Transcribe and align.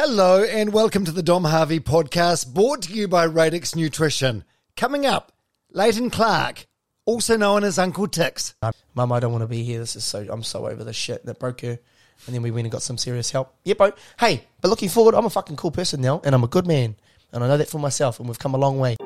Hello, 0.00 0.44
and 0.44 0.72
welcome 0.72 1.04
to 1.06 1.10
the 1.10 1.24
Dom 1.24 1.42
Harvey 1.42 1.80
podcast, 1.80 2.54
brought 2.54 2.82
to 2.82 2.92
you 2.92 3.08
by 3.08 3.24
Radix 3.24 3.74
Nutrition. 3.74 4.44
Coming 4.76 5.04
up, 5.04 5.32
Leighton 5.72 6.08
Clarke, 6.08 6.68
also 7.04 7.36
known 7.36 7.64
as 7.64 7.80
Uncle 7.80 8.06
Tics. 8.06 8.54
Um, 8.62 8.70
Mum, 8.94 9.10
I 9.10 9.18
don't 9.18 9.32
want 9.32 9.42
to 9.42 9.48
be 9.48 9.64
here. 9.64 9.80
This 9.80 9.96
is 9.96 10.04
so. 10.04 10.24
I'm 10.30 10.44
so 10.44 10.68
over 10.68 10.84
this 10.84 10.94
shit 10.94 11.26
that 11.26 11.40
broke 11.40 11.62
her. 11.62 11.80
And 12.26 12.34
then 12.34 12.42
we 12.42 12.52
went 12.52 12.66
and 12.66 12.70
got 12.70 12.82
some 12.82 12.96
serious 12.96 13.32
help. 13.32 13.52
Yeah, 13.64 13.74
oh, 13.74 13.88
bro. 13.88 13.92
Hey, 14.20 14.44
but 14.60 14.68
looking 14.68 14.88
forward, 14.88 15.16
I'm 15.16 15.26
a 15.26 15.30
fucking 15.30 15.56
cool 15.56 15.72
person 15.72 16.00
now, 16.00 16.20
and 16.22 16.32
I'm 16.32 16.44
a 16.44 16.48
good 16.48 16.68
man, 16.68 16.94
and 17.32 17.42
I 17.42 17.48
know 17.48 17.56
that 17.56 17.68
for 17.68 17.80
myself, 17.80 18.20
and 18.20 18.28
we've 18.28 18.38
come 18.38 18.54
a 18.54 18.58
long 18.58 18.78
way. 18.78 18.96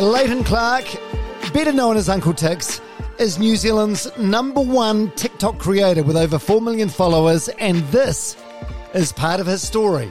Leighton 0.00 0.42
Clarke, 0.44 0.86
better 1.52 1.72
known 1.72 1.98
as 1.98 2.08
Uncle 2.08 2.32
Tics, 2.32 2.80
is 3.18 3.38
New 3.38 3.54
Zealand's 3.54 4.10
number 4.16 4.62
one 4.62 5.10
TikTok 5.10 5.58
creator 5.58 6.02
with 6.02 6.16
over 6.16 6.38
4 6.38 6.62
million 6.62 6.88
followers, 6.88 7.48
and 7.58 7.80
this 7.88 8.34
is 8.94 9.12
part 9.12 9.40
of 9.40 9.46
his 9.46 9.60
story. 9.60 10.10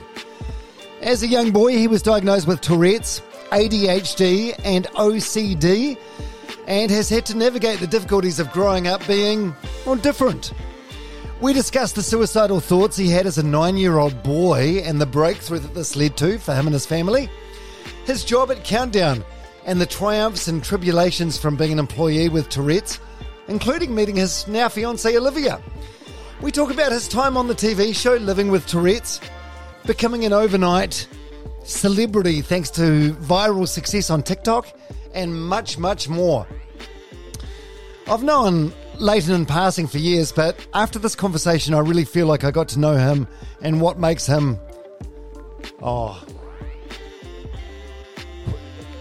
As 1.02 1.24
a 1.24 1.26
young 1.26 1.50
boy, 1.50 1.76
he 1.76 1.88
was 1.88 2.02
diagnosed 2.02 2.46
with 2.46 2.60
Tourette's, 2.60 3.20
ADHD, 3.50 4.54
and 4.64 4.86
OCD, 4.88 5.98
and 6.68 6.88
has 6.92 7.08
had 7.08 7.26
to 7.26 7.36
navigate 7.36 7.80
the 7.80 7.88
difficulties 7.88 8.38
of 8.38 8.52
growing 8.52 8.86
up 8.86 9.04
being, 9.08 9.56
well, 9.84 9.96
different. 9.96 10.52
We 11.40 11.52
discussed 11.52 11.96
the 11.96 12.02
suicidal 12.02 12.60
thoughts 12.60 12.96
he 12.96 13.10
had 13.10 13.26
as 13.26 13.38
a 13.38 13.42
nine 13.42 13.76
year 13.76 13.98
old 13.98 14.22
boy 14.22 14.82
and 14.84 15.00
the 15.00 15.06
breakthrough 15.06 15.58
that 15.58 15.74
this 15.74 15.96
led 15.96 16.16
to 16.18 16.38
for 16.38 16.54
him 16.54 16.68
and 16.68 16.74
his 16.74 16.86
family, 16.86 17.28
his 18.04 18.24
job 18.24 18.52
at 18.52 18.62
Countdown, 18.62 19.24
and 19.64 19.80
the 19.80 19.86
triumphs 19.86 20.48
and 20.48 20.62
tribulations 20.62 21.38
from 21.38 21.56
being 21.56 21.72
an 21.72 21.78
employee 21.78 22.28
with 22.28 22.48
Tourette's, 22.48 22.98
including 23.48 23.94
meeting 23.94 24.16
his 24.16 24.46
now 24.48 24.68
fiancee 24.68 25.16
Olivia. 25.16 25.60
We 26.40 26.50
talk 26.50 26.72
about 26.72 26.92
his 26.92 27.06
time 27.08 27.36
on 27.36 27.48
the 27.48 27.54
TV 27.54 27.94
show 27.94 28.14
Living 28.14 28.50
with 28.50 28.66
Tourette's, 28.66 29.20
becoming 29.86 30.24
an 30.24 30.32
overnight 30.32 31.06
celebrity 31.64 32.40
thanks 32.40 32.70
to 32.70 33.14
viral 33.14 33.68
success 33.68 34.10
on 34.10 34.22
TikTok, 34.22 34.68
and 35.14 35.34
much, 35.48 35.78
much 35.78 36.08
more. 36.08 36.46
I've 38.08 38.22
known 38.22 38.72
Leighton 38.98 39.34
in 39.34 39.46
passing 39.46 39.86
for 39.86 39.98
years, 39.98 40.32
but 40.32 40.66
after 40.74 40.98
this 40.98 41.14
conversation, 41.14 41.74
I 41.74 41.80
really 41.80 42.04
feel 42.04 42.26
like 42.26 42.44
I 42.44 42.50
got 42.50 42.68
to 42.68 42.78
know 42.78 42.96
him 42.96 43.28
and 43.62 43.80
what 43.80 43.98
makes 43.98 44.26
him. 44.26 44.58
Oh. 45.82 46.22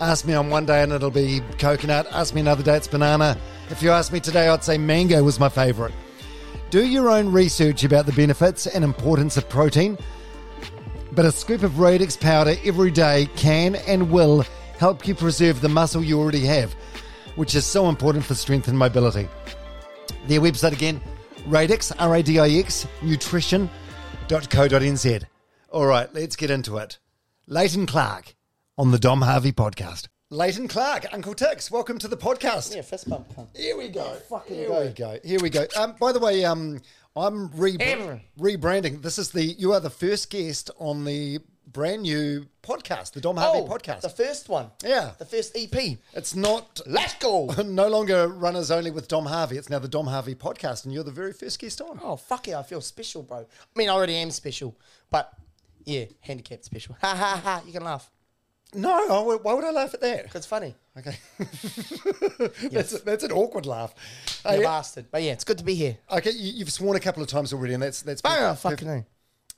Ask 0.00 0.26
me 0.26 0.34
on 0.34 0.50
one 0.50 0.66
day 0.66 0.82
and 0.82 0.92
it'll 0.92 1.10
be 1.10 1.40
coconut. 1.58 2.06
Ask 2.10 2.34
me 2.34 2.40
another 2.40 2.62
day, 2.62 2.76
it's 2.76 2.88
banana. 2.88 3.38
If 3.70 3.82
you 3.82 3.90
ask 3.90 4.12
me 4.12 4.20
today, 4.20 4.48
I'd 4.48 4.64
say 4.64 4.78
mango 4.78 5.22
was 5.22 5.38
my 5.38 5.48
favorite. 5.48 5.92
Do 6.70 6.84
your 6.84 7.08
own 7.08 7.30
research 7.30 7.84
about 7.84 8.06
the 8.06 8.12
benefits 8.12 8.66
and 8.66 8.82
importance 8.82 9.36
of 9.36 9.48
protein, 9.48 9.96
but 11.12 11.24
a 11.24 11.32
scoop 11.32 11.62
of 11.62 11.78
Radix 11.78 12.16
powder 12.16 12.56
every 12.64 12.90
day 12.90 13.28
can 13.36 13.76
and 13.76 14.10
will 14.10 14.44
help 14.78 15.06
you 15.06 15.14
preserve 15.14 15.60
the 15.60 15.68
muscle 15.68 16.02
you 16.02 16.18
already 16.20 16.44
have, 16.44 16.74
which 17.36 17.54
is 17.54 17.64
so 17.64 17.88
important 17.88 18.24
for 18.24 18.34
strength 18.34 18.68
and 18.68 18.76
mobility. 18.76 19.28
Their 20.26 20.40
website 20.40 20.72
again, 20.72 21.00
Radix, 21.46 21.92
R 21.92 22.16
A 22.16 22.22
D 22.22 22.38
I 22.40 22.48
X, 22.48 22.86
nutrition.co.nz. 23.02 25.24
All 25.70 25.86
right, 25.86 26.12
let's 26.14 26.36
get 26.36 26.50
into 26.50 26.76
it. 26.78 26.98
Leighton 27.46 27.86
Clarke 27.86 28.34
on 28.76 28.90
the 28.90 28.98
Dom 28.98 29.22
Harvey 29.22 29.52
podcast. 29.52 30.08
Leighton 30.30 30.66
Clarke, 30.66 31.06
Uncle 31.12 31.34
Tics, 31.34 31.70
welcome 31.70 31.98
to 31.98 32.08
the 32.08 32.16
podcast. 32.16 32.74
Yeah, 32.74 32.82
fist 32.82 33.08
bump. 33.08 33.32
cunt. 33.36 33.56
Here 33.56 33.76
we 33.76 33.88
go. 33.88 34.14
Fucking 34.28 34.56
Here 34.56 34.68
go. 34.68 34.80
we 34.82 34.88
go. 34.88 35.18
Here 35.24 35.38
we 35.40 35.50
go. 35.50 35.66
Um, 35.76 35.94
by 36.00 36.10
the 36.10 36.18
way, 36.18 36.44
um, 36.44 36.80
I'm 37.14 37.48
re- 37.52 37.76
rebranding. 38.38 39.02
This 39.02 39.18
is 39.18 39.30
the 39.30 39.44
you 39.44 39.72
are 39.72 39.80
the 39.80 39.90
first 39.90 40.30
guest 40.30 40.70
on 40.78 41.04
the 41.04 41.38
brand 41.76 42.00
new 42.00 42.46
podcast, 42.62 43.12
the 43.12 43.20
Dom 43.20 43.36
Harvey 43.36 43.58
oh, 43.60 43.66
podcast. 43.66 43.98
Oh, 43.98 44.08
the 44.08 44.08
first 44.08 44.48
one. 44.48 44.70
Yeah. 44.82 45.10
The 45.18 45.26
first 45.26 45.54
EP. 45.54 45.98
it's 46.14 46.34
not 46.34 46.80
Let's 46.86 47.12
go. 47.20 47.48
no 47.66 47.86
longer 47.88 48.28
runners 48.28 48.70
only 48.70 48.90
with 48.90 49.08
Dom 49.08 49.26
Harvey. 49.26 49.58
It's 49.58 49.68
now 49.68 49.78
the 49.78 49.86
Dom 49.86 50.06
Harvey 50.06 50.34
podcast, 50.34 50.86
and 50.86 50.94
you're 50.94 51.04
the 51.04 51.10
very 51.10 51.34
first 51.34 51.58
guest 51.58 51.82
on. 51.82 52.00
Oh, 52.02 52.16
fuck 52.16 52.46
yeah, 52.46 52.58
I 52.58 52.62
feel 52.62 52.80
special, 52.80 53.22
bro. 53.22 53.40
I 53.40 53.44
mean, 53.78 53.90
I 53.90 53.92
already 53.92 54.16
am 54.16 54.30
special, 54.30 54.74
but 55.10 55.30
yeah, 55.84 56.06
handicapped 56.20 56.64
special. 56.64 56.96
Ha 57.02 57.14
ha 57.14 57.40
ha, 57.44 57.62
you 57.66 57.72
can 57.74 57.84
laugh. 57.84 58.10
No, 58.72 58.90
I 59.30 59.36
why 59.36 59.52
would 59.52 59.64
I 59.64 59.70
laugh 59.70 59.92
at 59.92 60.00
that? 60.00 60.24
'Cause 60.24 60.36
it's 60.36 60.46
funny. 60.46 60.74
Okay, 60.98 61.16
that's 62.72 63.00
that's 63.02 63.22
an 63.22 63.32
awkward 63.32 63.66
laugh. 63.66 63.94
You 64.46 64.50
Hey, 64.52 64.62
bastard. 64.62 65.06
But 65.10 65.22
yeah, 65.22 65.32
it's 65.32 65.44
good 65.44 65.58
to 65.58 65.64
be 65.64 65.74
here. 65.74 65.98
okay, 66.10 66.30
you, 66.30 66.52
you've 66.54 66.72
sworn 66.72 66.96
a 66.96 67.00
couple 67.00 67.22
of 67.22 67.28
times 67.28 67.52
already, 67.52 67.74
and 67.74 67.82
that's 67.82 68.00
that's. 68.00 68.22
Oh, 68.24 68.54
fucking. 68.54 69.04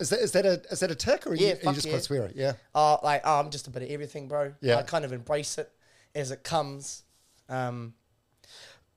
Is 0.01 0.11
that 0.11 0.21
is 0.21 0.33
that 0.33 0.47
a 0.47 0.63
is 0.71 0.81
that 0.81 0.91
a 0.91 0.95
tick 0.95 1.27
or 1.27 1.31
are 1.31 1.35
Yeah, 1.35 1.49
you, 1.49 1.55
are 1.65 1.71
you 1.71 1.75
just 1.75 1.87
yeah. 1.87 1.93
quite 1.93 2.03
swearing? 2.05 2.33
Yeah. 2.37 2.53
Uh, 2.75 2.99
like, 3.03 3.23
oh, 3.25 3.41
I'm 3.41 3.51
just 3.51 3.67
a 3.67 3.71
bit 3.71 3.83
of 3.83 3.91
everything, 3.91 4.29
bro. 4.29 4.55
Yeah. 4.61 4.77
I 4.77 4.83
kind 4.83 5.05
of 5.05 5.13
embrace 5.13 5.59
it 5.59 5.71
as 6.15 6.31
it 6.31 6.45
comes. 6.45 7.03
Um, 7.49 7.95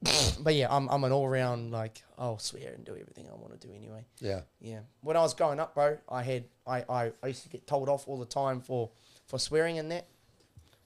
but 0.39 0.55
yeah, 0.55 0.67
I'm, 0.69 0.87
I'm 0.89 1.03
an 1.03 1.11
all 1.11 1.27
round, 1.27 1.71
like, 1.71 2.01
I'll 2.17 2.39
swear 2.39 2.73
and 2.73 2.83
do 2.83 2.91
everything 2.91 3.27
I 3.31 3.35
want 3.35 3.59
to 3.59 3.67
do 3.67 3.73
anyway. 3.73 4.05
Yeah. 4.19 4.41
Yeah. 4.59 4.79
When 5.01 5.15
I 5.15 5.21
was 5.21 5.33
growing 5.33 5.59
up, 5.59 5.75
bro, 5.75 5.97
I 6.09 6.23
had 6.23 6.45
I, 6.65 6.83
I, 6.89 7.11
I 7.21 7.27
used 7.27 7.43
to 7.43 7.49
get 7.49 7.67
told 7.67 7.87
off 7.89 8.07
all 8.07 8.17
the 8.17 8.25
time 8.25 8.61
for, 8.61 8.89
for 9.27 9.37
swearing 9.37 9.77
and 9.77 9.91
that. 9.91 10.07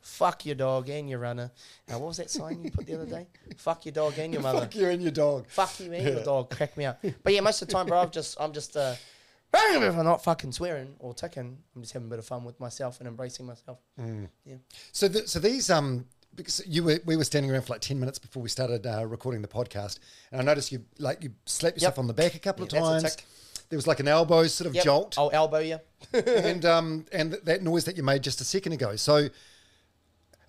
Fuck 0.01 0.45
your 0.45 0.55
dog 0.55 0.87
and 0.89 1.09
your 1.09 1.17
runner. 1.17 1.49
Now, 1.87 1.97
what 1.97 2.09
was 2.09 2.17
that 2.17 2.29
sign 2.29 2.63
you 2.63 2.69
put 2.69 2.85
the 2.85 2.93
other 2.93 3.07
day? 3.07 3.25
Fuck 3.57 3.85
your 3.85 3.93
dog 3.93 4.13
and 4.19 4.31
your 4.31 4.43
mother. 4.43 4.59
Fuck 4.59 4.75
you 4.75 4.87
and 4.89 5.01
your 5.01 5.11
dog. 5.11 5.47
Fuck 5.47 5.79
you 5.79 5.91
and 5.91 6.05
your 6.05 6.23
dog. 6.23 6.51
Crack 6.51 6.77
me 6.77 6.85
up. 6.85 7.03
But 7.23 7.33
yeah, 7.33 7.41
most 7.41 7.61
of 7.63 7.67
the 7.67 7.73
time, 7.73 7.87
bro, 7.87 8.01
I'm 8.01 8.11
just 8.11 8.37
I'm 8.39 8.53
just 8.53 8.77
uh, 8.77 8.93
if 9.57 9.97
I'm 9.97 10.05
not 10.05 10.23
fucking 10.23 10.51
swearing 10.51 10.95
or 10.99 11.13
ticking, 11.13 11.57
I'm 11.75 11.81
just 11.81 11.93
having 11.93 12.07
a 12.07 12.09
bit 12.09 12.19
of 12.19 12.25
fun 12.25 12.43
with 12.43 12.59
myself 12.59 12.99
and 12.99 13.07
embracing 13.07 13.45
myself. 13.45 13.79
Yeah. 13.97 14.55
So, 14.91 15.07
th- 15.07 15.27
so 15.27 15.39
these 15.39 15.69
um, 15.69 16.05
because 16.35 16.61
you 16.67 16.83
were 16.83 16.99
we 17.05 17.15
were 17.15 17.23
standing 17.23 17.51
around 17.51 17.63
for 17.63 17.73
like 17.73 17.81
ten 17.81 17.99
minutes 17.99 18.19
before 18.19 18.43
we 18.43 18.49
started 18.49 18.85
uh, 18.85 19.05
recording 19.05 19.41
the 19.41 19.47
podcast, 19.47 19.99
and 20.31 20.41
I 20.41 20.43
noticed 20.43 20.71
you 20.71 20.83
like 20.99 21.23
you 21.23 21.31
slapped 21.45 21.77
yourself 21.77 21.93
Yep. 21.93 21.99
on 21.99 22.07
the 22.07 22.13
back 22.13 22.35
a 22.35 22.39
couple 22.39 22.67
Yeah, 22.71 22.79
of 22.79 23.01
times. 23.01 23.17
There 23.69 23.77
was 23.77 23.87
like 23.87 23.99
an 23.99 24.07
elbow 24.07 24.45
sort 24.47 24.67
of 24.67 24.75
Yep. 24.75 24.83
jolt, 24.83 25.15
I'll 25.17 25.31
elbow 25.33 25.59
you. 25.59 25.79
and 26.13 26.63
um, 26.65 27.05
and 27.11 27.31
th- 27.31 27.43
that 27.45 27.63
noise 27.63 27.85
that 27.85 27.97
you 27.97 28.03
made 28.03 28.21
just 28.23 28.41
a 28.41 28.45
second 28.45 28.73
ago. 28.73 28.95
So. 28.95 29.29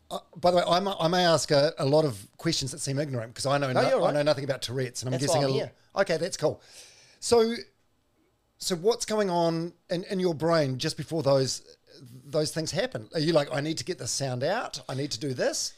Uh, 0.08 0.18
by 0.36 0.52
the 0.52 0.58
way, 0.58 0.62
I, 0.68 0.78
mi- 0.78 0.94
I 1.00 1.08
may 1.08 1.24
ask 1.24 1.50
a, 1.50 1.72
a 1.78 1.84
lot 1.84 2.04
of 2.04 2.28
questions 2.36 2.70
that 2.70 2.78
seem 2.78 2.96
ignorant 3.00 3.34
because 3.34 3.44
I 3.44 3.58
know 3.58 3.72
No, 3.72 3.82
no, 3.82 3.88
you're 3.88 4.02
I 4.04 4.12
know 4.12 4.22
nothing 4.22 4.44
about 4.44 4.62
Tourette's, 4.62 5.02
and 5.02 5.08
I'm 5.08 5.18
That's 5.18 5.26
guessing 5.26 5.42
a 5.42 5.48
I'm 5.48 5.52
here. 5.52 5.72
Okay, 5.96 6.16
that's 6.16 6.36
cool. 6.36 6.62
So, 7.18 7.54
so 8.58 8.74
what's 8.76 9.04
going 9.04 9.30
on 9.30 9.72
in, 9.90 10.04
in 10.04 10.20
your 10.20 10.34
brain 10.34 10.78
just 10.78 10.96
before 10.96 11.22
those 11.22 11.76
those 12.24 12.52
things 12.52 12.70
happen? 12.70 13.08
Are 13.14 13.20
you 13.20 13.32
like, 13.32 13.48
I 13.52 13.60
need 13.60 13.78
to 13.78 13.84
get 13.84 13.98
this 13.98 14.10
sound 14.10 14.44
out? 14.44 14.80
I 14.88 14.94
need 14.94 15.10
to 15.12 15.20
do 15.20 15.32
this? 15.32 15.72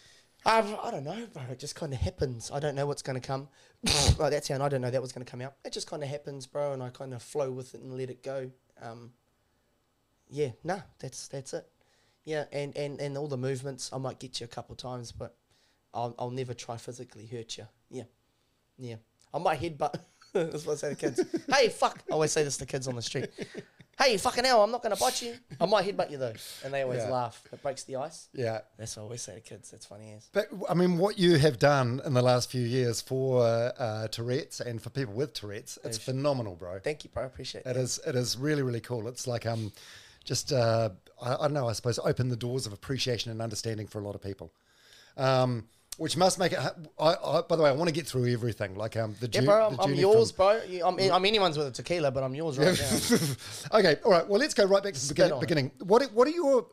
Um, 0.44 0.76
I 0.82 0.90
don't 0.90 1.04
know, 1.04 1.26
bro. 1.32 1.42
It 1.50 1.58
just 1.58 1.74
kind 1.74 1.92
of 1.92 2.00
happens. 2.00 2.50
I 2.52 2.60
don't 2.60 2.74
know 2.74 2.86
what's 2.86 3.02
going 3.02 3.20
to 3.20 3.26
come. 3.26 3.48
like 4.18 4.30
that 4.30 4.44
sound, 4.44 4.62
I 4.62 4.68
don't 4.68 4.80
know 4.80 4.90
that 4.90 5.02
was 5.02 5.12
going 5.12 5.24
to 5.24 5.30
come 5.30 5.40
out. 5.40 5.54
It 5.64 5.72
just 5.72 5.88
kind 5.88 6.02
of 6.02 6.08
happens, 6.08 6.46
bro, 6.46 6.72
and 6.72 6.82
I 6.82 6.88
kind 6.90 7.14
of 7.14 7.22
flow 7.22 7.50
with 7.50 7.74
it 7.74 7.80
and 7.80 7.96
let 7.96 8.10
it 8.10 8.22
go. 8.22 8.50
Um, 8.82 9.12
yeah, 10.28 10.50
nah, 10.64 10.80
that's 10.98 11.28
that's 11.28 11.54
it. 11.54 11.66
Yeah, 12.24 12.44
and, 12.52 12.76
and, 12.76 13.00
and 13.00 13.16
all 13.16 13.28
the 13.28 13.38
movements, 13.38 13.90
I 13.92 13.98
might 13.98 14.18
get 14.18 14.40
you 14.40 14.44
a 14.44 14.48
couple 14.48 14.74
times, 14.74 15.12
but 15.12 15.36
I'll, 15.94 16.14
I'll 16.18 16.30
never 16.30 16.52
try 16.52 16.76
physically 16.76 17.26
hurt 17.26 17.56
you. 17.56 17.66
Yeah, 17.90 18.02
yeah. 18.76 18.96
I 19.32 19.38
might 19.38 19.60
headbutt. 19.60 20.00
that's 20.52 20.66
what 20.66 20.74
I 20.74 20.76
say 20.76 20.88
to 20.90 20.94
kids. 20.96 21.20
hey, 21.52 21.68
fuck. 21.68 22.02
I 22.10 22.12
always 22.14 22.32
say 22.32 22.44
this 22.44 22.56
to 22.58 22.66
kids 22.66 22.88
on 22.88 22.96
the 22.96 23.02
street. 23.02 23.30
Hey, 24.00 24.16
fucking 24.16 24.44
hell, 24.44 24.62
I'm 24.62 24.70
not 24.70 24.80
going 24.80 24.94
to 24.94 25.00
bite 25.00 25.20
you. 25.22 25.34
I 25.60 25.66
might 25.66 25.84
headbutt 25.84 26.08
you 26.12 26.18
though. 26.18 26.32
And 26.64 26.72
they 26.72 26.82
always 26.82 27.00
Yeah. 27.02 27.10
laugh. 27.10 27.42
It 27.52 27.60
breaks 27.60 27.82
the 27.82 27.96
ice. 27.96 28.28
Yeah. 28.32 28.60
That's 28.76 28.96
what 28.96 29.00
I 29.00 29.04
always 29.06 29.22
say 29.22 29.34
to 29.34 29.40
kids. 29.40 29.72
That's 29.72 29.86
funny 29.86 30.12
as. 30.16 30.28
But 30.32 30.46
I 30.68 30.74
mean, 30.74 30.98
what 30.98 31.18
you 31.18 31.36
have 31.38 31.58
done 31.58 32.00
in 32.04 32.14
the 32.14 32.22
last 32.22 32.48
few 32.48 32.60
years 32.64 33.00
for 33.00 33.42
uh, 33.44 34.06
Tourette's 34.06 34.60
and 34.60 34.80
for 34.80 34.90
people 34.90 35.14
with 35.14 35.34
Tourette's, 35.34 35.80
it's 35.82 35.98
phenomenal, 35.98 36.54
bro. 36.54 36.78
Thank 36.78 37.02
you, 37.02 37.10
bro. 37.10 37.24
I 37.24 37.26
appreciate 37.26 37.62
It 37.62 37.74
that. 37.74 37.76
is. 37.76 37.98
It 38.06 38.14
is 38.14 38.36
really, 38.38 38.62
really 38.62 38.78
cool. 38.80 39.08
It's 39.08 39.26
like 39.26 39.46
um, 39.46 39.72
just 40.22 40.52
uh, 40.52 40.90
I, 41.20 41.34
I 41.34 41.36
don't 41.38 41.54
know. 41.54 41.68
I 41.68 41.72
suppose 41.72 41.98
open 41.98 42.28
the 42.28 42.36
doors 42.36 42.68
of 42.68 42.72
appreciation 42.72 43.32
and 43.32 43.42
understanding 43.42 43.88
for 43.88 43.98
a 43.98 44.02
lot 44.04 44.14
of 44.14 44.22
people. 44.22 44.52
Um, 45.16 45.64
which 45.98 46.16
must 46.16 46.38
make 46.38 46.52
it. 46.52 46.58
I, 46.58 47.14
I, 47.14 47.42
by 47.42 47.56
the 47.56 47.62
way, 47.62 47.68
I 47.68 47.72
want 47.72 47.88
to 47.88 47.94
get 47.94 48.06
through 48.06 48.32
everything. 48.32 48.74
Like 48.76 48.96
um, 48.96 49.14
the, 49.20 49.26
Yeah, 49.30 49.40
jour- 49.40 49.46
bro, 49.46 49.66
I'm, 49.68 49.80
I'm 49.80 49.94
yours, 49.94 50.30
from- 50.30 50.46
bro. 50.46 50.88
I'm, 50.88 50.98
I'm 50.98 51.24
anyone's 51.26 51.58
with 51.58 51.66
a 51.66 51.70
tequila, 51.70 52.10
but 52.10 52.22
I'm 52.22 52.34
yours 52.34 52.58
right 52.58 52.78
now. 52.80 53.78
okay, 53.78 53.96
all 54.04 54.10
right. 54.12 54.26
Well, 54.26 54.40
let's 54.40 54.54
go 54.54 54.64
right 54.64 54.82
back 54.82 54.94
to 54.94 55.00
the 55.08 55.12
beginning. 55.14 55.40
beginning. 55.40 55.70
What 55.80 56.02
are- 56.02 56.08
What 56.14 56.26
are 56.26 56.30
your 56.32 56.66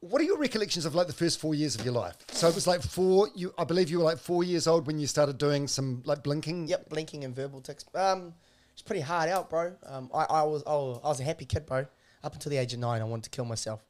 what 0.00 0.20
are 0.20 0.24
your 0.24 0.38
recollections 0.38 0.84
of 0.84 0.94
like 0.94 1.06
the 1.06 1.12
first 1.12 1.40
four 1.40 1.54
years 1.54 1.74
of 1.74 1.84
your 1.84 1.94
life? 1.94 2.16
So 2.30 2.48
it 2.48 2.54
was 2.54 2.66
like 2.66 2.82
four. 2.82 3.28
You, 3.34 3.52
I 3.58 3.64
believe 3.64 3.90
you 3.90 3.98
were 3.98 4.04
like 4.04 4.18
four 4.18 4.44
years 4.44 4.66
old 4.66 4.86
when 4.86 4.98
you 4.98 5.06
started 5.06 5.38
doing 5.38 5.66
some 5.66 6.02
like 6.04 6.22
blinking. 6.22 6.68
Yep, 6.68 6.90
blinking 6.90 7.24
and 7.24 7.34
verbal 7.34 7.60
text. 7.60 7.88
Um, 7.94 8.34
it's 8.72 8.82
pretty 8.82 9.00
hard 9.00 9.28
out, 9.30 9.48
bro. 9.50 9.74
Um, 9.86 10.10
I, 10.14 10.24
I 10.24 10.42
was 10.42 10.62
I 10.66 10.72
was 10.74 11.00
I 11.02 11.08
was 11.08 11.20
a 11.20 11.24
happy 11.24 11.44
kid, 11.44 11.66
bro. 11.66 11.86
Up 12.22 12.34
until 12.34 12.50
the 12.50 12.56
age 12.58 12.72
of 12.74 12.78
nine, 12.80 13.00
I 13.00 13.04
wanted 13.04 13.24
to 13.24 13.30
kill 13.30 13.46
myself, 13.46 13.84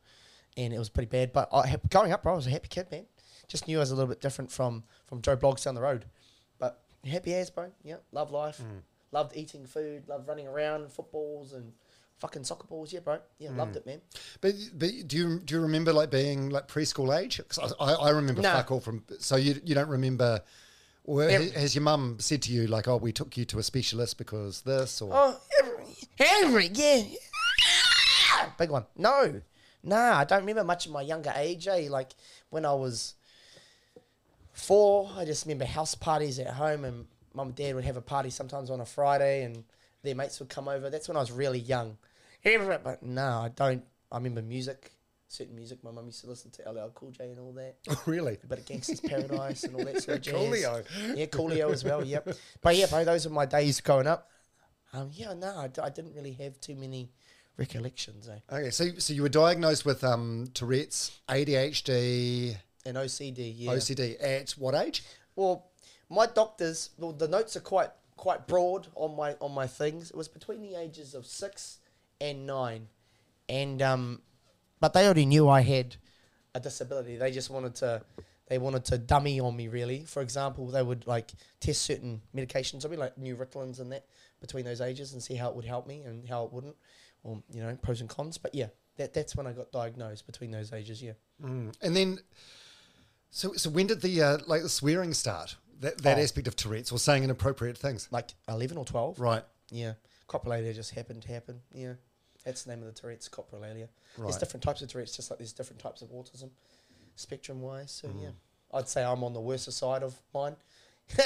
and 0.57 0.73
it 0.73 0.79
was 0.79 0.89
pretty 0.89 1.09
bad. 1.09 1.33
But 1.33 1.49
I, 1.53 1.77
growing 1.91 2.13
up, 2.13 2.23
bro, 2.23 2.33
I 2.35 2.37
was 2.37 2.47
a 2.47 2.51
happy 2.51 2.69
kid, 2.69 2.87
man. 2.91 3.05
Just 3.49 3.69
knew 3.69 3.79
I 3.79 3.81
was 3.81 3.91
a 3.91 3.95
little 3.95 4.09
bit 4.09 4.21
different 4.21 4.51
from 4.51 4.83
from 5.07 5.23
Joe 5.23 5.37
Bloggs 5.37 5.65
down 5.65 5.75
the 5.75 5.81
road, 5.83 6.05
but 6.59 6.81
happy 7.05 7.35
as, 7.35 7.51
bro. 7.51 7.71
Yeah, 7.85 7.97
love 8.13 8.31
life, 8.31 8.61
loved 9.13 9.37
eating 9.37 9.67
food, 9.67 10.09
loved 10.09 10.27
running 10.29 10.49
around, 10.49 10.91
footballs 10.91 11.53
and 11.53 11.73
fucking 12.19 12.45
soccer 12.45 12.67
balls. 12.67 12.93
Yeah, 12.93 13.01
bro. 13.01 13.19
Yeah, 13.39 13.51
loved 13.51 13.77
it, 13.77 13.87
man. 13.87 14.01
But, 14.41 14.55
but 14.75 14.91
do 15.07 15.17
you 15.17 15.39
do 15.41 15.55
you 15.55 15.61
remember 15.61 15.93
like 15.93 16.11
being 16.11 16.51
like 16.51 16.67
preschool 16.67 17.17
age? 17.17 17.41
'Cause 17.49 17.73
I, 17.79 17.85
I, 17.85 17.93
I 17.93 18.11
remember 18.11 18.43
Nah. 18.43 18.55
fuck 18.57 18.73
all 18.73 18.81
from. 18.81 19.05
So 19.21 19.37
you 19.37 19.61
you 19.65 19.75
don't 19.75 19.89
remember. 19.89 20.41
Or 21.09 21.23
Every- 21.23 21.51
has 21.51 21.73
your 21.77 21.83
mum 21.83 22.17
said 22.19 22.43
to 22.43 22.53
you 22.53 22.67
like, 22.67 22.89
"Oh, 22.89 22.97
we 22.97 23.13
took 23.13 23.37
you 23.37 23.45
to 23.45 23.61
a 23.61 23.63
specialist 23.63 24.19
because 24.19 24.63
this"? 24.63 25.01
Or 25.01 25.11
Oh, 25.13 25.41
Henry, 26.19 26.69
yeah. 26.75 27.05
Big 28.59 28.71
one. 28.71 28.87
No, 28.97 29.41
nah, 29.83 30.19
I 30.19 30.25
don't 30.25 30.41
remember 30.41 30.65
much 30.65 30.87
of 30.87 30.93
my 30.93 31.03
younger 31.03 31.33
age. 31.37 31.69
Eh? 31.69 31.87
Like 31.89 32.13
when 32.51 32.65
I 32.65 32.73
was 32.73 33.15
four, 34.57 35.11
I 35.17 35.25
just 35.25 35.45
remember 35.45 35.65
house 35.65 35.95
parties 35.95 36.39
at 36.39 36.49
home, 36.49 36.85
and 36.85 37.07
mum 37.35 37.49
and 37.49 37.57
dad 37.57 37.75
would 37.75 37.85
have 37.85 37.97
a 37.97 38.03
party 38.03 38.31
sometimes 38.31 38.71
on 38.71 38.81
a 38.81 38.87
Friday, 38.87 39.45
and 39.45 39.65
their 40.03 40.15
mates 40.15 40.39
would 40.41 40.49
come 40.49 40.69
over. 40.69 40.91
That's 40.91 41.09
when 41.09 41.17
I 41.17 41.21
was 41.21 41.31
really 41.33 41.59
young. 41.61 41.99
But 42.45 43.03
no, 43.03 43.27
I 43.41 43.49
don't. 43.55 43.83
I 44.13 44.17
remember 44.19 44.41
music, 44.43 44.93
certain 45.27 45.57
music. 45.57 45.83
My 45.83 45.91
mum 45.91 46.07
used 46.07 46.21
to 46.23 46.29
listen 46.29 46.51
to 46.53 46.71
LL 46.71 46.91
Cool 46.95 47.11
J 47.11 47.31
and 47.31 47.41
all 47.41 47.53
that 47.55 47.77
Oh, 47.91 48.01
really? 48.07 48.39
a 48.43 48.47
bit 48.47 48.61
of 48.61 48.65
Gangsta's 48.65 49.01
Paradise 49.01 49.65
and 49.65 49.75
all 49.75 49.85
that 49.85 50.01
sort 50.03 50.19
of 50.19 50.23
jazz. 50.23 50.35
Coolio. 50.35 50.85
Yeah, 51.17 51.27
Coolio 51.27 51.73
as 51.73 51.83
well, 51.85 52.05
yep. 52.05 52.29
But 52.63 52.77
yeah, 52.77 52.87
bro, 52.87 53.05
those 53.05 53.27
are 53.27 53.31
my 53.31 53.47
days 53.47 53.81
growing 53.81 54.07
up. 54.07 54.31
Um, 54.93 55.11
yeah, 55.13 55.35
no, 55.35 55.57
I, 55.59 55.67
d- 55.67 55.81
I 55.83 55.91
didn't 55.91 56.15
really 56.15 56.33
have 56.35 56.61
too 56.61 56.77
many 56.77 57.11
recollections, 57.57 58.29
eh? 58.29 58.39
Okay, 58.55 58.71
so 58.71 58.91
so 58.99 59.13
you 59.13 59.23
were 59.23 59.29
diagnosed 59.29 59.85
with 59.85 60.05
um, 60.05 60.47
Tourette's, 60.55 61.19
ADHD, 61.29 62.57
And 62.87 62.97
OCD, 62.97 63.53
yeah. 63.57 63.73
OCD 63.73 64.17
at 64.23 64.51
what 64.53 64.75
age? 64.75 65.03
Well, 65.35 65.67
my 66.09 66.27
doctors, 66.27 66.91
well, 66.99 67.13
the 67.13 67.29
notes 67.29 67.57
are 67.57 67.61
quite 67.61 67.91
quite 68.17 68.47
broad 68.47 68.89
on 68.95 69.15
my 69.17 69.35
on 69.41 69.53
my 69.53 69.67
things. 69.67 70.11
It 70.11 70.17
was 70.17 70.29
between 70.29 70.63
the 70.63 70.75
ages 70.75 71.15
of 71.15 71.27
six 71.27 71.79
and 72.21 72.47
nine, 72.47 72.89
and 73.49 73.83
um, 73.83 74.23
but 74.81 74.93
they 74.93 75.05
already 75.05 75.27
knew 75.27 75.49
I 75.49 75.61
had 75.61 75.97
a 76.55 76.61
disability. 76.61 77.17
They 77.17 77.31
just 77.31 77.51
wanted 77.51 77.75
to 77.77 78.03
they 78.49 78.59
wanted 78.59 78.85
to 78.87 78.99
dummy 78.99 79.41
on 79.41 79.57
me 79.57 79.69
really. 79.69 80.05
For 80.05 80.23
example, 80.23 80.69
they 80.69 80.83
would 80.83 81.07
like 81.07 81.33
test 81.61 81.83
certain 81.83 82.23
medications 82.35 82.85
on 82.85 82.91
me, 82.91 82.97
like 82.97 83.19
new 83.19 83.37
Ritalins 83.37 83.81
and 83.81 83.93
that, 83.93 84.07
between 84.41 84.65
those 84.65 84.81
ages, 84.81 85.13
and 85.13 85.23
see 85.23 85.35
how 85.35 85.49
it 85.49 85.57
would 85.57 85.65
help 85.65 85.87
me 85.87 86.03
and 86.03 86.29
how 86.29 86.45
it 86.45 86.53
wouldn't, 86.53 86.77
or 87.25 87.43
you 87.53 87.63
know 87.63 87.77
pros 87.83 88.01
and 88.01 88.09
cons. 88.09 88.39
But 88.39 88.55
yeah, 88.55 88.69
that 88.97 89.13
that's 89.13 89.37
when 89.37 89.47
I 89.47 89.53
got 89.53 89.73
diagnosed 89.73 90.27
between 90.27 90.51
those 90.51 90.73
ages. 90.73 91.03
Yeah. 91.03 91.13
And 91.83 91.97
then, 91.97 92.19
so 93.37 93.53
so 93.53 93.69
when 93.69 93.87
did 93.87 94.01
the 94.01 94.23
uh, 94.23 94.39
like 94.47 94.63
the 94.63 94.69
swearing 94.69 95.13
start? 95.15 95.57
That 95.81 95.99
that 96.03 96.17
Oh. 96.19 96.23
aspect 96.23 96.47
of 96.49 96.57
Tourette's 96.57 96.91
or 96.91 96.99
saying 96.99 97.23
inappropriate 97.23 97.77
things? 97.77 98.09
like 98.11 98.33
11 98.49 98.79
or 98.79 98.85
12. 98.87 99.21
Right. 99.21 99.45
Yeah. 99.71 99.93
Coprolalia 100.27 100.75
just 100.75 100.93
happened 100.93 101.21
to 101.23 101.29
happen. 101.29 101.61
Yeah. 101.75 101.95
That's 102.45 102.63
the 102.63 102.71
name 102.71 102.81
of 102.83 102.87
the 102.95 102.99
Tourette's, 103.01 103.29
coprolalia. 103.29 103.89
There's 104.17 104.39
different 104.39 104.63
types 104.63 104.81
of 104.81 104.89
Tourette's, 104.89 105.15
just 105.15 105.31
like 105.31 105.39
there's 105.39 105.53
different 105.53 105.81
types 105.83 106.01
of 106.01 106.09
autism, 106.11 106.51
spectrum 107.17 107.61
wise. 107.61 107.91
So, 107.93 108.09
Mm. 108.09 108.23
yeah. 108.23 108.29
I'd 108.73 108.89
say 108.89 109.05
I'm 109.05 109.23
on 109.23 109.33
the 109.35 109.41
worst 109.41 109.71
side 109.71 110.03
of 110.03 110.15
mine. 110.33 110.57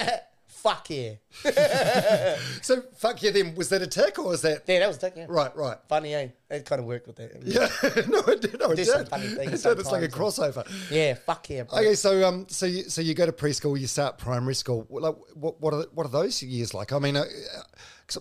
Fuck 0.62 0.90
yeah. 0.90 1.14
So 2.62 2.82
fuck 2.96 3.22
yeah. 3.22 3.30
Then 3.30 3.54
was 3.54 3.68
that 3.70 3.80
a 3.82 3.86
tick 3.86 4.18
or 4.18 4.26
was 4.28 4.42
that 4.42 4.64
Yeah, 4.66 4.80
that 4.80 4.88
was 4.88 4.98
that, 4.98 5.16
yeah. 5.16 5.26
right? 5.28 5.54
Right. 5.56 5.78
Funny, 5.88 6.14
eh? 6.14 6.28
It 6.50 6.66
kind 6.66 6.80
of 6.80 6.84
worked 6.86 7.06
with 7.06 7.16
that. 7.16 7.42
Yeah. 7.42 7.68
no, 8.08 8.18
it 8.32 8.40
did. 8.42 8.58
No, 8.58 8.70
it 8.70 8.76
did. 8.76 8.86
some 8.86 9.06
funny 9.06 9.28
things 9.28 9.64
It 9.64 9.68
did. 9.68 9.78
It's 9.80 9.90
like 9.90 10.02
a 10.02 10.08
crossover. 10.08 10.66
Yeah, 10.90 11.14
fuck 11.14 11.48
yeah, 11.48 11.62
bro. 11.62 11.78
Okay, 11.78 11.94
so 11.94 12.26
um, 12.28 12.46
so 12.48 12.66
you 12.66 12.82
so 12.84 13.00
you 13.00 13.14
go 13.14 13.24
to 13.26 13.32
preschool, 13.32 13.78
you 13.80 13.86
start 13.86 14.18
primary 14.18 14.54
school. 14.54 14.86
Like, 14.90 15.14
what 15.34 15.60
what 15.60 15.72
are 15.72 15.84
what 15.94 16.04
are 16.06 16.10
those 16.10 16.42
years 16.42 16.74
like? 16.74 16.92
I 16.92 16.98
mean, 16.98 17.16
uh, 17.16 17.24
'cause 18.06 18.18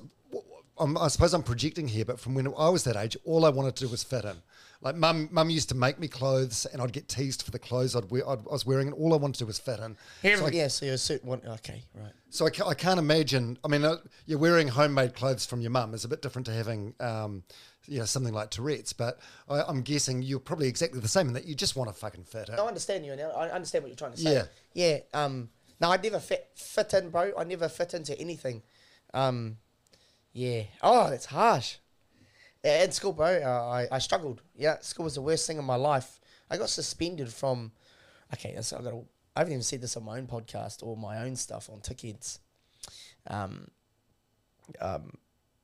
I'm, 0.79 0.97
I 0.97 1.09
suppose 1.09 1.33
I'm 1.33 1.43
projecting 1.43 1.89
here, 1.89 2.05
but 2.05 2.21
from 2.21 2.35
when 2.35 2.47
I 2.57 2.69
was 2.69 2.85
that 2.85 2.95
age, 2.95 3.17
all 3.25 3.43
I 3.45 3.49
wanted 3.49 3.75
to 3.77 3.85
do 3.85 3.91
was 3.91 4.01
fit 4.03 4.23
in. 4.23 4.37
Like 4.81 4.95
mum, 4.95 5.27
mum 5.31 5.49
used 5.49 5.67
to 5.69 5.75
make 5.75 5.99
me 5.99 6.07
clothes, 6.07 6.65
and 6.71 6.81
I'd 6.81 6.93
get 6.93 7.09
teased 7.09 7.41
for 7.43 7.51
the 7.51 7.59
clothes 7.59 7.97
I'd 7.97 8.09
wear, 8.09 8.27
I'd, 8.27 8.39
I 8.39 8.51
was 8.51 8.65
wearing, 8.65 8.87
and 8.87 8.95
all 8.95 9.13
I 9.13 9.17
wanted 9.17 9.33
to 9.33 9.39
do 9.39 9.45
was 9.47 9.59
fit 9.59 9.79
in. 9.79 9.97
Here, 10.21 10.37
so 10.37 10.45
I, 10.45 10.49
yeah, 10.51 10.67
so 10.69 10.85
you're 10.85 10.95
certain 10.95 11.27
one. 11.27 11.41
Okay, 11.45 11.83
right. 11.93 12.13
so 12.29 12.45
I, 12.45 12.49
ca- 12.49 12.67
I 12.67 12.75
can't 12.75 12.97
imagine. 12.97 13.57
I 13.63 13.67
mean, 13.67 13.83
uh, 13.83 13.97
you're 14.25 14.39
wearing 14.39 14.69
homemade 14.69 15.15
clothes 15.15 15.45
from 15.45 15.59
your 15.59 15.71
mum 15.71 15.93
is 15.93 16.05
a 16.05 16.07
bit 16.07 16.21
different 16.21 16.45
to 16.45 16.53
having, 16.53 16.93
um, 17.01 17.43
you 17.87 17.99
know, 17.99 18.05
something 18.05 18.33
like 18.33 18.51
Tourette's. 18.51 18.93
But 18.93 19.19
I, 19.49 19.63
I'm 19.63 19.81
guessing 19.81 20.21
you're 20.21 20.39
probably 20.39 20.69
exactly 20.69 21.01
the 21.01 21.09
same 21.09 21.27
in 21.27 21.33
that 21.33 21.45
you 21.45 21.55
just 21.55 21.75
want 21.75 21.89
to 21.89 21.93
fucking 21.93 22.23
fit 22.23 22.47
in. 22.47 22.55
I 22.55 22.59
understand 22.59 23.05
you 23.05 23.17
now. 23.17 23.31
I 23.31 23.49
understand 23.49 23.83
what 23.83 23.89
you're 23.89 23.97
trying 23.97 24.13
to 24.13 24.17
say. 24.17 24.33
Yeah. 24.33 24.43
Yeah. 24.73 24.99
Um. 25.13 25.49
No, 25.81 25.91
I 25.91 25.97
never 25.97 26.19
fit 26.19 26.51
fit 26.55 26.93
in, 26.93 27.09
bro. 27.09 27.33
I 27.37 27.43
never 27.43 27.67
fit 27.67 27.93
into 27.93 28.17
anything. 28.17 28.61
Um. 29.13 29.57
Yeah. 30.31 30.63
Oh, 30.81 31.09
that's 31.09 31.25
harsh. 31.25 31.79
At 32.63 32.93
school, 32.93 33.13
bro, 33.13 33.41
uh, 33.41 33.69
I 33.69 33.87
I 33.91 33.99
struggled. 33.99 34.41
Yeah, 34.55 34.79
school 34.79 35.05
was 35.05 35.15
the 35.15 35.21
worst 35.21 35.47
thing 35.47 35.57
in 35.57 35.65
my 35.65 35.75
life. 35.75 36.19
I 36.49 36.57
got 36.57 36.69
suspended 36.69 37.31
from. 37.31 37.71
Okay, 38.33 38.55
so 38.61 38.77
I 38.77 38.81
got. 38.81 38.93
I 39.35 39.41
haven't 39.41 39.53
even 39.53 39.63
said 39.63 39.81
this 39.81 39.95
on 39.95 40.03
my 40.03 40.17
own 40.17 40.27
podcast 40.27 40.83
or 40.83 40.97
my 40.97 41.19
own 41.19 41.35
stuff 41.35 41.69
on 41.71 41.79
Tickheads. 41.79 42.39
Um. 43.27 43.69
Um. 44.81 45.13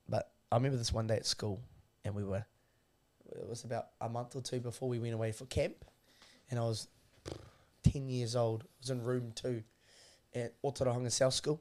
But 0.07 0.31
I 0.51 0.55
remember 0.55 0.77
this 0.77 0.93
one 0.93 1.07
day 1.07 1.15
at 1.15 1.25
school, 1.25 1.61
and 2.05 2.15
we 2.15 2.23
were. 2.23 2.45
It 3.31 3.49
was 3.49 3.65
about 3.65 3.87
a 3.99 4.07
month 4.07 4.35
or 4.35 4.41
two 4.41 4.59
before 4.59 4.87
we 4.87 4.99
went 4.99 5.13
away 5.13 5.33
for 5.33 5.45
camp, 5.45 5.83
and 6.49 6.59
I 6.59 6.63
was 6.63 6.87
10 7.83 8.07
years 8.07 8.35
old. 8.35 8.63
I 8.63 8.67
was 8.81 8.89
in 8.89 9.03
room 9.03 9.31
two 9.35 9.63
at 10.33 10.53
Otorohanga 10.61 11.11
South 11.11 11.33
School. 11.33 11.59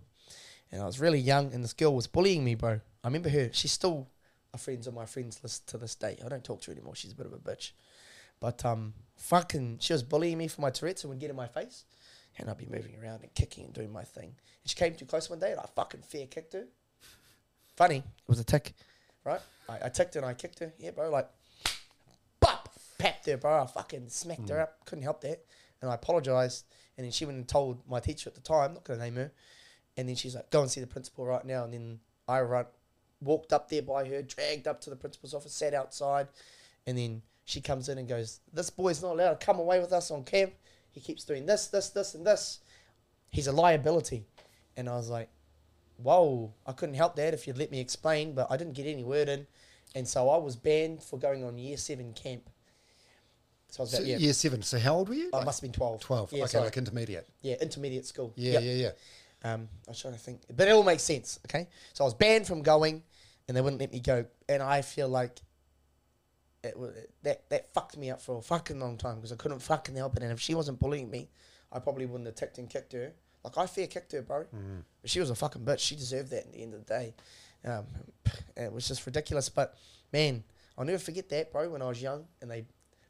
And 0.70 0.82
I 0.82 0.86
was 0.86 0.98
really 0.98 1.18
young, 1.18 1.52
and 1.54 1.62
this 1.62 1.72
girl 1.72 1.94
was 1.94 2.06
bullying 2.06 2.44
me, 2.44 2.54
bro. 2.54 2.80
I 3.02 3.06
remember 3.06 3.28
her. 3.28 3.50
She's 3.52 3.72
still 3.72 4.08
a 4.54 4.58
friend's 4.58 4.88
on 4.88 4.94
my 4.94 5.04
friends 5.04 5.40
list 5.42 5.68
to 5.68 5.78
this 5.78 5.94
day. 5.94 6.16
I 6.24 6.28
don't 6.28 6.44
talk 6.44 6.62
to 6.62 6.70
her 6.70 6.76
anymore. 6.76 6.94
She's 6.94 7.12
a 7.12 7.16
bit 7.16 7.26
of 7.26 7.32
a 7.32 7.38
bitch. 7.38 7.72
But 8.40 8.64
um, 8.64 8.94
fucking, 9.16 9.78
she 9.80 9.92
was 9.92 10.02
bullying 10.02 10.38
me 10.38 10.48
for 10.48 10.60
my 10.60 10.70
Tourette's 10.70 11.04
and 11.04 11.10
would 11.10 11.20
get 11.20 11.30
in 11.30 11.36
my 11.36 11.48
face. 11.48 11.84
And 12.38 12.48
I'd 12.48 12.58
be 12.58 12.66
moving 12.66 12.96
around 13.00 13.22
and 13.22 13.34
kicking 13.34 13.64
and 13.64 13.72
doing 13.72 13.92
my 13.92 14.02
thing. 14.02 14.24
And 14.24 14.66
she 14.66 14.74
came 14.74 14.94
too 14.94 15.04
close 15.04 15.28
one 15.30 15.38
day, 15.38 15.52
and 15.52 15.60
I 15.60 15.66
fucking 15.76 16.02
fair 16.02 16.26
kicked 16.26 16.52
her. 16.54 16.64
Funny, 17.76 17.98
it 17.98 18.28
was 18.28 18.40
a 18.40 18.44
tick, 18.44 18.74
right? 19.24 19.40
I, 19.68 19.86
I 19.86 19.88
ticked 19.88 20.14
her 20.14 20.20
and 20.20 20.28
I 20.28 20.34
kicked 20.34 20.60
her. 20.60 20.72
Yeah, 20.78 20.90
bro, 20.90 21.10
like, 21.10 21.28
bop, 22.40 22.68
papped 22.98 23.26
her, 23.26 23.36
bro. 23.36 23.62
I 23.62 23.66
fucking 23.66 24.08
smacked 24.08 24.48
her 24.48 24.60
up. 24.60 24.84
Couldn't 24.84 25.04
help 25.04 25.20
that. 25.22 25.44
And 25.80 25.90
I 25.90 25.94
apologized. 25.94 26.64
And 26.96 27.04
then 27.04 27.12
she 27.12 27.24
went 27.24 27.38
and 27.38 27.48
told 27.48 27.88
my 27.88 28.00
teacher 28.00 28.28
at 28.28 28.34
the 28.34 28.40
time, 28.40 28.74
not 28.74 28.84
going 28.84 28.98
to 28.98 29.04
name 29.04 29.16
her. 29.16 29.32
And 29.96 30.08
then 30.08 30.16
she's 30.16 30.34
like, 30.34 30.50
go 30.50 30.62
and 30.62 30.70
see 30.70 30.80
the 30.80 30.86
principal 30.86 31.24
right 31.24 31.44
now. 31.44 31.64
And 31.64 31.72
then 31.72 32.00
I 32.28 32.40
run, 32.40 32.66
walked 33.20 33.52
up 33.52 33.68
there 33.68 33.82
by 33.82 34.06
her, 34.08 34.22
dragged 34.22 34.66
up 34.68 34.80
to 34.82 34.90
the 34.90 34.96
principal's 34.96 35.34
office, 35.34 35.52
sat 35.54 35.74
outside. 35.74 36.28
And 36.86 36.96
then 36.98 37.22
she 37.44 37.60
comes 37.60 37.88
in 37.88 37.98
and 37.98 38.08
goes, 38.08 38.40
this 38.52 38.70
boy's 38.70 39.02
not 39.02 39.12
allowed 39.12 39.40
to 39.40 39.46
come 39.46 39.58
away 39.58 39.80
with 39.80 39.92
us 39.92 40.10
on 40.10 40.24
camp. 40.24 40.52
He 40.90 41.00
keeps 41.00 41.24
doing 41.24 41.46
this, 41.46 41.66
this, 41.68 41.90
this, 41.90 42.14
and 42.14 42.26
this. 42.26 42.60
He's 43.30 43.46
a 43.46 43.52
liability. 43.52 44.24
And 44.76 44.88
I 44.88 44.94
was 44.96 45.08
like, 45.10 45.28
whoa, 45.96 46.52
I 46.66 46.72
couldn't 46.72 46.94
help 46.96 47.16
that 47.16 47.34
if 47.34 47.46
you'd 47.46 47.58
let 47.58 47.70
me 47.70 47.80
explain, 47.80 48.34
but 48.34 48.46
I 48.50 48.56
didn't 48.56 48.74
get 48.74 48.86
any 48.86 49.04
word 49.04 49.28
in. 49.28 49.46
And 49.94 50.06
so 50.06 50.28
I 50.28 50.36
was 50.38 50.56
banned 50.56 51.02
for 51.02 51.18
going 51.18 51.44
on 51.44 51.56
year 51.58 51.76
seven 51.76 52.12
camp. 52.12 52.48
So 53.68 53.80
I 53.80 53.84
was 53.84 53.90
So 53.90 53.96
about, 53.98 54.06
yeah, 54.08 54.16
Year 54.18 54.32
seven. 54.32 54.62
So 54.62 54.78
how 54.78 54.94
old 54.94 55.08
were 55.08 55.14
you? 55.16 55.30
I 55.32 55.38
Like 55.38 55.46
must 55.46 55.60
have 55.60 55.70
been 55.72 55.76
12. 55.76 56.00
12. 56.00 56.32
Yeah, 56.32 56.42
okay, 56.44 56.50
sorry. 56.52 56.64
like 56.64 56.76
intermediate. 56.76 57.28
yeah, 57.42 57.56
intermediate 57.60 58.06
school. 58.06 58.32
Yeah, 58.36 58.52
Yep. 58.54 58.62
yeah, 58.62 58.72
yeah. 58.72 58.90
Um, 59.44 59.68
I 59.86 59.90
was 59.90 60.00
trying 60.00 60.14
to 60.14 60.20
think, 60.20 60.40
but 60.56 60.68
it 60.68 60.70
all 60.72 60.82
makes 60.82 61.02
sense. 61.02 61.38
Okay, 61.46 61.68
so 61.92 62.04
I 62.04 62.06
was 62.06 62.14
banned 62.14 62.46
from 62.46 62.62
going, 62.62 63.02
and 63.46 63.56
they 63.56 63.60
wouldn't 63.60 63.80
let 63.80 63.92
me 63.92 64.00
go, 64.00 64.24
and 64.48 64.62
I 64.62 64.80
feel 64.82 65.08
like 65.08 65.40
it 66.62 66.78
was, 66.78 66.92
that 67.22 67.48
that 67.50 67.72
fucked 67.74 67.96
me 67.96 68.10
up 68.10 68.20
for 68.22 68.38
a 68.38 68.42
fucking 68.42 68.80
long 68.80 68.96
time 68.96 69.16
because 69.16 69.32
I 69.32 69.36
couldn't 69.36 69.60
fucking 69.60 69.94
help 69.96 70.16
it. 70.16 70.22
And 70.22 70.32
if 70.32 70.40
she 70.40 70.54
wasn't 70.54 70.80
bullying 70.80 71.10
me, 71.10 71.28
I 71.70 71.78
probably 71.78 72.06
wouldn't 72.06 72.26
have 72.26 72.36
ticked 72.36 72.58
and 72.58 72.68
kicked 72.70 72.92
her. 72.94 73.12
Like 73.44 73.58
I 73.58 73.66
fair 73.66 73.86
kicked 73.86 74.12
her, 74.12 74.22
bro. 74.22 74.46
But 75.02 75.10
she 75.10 75.20
was 75.20 75.28
a 75.30 75.34
fucking 75.34 75.62
bitch. 75.62 75.80
She 75.80 75.96
deserved 75.96 76.30
that. 76.30 76.46
At 76.46 76.52
the 76.52 76.62
end 76.62 76.74
of 76.74 76.86
the 76.86 76.94
day, 76.94 77.14
um, 77.66 77.84
it 78.56 78.72
was 78.72 78.88
just 78.88 79.04
ridiculous. 79.04 79.50
But 79.50 79.76
man, 80.12 80.42
I'll 80.78 80.86
never 80.86 80.98
forget 80.98 81.28
that, 81.28 81.52
bro. 81.52 81.68
When 81.68 81.82
I 81.82 81.88
was 81.88 82.00
young, 82.00 82.24
and 82.40 82.50
they 82.50 82.64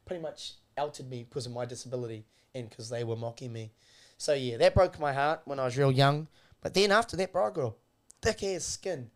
pretty 0.05 0.21
much 0.21 0.55
outed 0.77 1.09
me 1.09 1.23
because 1.23 1.45
of 1.45 1.53
my 1.53 1.65
disability 1.65 2.25
and 2.53 2.69
because 2.69 2.89
they 2.89 3.03
were 3.03 3.15
mocking 3.15 3.53
me. 3.53 3.71
So 4.17 4.33
yeah, 4.33 4.57
that 4.57 4.73
broke 4.73 4.99
my 4.99 5.13
heart 5.13 5.41
when 5.45 5.59
I 5.59 5.65
was 5.65 5.77
real 5.77 5.91
young. 5.91 6.27
But 6.61 6.73
then 6.73 6.91
after 6.91 7.15
that, 7.17 7.31
bro, 7.31 7.47
I 7.47 7.49
got 7.51 7.63
a 7.65 7.73
thick 8.21 8.43
ass 8.43 8.63
skin. 8.63 9.09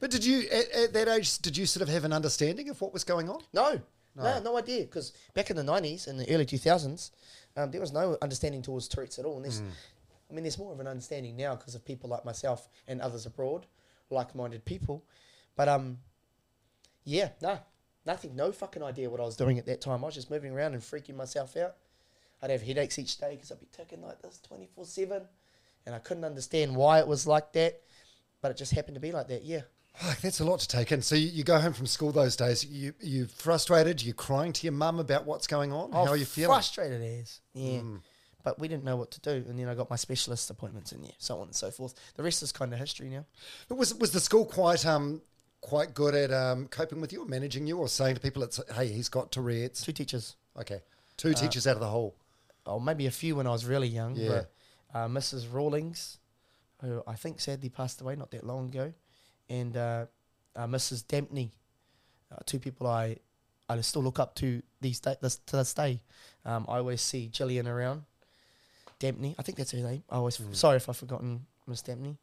But 0.00 0.10
did 0.10 0.24
you, 0.24 0.48
at, 0.50 0.70
at 0.70 0.92
that 0.92 1.08
age, 1.08 1.38
did 1.38 1.56
you 1.56 1.66
sort 1.66 1.82
of 1.82 1.88
have 1.88 2.04
an 2.04 2.12
understanding 2.12 2.68
of 2.68 2.80
what 2.80 2.92
was 2.92 3.04
going 3.04 3.28
on? 3.28 3.42
No, 3.52 3.80
no, 4.16 4.40
no, 4.40 4.56
idea. 4.56 4.82
Because 4.82 5.12
back 5.34 5.50
in 5.50 5.56
the 5.56 5.64
nineties 5.64 6.06
and 6.06 6.18
the 6.18 6.32
early 6.32 6.44
two 6.44 6.58
thousands, 6.58 7.10
um, 7.56 7.70
there 7.70 7.80
was 7.80 7.92
no 7.92 8.16
understanding 8.22 8.62
towards 8.62 8.86
Tourette's 8.88 9.18
at 9.18 9.24
all. 9.24 9.36
And 9.36 9.44
there's, 9.44 9.60
I 10.30 10.34
mean, 10.34 10.44
there's 10.44 10.58
more 10.58 10.72
of 10.72 10.80
an 10.80 10.86
understanding 10.86 11.36
now 11.36 11.54
because 11.56 11.74
of 11.74 11.84
people 11.84 12.08
like 12.08 12.24
myself 12.24 12.68
and 12.86 13.00
others 13.00 13.26
abroad, 13.26 13.66
like-minded 14.10 14.64
people. 14.64 15.04
But 15.56 15.68
um, 15.68 15.98
yeah, 17.04 17.30
no, 17.42 17.58
nothing, 18.06 18.36
no 18.36 18.52
fucking 18.52 18.82
idea 18.82 19.10
what 19.10 19.20
I 19.20 19.24
was 19.24 19.36
doing 19.36 19.58
at 19.58 19.66
that 19.66 19.80
time. 19.80 20.04
I 20.04 20.06
was 20.06 20.14
just 20.14 20.30
moving 20.30 20.52
around 20.52 20.74
and 20.74 20.82
freaking 20.82 21.16
myself 21.16 21.56
out. 21.56 21.76
I'd 22.42 22.50
have 22.50 22.62
headaches 22.62 22.98
each 22.98 23.18
day 23.18 23.34
because 23.34 23.52
I'd 23.52 23.60
be 23.60 23.68
ticking 23.70 24.02
like 24.02 24.20
this 24.22 24.40
twenty 24.40 24.66
four 24.74 24.84
seven, 24.84 25.22
and 25.86 25.94
I 25.94 25.98
couldn't 25.98 26.24
understand 26.24 26.74
why 26.76 26.98
it 27.00 27.06
was 27.06 27.26
like 27.26 27.52
that. 27.52 27.80
But 28.40 28.50
it 28.52 28.56
just 28.56 28.72
happened 28.72 28.94
to 28.94 29.00
be 29.00 29.12
like 29.12 29.28
that. 29.28 29.42
Yeah. 29.44 29.62
Oh, 30.02 30.14
that's 30.22 30.38
a 30.40 30.44
lot 30.44 30.60
to 30.60 30.68
take 30.68 30.92
in. 30.92 31.02
So 31.02 31.16
you, 31.16 31.26
you 31.28 31.44
go 31.44 31.58
home 31.58 31.72
from 31.72 31.84
school 31.86 32.12
those 32.12 32.36
days. 32.36 32.64
You 32.64 32.94
you 33.00 33.26
frustrated. 33.26 34.02
You're 34.02 34.14
crying 34.14 34.52
to 34.54 34.62
your 34.64 34.72
mum 34.72 35.00
about 35.00 35.26
what's 35.26 35.46
going 35.48 35.72
on. 35.72 35.90
How 35.92 36.06
are 36.06 36.16
you 36.16 36.24
feeling? 36.24 36.50
Oh, 36.50 36.54
Frustrated 36.54 37.02
as. 37.02 37.40
Yeah. 37.54 37.80
But 38.42 38.58
we 38.58 38.68
didn't 38.68 38.84
know 38.84 38.96
what 38.96 39.10
to 39.10 39.20
do. 39.20 39.44
And 39.50 39.58
then 39.58 39.68
I 39.68 39.74
got 39.74 39.90
my 39.90 39.96
specialist 39.96 40.48
appointments 40.48 40.92
and 40.92 41.04
yeah, 41.04 41.10
so 41.18 41.36
on 41.40 41.48
and 41.48 41.54
so 41.54 41.70
forth. 41.70 41.94
The 42.14 42.22
rest 42.22 42.42
is 42.42 42.52
kind 42.52 42.72
of 42.72 42.78
history 42.78 43.10
now. 43.10 43.26
But 43.68 43.74
was 43.76 43.92
was 43.94 44.12
the 44.12 44.20
school 44.20 44.46
quite 44.46 44.86
um 44.86 45.20
quite 45.60 45.92
good 45.92 46.14
at 46.14 46.32
um 46.32 46.68
coping 46.68 47.00
with 47.02 47.12
you 47.12 47.22
or 47.22 47.26
managing 47.26 47.66
you 47.66 47.76
or 47.76 47.88
saying 47.88 48.14
to 48.14 48.20
people, 48.20 48.42
"It's 48.44 48.60
hey, 48.74 48.86
he's 48.86 49.08
got 49.10 49.32
Tourette's." 49.32 49.82
Two 49.82 49.92
teachers. 49.92 50.36
Okay, 50.58 50.76
Uh, 50.76 50.78
two 51.18 51.34
teachers 51.34 51.66
out 51.66 51.74
of 51.74 51.80
the 51.80 51.88
whole. 51.88 52.14
Oh, 52.66 52.78
maybe 52.78 53.06
a 53.06 53.10
few 53.10 53.36
when 53.36 53.46
I 53.46 53.50
was 53.50 53.64
really 53.64 53.88
young. 53.88 54.14
Yeah. 54.16 54.28
But, 54.28 54.52
uh, 54.94 55.08
Mrs. 55.08 55.52
Rawlings, 55.52 56.18
who 56.82 57.02
I 57.06 57.14
think 57.14 57.40
sadly 57.40 57.68
passed 57.68 58.00
away 58.00 58.16
not 58.16 58.30
that 58.32 58.44
long 58.44 58.68
ago, 58.68 58.92
and 59.48 59.76
uh, 59.76 60.06
uh, 60.56 60.66
Mrs. 60.66 61.06
Dampney, 61.06 61.50
uh, 62.32 62.38
two 62.46 62.58
people 62.58 62.86
I 62.86 63.16
I 63.68 63.80
still 63.82 64.02
look 64.02 64.18
up 64.18 64.34
to 64.36 64.62
these 64.80 64.98
day, 64.98 65.14
this, 65.20 65.36
to 65.46 65.56
this 65.56 65.72
day. 65.74 66.00
Um, 66.44 66.66
I 66.68 66.78
always 66.78 67.00
see 67.00 67.28
Gillian 67.28 67.68
around. 67.68 68.02
Dampney, 68.98 69.34
I 69.38 69.42
think 69.42 69.58
that's 69.58 69.70
her 69.70 69.78
name. 69.78 70.02
I 70.10 70.16
always 70.16 70.40
sorry 70.52 70.76
if 70.76 70.88
I've 70.88 70.96
forgotten 70.96 71.46
Miss 71.66 71.82
Dampney, 71.82 72.18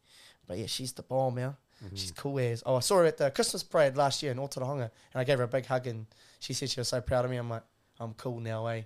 but 0.46 0.58
yeah, 0.58 0.68
she's 0.68 0.92
the 0.92 1.04
bomb 1.04 1.36
now. 1.36 1.58
She's 1.94 2.12
cool 2.12 2.40
as. 2.40 2.64
Oh, 2.66 2.76
I 2.76 2.80
saw 2.82 2.98
her 2.98 3.06
at 3.06 3.18
the 3.18 3.30
Christmas 3.32 3.64
parade 3.64 3.96
last 3.96 4.22
year 4.24 4.32
in 4.32 4.40
Otorohanga, 4.40 4.90
and 5.14 5.16
I 5.22 5.24
gave 5.24 5.38
her 5.38 5.44
a 5.44 5.48
big 5.48 5.66
hug, 5.66 5.88
and 5.88 6.08
she 6.40 6.54
said 6.54 6.70
she 6.70 6.80
was 6.80 6.88
so 6.88 7.02
proud 7.02 7.24
of 7.24 7.32
me. 7.32 7.38
I'm 7.38 7.50
like, 7.50 7.64
I'm 8.00 8.14
cool 8.14 8.40
now, 8.40 8.68
eh? 8.68 8.84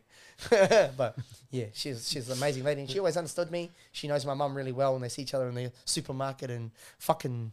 but 0.97 1.17
yeah, 1.51 1.65
she's 1.73 2.09
she's 2.09 2.29
an 2.29 2.37
amazing 2.37 2.63
lady, 2.63 2.81
and 2.81 2.89
she 2.89 2.99
always 2.99 3.17
understood 3.17 3.51
me. 3.51 3.71
She 3.91 4.07
knows 4.07 4.25
my 4.25 4.33
mum 4.33 4.55
really 4.55 4.71
well, 4.71 4.95
and 4.95 5.03
they 5.03 5.09
see 5.09 5.21
each 5.21 5.33
other 5.33 5.49
in 5.49 5.55
the 5.55 5.71
supermarket 5.85 6.49
and 6.49 6.71
fucking 6.99 7.51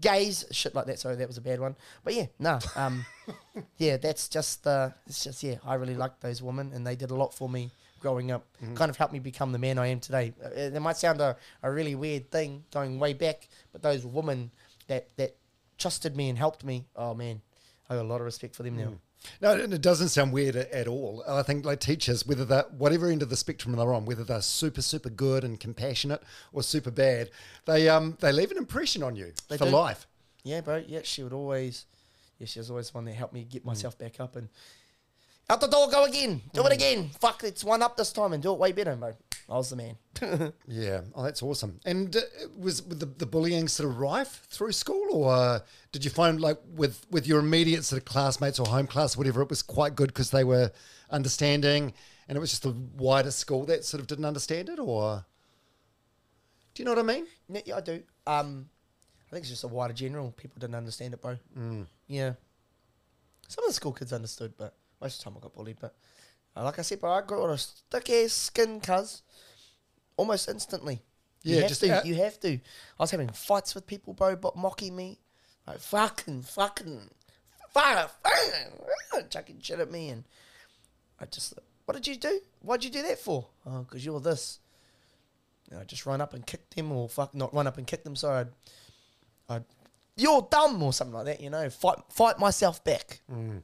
gays, 0.00 0.44
shit 0.50 0.74
like 0.74 0.86
that. 0.86 0.98
Sorry, 0.98 1.16
that 1.16 1.28
was 1.28 1.36
a 1.36 1.42
bad 1.42 1.60
one. 1.60 1.76
But 2.02 2.14
yeah, 2.14 2.26
nah, 2.38 2.60
um, 2.76 3.04
yeah, 3.78 3.96
that's 3.96 4.28
just 4.28 4.66
uh, 4.66 4.90
it's 5.06 5.24
just 5.24 5.42
yeah, 5.42 5.56
I 5.64 5.74
really 5.74 5.94
liked 5.94 6.20
those 6.20 6.42
women, 6.42 6.72
and 6.74 6.86
they 6.86 6.96
did 6.96 7.10
a 7.10 7.14
lot 7.14 7.34
for 7.34 7.48
me 7.48 7.70
growing 8.00 8.30
up. 8.30 8.44
Kind 8.74 8.90
of 8.90 8.96
helped 8.96 9.12
me 9.12 9.18
become 9.18 9.52
the 9.52 9.58
man 9.58 9.78
I 9.78 9.86
am 9.88 10.00
today. 10.00 10.34
Uh, 10.44 10.48
It, 10.48 10.74
it 10.74 10.80
might 10.80 10.96
sound 10.96 11.20
a, 11.20 11.36
a 11.62 11.70
really 11.70 11.94
weird 11.94 12.30
thing 12.30 12.64
going 12.72 12.98
way 12.98 13.12
back, 13.14 13.48
but 13.72 13.82
those 13.82 14.04
women 14.04 14.50
that 14.88 15.08
that 15.16 15.36
trusted 15.78 16.16
me 16.16 16.28
and 16.28 16.38
helped 16.38 16.64
me, 16.64 16.84
oh 16.96 17.14
man, 17.14 17.40
I 17.88 17.94
got 17.94 18.02
a 18.02 18.08
lot 18.08 18.16
of 18.20 18.24
respect 18.24 18.54
for 18.56 18.62
them 18.62 18.76
now. 18.76 18.92
No, 19.40 19.52
and 19.52 19.72
it 19.72 19.80
doesn't 19.80 20.10
sound 20.10 20.32
weird 20.32 20.56
at, 20.56 20.86
all. 20.86 21.24
I 21.26 21.42
think 21.42 21.64
like 21.64 21.80
teachers, 21.80 22.26
whether 22.26 22.44
they're 22.44 22.66
whatever 22.76 23.08
end 23.08 23.22
of 23.22 23.30
the 23.30 23.36
spectrum 23.36 23.74
they're 23.74 23.92
on, 23.94 24.04
whether 24.04 24.24
they're 24.24 24.42
super 24.42 24.82
super 24.82 25.10
good 25.10 25.44
and 25.44 25.58
compassionate 25.58 26.22
or 26.52 26.62
super 26.62 26.90
bad, 26.90 27.30
they 27.66 27.88
um 27.88 28.16
they 28.20 28.32
leave 28.32 28.50
an 28.50 28.58
impression 28.58 29.02
on 29.02 29.16
you 29.16 29.32
They 29.48 29.56
for 29.56 29.64
do. 29.64 29.70
life. 29.70 30.06
Yeah, 30.42 30.60
bro. 30.60 30.82
Yeah, 30.86 31.00
she 31.04 31.22
would 31.22 31.32
always. 31.32 31.86
Yeah, 32.38 32.46
she 32.46 32.58
was 32.58 32.70
always 32.70 32.92
one 32.92 33.04
that 33.06 33.14
helped 33.14 33.32
me 33.32 33.44
get 33.44 33.64
myself 33.64 33.96
back 33.98 34.20
up 34.20 34.36
and 34.36 34.48
out 35.48 35.60
the 35.60 35.68
door, 35.68 35.88
go 35.90 36.04
again, 36.04 36.40
do 36.52 36.66
it 36.66 36.72
again. 36.72 37.10
Fuck, 37.20 37.44
it's 37.44 37.62
one 37.62 37.82
up 37.82 37.96
this 37.96 38.12
time 38.12 38.32
and 38.32 38.42
do 38.42 38.52
it 38.52 38.58
way 38.58 38.72
better, 38.72 38.96
bro. 38.96 39.14
I 39.48 39.54
was 39.54 39.70
the 39.70 39.76
man. 39.76 39.96
Yeah, 40.66 41.02
oh, 41.14 41.22
that's 41.22 41.42
awesome. 41.42 41.80
And 41.84 42.16
uh, 42.16 42.20
was 42.56 42.80
the, 42.80 43.06
the 43.06 43.26
bullying 43.26 43.68
sort 43.68 43.88
of 43.88 43.98
rife 43.98 44.46
through 44.48 44.72
school, 44.72 45.06
or 45.10 45.32
uh, 45.32 45.58
did 45.92 46.04
you 46.04 46.10
find 46.10 46.40
like 46.40 46.58
with 46.74 47.04
with 47.10 47.26
your 47.26 47.40
immediate 47.40 47.84
sort 47.84 48.00
of 48.00 48.06
classmates 48.06 48.58
or 48.58 48.66
home 48.66 48.86
class, 48.86 49.16
whatever, 49.16 49.42
it 49.42 49.50
was 49.50 49.62
quite 49.62 49.94
good 49.94 50.08
because 50.08 50.30
they 50.30 50.44
were 50.44 50.70
understanding, 51.10 51.92
and 52.28 52.36
it 52.36 52.40
was 52.40 52.50
just 52.50 52.62
the 52.62 52.74
wider 52.96 53.30
school 53.30 53.64
that 53.66 53.84
sort 53.84 54.00
of 54.00 54.06
didn't 54.06 54.24
understand 54.24 54.68
it, 54.68 54.78
or 54.78 55.24
do 56.74 56.82
you 56.82 56.84
know 56.84 56.92
what 56.92 56.98
I 56.98 57.14
mean? 57.14 57.26
Yeah, 57.48 57.76
I 57.76 57.80
do. 57.80 58.02
Um, 58.26 58.68
I 59.28 59.30
think 59.30 59.42
it's 59.42 59.50
just 59.50 59.64
a 59.64 59.68
wider 59.68 59.94
general. 59.94 60.32
People 60.32 60.58
didn't 60.58 60.74
understand 60.74 61.14
it, 61.14 61.20
bro. 61.20 61.36
Mm. 61.58 61.86
Yeah. 62.08 62.34
Some 63.48 63.64
of 63.64 63.70
the 63.70 63.74
school 63.74 63.92
kids 63.92 64.12
understood, 64.12 64.54
but 64.56 64.74
most 65.00 65.18
of 65.18 65.24
the 65.24 65.30
time 65.30 65.38
I 65.38 65.42
got 65.42 65.54
bullied. 65.54 65.76
But 65.80 65.94
like 66.62 66.78
I 66.78 66.82
said, 66.82 67.00
bro, 67.00 67.12
I 67.12 67.22
got 67.22 67.44
a 67.50 67.56
thick 67.90 68.10
ass 68.10 68.32
skin, 68.32 68.80
cuz 68.80 69.22
almost 70.16 70.48
instantly. 70.48 71.02
You 71.42 71.56
Yeah, 71.56 71.60
have 71.62 71.68
just 71.68 71.80
to. 71.82 71.96
out- 71.98 72.06
you 72.06 72.14
have 72.16 72.38
to. 72.40 72.52
I 72.54 72.60
was 72.98 73.10
having 73.10 73.28
fights 73.30 73.74
with 73.74 73.86
people, 73.86 74.14
bro, 74.14 74.36
but 74.36 74.56
mocking 74.56 74.94
me, 74.96 75.18
like 75.66 75.78
fucking, 75.80 76.42
fucking, 76.42 77.10
fucking, 77.70 78.08
fucking, 78.22 79.28
chucking 79.30 79.60
shit 79.60 79.80
at 79.80 79.90
me, 79.90 80.08
and 80.10 80.24
I 81.20 81.26
just, 81.26 81.54
what 81.84 81.94
did 81.94 82.06
you 82.06 82.16
do? 82.16 82.40
Why'd 82.60 82.84
you 82.84 82.90
do 82.90 83.02
that 83.02 83.18
for? 83.18 83.48
Oh, 83.66 83.80
because 83.82 84.04
you're 84.04 84.20
this. 84.20 84.60
And 85.70 85.80
I 85.80 85.84
just 85.84 86.06
run 86.06 86.20
up 86.20 86.32
and 86.34 86.46
kick 86.46 86.70
them, 86.70 86.92
or 86.92 87.08
fuck, 87.08 87.34
not 87.34 87.52
run 87.54 87.66
up 87.66 87.76
and 87.78 87.86
kick 87.86 88.04
them. 88.04 88.16
Sorry, 88.16 88.40
I'd, 88.40 88.48
I'd, 89.48 89.64
you're 90.16 90.46
dumb, 90.50 90.82
or 90.82 90.92
something 90.92 91.14
like 91.14 91.26
that. 91.26 91.40
You 91.40 91.50
know, 91.50 91.68
fight, 91.68 91.98
fight 92.10 92.38
myself 92.38 92.82
back. 92.84 93.20
Mm. 93.30 93.62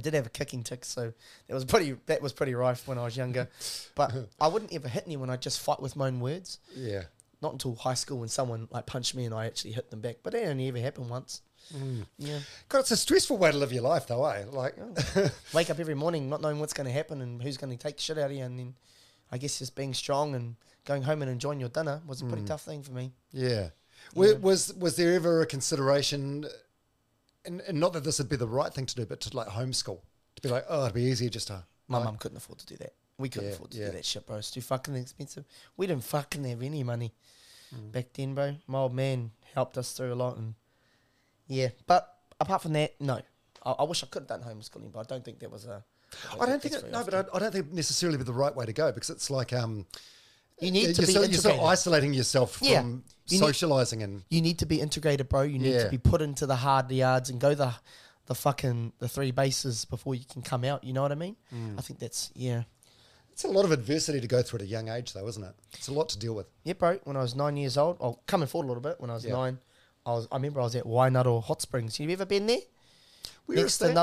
I 0.00 0.02
did 0.02 0.14
have 0.14 0.26
a 0.26 0.30
kicking 0.30 0.62
tick, 0.62 0.84
so 0.84 1.12
that 1.46 1.54
was 1.54 1.64
pretty. 1.64 1.96
That 2.06 2.22
was 2.22 2.32
pretty 2.32 2.54
rife 2.54 2.88
when 2.88 2.98
I 2.98 3.04
was 3.04 3.16
younger. 3.16 3.48
But 3.94 4.12
I 4.40 4.48
wouldn't 4.48 4.72
ever 4.72 4.88
hit 4.88 5.04
anyone. 5.06 5.28
I'd 5.30 5.42
just 5.42 5.60
fight 5.60 5.80
with 5.80 5.94
my 5.96 6.06
own 6.06 6.20
words. 6.20 6.58
Yeah. 6.74 7.02
Not 7.42 7.52
until 7.52 7.74
high 7.74 7.94
school 7.94 8.18
when 8.18 8.28
someone 8.28 8.68
like 8.70 8.86
punched 8.86 9.14
me 9.14 9.24
and 9.24 9.34
I 9.34 9.46
actually 9.46 9.72
hit 9.72 9.90
them 9.90 10.00
back. 10.00 10.16
But 10.22 10.32
that 10.32 10.44
only 10.46 10.68
ever 10.68 10.78
happened 10.78 11.08
once. 11.10 11.42
Yeah. 12.18 12.40
God, 12.68 12.80
it's 12.80 12.90
a 12.90 12.96
stressful 12.96 13.36
way 13.38 13.50
to 13.52 13.56
live 13.56 13.72
your 13.72 13.82
life, 13.82 14.06
though, 14.08 14.24
eh? 14.26 14.44
Like, 14.50 14.74
Wake 15.54 15.70
up 15.70 15.78
every 15.78 15.94
morning 15.94 16.28
not 16.28 16.40
knowing 16.40 16.58
what's 16.58 16.72
going 16.72 16.86
to 16.86 16.92
happen 16.92 17.20
and 17.22 17.40
who's 17.42 17.56
going 17.56 17.70
to 17.70 17.78
take 17.82 17.96
the 17.96 18.02
shit 18.02 18.18
out 18.18 18.30
of 18.30 18.36
you, 18.36 18.42
and 18.44 18.58
then 18.58 18.74
I 19.30 19.38
guess 19.38 19.58
just 19.60 19.76
being 19.76 19.94
strong 19.94 20.34
and 20.34 20.56
going 20.84 21.02
home 21.02 21.22
and 21.22 21.30
enjoying 21.30 21.60
your 21.60 21.68
dinner 21.68 22.00
was 22.06 22.22
a 22.22 22.24
pretty 22.24 22.42
tough 22.44 22.62
thing 22.62 22.82
for 22.82 22.92
me. 22.92 23.12
yeah. 23.32 23.68
Wa- 24.14 24.34
Was 24.40 24.72
was 24.74 24.96
there 24.96 25.14
ever 25.14 25.42
a 25.42 25.46
consideration, 25.46 26.46
and, 27.44 27.60
and 27.62 27.78
not 27.80 27.92
that 27.94 28.04
this 28.04 28.18
would 28.18 28.28
be 28.28 28.36
the 28.36 28.46
right 28.48 28.72
thing 28.72 28.86
to 28.86 28.94
do, 28.94 29.06
but 29.06 29.20
to 29.20 29.36
like 29.36 29.48
homeschool 29.48 30.00
to 30.36 30.42
be 30.42 30.48
like, 30.48 30.64
oh, 30.68 30.82
it'd 30.84 30.94
be 30.94 31.02
easier 31.02 31.28
just 31.30 31.48
to. 31.48 31.64
My 31.88 31.98
like- 31.98 32.04
mum 32.06 32.16
couldn't 32.18 32.36
afford 32.36 32.58
to 32.60 32.66
do 32.66 32.76
that. 32.76 32.92
We 33.18 33.28
couldn't 33.28 33.48
Yeah, 33.50 33.54
afford 33.54 33.70
to 33.72 33.78
yeah. 33.78 33.86
do 33.86 33.92
that 33.92 34.04
shit, 34.06 34.26
bro. 34.26 34.36
It's 34.36 34.50
too 34.50 34.60
fucking 34.62 34.94
expensive. 34.96 35.44
We 35.76 35.86
didn't 35.86 36.04
fucking 36.04 36.44
have 36.44 36.62
any 36.62 36.82
money 36.82 37.12
Mm. 37.74 37.92
back 37.92 38.06
then, 38.14 38.34
bro. 38.34 38.56
My 38.66 38.78
old 38.80 38.94
man 38.94 39.30
helped 39.54 39.78
us 39.78 39.92
through 39.92 40.12
a 40.12 40.16
lot, 40.16 40.36
and 40.38 40.54
yeah. 41.46 41.68
But 41.86 42.12
apart 42.40 42.62
from 42.62 42.72
that, 42.72 43.00
no. 43.00 43.20
I, 43.64 43.70
I 43.72 43.82
wish 43.84 44.02
I 44.02 44.06
could 44.06 44.22
have 44.28 44.28
done 44.28 44.42
homeschooling, 44.42 44.90
but 44.92 45.00
I 45.00 45.02
don't 45.04 45.24
think 45.24 45.38
that 45.40 45.50
was 45.52 45.66
a. 45.66 45.84
I 46.40 46.46
don't 46.46 46.60
think 46.60 46.74
it, 46.74 46.90
no, 46.90 47.04
but. 47.04 47.14
I, 47.14 47.24
I 47.32 47.38
don't 47.38 47.52
think 47.52 47.72
necessarily 47.72 48.18
be 48.18 48.24
the 48.24 48.32
right 48.32 48.54
way 48.56 48.66
to 48.66 48.72
go 48.72 48.90
because 48.90 49.10
it's 49.10 49.30
like 49.30 49.52
um, 49.52 49.86
You 50.60 50.72
need 50.72 50.84
you're 50.84 50.92
to 50.94 51.00
be 51.02 51.12
sort, 51.12 51.28
you're 51.30 51.38
sort 51.38 51.54
of 51.54 51.60
integrated. 51.60 51.64
isolating 51.72 52.14
yourself 52.14 52.58
Yeah. 52.60 52.80
from 52.80 53.04
You 53.30 53.40
need- 53.40 53.46
socializing 53.46 54.02
and 54.02 54.22
you 54.28 54.40
need 54.42 54.58
to 54.60 54.66
be 54.66 54.80
integrated, 54.80 55.28
bro. 55.28 55.42
You 55.42 55.58
need 55.58 55.72
Yeah. 55.74 55.84
to 55.84 55.90
be 55.90 55.98
put 55.98 56.22
into 56.22 56.46
the 56.46 56.56
hard 56.56 56.90
yards 56.90 57.30
and 57.30 57.40
go 57.40 57.54
the 57.54 57.74
the 58.26 58.34
fucking 58.34 58.92
the 59.00 59.08
three 59.08 59.32
bases 59.32 59.84
before 59.84 60.14
you 60.14 60.24
can 60.24 60.40
come 60.42 60.64
out. 60.64 60.84
You 60.84 60.92
know 60.92 61.02
what 61.02 61.10
I 61.10 61.16
mean? 61.16 61.36
Mm. 61.52 61.78
I 61.78 61.82
think 61.82 61.98
that's 61.98 62.30
yeah. 62.34 62.62
It's 63.32 63.44
a 63.44 63.48
lot 63.48 63.64
of 63.64 63.72
adversity 63.72 64.20
to 64.20 64.26
go 64.26 64.42
through 64.42 64.58
at 64.58 64.62
a 64.64 64.68
young 64.68 64.88
age, 64.88 65.14
though, 65.14 65.26
isn't 65.26 65.42
it? 65.42 65.54
It's 65.72 65.88
a 65.88 65.92
lot 65.92 66.08
to 66.10 66.18
deal 66.18 66.34
with. 66.34 66.46
Yeah, 66.62 66.74
bro. 66.74 66.98
When 67.04 67.16
I 67.16 67.22
was 67.22 67.34
nine 67.34 67.56
years 67.56 67.76
old, 67.78 67.96
I'll 68.00 68.20
coming 68.26 68.46
forward 68.46 68.66
a 68.66 68.68
little 68.68 68.82
bit. 68.82 69.00
When 69.00 69.10
I 69.10 69.14
was 69.14 69.24
Yeah. 69.24 69.32
nine, 69.32 69.58
I 70.06 70.12
was. 70.12 70.28
I 70.30 70.36
remember 70.36 70.60
I 70.60 70.64
was 70.64 70.76
at 70.76 70.84
Waingaro 70.84 71.42
Hot 71.44 71.60
Springs. 71.62 71.98
You 71.98 72.08
ever 72.10 72.26
been 72.26 72.46
there? 72.46 72.60
Where 73.46 73.56
Next 73.56 73.72
is 73.72 73.78
to 73.78 73.84
that? 73.88 73.94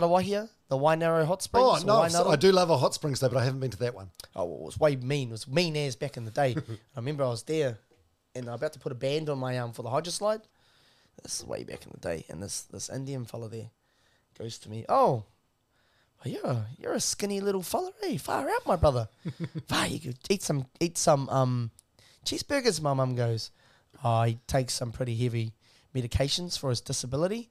The 0.70 0.78
Waingaro 0.78 1.26
Hot 1.26 1.42
Springs. 1.42 1.84
Oh 1.84 1.86
no, 1.86 2.30
I 2.30 2.36
do 2.36 2.52
love 2.52 2.70
a 2.70 2.78
hot 2.78 2.94
springs 2.94 3.22
though, 3.22 3.30
but 3.30 3.38
I 3.38 3.46
haven't 3.46 3.62
been 3.62 3.72
to 3.72 3.78
that 3.78 3.96
one. 3.96 4.12
Oh, 4.36 4.44
well, 4.44 4.60
it 4.60 4.66
was 4.66 4.78
way 4.80 4.96
mean. 4.98 5.30
It 5.30 5.32
was 5.32 5.48
mean 5.48 5.78
as 5.78 5.96
back 5.96 6.18
in 6.18 6.26
the 6.26 6.32
day. 6.32 6.56
I 6.70 6.78
remember 6.98 7.24
I 7.24 7.30
was 7.30 7.44
there, 7.44 7.80
and 8.38 8.48
I'm 8.48 8.56
about 8.56 8.74
to 8.74 8.80
put 8.80 8.92
a 8.92 8.96
band 8.96 9.30
on 9.30 9.40
my 9.40 9.60
arm 9.60 9.74
for 9.74 9.82
the 9.82 9.90
hydro 9.90 10.12
slide. 10.12 10.42
This 11.24 11.40
is 11.40 11.46
way 11.46 11.64
back 11.64 11.86
in 11.86 11.92
the 11.92 12.00
day, 12.00 12.26
and 12.30 12.42
this 12.42 12.62
this 12.62 12.90
Indian 12.90 13.26
fella 13.26 13.50
there 13.50 13.72
goes 14.38 14.58
to 14.60 14.70
me, 14.70 14.86
"Oh, 14.88 15.26
well, 16.24 16.34
you're 16.34 16.46
a, 16.46 16.68
you're 16.78 16.94
a 16.94 17.00
skinny 17.00 17.40
little 17.42 17.64
fella, 17.64 17.92
eh? 18.04 18.18
Far 18.18 18.48
out, 18.48 18.66
my 18.68 18.76
brother. 18.76 19.10
Far, 19.68 19.88
you 19.88 20.00
could 20.00 20.18
eat 20.30 20.44
some 20.44 20.68
eat 20.80 20.98
some 20.98 21.28
um 21.30 21.72
cheeseburgers." 22.26 22.80
My 22.82 22.94
mum 22.94 23.16
goes, 23.16 23.52
"Oh, 24.04 24.24
he 24.24 24.38
takes 24.48 24.74
some 24.76 24.92
pretty 24.92 25.16
heavy 25.16 25.54
medications 25.96 26.58
for 26.58 26.70
his 26.70 26.82
disability." 26.82 27.50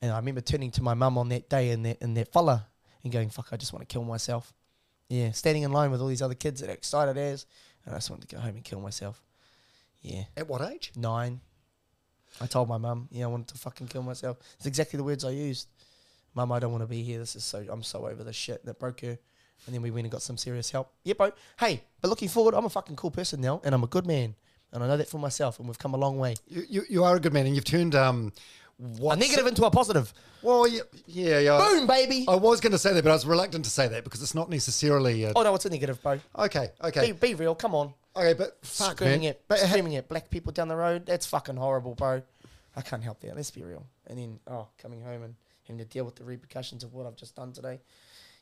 And 0.00 0.12
I 0.12 0.16
remember 0.18 0.42
turning 0.42 0.70
to 0.72 0.82
my 0.82 0.94
mum 0.94 1.18
on 1.18 1.30
that 1.30 1.48
day 1.48 1.70
and 1.70 1.84
that 1.86 2.02
and 2.02 2.16
that 2.16 2.32
fella 2.32 2.66
and 3.02 3.12
going, 3.12 3.30
"Fuck, 3.30 3.48
I 3.52 3.56
just 3.56 3.72
want 3.72 3.88
to 3.88 3.92
kill 3.92 4.04
myself." 4.04 4.52
Yeah, 5.08 5.32
standing 5.32 5.62
in 5.62 5.72
line 5.72 5.90
with 5.90 6.02
all 6.02 6.08
these 6.08 6.20
other 6.20 6.34
kids 6.34 6.60
that 6.60 6.68
are 6.68 6.74
excited 6.74 7.16
as, 7.16 7.46
and 7.86 7.94
I 7.94 7.98
just 7.98 8.10
wanted 8.10 8.28
to 8.28 8.36
go 8.36 8.42
home 8.42 8.56
and 8.56 8.64
kill 8.64 8.80
myself. 8.80 9.22
Yeah, 10.00 10.24
At 10.36 10.48
what 10.48 10.60
age? 10.62 10.92
nine. 10.96 11.40
I 12.40 12.46
told 12.46 12.68
my 12.68 12.78
mum, 12.78 13.08
yeah, 13.10 13.24
I 13.24 13.28
wanted 13.28 13.48
to 13.48 13.58
fucking 13.58 13.88
kill 13.88 14.02
myself. 14.02 14.36
It's 14.56 14.66
exactly 14.66 14.96
the 14.96 15.02
words 15.04 15.24
I 15.24 15.30
used. 15.30 15.66
Mum, 16.34 16.52
I 16.52 16.58
don't 16.60 16.70
want 16.70 16.82
to 16.82 16.88
be 16.88 17.02
here. 17.02 17.18
This 17.18 17.34
is 17.34 17.42
so, 17.42 17.64
I'm 17.68 17.82
so 17.82 18.06
over 18.06 18.22
this 18.22 18.36
shit 18.36 18.64
that 18.66 18.78
broke 18.78 19.00
her. 19.00 19.18
And 19.66 19.74
then 19.74 19.82
we 19.82 19.90
went 19.90 20.04
and 20.04 20.12
got 20.12 20.22
some 20.22 20.36
serious 20.36 20.70
help. 20.70 20.92
Yeah, 21.02 21.14
bro. 21.14 21.32
Hey, 21.58 21.82
but 22.00 22.08
looking 22.08 22.28
forward, 22.28 22.54
I'm 22.54 22.64
a 22.64 22.70
fucking 22.70 22.94
cool 22.96 23.10
person 23.10 23.40
now, 23.40 23.60
and 23.64 23.74
I'm 23.74 23.82
a 23.82 23.88
good 23.88 24.06
man. 24.06 24.36
And 24.72 24.84
I 24.84 24.86
know 24.86 24.96
that 24.98 25.08
for 25.08 25.18
myself, 25.18 25.58
and 25.58 25.66
we've 25.66 25.78
come 25.78 25.94
a 25.94 25.96
long 25.96 26.18
way. 26.18 26.36
You, 26.46 26.62
you, 26.68 26.82
you 26.88 27.04
are 27.04 27.16
a 27.16 27.20
good 27.20 27.32
man, 27.32 27.46
and 27.46 27.56
you've 27.56 27.64
turned 27.64 27.94
um, 27.94 28.32
A 28.80 28.84
what 29.00 29.18
negative 29.18 29.46
into 29.46 29.64
a 29.64 29.70
positive. 29.70 30.12
Well, 30.42 30.68
yeah, 30.68 30.82
yeah, 31.06 31.38
yeah. 31.40 31.58
Boom, 31.58 31.86
baby. 31.86 32.24
I 32.28 32.36
was 32.36 32.60
going 32.60 32.72
to 32.72 32.78
say 32.78 32.92
that, 32.92 33.02
but 33.02 33.10
I 33.10 33.14
was 33.14 33.26
reluctant 33.26 33.64
to 33.64 33.70
say 33.70 33.88
that 33.88 34.04
because 34.04 34.22
it's 34.22 34.34
not 34.34 34.48
necessarily. 34.48 35.24
A, 35.24 35.32
Oh, 35.34 35.42
no, 35.42 35.54
it's 35.54 35.64
a 35.64 35.70
negative, 35.70 36.00
bro. 36.02 36.20
okay, 36.38 36.70
okay, 36.84 37.12
Be, 37.12 37.28
be 37.28 37.34
real. 37.34 37.54
Come 37.56 37.74
on. 37.74 37.92
okay, 38.14 38.34
but 38.34 38.58
fuck, 38.64 38.92
screaming 38.96 39.22
man. 39.22 39.30
at 39.30 39.48
But 39.48 39.60
ha- 39.60 39.66
screaming 39.66 39.96
at 39.96 40.08
black 40.08 40.30
people 40.30 40.52
down 40.52 40.68
the 40.68 40.76
road. 40.76 41.06
That's 41.06 41.26
fucking 41.26 41.56
horrible, 41.56 41.94
bro. 41.96 42.22
I 42.76 42.82
can't 42.82 43.02
help 43.02 43.20
that. 43.20 43.34
Let's 43.34 43.50
be 43.50 43.62
real. 43.64 43.84
And 44.06 44.18
then 44.18 44.38
oh, 44.46 44.68
coming 44.80 45.02
home 45.02 45.24
and 45.24 45.34
having 45.64 45.78
to 45.78 45.84
deal 45.84 46.04
with 46.04 46.14
the 46.14 46.24
repercussions 46.24 46.84
of 46.84 46.94
what 46.94 47.06
I've 47.06 47.16
just 47.16 47.34
done 47.34 47.52
today. 47.52 47.80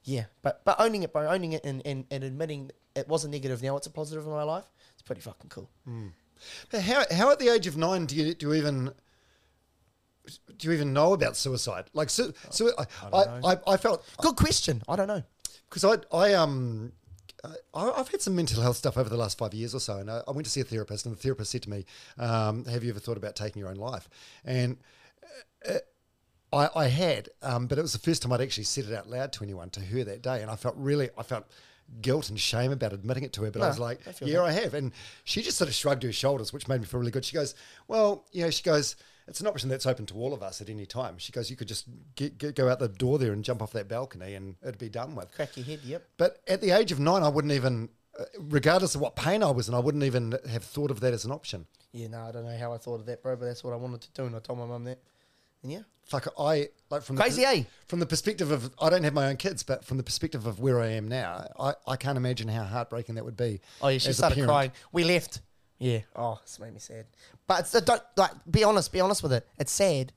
Yeah, 0.04 0.24
but 0.42 0.60
but 0.64 0.78
owning 0.78 1.02
it, 1.02 1.12
bro, 1.12 1.26
owning 1.28 1.52
it 1.52 1.64
and, 1.64 1.82
and, 1.86 2.04
and 2.10 2.22
admitting 2.22 2.70
it 2.94 3.08
was 3.08 3.24
a 3.24 3.28
negative. 3.30 3.62
Now 3.62 3.76
it's 3.78 3.86
a 3.86 3.90
positive 3.90 4.24
in 4.24 4.30
my 4.30 4.42
life. 4.42 4.66
It's 4.92 5.02
pretty 5.02 5.22
fucking 5.22 5.48
cool. 5.48 5.68
Hmm. 5.84 6.08
But 6.70 6.82
how, 6.82 7.04
how 7.10 7.30
at 7.32 7.38
the 7.38 7.48
age 7.48 7.66
of 7.66 7.76
nine 7.78 8.04
do 8.06 8.14
you 8.14 8.34
do 8.34 8.48
you 8.48 8.54
even 8.54 8.92
do 10.59 10.68
you 10.68 10.73
even 10.73 10.92
know 10.92 11.12
about 11.12 11.37
suicide? 11.37 11.85
Like, 11.92 12.11
so, 12.11 12.33
so 12.50 12.71
I, 12.78 12.83
I, 13.06 13.11
don't 13.11 13.45
I, 13.45 13.59
I, 13.73 13.76
felt 13.76 14.04
Good 14.21 14.37
question. 14.37 14.83
I 14.88 14.97
don't 14.97 15.09
know. 15.09 15.23
because 15.68 15.85
I, 15.85 16.16
I 16.16 16.35
um. 16.35 16.92
I, 17.75 17.90
I've 17.90 18.09
had 18.09 18.21
some 18.21 18.35
mental 18.35 18.61
health 18.61 18.76
stuff 18.76 18.97
over 18.97 19.09
the 19.09 19.16
last 19.16 19.38
five 19.38 19.54
years 19.54 19.73
or 19.73 19.78
so, 19.78 19.99
and 19.99 20.11
I, 20.11 20.23
I 20.26 20.33
went 20.33 20.47
to 20.47 20.50
see 20.50 20.61
a 20.61 20.64
therapist, 20.64 21.06
and 21.06 21.14
the 21.14 21.21
therapist 21.21 21.52
said 21.52 21.62
to 21.62 21.71
me, 21.71 21.85
um, 22.18 22.64
"Have 22.64 22.83
you 22.83 22.90
ever 22.90 22.99
thought 22.99 23.16
about 23.16 23.37
taking 23.37 23.61
your 23.61 23.68
own 23.68 23.76
life?" 23.76 24.09
And 24.45 24.78
uh, 25.68 25.75
I, 26.52 26.68
I 26.75 26.87
had, 26.88 27.28
um, 27.42 27.66
but 27.66 27.78
it 27.78 27.83
was 27.83 27.92
the 27.92 27.99
first 28.00 28.23
time 28.23 28.33
I'd 28.33 28.40
actually 28.40 28.64
said 28.64 28.87
it 28.87 28.92
out 28.95 29.09
loud 29.09 29.33
to 29.35 29.45
anyone, 29.45 29.71
to 29.71 29.80
her 29.80 30.02
that 30.04 30.23
day, 30.23 30.42
and 30.42 30.50
I 30.50 30.56
felt 30.56 30.75
really, 30.76 31.11
I 31.16 31.23
felt 31.23 31.45
guilt 32.00 32.30
and 32.30 32.40
shame 32.40 32.73
about 32.73 32.92
admitting 32.92 33.23
it 33.23 33.33
to 33.35 33.42
her. 33.45 33.50
But 33.52 33.61
I 33.62 33.66
No, 33.66 33.68
was 33.68 33.78
like, 33.78 34.00
I 34.09 34.12
feel 34.12 34.28
"Yeah, 34.28 34.42
I 34.42 34.50
have," 34.52 34.75
and 34.75 34.90
she 35.25 35.42
just 35.42 35.59
sort 35.59 35.68
of 35.68 35.75
shrugged 35.75 36.02
her 36.02 36.12
shoulders, 36.12 36.52
which 36.52 36.66
made 36.66 36.80
me 36.80 36.87
feel 36.87 36.99
really 36.99 37.12
good. 37.12 37.25
She 37.25 37.35
goes, 37.35 37.54
"Well, 37.87 38.25
you 38.33 38.42
know," 38.42 38.50
she 38.50 38.62
goes. 38.64 38.97
It's 39.28 39.40
an 39.40 39.47
option 39.47 39.68
that's 39.68 39.87
open 39.87 40.06
to 40.06 40.14
all 40.14 40.33
of 40.33 40.42
us 40.42 40.61
at 40.61 40.68
any 40.68 40.87
time. 40.87 41.18
She 41.18 41.33
goes, 41.33 41.50
you 41.50 41.56
could 41.56 41.68
just 41.68 41.87
get, 42.14 42.38
get, 42.38 42.54
go 42.54 42.68
out 42.68 42.78
the 42.78 42.88
door 42.88 43.18
there 43.18 43.33
and 43.33 43.42
jump 43.42 43.61
off 43.61 43.73
that 43.73 43.88
balcony 43.88 44.35
and 44.35 44.54
it'd 44.62 44.78
be 44.78 44.88
done 44.88 45.17
with. 45.17 45.32
Crack 45.32 45.56
your 45.56 45.67
head. 45.67 45.80
Yep. 45.84 46.08
But 46.17 46.41
at 46.47 46.60
the 46.60 46.71
age 46.71 46.93
of 46.93 47.00
nine, 47.00 47.23
I 47.23 47.28
wouldn't 47.28 47.52
even, 47.52 47.89
uh, 48.19 48.25
regardless 48.39 48.95
of 48.95 49.00
what 49.00 49.17
pain 49.17 49.43
I 49.43 49.50
was 49.50 49.69
in, 49.69 49.75
I 49.75 49.80
wouldn't 49.80 50.04
even 50.04 50.39
have 50.49 50.62
thought 50.62 50.91
of 50.91 51.00
that 51.00 51.12
as 51.12 51.25
an 51.25 51.32
option. 51.32 51.67
Yeah. 51.93 52.06
No, 52.08 52.23
I 52.23 52.32
don't 52.32 52.45
know 52.45 52.56
how 52.56 52.73
I 52.73 52.78
thought 52.78 53.00
of 53.00 53.06
that, 53.06 53.23
bro. 53.23 53.34
But 53.34 53.47
that's 53.47 53.65
what 53.65 53.73
I 53.73 53.76
wanted 53.76 54.02
to 54.02 54.10
do, 54.12 54.26
and 54.26 54.36
I 54.36 54.39
told 54.39 54.60
my 54.60 54.67
mum 54.67 54.84
that. 54.84 55.00
And 55.62 55.73
yeah, 55.73 55.82
Fuck, 56.06 56.28
I 56.39 56.69
like 56.89 57.02
from 57.02 57.17
Crazy, 57.17 57.43
the, 57.43 57.49
eh? 57.49 57.62
From 57.89 57.99
the 57.99 58.06
perspective 58.06 58.52
of, 58.52 58.73
I 58.80 58.91
don't 58.91 59.02
have 59.02 59.12
my 59.12 59.26
own 59.26 59.36
kids, 59.36 59.65
but 59.65 59.84
from 59.84 59.97
the 59.97 60.04
perspective 60.04 60.47
of 60.47 60.60
where 60.60 60.80
I 60.80 60.86
am 60.91 61.08
now, 61.08 61.49
I, 61.58 61.75
I 61.84 61.97
can't 61.97 62.17
imagine 62.17 62.47
how 62.47 62.62
heartbreaking 62.62 63.17
that 63.17 63.25
would 63.25 63.36
be. 63.36 63.60
Oh 63.82 63.89
yeah, 63.89 63.99
she 63.99 64.12
started 64.12 64.45
crying. 64.45 64.71
We 64.93 65.02
left. 65.02 65.41
Yeah. 65.78 66.00
Oh, 66.15 66.39
this 66.43 66.58
made 66.58 66.73
me 66.73 66.80
sad. 66.80 67.06
But 67.47 67.60
it's, 67.60 67.75
uh, 67.75 67.80
don't 67.80 68.02
like 68.17 68.32
be 68.50 68.65
honest. 68.65 68.93
Be 68.93 69.00
honest 69.00 69.23
with 69.23 69.32
it. 69.32 69.47
It's 69.58 69.73
sad, 69.73 70.12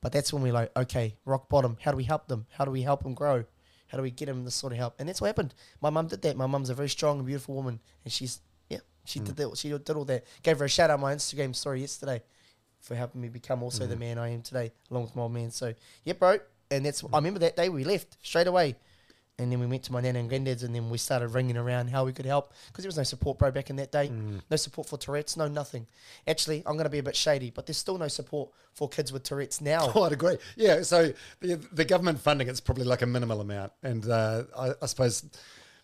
but 0.00 0.12
that's 0.12 0.32
when 0.32 0.42
we're 0.42 0.52
like 0.52 0.76
okay, 0.76 1.16
rock 1.24 1.48
bottom. 1.48 1.76
How 1.80 1.90
do 1.90 1.96
we 1.96 2.04
help 2.04 2.28
them? 2.28 2.46
How 2.50 2.64
do 2.64 2.70
we 2.70 2.82
help 2.82 3.02
them 3.02 3.14
grow? 3.14 3.44
How 3.88 3.98
do 3.98 4.02
we 4.02 4.10
get 4.10 4.26
them 4.26 4.44
this 4.44 4.54
sort 4.54 4.72
of 4.72 4.78
help? 4.78 4.94
And 4.98 5.08
that's 5.08 5.20
what 5.20 5.28
happened. 5.28 5.54
My 5.80 5.90
mum 5.90 6.08
did 6.08 6.22
that. 6.22 6.36
My 6.36 6.46
mum's 6.46 6.70
a 6.70 6.74
very 6.74 6.88
strong 6.88 7.18
and 7.18 7.26
beautiful 7.26 7.54
woman, 7.54 7.80
and 8.04 8.12
she's 8.12 8.40
yeah, 8.68 8.78
she 9.04 9.20
did 9.20 9.36
that. 9.36 9.56
She 9.56 9.68
did 9.68 9.90
all 9.90 10.04
that. 10.06 10.24
Gave 10.42 10.58
her 10.58 10.64
a 10.64 10.68
shout 10.68 10.90
out 10.90 10.94
on 10.94 11.00
my 11.00 11.14
Instagram 11.14 11.54
story 11.54 11.80
yesterday 11.82 12.22
for 12.80 12.94
helping 12.94 13.20
me 13.20 13.28
become 13.28 13.62
also 13.62 13.86
the 13.86 13.96
man 13.96 14.18
I 14.18 14.28
am 14.28 14.42
today, 14.42 14.72
along 14.90 15.04
with 15.04 15.16
my 15.16 15.22
old 15.22 15.32
man. 15.32 15.50
So 15.50 15.74
yeah, 16.04 16.14
bro. 16.14 16.38
And 16.70 16.84
that's 16.84 17.04
I 17.04 17.16
remember 17.18 17.40
that 17.40 17.56
day 17.56 17.68
we 17.68 17.84
left 17.84 18.16
straight 18.22 18.46
away. 18.46 18.76
And 19.38 19.50
then 19.50 19.58
we 19.58 19.66
went 19.66 19.82
to 19.84 19.92
my 19.92 20.00
nan 20.00 20.14
and 20.14 20.28
granddad's, 20.28 20.62
and 20.62 20.72
then 20.72 20.90
we 20.90 20.98
started 20.98 21.28
ringing 21.28 21.56
around 21.56 21.88
how 21.88 22.04
we 22.04 22.12
could 22.12 22.24
help 22.24 22.52
because 22.68 22.84
there 22.84 22.88
was 22.88 22.96
no 22.96 23.02
support, 23.02 23.36
bro, 23.36 23.50
back 23.50 23.68
in 23.68 23.76
that 23.76 23.90
day. 23.90 24.08
No 24.48 24.56
support 24.56 24.88
for 24.88 24.96
Tourette's, 24.96 25.36
no 25.36 25.48
nothing. 25.48 25.88
Actually, 26.28 26.62
I'm 26.66 26.74
going 26.74 26.84
to 26.84 26.90
be 26.90 26.98
a 26.98 27.02
bit 27.02 27.16
shady, 27.16 27.50
but 27.50 27.66
there's 27.66 27.76
still 27.76 27.98
no 27.98 28.06
support 28.06 28.50
for 28.74 28.88
kids 28.88 29.12
with 29.12 29.24
Tourette's 29.24 29.60
now. 29.60 29.90
Oh, 29.96 30.02
I'd 30.02 30.12
agree. 30.12 30.38
Yeah, 30.56 30.82
so 30.82 31.12
the, 31.40 31.54
the 31.72 31.84
government 31.84 32.20
funding, 32.20 32.48
it's 32.48 32.60
probably 32.60 32.84
like 32.84 33.02
a 33.02 33.06
minimal 33.06 33.40
amount. 33.40 33.72
And 33.82 34.08
uh, 34.08 34.44
I, 34.56 34.72
I 34.82 34.86
suppose 34.86 35.24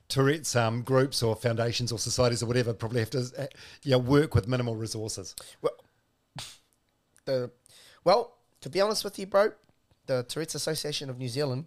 Tourette's 0.09 0.55
um, 0.57 0.83
groups 0.83 1.23
or 1.23 1.35
foundations 1.37 1.93
or 1.93 1.99
societies 1.99 2.43
or 2.43 2.47
whatever 2.47 2.75
probably 2.75 3.01
have 3.01 3.11
to 3.11 3.31
uh, 3.39 3.47
yeah, 3.83 3.97
work 3.97 4.35
with 4.35 4.47
minimal 4.49 4.77
resources. 4.77 5.35
Well, 5.63 5.73
the 7.25 7.51
well, 8.05 8.37
to 8.61 8.69
be 8.69 8.81
honest 8.81 9.05
with 9.05 9.19
you, 9.19 9.27
bro, 9.27 9.53
the 10.07 10.25
Tourette's 10.25 10.55
Association 10.55 11.11
of 11.11 11.19
New 11.19 11.29
Zealand, 11.29 11.67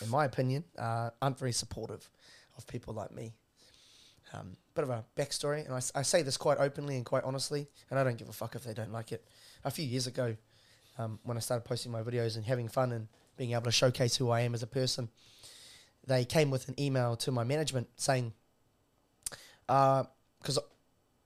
in 0.00 0.08
my 0.08 0.24
opinion, 0.24 0.64
uh, 0.78 1.10
aren't 1.20 1.38
very 1.38 1.52
supportive 1.52 2.08
of 2.56 2.66
people 2.66 2.94
like 2.94 3.12
me. 3.12 3.32
Um, 4.32 4.56
bit 4.74 4.84
of 4.84 4.90
a 4.90 5.04
backstory, 5.16 5.64
and 5.64 5.74
I, 5.74 5.80
I 5.98 6.02
say 6.02 6.22
this 6.22 6.36
quite 6.36 6.58
openly 6.58 6.96
and 6.96 7.04
quite 7.04 7.24
honestly, 7.24 7.68
and 7.90 7.98
I 7.98 8.04
don't 8.04 8.16
give 8.16 8.28
a 8.28 8.32
fuck 8.32 8.54
if 8.54 8.64
they 8.64 8.72
don't 8.72 8.92
like 8.92 9.12
it. 9.12 9.24
A 9.64 9.70
few 9.70 9.84
years 9.84 10.06
ago, 10.06 10.36
um, 10.98 11.18
when 11.24 11.36
I 11.36 11.40
started 11.40 11.64
posting 11.64 11.92
my 11.92 12.02
videos 12.02 12.36
and 12.36 12.44
having 12.44 12.68
fun 12.68 12.92
and 12.92 13.08
being 13.36 13.52
able 13.52 13.64
to 13.64 13.72
showcase 13.72 14.16
who 14.16 14.30
I 14.30 14.40
am 14.40 14.54
as 14.54 14.62
a 14.62 14.66
person, 14.66 15.10
they 16.06 16.24
came 16.24 16.50
with 16.50 16.68
an 16.68 16.80
email 16.80 17.16
to 17.16 17.30
my 17.30 17.44
management 17.44 17.88
saying, 17.96 18.32
because 19.66 20.58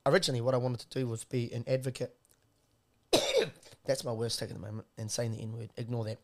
originally 0.05 0.41
what 0.41 0.55
I 0.55 0.59
wanted 0.59 0.81
to 0.81 0.99
do 0.99 1.07
was 1.07 1.25
be 1.25 1.53
an 1.53 1.65
advocate 1.67 2.17
that's 3.87 4.05
my 4.05 4.13
worst 4.13 4.39
take 4.39 4.51
at 4.51 4.55
the 4.55 4.61
moment. 4.61 4.87
And 4.99 5.11
saying 5.11 5.33
the 5.33 5.41
N 5.41 5.53
word, 5.53 5.71
ignore 5.77 6.05
that. 6.05 6.19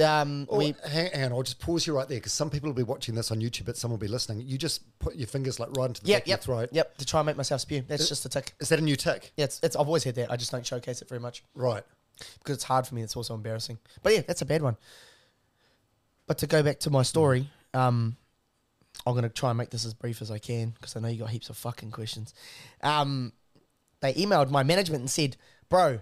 Um, 0.00 0.46
Oh, 0.50 0.58
we 0.58 0.74
hang, 0.88 1.10
hang 1.12 1.24
on, 1.26 1.32
I'll 1.32 1.42
just 1.42 1.60
pause 1.60 1.86
you 1.86 1.94
right 1.96 2.08
there 2.08 2.18
because 2.18 2.32
some 2.32 2.50
people 2.50 2.68
will 2.68 2.74
be 2.74 2.82
watching 2.82 3.14
this 3.14 3.30
on 3.30 3.40
YouTube, 3.40 3.66
but 3.66 3.76
some 3.76 3.90
will 3.90 3.98
be 3.98 4.08
listening. 4.08 4.46
You 4.46 4.58
just 4.58 4.82
put 4.98 5.14
your 5.14 5.26
fingers 5.28 5.60
like 5.60 5.76
right 5.76 5.86
into 5.86 6.02
the 6.02 6.08
yep, 6.08 6.22
back 6.22 6.28
yep, 6.28 6.40
of 6.40 6.46
your 6.46 6.56
throat. 6.56 6.68
yep. 6.72 6.96
To 6.98 7.06
try 7.06 7.20
and 7.20 7.26
make 7.26 7.36
myself 7.36 7.60
spew. 7.60 7.82
That's 7.86 8.08
just 8.08 8.24
a 8.24 8.28
tick. 8.28 8.54
Is 8.60 8.68
that 8.70 8.78
a 8.78 8.82
new 8.82 8.96
tick? 8.96 9.32
Yeah, 9.36 9.44
it's, 9.44 9.60
it's 9.62 9.76
I've 9.76 9.86
always 9.86 10.02
had 10.04 10.16
that. 10.16 10.30
I 10.32 10.36
just 10.36 10.50
don't 10.50 10.66
showcase 10.66 11.00
it 11.02 11.08
very 11.08 11.20
much 11.20 11.44
Right. 11.54 11.82
because 12.38 12.56
it's 12.56 12.64
hard 12.64 12.86
for 12.86 12.94
me. 12.94 13.02
It's 13.02 13.16
also 13.16 13.34
embarrassing. 13.34 13.78
But 14.02 14.14
yeah, 14.14 14.22
that's 14.26 14.42
a 14.42 14.46
bad 14.46 14.62
one. 14.62 14.76
But 16.26 16.38
to 16.38 16.46
go 16.46 16.62
back 16.62 16.80
to 16.80 16.90
my 16.90 17.02
story, 17.02 17.50
um, 17.74 18.16
I'm 19.06 19.14
gonna 19.14 19.28
try 19.28 19.50
and 19.50 19.58
make 19.58 19.70
this 19.70 19.84
as 19.84 19.92
brief 19.94 20.22
as 20.22 20.30
I 20.30 20.38
can 20.38 20.70
because 20.70 20.96
I 20.96 21.00
know 21.00 21.08
you 21.08 21.18
got 21.20 21.30
heaps 21.30 21.50
of 21.50 21.56
fucking 21.56 21.90
questions. 21.90 22.32
Um, 22.82 23.32
they 24.00 24.14
emailed 24.14 24.50
my 24.50 24.62
management 24.62 25.00
and 25.00 25.10
said, 25.10 25.36
"Bro, 25.68 26.00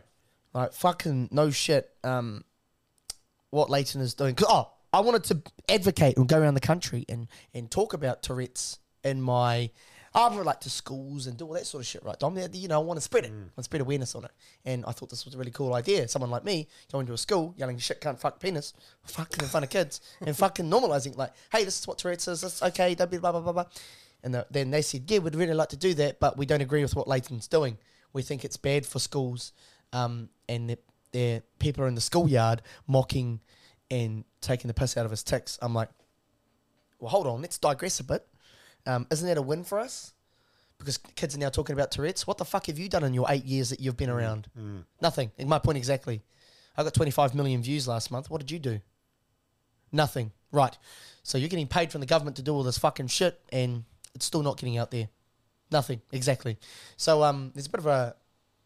like 0.55 0.73
fucking 0.73 1.29
no 1.33 1.51
shit. 1.51 1.91
Um, 2.05 2.45
what 3.53 3.71
Leighton 3.71 4.01
is 4.01 4.15
doing. 4.15 4.35
'Cause, 4.35 4.49
oh, 4.51 4.73
I 4.93 5.01
wanted 5.01 5.25
to 5.25 5.43
advocate 5.69 6.17
and 6.17 6.29
go 6.29 6.39
around 6.39 6.55
the 6.55 6.61
country 6.61 7.05
and 7.09 7.29
and 7.55 7.71
talk 7.71 7.93
about 7.93 8.23
Tourette's 8.23 8.79
in 9.05 9.23
my. 9.23 9.71
I 10.15 10.29
would 10.29 10.45
like 10.45 10.61
to 10.61 10.69
schools 10.69 11.27
and 11.27 11.39
do 11.39 11.47
all 11.47 11.55
that 11.55 11.67
sort 11.67 11.81
of 11.81 11.87
shit, 11.87 12.05
right, 12.05 12.19
Dom? 12.19 12.37
You 12.37 12.69
know, 12.69 12.83
I 12.83 12.85
want 12.85 12.99
to 12.99 13.01
spread 13.01 13.25
it, 13.25 13.31
I 13.31 13.35
want 13.35 13.57
to 13.57 13.63
spread 13.63 13.81
awareness 13.81 14.15
on 14.15 14.27
it. 14.27 14.31
And 14.67 14.85
I 14.85 14.93
thought 14.93 15.09
this 15.09 15.25
was 15.25 15.35
a 15.35 15.39
really 15.39 15.51
cool 15.51 15.73
idea. 15.73 16.07
Someone 16.07 16.31
like 16.31 16.45
me 16.45 16.69
going 16.91 17.07
to 17.07 17.15
a 17.15 17.19
school 17.19 17.55
yelling 17.57 17.79
shit, 17.79 18.03
can't 18.03 18.21
fuck 18.21 18.39
penis, 18.39 18.75
fucking 19.05 19.43
in 19.43 19.49
front 19.49 19.65
of 19.65 19.71
kids, 19.71 20.03
and 20.21 20.37
fucking 20.37 20.69
normalizing 20.69 21.17
like, 21.17 21.33
hey, 21.51 21.65
this 21.65 21.79
is 21.79 21.87
what 21.87 21.97
Tourette's 21.97 22.29
is. 22.29 22.45
It's 22.45 22.63
okay. 22.63 22.95
Don't 22.95 23.11
be 23.11 23.17
blah 23.17 23.33
blah 23.33 23.41
blah 23.41 23.53
blah. 23.53 23.65
And 24.23 24.35
the, 24.35 24.47
then 24.51 24.71
they 24.71 24.83
said, 24.83 25.11
yeah, 25.11 25.19
we'd 25.19 25.35
really 25.35 25.55
like 25.55 25.71
to 25.71 25.79
do 25.79 25.95
that, 25.95 26.21
but 26.21 26.37
we 26.37 26.45
don't 26.45 26.61
agree 26.61 26.83
with 26.83 26.95
what 26.95 27.09
Leighton's 27.09 27.49
doing. 27.49 27.79
We 28.13 28.21
think 28.21 28.45
it's 28.45 28.59
bad 28.59 28.85
for 28.85 28.99
schools, 28.99 29.53
um, 29.95 30.29
and 30.47 30.69
that 30.69 30.85
there 31.13 31.43
people 31.59 31.85
are 31.85 31.89
in 31.89 31.95
the 31.95 32.01
schoolyard 32.01 32.63
mocking 32.87 33.41
and 33.91 34.25
taking 34.41 34.69
the 34.69 34.75
piss 34.75 34.97
out 34.97 35.05
of 35.05 35.11
his 35.11 35.23
ticks. 35.23 35.59
I'm 35.63 35.75
like, 35.75 35.89
well, 36.99 37.11
hold 37.11 37.27
on, 37.27 37.43
let's 37.43 37.59
digress 37.59 38.01
a 38.01 38.05
bit. 38.05 38.27
Um, 38.87 39.07
isn't 39.11 39.27
that 39.27 39.39
a 39.39 39.43
win 39.43 39.65
for 39.65 39.79
us? 39.79 40.13
Because 40.79 40.99
kids 40.99 41.37
are 41.37 41.39
now 41.39 41.51
talking 41.51 41.75
about 41.75 41.93
Tourette's. 41.93 42.27
What 42.27 42.39
the 42.39 42.45
fuck 42.45 42.67
have 42.67 42.79
you 42.79 42.89
done 42.89 43.05
in 43.05 43.15
your 43.15 43.27
eight 43.29 43.45
years 43.45 43.71
that 43.71 43.81
you've 43.81 43.97
been 43.97 44.11
around? 44.11 44.49
Nothing. 45.01 45.31
In 45.39 45.49
my 45.49 45.59
point 45.59 45.79
exactly. 45.79 46.23
I 46.77 46.83
got 46.83 46.95
25 46.95 47.35
million 47.35 47.63
views 47.63 47.87
last 47.87 48.11
month. 48.11 48.31
What 48.31 48.41
did 48.41 48.51
you 48.51 48.59
do? 48.59 48.81
Nothing. 49.93 50.33
Right. 50.51 50.77
So 51.23 51.39
you're 51.39 51.49
getting 51.49 51.69
paid 51.69 51.93
from 51.93 52.01
the 52.01 52.07
government 52.07 52.37
to 52.37 52.43
do 52.43 52.53
all 52.53 52.63
this 52.63 52.79
fucking 52.79 53.09
shit, 53.09 53.41
and 53.53 53.85
it's 54.15 54.25
still 54.25 54.43
not 54.43 54.59
getting 54.59 54.79
out 54.79 54.91
there. 54.91 55.09
Nothing. 55.71 56.01
Exactly. 56.11 56.59
So 56.97 57.23
um, 57.23 57.53
there's 57.55 57.67
a 57.67 57.71
bit 57.71 57.81
of 57.81 57.87
a. 57.87 58.17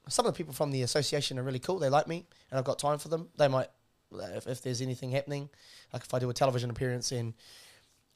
Some 0.08 0.24
of 0.24 0.32
the 0.32 0.36
people 0.36 0.54
from 0.54 0.70
the 0.70 0.82
association 0.82 1.38
are 1.38 1.42
really 1.42 1.58
cool. 1.58 1.78
They 1.78 1.88
like 1.88 2.06
me, 2.06 2.26
and 2.50 2.58
I've 2.58 2.64
got 2.64 2.78
time 2.78 2.98
for 2.98 3.08
them. 3.08 3.28
They 3.36 3.48
might, 3.48 3.68
if, 4.12 4.46
if 4.46 4.62
there's 4.62 4.80
anything 4.80 5.10
happening, 5.10 5.48
like 5.92 6.02
if 6.02 6.12
I 6.14 6.18
do 6.18 6.30
a 6.30 6.34
television 6.34 6.70
appearance 6.70 7.12
and 7.12 7.34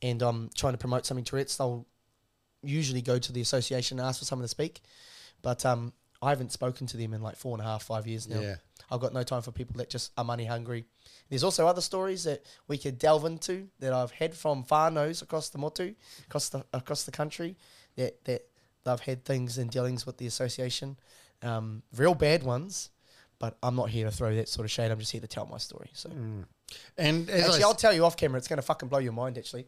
and 0.03 0.23
I'm 0.23 0.49
trying 0.57 0.73
to 0.73 0.79
promote 0.79 1.05
something 1.05 1.25
to 1.25 1.31
Tourette's, 1.31 1.57
they'll 1.57 1.87
usually 2.63 3.03
go 3.03 3.19
to 3.19 3.33
the 3.33 3.41
association 3.41 3.99
and 3.99 4.09
ask 4.09 4.19
for 4.19 4.25
someone 4.25 4.45
to 4.45 4.49
speak. 4.49 4.81
But 5.43 5.67
um, 5.67 5.93
I 6.23 6.31
haven't 6.31 6.53
spoken 6.53 6.87
to 6.89 6.97
them 6.97 7.15
in 7.15 7.23
like 7.23 7.37
four 7.37 7.55
and 7.55 7.61
a 7.61 7.65
half, 7.65 7.83
five 7.83 8.07
years 8.07 8.29
now. 8.29 8.41
Yeah. 8.41 8.57
I've 8.91 9.01
got 9.01 9.15
no 9.15 9.23
time 9.23 9.43
for 9.43 9.53
people 9.53 9.77
that 9.77 9.89
just 9.89 10.13
are 10.19 10.25
money 10.25 10.45
hungry. 10.45 10.85
There's 11.29 11.45
also 11.45 11.67
other 11.67 11.81
stories 11.81 12.25
that 12.25 12.45
we 12.67 12.77
could 12.77 12.99
delve 12.99 13.25
into 13.25 13.69
that 13.79 13.93
I've 13.93 14.11
had 14.11 14.35
from 14.35 14.65
far 14.65 14.91
whānaus 14.91 15.23
across 15.23 15.49
the 15.49 15.59
motu, 15.59 15.95
across 16.27 16.49
the 16.49 16.65
across 16.73 17.05
the 17.05 17.13
country, 17.13 17.57
that 17.97 18.25
that 18.25 18.47
they've 18.85 19.01
had 19.01 19.25
things 19.25 19.59
and 19.59 19.71
dealings 19.71 20.07
with 20.07 20.19
the 20.19 20.27
association, 20.27 20.97
um, 21.43 21.83
real 21.97 22.15
bad 22.15 22.43
ones. 22.43 22.91
But 23.41 23.57
I'm 23.63 23.75
not 23.75 23.91
here 23.91 24.05
to 24.05 24.13
throw 24.13 24.35
that 24.35 24.49
sort 24.49 24.67
of 24.67 24.71
shade. 24.71 24.93
I'm 24.93 25.01
just 25.01 25.11
here 25.11 25.21
to 25.21 25.27
tell 25.27 25.47
my 25.47 25.59
story. 25.59 25.91
So 25.95 26.11
mm. 26.11 26.45
And 26.97 27.29
as 27.29 27.45
actually, 27.45 27.65
I, 27.65 27.67
I'll 27.67 27.75
tell 27.75 27.93
you 27.93 28.05
off 28.05 28.17
camera. 28.17 28.39
It's 28.39 28.47
going 28.47 28.59
to 28.59 28.63
fucking 28.63 28.89
blow 28.89 28.99
your 28.99 29.13
mind. 29.13 29.39
Actually, 29.39 29.67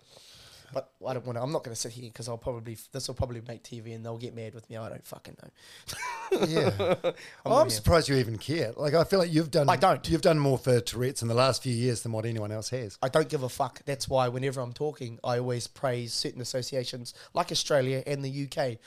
but 0.73 0.91
I 1.07 1.15
don't 1.15 1.27
want 1.27 1.39
to. 1.39 1.43
I'm 1.43 1.53
not 1.53 1.65
going 1.65 1.75
to 1.75 1.81
sit 1.81 1.93
here 1.93 2.05
because 2.05 2.29
I'll 2.29 2.39
probably 2.39 2.77
this 2.93 3.09
will 3.09 3.15
probably 3.15 3.43
make 3.47 3.63
TV 3.63 3.95
and 3.95 4.05
they'll 4.05 4.19
get 4.19 4.35
mad 4.35 4.55
with 4.55 4.69
me. 4.71 4.77
I 4.77 4.89
don't 4.89 5.07
fucking 5.07 5.37
know. 5.43 6.47
yeah, 6.47 6.95
I'm 7.47 7.53
I'm, 7.53 7.71
surprised 7.71 8.09
you 8.09 8.17
even 8.17 8.39
care. 8.39 8.73
Like 8.77 8.95
I 8.95 9.05
feel 9.05 9.19
like 9.19 9.33
you've 9.33 9.51
done. 9.51 9.69
I 9.69 9.77
don't. 9.77 10.09
You've 10.09 10.23
done 10.23 10.39
more 10.39 10.59
for 10.59 10.81
Tourette's 10.81 11.23
in 11.23 11.29
the 11.29 11.35
last 11.35 11.63
few 11.63 11.75
years 11.75 12.03
than 12.03 12.13
what 12.13 12.25
anyone 12.25 12.53
else 12.53 12.71
has. 12.71 12.99
I 13.03 13.09
don't 13.09 13.29
give 13.29 13.43
a 13.43 13.49
fuck. 13.49 13.85
That's 13.85 14.09
why 14.09 14.29
whenever 14.29 14.61
I'm 14.61 14.73
talking, 14.73 15.19
I 15.23 15.39
always 15.39 15.67
praise 15.67 16.13
certain 16.13 16.41
associations 16.41 17.15
like 17.35 17.53
Australia 17.53 18.03
and 18.07 18.25
the 18.25 18.49
UK. 18.49 18.79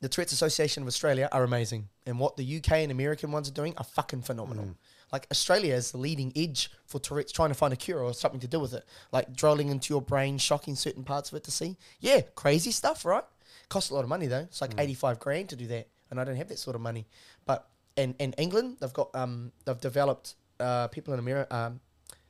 The 0.00 0.08
Tourette's 0.08 0.32
Association 0.32 0.82
of 0.82 0.86
Australia 0.86 1.28
are 1.30 1.44
amazing, 1.44 1.88
and 2.06 2.18
what 2.18 2.36
the 2.36 2.56
UK 2.56 2.72
and 2.72 2.90
American 2.90 3.32
ones 3.32 3.48
are 3.48 3.52
doing 3.52 3.74
are 3.76 3.84
fucking 3.84 4.22
phenomenal. 4.22 4.76
Like 5.12 5.26
Australia 5.30 5.74
is 5.74 5.90
the 5.90 5.98
leading 5.98 6.32
edge 6.34 6.70
for 6.86 6.98
Tourette's, 6.98 7.32
trying 7.32 7.50
to 7.50 7.54
find 7.54 7.72
a 7.72 7.76
cure 7.76 8.00
or 8.02 8.14
something 8.14 8.40
to 8.40 8.48
do 8.48 8.60
with 8.60 8.72
it, 8.72 8.84
like 9.12 9.34
drilling 9.36 9.68
into 9.68 9.92
your 9.92 10.00
brain, 10.00 10.38
shocking 10.38 10.74
certain 10.74 11.04
parts 11.04 11.30
of 11.30 11.36
it 11.36 11.44
to 11.44 11.50
see. 11.50 11.76
Yeah, 11.98 12.20
crazy 12.34 12.70
stuff, 12.70 13.04
right? 13.04 13.24
Costs 13.68 13.90
a 13.90 13.94
lot 13.94 14.04
of 14.04 14.08
money 14.08 14.26
though. 14.26 14.40
It's 14.40 14.60
like 14.60 14.72
eighty-five 14.78 15.18
grand 15.18 15.50
to 15.50 15.56
do 15.56 15.66
that, 15.66 15.88
and 16.10 16.18
I 16.18 16.24
don't 16.24 16.36
have 16.36 16.48
that 16.48 16.58
sort 16.58 16.76
of 16.76 16.80
money. 16.80 17.06
But 17.44 17.68
in 17.96 18.14
in 18.18 18.32
England, 18.34 18.78
they've 18.80 18.92
got 18.92 19.14
um 19.14 19.52
they've 19.66 19.80
developed 19.80 20.36
uh 20.60 20.88
people 20.88 21.12
in 21.12 21.20
America. 21.20 21.54
Um, 21.54 21.80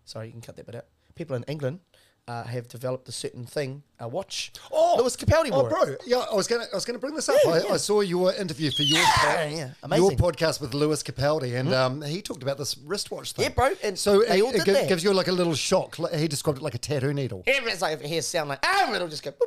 sorry, 0.04 0.26
you 0.26 0.32
can 0.32 0.40
cut 0.40 0.56
that 0.56 0.66
bit 0.66 0.74
out. 0.74 0.86
People 1.14 1.36
in 1.36 1.44
England 1.44 1.80
uh, 2.28 2.44
have 2.44 2.68
developed 2.68 3.08
a 3.08 3.12
certain 3.12 3.44
thing, 3.44 3.82
a 3.98 4.06
watch. 4.08 4.52
Oh, 4.70 4.96
Lewis 4.98 5.16
Capaldi 5.16 5.50
Oh, 5.52 5.60
wore 5.62 5.68
it. 5.68 5.70
bro, 5.70 5.96
yeah, 6.06 6.24
I 6.30 6.34
was 6.34 6.46
gonna, 6.46 6.64
I 6.72 6.74
was 6.76 6.84
gonna 6.84 6.98
bring 6.98 7.14
this 7.14 7.28
up. 7.28 7.36
Yeah, 7.44 7.50
I, 7.50 7.58
yeah. 7.64 7.72
I 7.72 7.76
saw 7.76 8.00
your 8.00 8.32
interview 8.34 8.70
for 8.70 8.82
your, 8.82 8.98
Yeah, 8.98 9.44
yeah, 9.44 9.56
your 9.56 9.70
amazing. 9.82 10.18
Hmm? 10.18 10.24
podcast 10.24 10.60
with 10.60 10.74
Lewis 10.74 11.02
Capaldi, 11.02 11.58
and 11.58 11.72
um, 11.74 12.02
he 12.02 12.22
talked 12.22 12.42
about 12.42 12.58
this 12.58 12.76
wristwatch 12.78 13.32
thing. 13.32 13.44
Yeah, 13.44 13.48
bro, 13.50 13.72
and 13.82 13.98
so 13.98 14.20
it, 14.22 14.30
it 14.30 14.52
did 14.52 14.64
gi- 14.64 14.72
that. 14.72 14.88
gives 14.88 15.02
you 15.04 15.12
like 15.12 15.28
a 15.28 15.32
little 15.32 15.54
shock. 15.54 15.96
He 16.14 16.28
described 16.28 16.58
it 16.58 16.62
like 16.62 16.74
a 16.74 16.78
tattoo 16.78 17.12
needle. 17.12 17.42
Everyone's 17.46 17.82
like, 17.82 18.00
it 18.00 18.06
hears 18.06 18.26
sound 18.26 18.48
like, 18.48 18.60
ah, 18.64 18.92
it'll 18.94 19.08
just 19.08 19.22
go, 19.22 19.32
boop. 19.32 19.42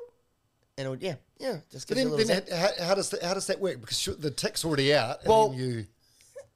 And 0.78 0.86
it'll, 0.86 0.98
yeah, 0.98 1.16
yeah, 1.40 1.58
just 1.72 1.88
gives 1.88 2.02
you 2.02 2.08
a 2.08 2.10
little 2.10 2.26
then 2.26 2.44
how, 2.52 2.86
how 2.88 2.96
does 2.96 3.10
that, 3.12 3.22
how 3.24 3.36
does 3.36 3.46
that 3.48 3.60
work? 3.60 3.80
Because 3.80 4.10
the 4.18 4.32
tick's 4.32 4.66
already 4.66 4.94
out, 4.94 5.20
and 5.22 5.30
Well, 5.30 5.50
then 5.50 5.60
you 5.60 5.86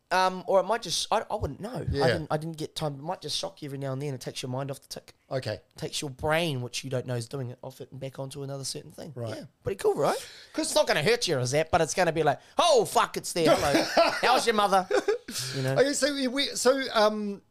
Um, 0.10 0.46
or 0.48 0.62
it 0.62 0.64
might 0.64 0.82
just, 0.82 1.06
I, 1.12 1.24
I 1.30 1.36
wouldn't 1.36 1.60
know. 1.60 1.86
Yeah. 1.92 2.04
I, 2.06 2.08
didn't, 2.08 2.28
I 2.32 2.38
didn't 2.38 2.56
get 2.58 2.76
time. 2.78 2.94
It 2.94 3.02
might 3.02 3.20
just 3.20 3.38
shock 3.38 3.62
you 3.62 3.68
every 3.68 3.78
now 3.78 3.92
and 3.92 4.02
then. 4.02 4.14
It 4.14 4.22
takes 4.22 4.42
your 4.42 4.50
mind 4.50 4.72
off 4.72 4.82
the 4.82 4.88
tick. 4.88 5.14
okay. 5.30 5.60
takes 5.76 6.02
your 6.02 6.10
brain, 6.10 6.62
which 6.62 6.84
you 6.86 6.90
don't 6.90 7.06
know 7.06 7.16
is 7.16 7.28
doing 7.28 7.50
it, 7.50 7.60
off 7.62 7.82
it 7.82 7.92
and 7.92 8.00
back 8.00 8.18
onto 8.18 8.42
another 8.42 8.64
certain 8.64 8.92
thing. 8.92 9.12
Right. 9.16 9.36
Yeah, 9.36 9.44
pretty 9.64 9.78
cool, 9.80 9.96
right? 9.96 10.16
Because 10.54 10.68
it's 10.68 10.76
not 10.76 10.88
going 10.88 11.04
to 11.04 11.10
hurt 11.10 11.28
you 11.28 11.38
or 11.38 11.46
zap, 11.46 11.68
but 11.72 11.82
it's 11.82 11.94
going 11.94 12.06
to 12.06 12.14
be 12.14 12.24
like, 12.24 12.40
oh 12.58 12.86
fuck, 12.86 13.18
it's 13.18 13.34
there. 13.34 13.54
Hello, 13.54 14.12
how's 14.22 14.46
your 14.46 14.56
mother? 14.56 14.88
You 15.56 15.64
know, 15.64 15.74
Okay, 15.74 15.92
so 15.92 16.30
we, 16.32 16.46
so 16.56 16.82
um, 16.94 17.42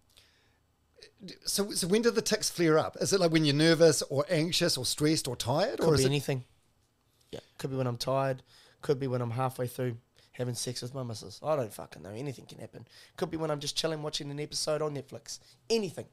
so 1.44 1.70
so 1.72 1.86
when 1.88 2.00
do 2.02 2.10
the 2.10 2.22
ticks 2.22 2.48
flare 2.48 2.78
up? 2.78 2.96
Is 3.00 3.12
it 3.12 3.20
like 3.20 3.32
when 3.32 3.44
you're 3.44 3.54
nervous 3.54 4.00
or 4.02 4.24
anxious 4.30 4.78
or 4.78 4.86
stressed 4.86 5.28
or 5.28 5.36
tired, 5.36 5.80
or 5.80 5.86
could 5.86 5.94
is 5.94 6.00
be 6.00 6.04
it? 6.04 6.08
anything. 6.08 6.44
Yeah, 7.32 7.40
could 7.58 7.70
be 7.70 7.76
when 7.76 7.86
I'm 7.86 7.98
tired. 7.98 8.42
Could 8.82 8.98
be 9.00 9.06
when 9.08 9.20
I'm 9.20 9.32
halfway 9.32 9.66
through 9.66 9.96
having 10.36 10.54
sex 10.54 10.82
with 10.82 10.94
my 10.94 11.02
missus. 11.02 11.40
I 11.42 11.56
don't 11.56 11.72
fucking 11.72 12.02
know. 12.02 12.10
Anything 12.10 12.46
can 12.46 12.58
happen. 12.58 12.86
Could 13.16 13.30
be 13.30 13.36
when 13.36 13.50
I'm 13.50 13.60
just 13.60 13.76
chilling 13.76 14.02
watching 14.02 14.30
an 14.30 14.40
episode 14.40 14.82
on 14.82 14.94
Netflix. 14.94 15.38
Anything. 15.70 16.06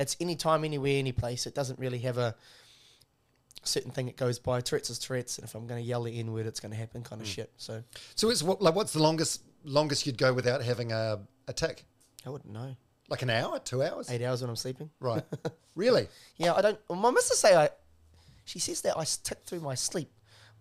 It's 0.00 0.16
anytime, 0.20 0.64
anywhere, 0.64 0.98
any 0.98 1.12
place. 1.12 1.46
It 1.46 1.54
doesn't 1.54 1.78
really 1.78 1.98
have 1.98 2.18
a 2.18 2.34
certain 3.64 3.90
thing 3.90 4.08
it 4.08 4.16
goes 4.16 4.38
by. 4.38 4.60
Tourette's 4.60 4.90
is 4.90 4.98
Tourette's, 4.98 5.38
and 5.38 5.46
if 5.46 5.54
I'm 5.54 5.66
going 5.66 5.82
to 5.82 5.86
yell 5.86 6.02
the 6.02 6.18
N 6.18 6.32
word, 6.32 6.46
it's 6.46 6.60
going 6.60 6.72
to 6.72 6.78
happen, 6.78 7.02
kind 7.02 7.20
of 7.20 7.26
mm. 7.26 7.32
shit. 7.32 7.52
So 7.56 7.82
So 8.14 8.30
it's 8.30 8.42
what 8.42 8.62
like 8.62 8.74
what's 8.74 8.92
the 8.92 9.02
longest 9.02 9.42
longest 9.64 10.06
you'd 10.06 10.18
go 10.18 10.32
without 10.32 10.62
having 10.62 10.92
a 10.92 11.20
a 11.46 11.52
tick? 11.52 11.84
I 12.26 12.30
wouldn't 12.30 12.52
know. 12.52 12.76
Like 13.08 13.22
an 13.22 13.30
hour, 13.30 13.58
two 13.58 13.82
hours? 13.82 14.10
Eight 14.10 14.22
hours 14.22 14.42
when 14.42 14.50
I'm 14.50 14.56
sleeping. 14.56 14.90
Right. 15.00 15.22
really? 15.74 16.08
Yeah, 16.36 16.54
I 16.54 16.62
don't. 16.62 16.78
Well, 16.88 16.98
my 16.98 17.10
missus 17.10 17.38
say 17.38 17.56
I. 17.56 17.70
She 18.44 18.58
says 18.58 18.82
that 18.82 18.96
I 18.96 19.04
tick 19.04 19.38
through 19.44 19.60
my 19.60 19.74
sleep, 19.74 20.10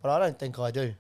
but 0.01 0.09
I 0.09 0.19
don't 0.19 0.37
think 0.37 0.59
I 0.59 0.71
do. 0.71 0.93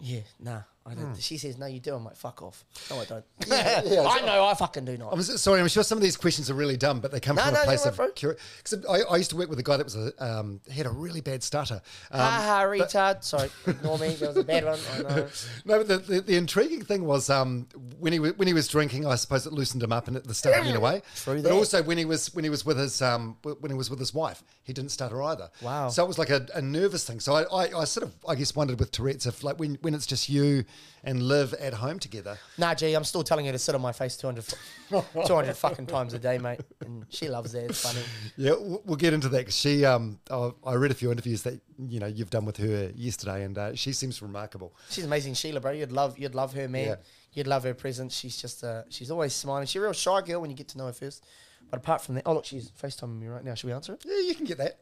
Yeah, 0.00 0.22
nah. 0.38 0.62
Don't. 0.94 1.16
She 1.20 1.38
says 1.38 1.58
no, 1.58 1.66
you 1.66 1.80
do. 1.80 1.94
I'm 1.94 2.04
like, 2.04 2.16
fuck 2.16 2.42
off. 2.42 2.64
No, 2.90 3.00
I 3.00 3.04
don't. 3.04 3.24
Hmm. 3.44 3.52
yeah, 3.52 4.04
I 4.08 4.20
know 4.24 4.44
I 4.44 4.54
fucking 4.54 4.84
do 4.84 4.96
not. 4.96 5.12
I'm 5.12 5.22
sorry, 5.22 5.60
I'm 5.60 5.68
sure 5.68 5.82
some 5.82 5.98
of 5.98 6.02
these 6.02 6.16
questions 6.16 6.50
are 6.50 6.54
really 6.54 6.76
dumb, 6.76 7.00
but 7.00 7.10
they 7.12 7.20
come 7.20 7.36
No, 7.36 7.42
from 7.44 7.54
no, 7.54 7.60
a 7.62 7.64
place 7.64 7.84
of 7.86 7.96
curiosity. 8.14 8.44
Because 8.62 8.84
I, 8.86 9.12
I 9.12 9.16
used 9.16 9.30
to 9.30 9.36
work 9.36 9.48
with 9.50 9.58
a 9.58 9.62
guy 9.62 9.76
that 9.76 9.84
was 9.84 9.96
a 9.96 10.12
um, 10.24 10.60
he 10.70 10.74
had 10.76 10.86
a 10.86 10.90
really 10.90 11.20
bad 11.20 11.42
stutter. 11.42 11.80
Um, 12.10 12.20
Ha 12.20 12.42
ha, 12.42 12.64
retard. 12.64 13.24
Sorry, 13.24 13.50
ignore 13.66 13.98
me. 13.98 14.14
That 14.14 14.28
was 14.28 14.36
a 14.36 14.44
bad 14.44 14.64
one. 14.64 14.78
I 14.94 14.98
know. 15.02 15.28
no, 15.64 15.78
but 15.78 15.88
the, 15.88 15.98
the, 15.98 16.20
the 16.20 16.36
intriguing 16.36 16.82
thing 16.84 17.04
was 17.04 17.30
um, 17.30 17.66
when 17.98 18.12
he 18.12 18.18
when 18.18 18.46
he 18.48 18.54
was 18.54 18.68
drinking, 18.68 19.06
I 19.06 19.14
suppose 19.16 19.46
it 19.46 19.52
loosened 19.52 19.82
him 19.82 19.92
up 19.92 20.08
and 20.08 20.16
the 20.16 20.34
stutter 20.34 20.60
went 20.62 20.76
away. 20.76 21.02
True 21.16 21.34
But 21.36 21.44
that. 21.44 21.52
also 21.52 21.82
when 21.82 21.98
he 21.98 22.04
was 22.04 22.34
when 22.34 22.44
he 22.44 22.50
was 22.50 22.64
with 22.66 22.78
his 22.78 23.00
um, 23.02 23.36
when 23.42 23.70
he 23.70 23.76
was 23.76 23.90
with 23.90 23.98
his 23.98 24.12
wife, 24.14 24.42
he 24.64 24.72
didn't 24.72 24.90
stutter 24.90 25.22
either. 25.22 25.50
Wow. 25.62 25.88
So 25.88 26.04
it 26.04 26.08
was 26.08 26.18
like 26.18 26.30
a, 26.30 26.46
a 26.54 26.62
nervous 26.62 27.06
thing. 27.06 27.20
So 27.20 27.34
I, 27.34 27.42
I, 27.44 27.80
I 27.80 27.84
sort 27.84 28.04
of 28.06 28.14
I 28.28 28.34
guess 28.34 28.54
wondered 28.54 28.78
with 28.78 28.90
Tourette's 28.90 29.26
if 29.26 29.42
like 29.44 29.58
when 29.58 29.78
when 29.80 29.94
it's 29.94 30.06
just 30.06 30.28
you 30.28 30.64
and 31.04 31.22
live 31.22 31.54
at 31.54 31.74
home 31.74 31.98
together. 31.98 32.38
Nah, 32.58 32.74
gee, 32.74 32.92
I'm 32.94 33.04
still 33.04 33.22
telling 33.22 33.46
her 33.46 33.52
to 33.52 33.58
sit 33.58 33.74
on 33.74 33.80
my 33.80 33.92
face 33.92 34.16
200, 34.16 34.44
200 34.90 35.56
fucking 35.56 35.86
times 35.86 36.12
a 36.12 36.18
day, 36.18 36.38
mate. 36.38 36.60
And 36.80 37.06
she 37.08 37.28
loves 37.28 37.52
that. 37.52 37.64
It's 37.64 37.80
funny. 37.80 38.00
Yeah, 38.36 38.54
we'll 38.58 38.96
get 38.96 39.12
into 39.12 39.28
that 39.30 39.44
'cause 39.44 39.56
she. 39.56 39.84
Um, 39.84 40.18
I 40.30 40.50
I 40.64 40.74
read 40.74 40.90
a 40.90 40.94
few 40.94 41.10
interviews 41.12 41.42
that 41.44 41.60
you 41.78 42.00
know 42.00 42.06
you've 42.06 42.30
done 42.30 42.44
with 42.44 42.56
her 42.58 42.90
yesterday, 42.94 43.44
and 43.44 43.56
uh, 43.56 43.74
she 43.74 43.92
seems 43.92 44.20
remarkable. 44.20 44.74
She's 44.90 45.04
amazing, 45.04 45.34
Sheila, 45.34 45.60
bro. 45.60 45.70
You'd 45.72 45.92
love, 45.92 46.18
you'd 46.18 46.34
love 46.34 46.52
her, 46.54 46.68
man. 46.68 46.86
Yeah. 46.86 46.94
You'd 47.32 47.46
love 47.46 47.62
her 47.64 47.74
presence. 47.74 48.16
She's 48.16 48.36
just, 48.36 48.64
uh, 48.64 48.82
she's 48.88 49.10
always 49.10 49.32
smiling. 49.34 49.66
She's 49.66 49.76
a 49.76 49.80
real 49.82 49.92
shy 49.92 50.20
girl 50.22 50.40
when 50.40 50.50
you 50.50 50.56
get 50.56 50.68
to 50.68 50.78
know 50.78 50.86
her 50.86 50.92
first. 50.92 51.24
But 51.70 51.76
apart 51.78 52.00
from 52.00 52.14
that, 52.16 52.22
oh 52.26 52.32
look, 52.34 52.46
she's 52.46 52.70
FaceTiming 52.70 53.18
me 53.20 53.26
right 53.28 53.44
now. 53.44 53.54
Should 53.54 53.66
we 53.66 53.72
answer 53.74 53.92
it? 53.92 54.02
Yeah, 54.04 54.18
you 54.26 54.34
can 54.34 54.46
get 54.46 54.58
that. 54.58 54.78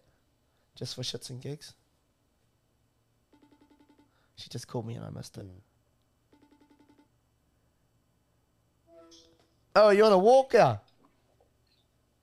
Just 0.77 0.95
for 0.95 1.03
shits 1.03 1.29
and 1.31 1.41
gigs. 1.43 1.75
She 4.37 4.49
just 4.49 4.69
called 4.69 4.87
me 4.87 4.95
and 4.95 5.05
I 5.05 5.11
missed 5.11 5.37
it. 5.39 5.47
Oh, 9.77 9.91
you're 9.91 10.07
on 10.07 10.13
a 10.13 10.19
walker. 10.19 10.81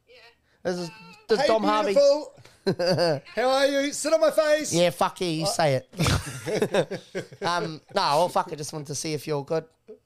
Yeah. 0.08 0.16
This 0.64 0.80
is 0.80 0.92
this 1.30 1.42
hey, 1.42 1.48
Dom 1.48 1.64
Harvey. 1.64 1.94
beautiful. 1.94 2.34
How 3.36 3.50
are 3.50 3.68
you? 3.68 3.94
Sit 3.94 4.12
on 4.12 4.20
my 4.22 4.32
face. 4.32 4.74
Yeah, 4.74 4.90
fuck 4.90 5.22
you, 5.22 5.28
you 5.28 5.46
say 5.46 5.76
it. 5.76 5.88
um, 7.44 7.80
no, 7.94 8.02
well, 8.02 8.30
fuck, 8.30 8.50
I 8.52 8.56
just 8.56 8.74
wanted 8.74 8.88
to 8.88 8.96
see 8.96 9.14
if 9.14 9.28
you're 9.28 9.44
good. 9.46 9.66
Oh 9.88 9.94
yeah, 9.94 10.00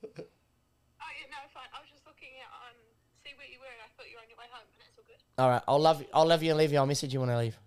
no, 1.32 1.38
fine. 1.54 1.70
I 1.74 1.80
was 1.80 1.90
just 1.90 2.06
looking 2.06 2.36
at 2.44 2.52
um, 2.52 2.76
see 3.24 3.32
where 3.38 3.48
you 3.48 3.60
were, 3.60 3.72
and 3.72 3.82
I 3.82 3.88
thought 3.96 4.10
you 4.10 4.18
were 4.18 4.24
on 4.24 4.30
your 4.30 4.38
way 4.38 4.46
home, 4.52 4.68
but 4.68 4.84
that's 4.84 4.98
all 4.98 5.06
good. 5.08 5.42
All 5.42 5.50
right, 5.50 5.62
I'll 5.70 5.80
love 5.80 6.02
you. 6.02 6.08
I'll 6.14 6.28
love 6.28 6.44
you 6.44 6.50
and 6.50 6.58
leave 6.58 6.74
you. 6.74 6.80
I'll 6.80 6.86
message 6.86 7.14
you 7.14 7.22
when 7.22 7.30
I 7.30 7.38
leave. 7.38 7.58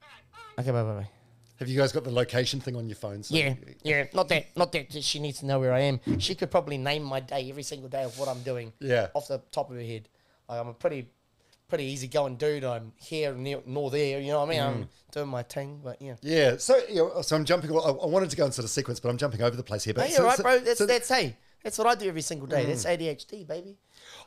All 0.00 0.08
right, 0.08 0.56
bye. 0.56 0.62
Okay, 0.62 0.70
bye, 0.70 0.82
bye, 0.82 1.00
bye. 1.02 1.21
Have 1.62 1.68
you 1.70 1.78
guys 1.78 1.92
got 1.92 2.02
the 2.02 2.10
location 2.10 2.60
thing 2.60 2.74
on 2.74 2.88
your 2.88 2.96
phone? 2.96 3.22
So 3.22 3.36
Yeah, 3.36 3.54
yeah. 3.84 4.06
Not 4.12 4.28
that, 4.30 4.56
not 4.56 4.72
that 4.72 4.92
she 5.02 5.20
needs 5.20 5.38
to 5.40 5.46
know 5.46 5.60
where 5.60 5.72
I 5.72 5.80
am. 5.80 6.00
She 6.18 6.34
could 6.34 6.50
probably 6.50 6.76
name 6.76 7.04
my 7.04 7.20
day 7.20 7.48
every 7.48 7.62
single 7.62 7.88
day 7.88 8.02
of 8.02 8.18
what 8.18 8.28
I'm 8.28 8.42
doing. 8.42 8.72
Yeah. 8.80 9.08
Off 9.14 9.28
the 9.28 9.40
top 9.52 9.70
of 9.70 9.76
her 9.76 9.82
head, 9.82 10.08
like, 10.48 10.60
I'm 10.60 10.66
a 10.68 10.74
pretty, 10.74 11.06
pretty 11.68 11.84
easygoing 11.84 12.34
dude. 12.36 12.64
I'm 12.64 12.92
here 12.96 13.32
nor, 13.32 13.62
nor 13.64 13.90
there. 13.90 14.20
You 14.20 14.32
know 14.32 14.40
what 14.40 14.48
I 14.48 14.50
mean? 14.50 14.60
Mm. 14.60 14.66
I'm 14.66 14.88
doing 15.12 15.28
my 15.28 15.42
thing, 15.44 15.80
but 15.84 16.02
yeah. 16.02 16.16
Yeah. 16.20 16.56
So, 16.58 16.80
you 16.88 16.96
know, 16.96 17.22
so 17.22 17.36
I'm 17.36 17.44
jumping. 17.44 17.70
I, 17.70 17.74
I 17.74 18.06
wanted 18.06 18.30
to 18.30 18.36
go 18.36 18.44
in 18.44 18.52
sort 18.52 18.64
of 18.64 18.70
sequence, 18.70 18.98
but 18.98 19.08
I'm 19.08 19.18
jumping 19.18 19.40
over 19.42 19.56
the 19.56 19.62
place 19.62 19.84
here. 19.84 19.94
But 19.94 20.08
Hey, 20.08 20.14
so, 20.14 20.24
right, 20.24 20.36
so- 20.36 20.42
bro. 20.42 20.58
That's 20.58 20.78
so- 20.78 20.86
that's 20.86 21.08
hey. 21.08 21.36
That's 21.62 21.78
what 21.78 21.86
I 21.86 21.94
do 21.94 22.08
every 22.08 22.22
single 22.22 22.46
day. 22.46 22.64
Mm. 22.64 22.66
That's 22.68 22.84
ADHD, 22.84 23.46
baby. 23.46 23.76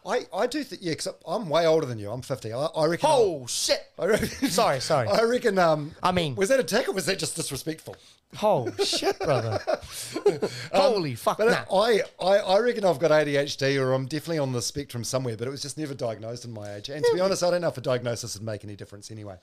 I, 0.06 0.26
I 0.34 0.48
do 0.48 0.64
think, 0.64 0.82
yeah, 0.82 0.92
because 0.94 1.10
I'm 1.28 1.50
way 1.50 1.68
older 1.68 1.86
than 1.86 2.00
you. 2.00 2.10
I'm 2.10 2.22
50. 2.22 2.54
I, 2.54 2.66
I 2.66 2.86
reckon. 2.86 3.10
Oh 3.12 3.46
shit! 3.48 3.82
I 4.00 4.06
reckon, 4.06 4.28
Sorry, 4.50 4.80
sorry. 4.80 5.08
I 5.10 5.24
reckon. 5.24 5.60
Um, 5.60 5.92
I 6.02 6.12
mean- 6.12 6.36
was 6.36 6.50
that 6.50 6.60
a 6.60 6.64
tick 6.64 6.88
or 6.88 6.94
was 6.94 7.06
that 7.08 7.20
just 7.20 7.36
disrespectful? 7.36 7.96
Oh 8.42 8.72
shit, 8.84 9.18
brother! 9.20 9.60
Holy 10.74 11.16
fuck! 11.16 11.38
But 11.38 11.50
Nah. 11.70 11.82
I, 11.82 12.02
I, 12.22 12.38
I 12.38 12.60
reckon 12.60 12.84
I've 12.86 13.00
got 13.00 13.12
ADHD 13.12 13.80
or 13.82 13.94
I'm 13.94 14.06
definitely 14.06 14.40
on 14.40 14.52
the 14.52 14.62
spectrum 14.62 15.04
somewhere, 15.04 15.38
but 15.38 15.48
it 15.48 15.52
was 15.52 15.62
just 15.62 15.78
never 15.78 15.94
diagnosed 15.94 16.46
in 16.46 16.52
my 16.52 16.76
age. 16.76 16.90
And 16.90 17.04
to 17.04 17.12
be 17.14 17.20
honest, 17.22 17.44
I 17.44 17.52
don't 17.52 17.62
know 17.62 17.68
if 17.70 17.78
a 17.78 17.82
diagnosis 17.82 18.36
would 18.36 18.44
make 18.46 18.64
any 18.64 18.76
difference 18.76 19.12
anyway. 19.12 19.36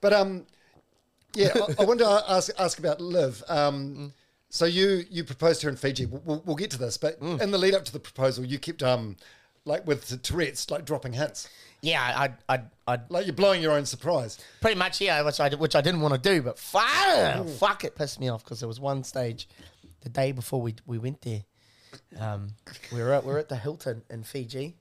But 0.00 0.12
um, 0.12 0.46
yeah, 1.34 1.50
I, 1.54 1.82
I 1.82 1.84
wanted 1.84 2.04
to 2.04 2.24
ask 2.28 2.50
ask 2.58 2.78
about 2.78 3.00
Liv. 3.00 3.42
Um, 3.48 4.12
so 4.50 4.66
you 4.66 5.04
you 5.08 5.24
proposed 5.24 5.60
to 5.62 5.68
her 5.68 5.70
in 5.70 5.76
Fiji. 5.76 6.06
We'll, 6.06 6.42
we'll, 6.44 6.56
get 6.56 6.70
to 6.72 6.78
this, 6.78 6.98
but 6.98 7.18
in 7.20 7.50
the 7.50 7.58
lead 7.58 7.74
up 7.74 7.84
to 7.86 7.92
the 7.92 8.00
proposal, 8.00 8.44
you 8.44 8.58
kept 8.58 8.82
um, 8.82 9.16
like 9.64 9.86
with 9.86 10.08
the 10.08 10.16
Tourette's, 10.16 10.70
like 10.70 10.84
dropping 10.84 11.12
hints, 11.12 11.48
Yeah, 11.80 12.02
I, 12.48 12.54
I, 12.54 12.62
I, 12.86 13.00
like 13.08 13.26
you're 13.26 13.34
blowing 13.34 13.62
your 13.62 13.72
own 13.72 13.86
surprise. 13.86 14.38
pretty 14.60 14.76
much 14.76 15.00
yeah, 15.00 15.22
which 15.22 15.40
I, 15.40 15.50
which 15.54 15.76
I 15.76 15.80
didn't 15.80 16.00
want 16.00 16.14
to 16.14 16.20
do, 16.20 16.42
but 16.42 16.58
fuck, 16.58 17.46
fuck, 17.48 17.84
it 17.84 17.94
pissed 17.94 18.20
me 18.20 18.28
off 18.28 18.44
because 18.44 18.60
there 18.60 18.68
was 18.68 18.80
one 18.80 19.04
stage, 19.04 19.48
the 20.00 20.08
day 20.08 20.32
before 20.32 20.60
we 20.60 20.74
we 20.86 20.98
went 20.98 21.22
there, 21.22 21.44
um, 22.18 22.48
we 22.92 23.00
were 23.00 23.12
at 23.12 23.24
we 23.24 23.32
were 23.32 23.38
at 23.38 23.48
the 23.48 23.56
Hilton 23.56 24.02
in 24.10 24.24
Fiji, 24.24 24.76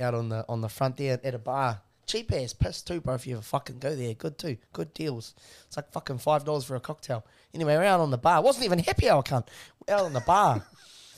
out 0.00 0.14
on 0.14 0.28
the 0.28 0.44
on 0.48 0.60
the 0.60 0.68
front 0.68 0.96
there 0.96 1.18
at 1.24 1.34
a 1.34 1.38
bar. 1.38 1.80
Cheap 2.06 2.32
ass 2.32 2.54
piss 2.54 2.82
too, 2.82 3.00
bro. 3.00 3.14
If 3.14 3.26
you 3.26 3.34
ever 3.34 3.42
fucking 3.42 3.78
go 3.78 3.94
there, 3.94 4.14
good 4.14 4.38
too, 4.38 4.56
good 4.72 4.94
deals. 4.94 5.34
It's 5.66 5.76
like 5.76 5.92
fucking 5.92 6.18
five 6.18 6.44
dollars 6.44 6.64
for 6.64 6.74
a 6.74 6.80
cocktail. 6.80 7.24
Anyway, 7.54 7.76
we're 7.76 7.84
out 7.84 8.00
on 8.00 8.10
the 8.10 8.18
bar. 8.18 8.38
It 8.38 8.44
wasn't 8.44 8.66
even 8.66 8.78
happy 8.78 9.08
hour, 9.08 9.22
cunt. 9.22 9.48
We're 9.86 9.94
out 9.94 10.04
on 10.04 10.12
the 10.12 10.20
bar. 10.20 10.64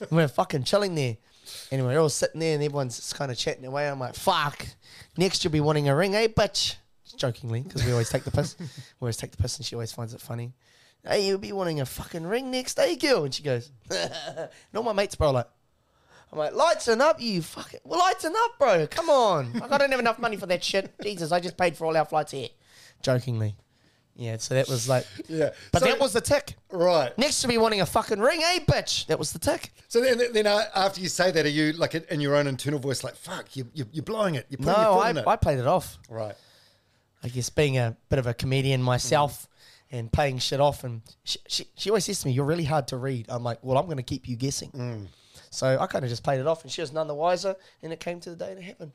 And 0.00 0.10
we're 0.10 0.28
fucking 0.28 0.64
chilling 0.64 0.94
there. 0.94 1.16
Anyway, 1.70 1.94
we're 1.94 2.00
all 2.00 2.08
sitting 2.08 2.40
there 2.40 2.54
and 2.54 2.62
everyone's 2.62 3.12
kind 3.12 3.30
of 3.30 3.38
chatting 3.38 3.64
away. 3.64 3.88
I'm 3.88 3.98
like, 3.98 4.14
fuck. 4.14 4.66
Next 5.16 5.42
you'll 5.42 5.52
be 5.52 5.60
wanting 5.60 5.88
a 5.88 5.96
ring, 5.96 6.14
eh, 6.14 6.28
bitch? 6.28 6.76
Jokingly, 7.16 7.62
because 7.62 7.84
we 7.84 7.92
always 7.92 8.08
take 8.08 8.24
the 8.24 8.30
piss. 8.30 8.56
we 8.60 8.66
always 9.00 9.16
take 9.16 9.32
the 9.32 9.36
piss 9.36 9.56
and 9.56 9.66
she 9.66 9.74
always 9.74 9.92
finds 9.92 10.14
it 10.14 10.20
funny. 10.20 10.52
Hey, 11.04 11.26
you'll 11.26 11.38
be 11.38 11.52
wanting 11.52 11.80
a 11.80 11.86
fucking 11.86 12.24
ring 12.24 12.50
next, 12.50 12.78
eh, 12.78 12.94
girl? 12.94 13.24
And 13.24 13.34
she 13.34 13.42
goes, 13.42 13.72
and 13.90 14.48
all 14.74 14.82
my 14.82 14.92
mates, 14.92 15.14
bro, 15.16 15.30
like, 15.30 15.48
I'm 16.32 16.38
like, 16.38 16.54
lighten 16.54 17.00
up, 17.00 17.20
you 17.20 17.42
fucking. 17.42 17.80
Well, 17.84 17.98
lighten 17.98 18.32
up, 18.36 18.58
bro. 18.58 18.86
Come 18.86 19.10
on. 19.10 19.52
Like, 19.54 19.72
I 19.72 19.78
don't 19.78 19.90
have 19.90 19.98
enough 19.98 20.18
money 20.18 20.36
for 20.36 20.46
that 20.46 20.62
shit. 20.62 20.92
Jesus, 21.02 21.32
I 21.32 21.40
just 21.40 21.56
paid 21.56 21.76
for 21.76 21.86
all 21.86 21.96
our 21.96 22.04
flights 22.04 22.32
here. 22.32 22.48
Jokingly. 23.02 23.56
Yeah, 24.20 24.36
so 24.36 24.54
that 24.54 24.68
was 24.68 24.86
like. 24.86 25.06
Yeah. 25.28 25.50
But 25.72 25.80
So- 25.80 25.86
that 25.88 25.98
was 25.98 26.12
the 26.12 26.20
tick. 26.20 26.54
Right. 26.70 27.16
Next 27.16 27.40
to 27.40 27.48
me 27.48 27.56
wanting 27.56 27.80
a 27.80 27.86
fucking 27.86 28.20
ring, 28.20 28.40
eh, 28.44 28.58
bitch? 28.60 29.06
That 29.06 29.18
was 29.18 29.32
the 29.32 29.38
tick. 29.38 29.72
So 29.88 30.00
then, 30.02 30.20
then 30.32 30.46
uh, 30.46 30.64
after 30.74 31.00
you 31.00 31.08
say 31.08 31.30
that, 31.30 31.46
are 31.46 31.48
you 31.48 31.72
like 31.72 31.94
in 31.94 32.20
your 32.20 32.36
own 32.36 32.46
internal 32.46 32.78
voice, 32.78 33.02
like 33.02 33.16
"fuck, 33.16 33.56
you, 33.56 33.66
you, 33.72 33.86
you're 33.92 34.04
blowing 34.04 34.34
it, 34.34 34.46
you're 34.50 34.58
putting 34.58 34.74
your 34.74 34.82
No, 34.84 34.94
foot 34.96 35.06
I, 35.06 35.10
in 35.10 35.16
it"? 35.18 35.26
I 35.26 35.36
played 35.36 35.58
it 35.58 35.66
off. 35.66 35.98
right. 36.10 36.34
I 37.22 37.28
guess 37.28 37.50
being 37.50 37.76
a 37.78 37.96
bit 38.08 38.18
of 38.18 38.26
a 38.26 38.32
comedian 38.34 38.82
myself 38.82 39.46
and 39.90 40.10
playing 40.12 40.38
shit 40.38 40.60
off. 40.60 40.84
And 40.84 41.02
she, 41.24 41.38
she, 41.48 41.66
she 41.76 41.90
always 41.90 42.04
says 42.04 42.20
to 42.20 42.26
me, 42.28 42.32
You're 42.32 42.44
really 42.46 42.64
hard 42.64 42.88
to 42.88 42.96
read. 42.98 43.26
I'm 43.28 43.42
like, 43.42 43.58
Well, 43.62 43.76
I'm 43.78 43.86
going 43.86 43.96
to 43.98 44.02
keep 44.02 44.28
you 44.28 44.36
guessing. 44.36 45.08
So 45.50 45.76
I 45.80 45.86
kind 45.86 46.04
of 46.04 46.08
just 46.10 46.22
played 46.22 46.40
it 46.40 46.46
off 46.46 46.62
and 46.62 46.70
she 46.70 46.80
was 46.80 46.92
none 46.92 47.08
the 47.08 47.14
wiser. 47.14 47.56
And 47.82 47.92
it 47.92 48.00
came 48.00 48.20
to 48.20 48.30
the 48.30 48.36
day 48.36 48.54
that 48.54 48.58
it 48.58 48.64
happened. 48.64 48.92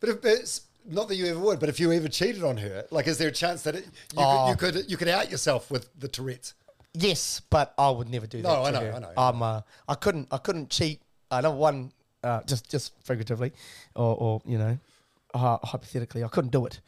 But 0.00 0.08
if 0.10 0.24
it's 0.24 0.60
not 0.84 1.08
that 1.08 1.16
you 1.16 1.26
ever 1.26 1.38
would, 1.40 1.60
but 1.60 1.68
if 1.68 1.78
you 1.80 1.92
ever 1.92 2.08
cheated 2.08 2.44
on 2.44 2.56
her, 2.58 2.84
like, 2.90 3.06
is 3.06 3.18
there 3.18 3.28
a 3.28 3.32
chance 3.32 3.62
that 3.62 3.74
it, 3.76 3.84
you, 3.84 3.90
Oh. 4.18 4.54
could, 4.58 4.74
you 4.74 4.80
could 4.82 4.90
you 4.92 4.96
could 4.96 5.08
out 5.08 5.30
yourself 5.30 5.70
with 5.70 5.88
the 5.98 6.08
Tourette's? 6.08 6.54
Yes, 6.92 7.40
but 7.50 7.74
I 7.76 7.90
would 7.90 8.08
never 8.08 8.26
do 8.26 8.40
that. 8.42 8.48
No, 8.48 8.62
I 8.64 8.70
to 8.70 8.78
know, 8.80 8.86
her. 8.86 8.94
I 8.94 8.98
know. 9.00 9.12
Um, 9.16 9.42
uh, 9.42 9.60
I 9.88 9.94
couldn't. 9.94 10.28
I 10.30 10.38
couldn't 10.38 10.70
cheat. 10.70 11.00
Uh, 11.30 11.40
number 11.40 11.58
one, 11.58 11.92
uh, 12.22 12.42
just 12.44 12.70
just 12.70 12.92
figuratively, 13.04 13.52
or, 13.96 14.14
or 14.16 14.42
you 14.44 14.58
know, 14.58 14.78
uh, 15.34 15.58
hypothetically, 15.62 16.22
I 16.22 16.28
couldn't 16.28 16.50
do 16.52 16.66
it. 16.66 16.80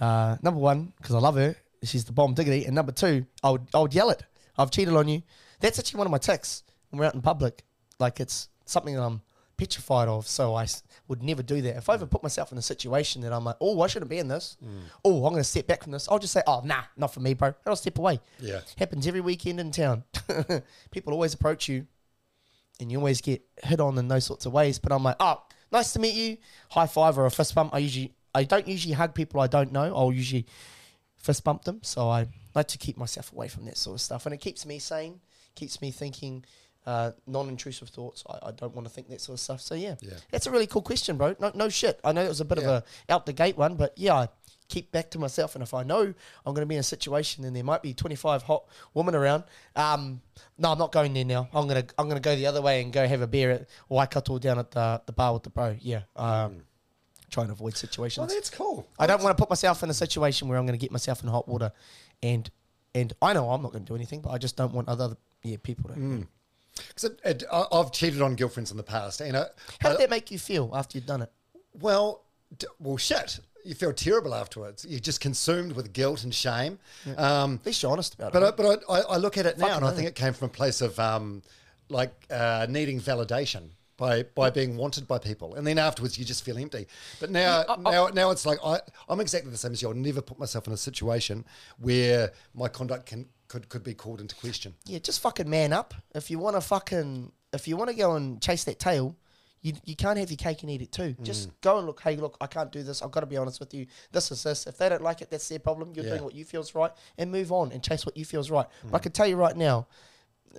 Uh, 0.00 0.36
number 0.42 0.58
one, 0.58 0.92
because 0.96 1.14
I 1.14 1.18
love 1.20 1.36
her, 1.36 1.54
she's 1.84 2.04
the 2.04 2.12
bomb 2.12 2.34
diggity, 2.34 2.64
and 2.64 2.74
number 2.74 2.90
two, 2.92 3.26
I 3.44 3.50
would 3.50 3.62
I 3.72 3.78
would 3.78 3.94
yell 3.94 4.10
it. 4.10 4.24
I've 4.58 4.70
cheated 4.72 4.94
on 4.94 5.06
you. 5.08 5.22
That's 5.60 5.78
actually 5.78 5.98
one 5.98 6.06
of 6.08 6.10
my 6.10 6.18
ticks 6.18 6.64
when 6.90 6.98
we're 6.98 7.06
out 7.06 7.14
in 7.14 7.22
public. 7.22 7.62
Like 8.00 8.18
it's 8.18 8.48
something 8.66 8.94
that 8.96 9.02
I'm 9.02 9.22
petrified 9.56 10.08
of, 10.08 10.26
so 10.26 10.54
I 10.54 10.64
s- 10.64 10.82
would 11.08 11.22
never 11.22 11.42
do 11.42 11.60
that. 11.62 11.76
If 11.76 11.88
I 11.88 11.94
ever 11.94 12.06
put 12.06 12.22
myself 12.22 12.50
in 12.52 12.58
a 12.58 12.62
situation 12.62 13.22
that 13.22 13.32
I'm 13.32 13.44
like, 13.44 13.56
oh, 13.60 13.80
I 13.82 13.86
shouldn't 13.86 14.10
be 14.10 14.18
in 14.18 14.28
this. 14.28 14.56
Mm. 14.64 14.80
Oh, 15.04 15.24
I'm 15.26 15.32
going 15.32 15.42
to 15.42 15.48
step 15.48 15.66
back 15.66 15.82
from 15.82 15.92
this. 15.92 16.08
I'll 16.10 16.18
just 16.18 16.32
say, 16.32 16.42
oh, 16.46 16.60
nah, 16.64 16.82
not 16.96 17.12
for 17.14 17.20
me, 17.20 17.34
bro. 17.34 17.48
And 17.48 17.56
I'll 17.66 17.76
step 17.76 17.98
away. 17.98 18.20
Yeah. 18.40 18.60
Happens 18.78 19.06
every 19.06 19.20
weekend 19.20 19.60
in 19.60 19.70
town. 19.70 20.04
People 20.90 21.12
always 21.12 21.34
approach 21.34 21.68
you 21.68 21.86
and 22.80 22.90
you 22.90 22.98
always 22.98 23.20
get 23.20 23.42
hit 23.62 23.80
on 23.80 23.98
in 23.98 24.08
those 24.08 24.24
sorts 24.24 24.46
of 24.46 24.52
ways. 24.52 24.78
But 24.78 24.92
I'm 24.92 25.02
like, 25.02 25.16
oh, 25.20 25.42
nice 25.72 25.92
to 25.92 25.98
meet 25.98 26.14
you. 26.14 26.38
High 26.70 26.86
five 26.86 27.18
or 27.18 27.26
a 27.26 27.30
fist 27.30 27.54
bump. 27.54 27.74
I 27.74 27.78
usually, 27.78 28.14
I 28.34 28.44
don't 28.44 28.66
usually 28.66 28.94
hug 28.94 29.14
people 29.14 29.40
I 29.40 29.46
don't 29.46 29.72
know. 29.72 29.94
I'll 29.94 30.12
usually 30.12 30.46
fist 31.16 31.44
bump 31.44 31.64
them. 31.64 31.80
So 31.82 32.08
I 32.08 32.26
like 32.54 32.68
to 32.68 32.78
keep 32.78 32.96
myself 32.96 33.32
away 33.32 33.48
from 33.48 33.64
that 33.66 33.76
sort 33.76 33.94
of 33.94 34.00
stuff. 34.00 34.26
And 34.26 34.34
it 34.34 34.38
keeps 34.40 34.66
me 34.66 34.78
sane, 34.78 35.20
keeps 35.54 35.80
me 35.80 35.90
thinking 35.90 36.44
uh, 36.86 37.12
non 37.26 37.48
intrusive 37.48 37.88
thoughts. 37.88 38.24
I, 38.28 38.48
I 38.48 38.50
don't 38.52 38.74
want 38.74 38.86
to 38.86 38.92
think 38.92 39.08
that 39.08 39.20
sort 39.20 39.34
of 39.34 39.40
stuff. 39.40 39.60
So 39.60 39.74
yeah. 39.74 39.94
Yeah. 40.00 40.14
That's 40.30 40.46
a 40.46 40.50
really 40.50 40.66
cool 40.66 40.82
question, 40.82 41.16
bro. 41.16 41.34
No, 41.40 41.50
no 41.54 41.68
shit. 41.68 42.00
I 42.04 42.12
know 42.12 42.22
it 42.24 42.28
was 42.28 42.40
a 42.40 42.44
bit 42.44 42.58
Yeah. 42.58 42.64
of 42.64 42.70
a 43.08 43.12
out 43.12 43.26
the 43.26 43.32
gate 43.32 43.56
one, 43.56 43.74
but 43.76 43.92
yeah, 43.96 44.14
I 44.14 44.28
keep 44.68 44.90
back 44.92 45.10
to 45.10 45.18
myself. 45.18 45.54
And 45.54 45.62
if 45.62 45.74
I 45.74 45.82
know 45.82 46.00
I'm 46.00 46.54
going 46.54 46.62
to 46.62 46.66
be 46.66 46.74
in 46.74 46.80
a 46.80 46.84
situation 46.84 47.44
and 47.44 47.54
there 47.54 47.64
might 47.64 47.82
be 47.82 47.94
25 47.94 48.42
hot 48.42 48.64
women 48.94 49.14
around, 49.14 49.44
um, 49.76 50.20
no, 50.58 50.72
I'm 50.72 50.78
not 50.78 50.92
going 50.92 51.12
there 51.14 51.24
now. 51.24 51.48
I'm 51.54 51.66
gonna 51.68 51.84
I'm 51.98 52.08
gonna 52.08 52.20
go 52.20 52.34
the 52.36 52.46
other 52.46 52.60
way 52.62 52.82
and 52.82 52.92
go 52.92 53.06
have 53.06 53.20
a 53.22 53.26
beer 53.26 53.50
at 53.50 53.68
Waikato 53.88 54.38
down 54.38 54.58
at 54.58 54.70
the 54.70 55.02
the 55.06 55.12
bar 55.12 55.32
with 55.34 55.42
the 55.44 55.50
bro. 55.50 55.76
Yeah, 55.80 56.02
um, 56.16 56.62
try 57.30 57.42
and 57.44 57.52
avoid 57.52 57.76
situations. 57.76 58.30
Oh, 58.30 58.34
that's 58.34 58.50
cool. 58.50 58.86
I 58.98 59.06
don't 59.06 59.22
want 59.22 59.36
to 59.36 59.40
put 59.42 59.50
myself 59.50 59.82
in 59.82 59.90
a 59.90 59.94
situation 59.94 60.48
where 60.48 60.58
I'm 60.58 60.66
going 60.66 60.78
to 60.78 60.82
get 60.82 60.92
myself 60.92 61.22
in 61.22 61.28
hot 61.28 61.48
water, 61.48 61.72
and 62.22 62.50
and 62.94 63.12
I 63.22 63.32
know 63.32 63.50
I'm 63.50 63.62
not 63.62 63.72
going 63.72 63.84
to 63.84 63.88
do 63.90 63.96
anything, 63.96 64.20
but 64.20 64.30
I 64.30 64.38
just 64.38 64.56
don't 64.56 64.72
want 64.72 64.88
other 64.88 65.16
yeah 65.42 65.56
people 65.62 65.90
to. 65.90 66.26
Because 66.76 67.10
I- 67.52 67.66
I've 67.72 67.92
cheated 67.92 68.20
on 68.22 68.36
girlfriends 68.36 68.70
in 68.70 68.76
the 68.76 68.82
past, 68.82 69.20
and 69.20 69.36
I, 69.36 69.46
How 69.80 69.90
did 69.90 69.96
I- 69.96 70.00
that 70.02 70.10
make 70.10 70.30
you 70.30 70.38
feel 70.38 70.70
after 70.74 70.98
you'd 70.98 71.06
done 71.06 71.22
it? 71.22 71.30
well, 71.80 72.22
d- 72.58 72.66
well, 72.78 72.96
shit. 72.96 73.40
You 73.64 73.74
feel 73.74 73.92
terrible 73.94 74.34
afterwards. 74.34 74.84
You're 74.86 75.00
just 75.00 75.20
consumed 75.20 75.72
with 75.72 75.92
guilt 75.94 76.22
and 76.22 76.34
shame. 76.34 76.78
Um, 77.16 77.54
At 77.62 77.66
least 77.66 77.82
you're 77.82 77.90
honest 77.92 78.14
about 78.14 78.32
But 78.32 78.42
it. 78.42 78.46
I, 78.46 78.50
but 78.50 78.84
I, 78.90 78.92
I, 78.92 79.00
I 79.00 79.16
look 79.16 79.38
at 79.38 79.46
it 79.46 79.56
now, 79.56 79.66
Fucking 79.68 79.76
and 79.82 79.86
I 79.86 79.96
think 79.96 80.08
it 80.08 80.14
came 80.14 80.34
from 80.34 80.46
a 80.46 80.52
place 80.52 80.82
of 80.82 80.98
um, 81.00 81.42
like 81.88 82.12
uh, 82.30 82.66
needing 82.68 83.00
validation 83.00 83.70
by 83.96 84.24
by 84.34 84.50
being 84.50 84.76
wanted 84.76 85.06
by 85.08 85.18
people, 85.18 85.54
and 85.54 85.66
then 85.66 85.78
afterwards 85.78 86.18
you 86.18 86.24
just 86.26 86.44
feel 86.44 86.58
empty. 86.58 86.86
But 87.20 87.30
now 87.30 87.64
now 87.80 88.08
now 88.08 88.30
it's 88.32 88.44
like 88.44 88.58
I 88.62 88.80
I'm 89.08 89.20
exactly 89.20 89.50
the 89.50 89.56
same 89.56 89.72
as 89.72 89.80
you. 89.80 89.88
I'll 89.88 89.94
never 89.94 90.20
put 90.20 90.38
myself 90.38 90.66
in 90.66 90.72
a 90.74 90.76
situation 90.76 91.44
where 91.78 92.32
my 92.54 92.68
conduct 92.68 93.06
can 93.06 93.28
could 93.54 93.68
could 93.68 93.84
be 93.84 93.94
called 93.94 94.20
into 94.20 94.34
question. 94.34 94.74
Yeah, 94.84 94.98
just 94.98 95.20
fucking 95.20 95.48
man 95.48 95.72
up. 95.72 95.94
If 96.14 96.28
you 96.30 96.38
want 96.40 96.56
to 96.56 96.60
fucking, 96.60 97.30
if 97.52 97.68
you 97.68 97.76
want 97.76 97.90
to 97.90 97.96
go 97.96 98.16
and 98.16 98.42
chase 98.42 98.64
that 98.64 98.80
tail, 98.80 99.14
you 99.62 99.74
you 99.84 99.94
can't 99.94 100.18
have 100.18 100.28
your 100.30 100.36
cake 100.36 100.62
and 100.62 100.70
eat 100.72 100.82
it 100.82 100.90
too. 100.90 101.14
Mm. 101.14 101.22
Just 101.22 101.48
go 101.60 101.78
and 101.78 101.86
look. 101.86 102.00
Hey, 102.00 102.16
look, 102.16 102.36
I 102.40 102.48
can't 102.48 102.72
do 102.72 102.82
this. 102.82 103.00
I've 103.00 103.12
got 103.12 103.20
to 103.20 103.26
be 103.26 103.36
honest 103.36 103.60
with 103.60 103.72
you. 103.72 103.86
This 104.10 104.32
is 104.32 104.42
this. 104.42 104.66
If 104.66 104.76
they 104.76 104.88
don't 104.88 105.02
like 105.02 105.22
it, 105.22 105.30
that's 105.30 105.48
their 105.48 105.60
problem. 105.60 105.92
You're 105.94 106.04
Yeah. 106.04 106.10
doing 106.12 106.24
what 106.24 106.34
you 106.34 106.44
feels 106.44 106.74
right, 106.74 106.90
and 107.16 107.30
move 107.30 107.52
on 107.52 107.70
and 107.70 107.80
chase 107.82 108.04
what 108.04 108.16
you 108.16 108.24
feels 108.24 108.50
right. 108.50 108.66
Mm. 108.84 108.90
But 108.90 108.96
I 108.96 108.98
can 109.00 109.12
tell 109.12 109.26
you 109.28 109.36
right 109.36 109.56
now, 109.56 109.86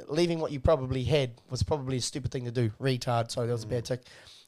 leaving 0.08 0.40
what 0.40 0.52
you 0.54 0.62
probably 0.62 1.04
had 1.04 1.32
was 1.50 1.64
probably 1.64 1.98
a 1.98 2.02
stupid 2.02 2.32
thing 2.32 2.46
to 2.46 2.52
do. 2.52 2.70
Retard. 2.82 3.30
Sorry, 3.30 3.48
that 3.48 3.54
was 3.54 3.64
a 3.64 3.68
Mm. 3.68 3.72
bad 3.72 3.86
tick. 3.86 4.02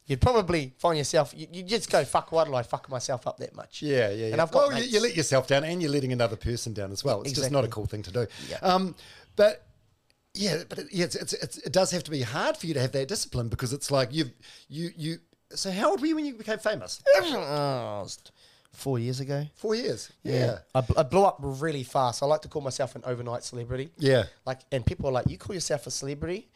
You'd 0.08 0.22
probably 0.22 0.72
find 0.78 0.96
yourself. 0.96 1.34
You, 1.36 1.46
you 1.52 1.62
just 1.62 1.90
go 1.90 2.02
fuck. 2.02 2.32
Why 2.32 2.44
did 2.44 2.54
I 2.54 2.62
fuck 2.62 2.88
myself 2.88 3.26
up 3.26 3.36
that 3.38 3.54
much? 3.54 3.82
Yeah, 3.82 4.08
yeah, 4.08 4.26
yeah. 4.26 4.32
And 4.32 4.40
I've 4.40 4.50
got 4.50 4.68
well, 4.68 4.78
you, 4.78 4.84
you 4.84 5.00
let 5.02 5.14
yourself 5.14 5.46
down, 5.46 5.64
and 5.64 5.82
you're 5.82 5.90
letting 5.90 6.12
another 6.12 6.36
person 6.36 6.72
down 6.72 6.92
as 6.92 7.04
well. 7.04 7.20
It's 7.22 7.32
just 7.32 7.50
not 7.50 7.64
a 7.64 7.68
cool 7.68 7.84
thing 7.84 8.02
to 8.02 8.10
do. 8.10 8.26
Yeah. 8.48 8.56
Um, 8.62 8.94
but 9.36 9.66
yeah, 10.32 10.62
but 10.66 10.78
it, 10.78 10.86
yeah, 10.90 11.04
it's, 11.04 11.14
it's, 11.14 11.32
it's, 11.34 11.58
it 11.58 11.72
does 11.72 11.90
have 11.90 12.04
to 12.04 12.10
be 12.10 12.22
hard 12.22 12.56
for 12.56 12.66
you 12.66 12.74
to 12.74 12.80
have 12.80 12.92
that 12.92 13.06
discipline 13.06 13.48
because 13.48 13.74
it's 13.74 13.90
like 13.90 14.08
you've 14.12 14.32
you 14.68 14.90
you. 14.96 15.18
So 15.50 15.70
how 15.70 15.90
old 15.90 16.00
were 16.00 16.06
you 16.06 16.14
when 16.16 16.24
you 16.24 16.34
became 16.34 16.58
famous? 16.58 17.02
Oh, 17.32 18.06
four 18.72 18.98
years 18.98 19.20
ago. 19.20 19.46
Four 19.56 19.74
years. 19.74 20.10
Yeah. 20.22 20.58
I, 20.74 20.80
bl- 20.82 20.98
I 20.98 21.02
blew 21.02 21.24
up 21.24 21.38
really 21.40 21.82
fast. 21.82 22.22
I 22.22 22.26
like 22.26 22.42
to 22.42 22.48
call 22.48 22.62
myself 22.62 22.94
an 22.96 23.02
overnight 23.04 23.42
celebrity. 23.44 23.90
Yeah. 23.98 24.24
Like, 24.46 24.60
and 24.72 24.86
people 24.86 25.08
are 25.08 25.12
like, 25.12 25.28
"You 25.28 25.36
call 25.36 25.54
yourself 25.54 25.86
a 25.86 25.90
celebrity? 25.90 26.48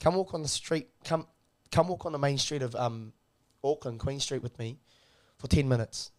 Come 0.00 0.14
walk 0.14 0.34
on 0.34 0.42
the 0.42 0.48
street. 0.48 0.88
Come, 1.04 1.26
come 1.70 1.88
walk 1.88 2.06
on 2.06 2.12
the 2.12 2.18
main 2.18 2.38
street 2.38 2.62
of 2.62 2.74
um, 2.74 3.12
Auckland, 3.62 4.00
Queen 4.00 4.20
Street 4.20 4.42
with 4.42 4.58
me 4.58 4.78
for 5.38 5.48
ten 5.48 5.68
minutes. 5.68 6.10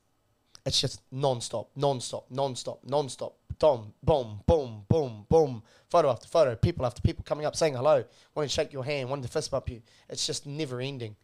It's 0.66 0.82
just 0.82 1.02
non-stop, 1.12 1.70
non-stop, 1.76 2.26
non-stop, 2.30 2.82
non-stop. 2.86 3.36
Dom, 3.60 3.94
boom, 4.04 4.42
boom, 4.46 4.86
boom, 4.88 5.26
boom. 5.30 5.64
Photo 5.90 6.10
after 6.10 6.28
photo, 6.28 6.56
people 6.56 6.86
after 6.86 7.02
people 7.02 7.24
coming 7.24 7.46
up 7.46 7.56
saying 7.56 7.74
hello, 7.74 8.04
wanting 8.36 8.50
to 8.50 8.54
shake 8.54 8.72
your 8.72 8.86
hand, 8.86 9.10
wanting 9.10 9.24
to 9.24 9.30
fist 9.32 9.52
bump 9.52 9.70
you. 9.70 9.82
It's 10.10 10.26
just 10.26 10.46
never 10.46 10.80
ending. 10.80 11.16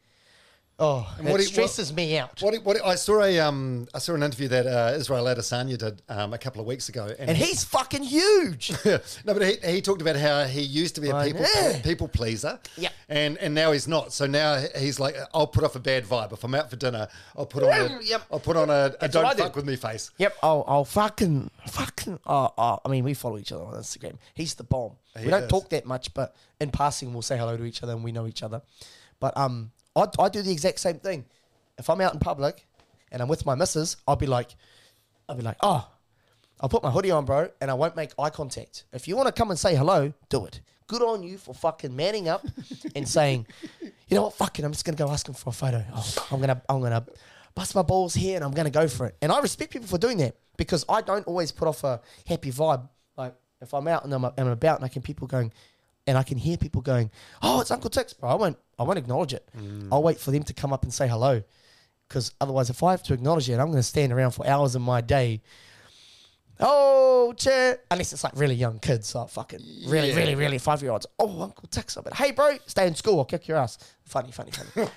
Oh, 0.78 1.10
And 1.18 1.28
it 1.28 1.32
what 1.32 1.40
you- 1.40 1.46
stresses 1.48 1.94
me 1.94 2.18
out. 2.18 2.42
What, 2.42 2.54
what 2.66 2.86
I 2.86 2.96
saw 2.96 3.24
a 3.24 3.40
um 3.40 3.88
I 3.94 4.00
saw 4.00 4.14
an 4.14 4.24
interview 4.24 4.50
that 4.50 4.68
uh, 4.68 4.94
Israel 4.98 5.24
Adesanya 5.24 5.78
did 5.78 6.02
um, 6.10 6.34
a 6.34 6.38
couple 6.38 6.60
of 6.60 6.68
weeks 6.68 6.90
ago, 6.90 7.16
and 7.18 7.38
he's 7.38 7.64
fucking 7.64 8.04
huge. 8.04 8.72
no, 8.86 9.00
but 9.34 9.42
he, 9.42 9.56
he 9.76 9.82
talked 9.82 10.02
about 10.02 10.18
how 10.18 10.44
he 10.44 10.62
used 10.62 10.96
to 10.96 11.02
be 11.02 11.10
a 11.12 11.16
I 11.16 11.28
people 11.28 11.44
know. 11.44 11.80
people 11.82 12.08
pleaser, 12.10 12.60
Yeah. 12.76 12.90
and 13.08 13.38
and 13.38 13.56
now 13.56 13.72
he's 13.72 13.88
not. 13.88 14.12
So 14.12 14.26
now 14.26 14.62
he's 14.78 15.00
like, 15.00 15.16
I'll 15.34 15.48
put 15.48 15.64
off 15.64 15.76
a 15.78 15.80
bad 15.80 16.04
vibe 16.04 16.34
if 16.34 16.44
I'm 16.44 16.54
out 16.54 16.70
for 16.70 16.76
dinner. 16.76 17.08
I'll 17.38 17.46
put 17.46 17.64
on 17.64 17.72
a, 17.72 18.00
Yep. 18.04 18.22
I'll 18.30 18.40
put 18.42 18.58
on 18.58 18.70
a, 18.70 18.94
a 19.00 19.08
don't 19.08 19.24
what 19.24 19.32
I 19.32 19.38
do. 19.38 19.44
fuck 19.44 19.56
with 19.56 19.66
me 19.66 19.78
face. 19.78 20.12
Yep. 20.18 20.36
I'll 20.44 20.84
fucking, 20.84 21.52
fucking. 21.68 22.20
Oh, 22.26 22.52
oh, 22.58 22.80
I 22.84 22.90
mean, 22.90 23.06
we 23.06 23.14
follow 23.14 23.38
each 23.38 23.54
other 23.54 23.64
on 23.64 23.76
Instagram. 23.76 24.18
He's 24.34 24.56
the 24.56 24.66
bomb. 24.66 24.98
He 25.18 25.24
we 25.26 25.32
don't 25.32 25.44
is. 25.44 25.50
talk 25.50 25.70
that 25.70 25.86
much, 25.86 26.14
but 26.14 26.36
in 26.60 26.70
passing, 26.72 27.14
we'll 27.14 27.22
say 27.22 27.38
hello 27.38 27.56
to 27.56 27.64
each 27.64 27.82
other 27.82 27.94
and 27.94 28.04
we 28.04 28.12
know 28.12 28.28
each 28.28 28.44
other. 28.44 28.62
But 29.22 29.38
um, 29.38 29.72
I, 29.96 30.08
I 30.20 30.30
do 30.30 30.42
the 30.42 30.52
exact 30.52 30.80
same 30.80 31.00
thing. 31.00 31.26
If 31.78 31.90
I'm 31.90 32.02
out 32.02 32.14
in 32.14 32.20
public 32.20 32.68
and 33.12 33.22
I'm 33.22 33.28
with 33.28 33.46
my 33.46 33.56
missus, 33.56 33.98
I'll 34.08 34.16
be 34.16 34.28
like, 34.28 34.56
I'll 35.28 35.36
be 35.36 35.44
like, 35.44 35.58
oh, 35.62 35.88
I'll 36.60 36.70
put 36.70 36.84
my 36.84 36.92
hoodie 36.92 37.12
on, 37.12 37.26
bro, 37.26 37.50
and 37.60 37.70
I 37.70 37.74
won't 37.74 37.96
make 37.96 38.12
eye 38.18 38.30
contact. 38.30 38.86
If 38.94 39.08
you 39.08 39.16
want 39.16 39.28
to 39.28 39.34
come 39.34 39.50
and 39.50 39.60
say 39.60 39.76
hello, 39.76 40.14
do 40.30 40.46
it. 40.46 40.62
Good 40.88 41.02
on 41.02 41.24
you 41.24 41.38
for 41.38 41.54
fucking 41.54 41.96
manning 41.96 42.30
up 42.30 42.46
and 42.96 43.08
saying, 43.08 43.48
you 43.82 44.16
know 44.16 44.24
what, 44.24 44.34
fucking, 44.34 44.64
I'm 44.64 44.72
just 44.72 44.86
gonna 44.86 44.98
go 44.98 45.10
ask 45.10 45.28
him 45.28 45.34
for 45.34 45.50
a 45.50 45.54
photo. 45.54 45.84
Oh, 45.94 46.28
I'm 46.32 46.40
gonna, 46.40 46.62
I'm 46.70 46.82
gonna 46.82 47.06
bust 47.56 47.74
my 47.74 47.82
balls 47.82 48.14
here 48.14 48.36
and 48.36 48.46
I'm 48.46 48.52
gonna 48.52 48.70
go 48.70 48.88
for 48.88 49.08
it. 49.08 49.18
And 49.22 49.32
I 49.32 49.40
respect 49.40 49.74
people 49.74 49.88
for 49.88 49.98
doing 49.98 50.18
that 50.20 50.36
because 50.58 50.86
I 50.88 51.02
don't 51.02 51.26
always 51.28 51.52
put 51.52 51.68
off 51.68 51.84
a 51.84 52.02
happy 52.28 52.52
vibe. 52.52 52.88
Like 53.18 53.34
if 53.62 53.74
I'm 53.74 53.88
out 53.88 54.06
and 54.06 54.14
I'm, 54.14 54.26
I'm 54.26 54.48
about 54.48 54.78
and 54.78 54.86
I 54.86 54.90
can 54.90 55.02
people 55.02 55.28
going, 55.28 55.52
and 56.08 56.18
I 56.18 56.24
can 56.24 56.38
hear 56.38 56.58
people 56.58 56.82
going, 56.82 57.10
oh, 57.42 57.62
it's 57.62 57.72
Uncle 57.72 57.90
Tics," 57.90 58.14
bro. 58.14 58.30
I 58.30 58.36
won't, 58.36 58.58
I 58.80 58.84
won't 58.84 58.98
acknowledge 59.00 59.34
it. 59.34 59.48
I'll 59.92 60.04
wait 60.04 60.20
for 60.20 60.32
them 60.32 60.44
to 60.44 60.54
come 60.54 60.72
up 60.74 60.84
and 60.84 60.94
say 60.94 61.08
hello. 61.08 61.42
Because 62.08 62.32
otherwise, 62.40 62.70
if 62.70 62.84
I 62.84 62.92
have 62.92 63.02
to 63.04 63.14
acknowledge 63.14 63.50
it, 63.50 63.54
I'm 63.54 63.68
going 63.68 63.78
to 63.78 63.84
stand 63.84 64.14
around 64.14 64.32
for 64.32 64.46
hours 64.46 64.76
in 64.76 64.82
my 64.84 65.02
day 65.02 65.42
Oh, 66.58 67.34
chair. 67.36 67.80
Unless 67.92 68.14
it's 68.14 68.24
like 68.24 68.32
really 68.38 68.56
young 68.56 68.80
kids, 68.80 69.14
like 69.14 69.28
fucking 69.30 69.60
really, 69.88 70.10
Yeah. 70.12 70.16
really, 70.16 70.36
really 70.36 70.58
five 70.58 70.82
year 70.82 70.92
olds. 70.92 71.06
Oh, 71.20 71.42
Uncle 71.42 71.68
Tics. 71.70 71.96
But 72.02 72.14
hey, 72.14 72.32
bro, 72.32 72.58
stay 72.66 72.88
in 72.88 72.96
school. 72.96 73.20
I'll 73.20 73.26
kick 73.26 73.48
your 73.50 73.58
ass. 73.58 73.78
Funny, 74.06 74.32
funny, 74.32 74.52
funny. 74.52 74.88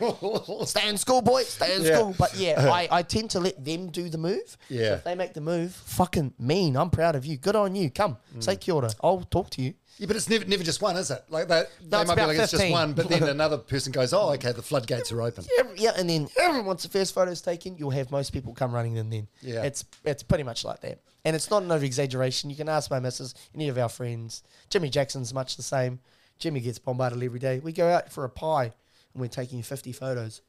stay 0.66 0.88
in 0.88 0.96
school, 0.98 1.20
boy. 1.20 1.42
Stay 1.42 1.74
in 1.74 1.82
Yeah. 1.82 1.96
school. 1.98 2.14
But 2.16 2.36
yeah, 2.36 2.70
I, 2.72 2.86
I 2.92 3.02
tend 3.02 3.30
to 3.30 3.40
let 3.40 3.64
them 3.64 3.88
do 3.90 4.08
the 4.08 4.18
move. 4.18 4.46
So 4.46 4.56
Yeah. 4.68 4.94
if 4.94 5.04
they 5.04 5.16
make 5.16 5.34
the 5.34 5.40
move, 5.40 5.72
fucking 5.74 6.34
mean. 6.38 6.76
I'm 6.76 6.90
proud 6.90 7.16
of 7.16 7.26
you. 7.26 7.36
Good 7.38 7.56
on 7.56 7.74
you. 7.74 7.90
Come, 7.90 8.18
Mm. 8.36 8.44
say 8.44 8.54
kia 8.54 8.74
ora. 8.76 8.92
I'll 9.02 9.22
talk 9.22 9.50
to 9.50 9.62
you. 9.62 9.74
Yeah, 9.98 10.06
but 10.06 10.16
it's 10.16 10.28
never, 10.28 10.44
never 10.44 10.62
just 10.62 10.80
one, 10.80 10.96
is 10.96 11.10
it? 11.10 11.24
Like 11.28 11.48
that, 11.48 11.70
they 11.82 12.04
might 12.04 12.14
be 12.14 12.22
like 12.22 12.38
it's 12.38 12.52
just 12.52 12.70
one, 12.70 12.92
but 12.92 13.08
then 13.08 13.22
another 13.28 13.58
person 13.58 13.92
goes, 13.92 14.12
"Oh, 14.12 14.30
okay, 14.34 14.52
the 14.52 14.62
floodgates 14.62 15.10
are 15.12 15.20
open." 15.22 15.44
Every- 15.58 15.78
yeah, 15.78 15.92
and 15.96 16.08
then 16.08 16.28
once 16.64 16.84
the 16.84 16.88
first 16.88 17.14
photo's 17.14 17.40
taken, 17.40 17.76
you'll 17.76 17.90
have 17.90 18.10
most 18.10 18.32
people 18.32 18.54
come 18.54 18.72
running 18.72 18.96
in 18.96 19.10
then. 19.10 19.28
Yeah. 19.40 19.64
It's 19.64 19.84
it's 20.04 20.22
pretty 20.22 20.44
much 20.44 20.64
like 20.64 20.80
that. 20.80 21.00
And 21.24 21.34
it's 21.34 21.50
not 21.50 21.62
an 21.62 21.72
over 21.72 21.84
exaggeration. 21.84 22.48
You 22.48 22.56
can 22.56 22.68
ask 22.68 22.90
my 22.90 23.00
missus, 23.00 23.34
any 23.54 23.68
of 23.68 23.76
our 23.76 23.88
friends. 23.88 24.42
Jimmy 24.70 24.88
Jackson's 24.88 25.34
much 25.34 25.56
the 25.56 25.62
same. 25.62 25.98
Jimmy 26.38 26.60
gets 26.60 26.78
bombarded 26.78 27.22
every 27.22 27.40
day. 27.40 27.58
We 27.58 27.72
go 27.72 27.88
out 27.88 28.10
for 28.12 28.24
a 28.24 28.30
pie 28.30 28.72
and 29.12 29.20
we're 29.20 29.26
taking 29.28 29.62
50 29.62 29.92
photos. 29.92 30.40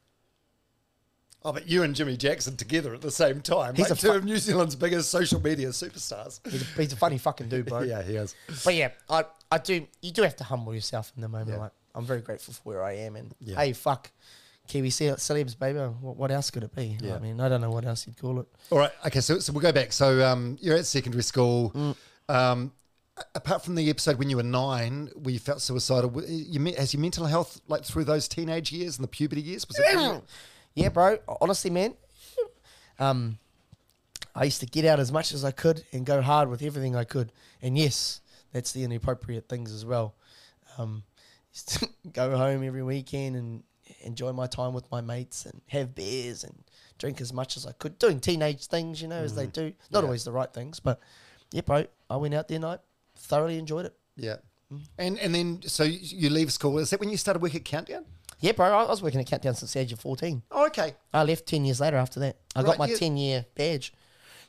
Oh, 1.43 1.53
but 1.53 1.69
you 1.69 1.83
and 1.83 1.95
Jimmy 1.95 2.17
Jackson 2.17 2.57
together 2.57 2.93
at 2.93 3.01
the 3.01 3.11
same 3.11 3.39
time, 3.39 3.73
He's 3.75 3.89
like 3.89 3.97
two 3.99 4.09
fu- 4.09 4.13
of 4.15 4.25
New 4.25 4.37
Zealand's 4.37 4.75
biggest 4.75 5.09
social 5.09 5.41
media 5.41 5.69
superstars. 5.69 6.41
He's 6.49 6.61
a, 6.61 6.65
he's 6.81 6.91
a 6.93 6.97
funny 6.97 7.17
fucking 7.17 7.47
dude, 7.47 7.67
bro. 7.67 7.81
yeah, 7.83 8.01
he 8.03 8.15
is. 8.17 8.35
But 8.65 8.75
yeah, 8.75 8.89
I, 9.09 9.23
I 9.49 9.57
do. 9.57 9.87
You 10.01 10.11
do 10.11 10.23
have 10.23 10.35
to 10.37 10.43
humble 10.43 10.73
yourself 10.75 11.13
in 11.15 11.21
the 11.21 11.29
moment. 11.29 11.51
Yeah. 11.51 11.57
Like 11.59 11.71
I'm 11.95 12.05
very 12.05 12.21
grateful 12.21 12.53
for 12.53 12.61
where 12.63 12.83
I 12.83 12.93
am, 12.97 13.15
and 13.15 13.33
Yeah. 13.39 13.55
hey, 13.55 13.71
fuck, 13.71 14.11
Kiwi 14.67 14.89
ce- 14.89 15.15
celebs, 15.17 15.57
baby. 15.57 15.79
What, 15.79 16.17
what 16.17 16.29
else 16.31 16.51
could 16.51 16.63
it 16.63 16.75
be? 16.75 16.97
Yeah. 17.01 17.15
I 17.15 17.19
mean, 17.19 17.39
I 17.39 17.47
don't 17.47 17.61
know 17.61 17.71
what 17.71 17.85
else 17.85 18.05
you'd 18.05 18.17
call 18.19 18.41
it. 18.41 18.47
All 18.69 18.77
right, 18.79 18.91
okay, 19.07 19.21
so 19.21 19.39
so 19.39 19.53
we'll 19.53 19.61
go 19.61 19.71
back. 19.71 19.93
So 19.93 20.25
um, 20.29 20.57
you're 20.59 20.75
at 20.75 20.85
secondary 20.85 21.23
school. 21.23 21.71
Mm. 21.71 21.95
Um, 22.27 22.71
apart 23.33 23.63
from 23.63 23.75
the 23.75 23.89
episode 23.89 24.17
when 24.19 24.29
you 24.29 24.35
were 24.37 24.43
nine, 24.43 25.09
where 25.15 25.31
you 25.33 25.39
felt 25.39 25.61
suicidal, 25.61 26.21
you 26.27 26.59
has 26.77 26.93
your 26.93 27.01
mental 27.01 27.25
health 27.25 27.61
like 27.69 27.85
through 27.85 28.03
those 28.03 28.27
teenage 28.27 28.71
years 28.73 28.97
and 28.97 29.03
the 29.03 29.07
puberty 29.09 29.41
years 29.41 29.65
was 29.67 29.79
it? 29.79 30.21
yeah, 30.79 30.89
bro. 30.89 31.17
Honestly, 31.41 31.69
man, 31.69 31.93
um, 32.99 33.37
I 34.35 34.43
used 34.45 34.59
to 34.61 34.65
get 34.65 34.85
out 34.85 34.99
as 34.99 35.11
much 35.11 35.31
as 35.33 35.43
I 35.43 35.51
could 35.51 35.83
and 35.91 36.05
go 36.05 36.21
hard 36.21 36.49
with 36.49 36.61
everything 36.61 36.95
I 36.95 37.03
could. 37.03 37.31
And 37.61 37.77
yes, 37.77 38.21
that's 38.53 38.71
the 38.71 38.83
inappropriate 38.83 39.47
things 39.49 39.71
as 39.73 39.85
well. 39.85 40.15
Um, 40.77 41.03
go 42.13 42.37
home 42.37 42.63
every 42.63 42.83
weekend 42.83 43.35
and 43.35 43.63
enjoy 44.01 44.31
my 44.31 44.47
time 44.47 44.73
with 44.73 44.89
my 44.91 45.01
mates 45.01 45.45
and 45.45 45.61
have 45.67 45.95
beers 45.95 46.43
and 46.43 46.63
drink 46.97 47.19
as 47.21 47.33
much 47.33 47.57
as 47.57 47.65
I 47.65 47.71
could, 47.73 47.97
doing 47.99 48.19
teenage 48.19 48.67
things, 48.67 49.01
you 49.01 49.07
know, 49.07 49.17
as 49.21 49.35
they 49.35 49.47
do. 49.47 49.73
Not 49.91 49.99
Yeah. 49.99 50.05
always 50.05 50.23
the 50.23 50.31
right 50.31 50.51
things, 50.53 50.79
but 50.79 50.99
yeah, 51.51 51.61
bro. 51.61 51.85
I 52.09 52.17
went 52.17 52.33
out 52.33 52.47
there 52.47 52.57
and 52.57 52.65
I 52.65 52.77
thoroughly 53.15 53.57
enjoyed 53.57 53.85
it. 53.85 53.95
yeah. 54.15 54.37
And 54.99 55.17
and 55.17 55.33
then 55.33 55.61
so 55.65 55.83
you- 55.83 55.97
you 55.99 56.29
leave 56.29 56.53
school. 56.53 56.77
Is 56.77 56.91
that 56.91 56.99
when 56.99 57.09
you 57.09 57.17
started 57.17 57.41
work 57.41 57.55
at 57.55 57.65
Countdown? 57.65 58.05
Yeah, 58.39 58.53
bro. 58.53 58.67
I 58.67 58.85
was 58.87 59.01
working 59.01 59.19
at 59.19 59.27
Countdown 59.27 59.55
since 59.55 59.73
the 59.73 59.79
age 59.79 59.91
of 59.93 59.99
fourteen. 59.99 60.43
Oh, 60.51 60.65
okay. 60.67 60.95
I 61.13 61.23
left 61.23 61.45
ten 61.45 61.65
years 61.65 61.79
later 61.79 61.97
after 61.97 62.19
that. 62.21 62.37
I 62.55 62.59
Right, 62.61 62.65
got 62.67 62.77
my 62.79 62.87
you- 62.87 62.97
ten 62.97 63.17
year 63.17 63.45
badge. 63.55 63.93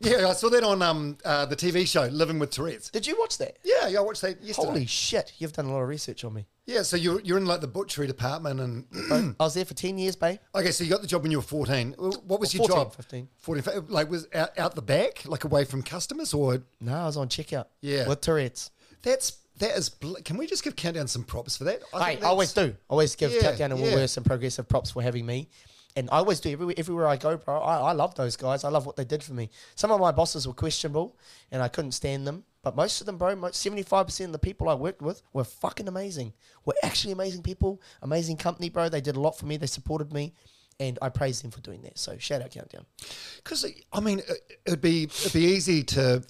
Yeah, 0.03 0.29
I 0.29 0.33
saw 0.33 0.49
that 0.49 0.65
on 0.65 0.81
um 0.81 1.19
uh, 1.27 1.45
the 1.45 1.57
TV 1.57 1.87
show 1.87 2.07
Living 2.07 2.39
with 2.39 2.51
Tourette's. 2.51 2.89
Did 2.89 3.07
you 3.07 3.19
watch 3.19 3.37
that? 3.37 3.59
Yeah, 3.63 3.87
yeah, 3.89 3.99
I 3.99 4.03
watched 4.03 4.23
that 4.23 4.43
yesterday. 4.43 4.69
Holy 4.69 4.87
shit! 4.87 5.35
You've 5.37 5.53
done 5.53 5.67
a 5.67 5.73
lot 5.73 5.83
of 5.83 5.89
research 5.89 6.25
on 6.25 6.33
me. 6.33 6.47
Yeah, 6.65 6.83
so 6.83 6.97
you're 6.97 7.21
you're 7.21 7.37
in 7.37 7.45
like 7.45 7.61
the 7.61 7.67
butchery 7.67 8.07
department, 8.07 8.61
and 8.61 9.35
I 9.41 9.45
was 9.45 9.53
there 9.55 9.67
for 9.67 9.75
ten 9.75 9.99
years, 9.99 10.17
babe. 10.17 10.39
okay, 10.55 10.71
so 10.71 10.85
you 10.85 10.91
got 10.91 11.03
the 11.03 11.07
job 11.07 11.23
when 11.23 11.31
you 11.33 11.37
were 11.39 11.43
14. 11.43 11.97
What 11.99 12.41
was 12.41 12.55
your 12.55 12.61
14, 12.67 12.77
job? 12.77 12.95
15. 12.95 13.29
14, 13.41 13.63
fi- 13.63 13.93
like 13.93 14.09
was 14.09 14.27
out, 14.33 14.59
out 14.59 14.75
the 14.75 14.81
back, 14.81 15.23
like 15.27 15.45
away 15.45 15.65
from 15.65 15.83
customers, 15.83 16.33
or 16.33 16.63
No, 16.81 16.95
I 16.95 17.05
was 17.07 17.19
on 17.19 17.29
checkout. 17.29 17.67
Yeah. 17.83 18.09
with 18.09 18.23
Tourette's. 18.23 18.71
that's 19.03 19.37
that 19.61 19.77
is. 19.77 19.89
bl- 19.89 20.17
Can 20.25 20.37
we 20.37 20.47
just 20.47 20.63
give 20.65 20.77
Countdown 20.77 21.07
some 21.07 21.23
props 21.25 21.57
for 21.57 21.65
that? 21.65 21.81
I, 21.95 22.17
I 22.17 22.25
always 22.25 22.53
do. 22.53 22.75
Always 22.89 23.15
give 23.17 23.33
Yeah, 23.33 23.43
Countdown 23.43 23.73
and 23.73 23.81
yeah. 23.81 23.93
Woolworths 23.93 24.17
and 24.17 24.27
Progressive 24.27 24.69
props 24.69 24.91
for 24.91 25.03
having 25.03 25.25
me. 25.25 25.49
And 25.97 26.09
I 26.13 26.19
always 26.19 26.39
do 26.39 26.51
everywhere, 26.53 26.75
everywhere 26.79 27.09
I 27.09 27.17
go, 27.17 27.37
bro. 27.37 27.59
I, 27.61 27.91
I 27.91 27.93
love 27.93 28.15
those 28.15 28.37
guys. 28.37 28.63
I 28.63 28.69
love 28.69 28.87
what 28.87 28.95
they 28.97 29.05
did 29.05 29.25
for 29.25 29.33
me. 29.33 29.51
Some 29.75 29.91
of 29.91 29.99
my 30.01 30.13
bosses 30.13 30.47
were 30.47 30.55
questionable, 30.55 31.17
and 31.51 31.61
I 31.63 31.69
couldn't 31.69 31.93
stand 31.93 32.27
them. 32.27 32.45
But 32.63 32.77
most 32.77 33.01
of 33.01 33.07
them, 33.07 33.17
bro, 33.17 33.51
seventy-five 33.51 34.07
percent 34.07 34.29
of 34.29 34.33
the 34.33 34.39
people 34.39 34.69
I 34.69 34.75
worked 34.75 35.03
with 35.03 35.23
were 35.33 35.45
fucking 35.45 35.89
amazing. 35.89 36.33
Were 36.65 36.75
actually 36.83 37.13
amazing 37.13 37.43
people, 37.43 37.81
amazing 38.03 38.37
company, 38.37 38.69
bro. 38.69 38.89
They 38.89 39.01
did 39.01 39.17
a 39.17 39.21
lot 39.21 39.39
for 39.39 39.47
me. 39.47 39.57
They 39.57 39.67
supported 39.67 40.13
me, 40.13 40.35
and 40.81 40.99
I 41.01 41.09
praise 41.11 41.41
him 41.45 41.53
for 41.53 41.61
doing 41.61 41.83
that. 41.83 41.97
So 41.99 42.17
shout 42.19 42.43
out 42.43 42.51
Countdown. 42.51 42.87
Because 43.37 43.65
I 43.93 44.01
mean, 44.01 44.19
it- 44.21 44.59
it'd 44.67 44.81
be 44.81 45.05
it'd 45.05 45.33
be 45.33 45.45
easy 45.45 45.85
to 45.85 46.25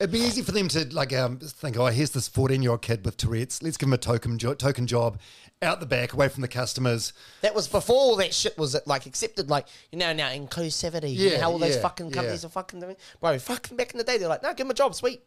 it'd 0.00 0.10
be 0.12 0.18
easy 0.20 0.42
for 0.42 0.52
them 0.52 0.66
to 0.68 0.92
like 0.94 1.12
um, 1.12 1.38
think, 1.38 1.76
oh, 1.78 1.86
here's 1.86 2.10
this 2.10 2.26
14 2.26 2.62
year 2.62 2.72
old 2.72 2.82
kid 2.82 3.04
with 3.04 3.16
Tourette's. 3.16 3.62
Let's 3.62 3.76
give 3.76 3.88
him 3.88 3.92
a 3.92 3.98
token 3.98 4.38
jo- 4.38 4.54
token 4.54 4.86
job 4.86 5.20
out 5.62 5.78
the 5.78 5.84
back, 5.86 6.14
away 6.14 6.28
from 6.28 6.40
the 6.40 6.48
customers. 6.48 7.12
That 7.42 7.54
was 7.54 7.68
before 7.68 7.94
all 7.96 8.16
that 8.16 8.32
shit 8.32 8.56
was 8.56 8.74
like 8.86 9.04
accepted, 9.06 9.50
like 9.50 9.66
you 9.92 9.98
know 9.98 10.12
now 10.12 10.28
inclusivity. 10.30 11.14
you 11.14 11.26
know 11.28 11.32
Yeah, 11.36 11.40
how 11.42 11.50
all 11.52 11.58
those 11.58 11.76
yeah, 11.76 11.82
fucking 11.82 12.10
companies 12.12 12.42
yeah. 12.42 12.46
are 12.48 12.50
fucking 12.50 12.80
doing, 12.80 12.96
bro. 13.20 13.38
Fucking 13.38 13.76
back 13.76 13.92
in 13.92 13.98
the 13.98 14.04
day, 14.04 14.16
they're 14.18 14.28
like, 14.28 14.42
no, 14.42 14.54
give 14.54 14.66
him 14.66 14.70
a 14.70 14.74
job, 14.74 14.94
sweet. 14.94 15.22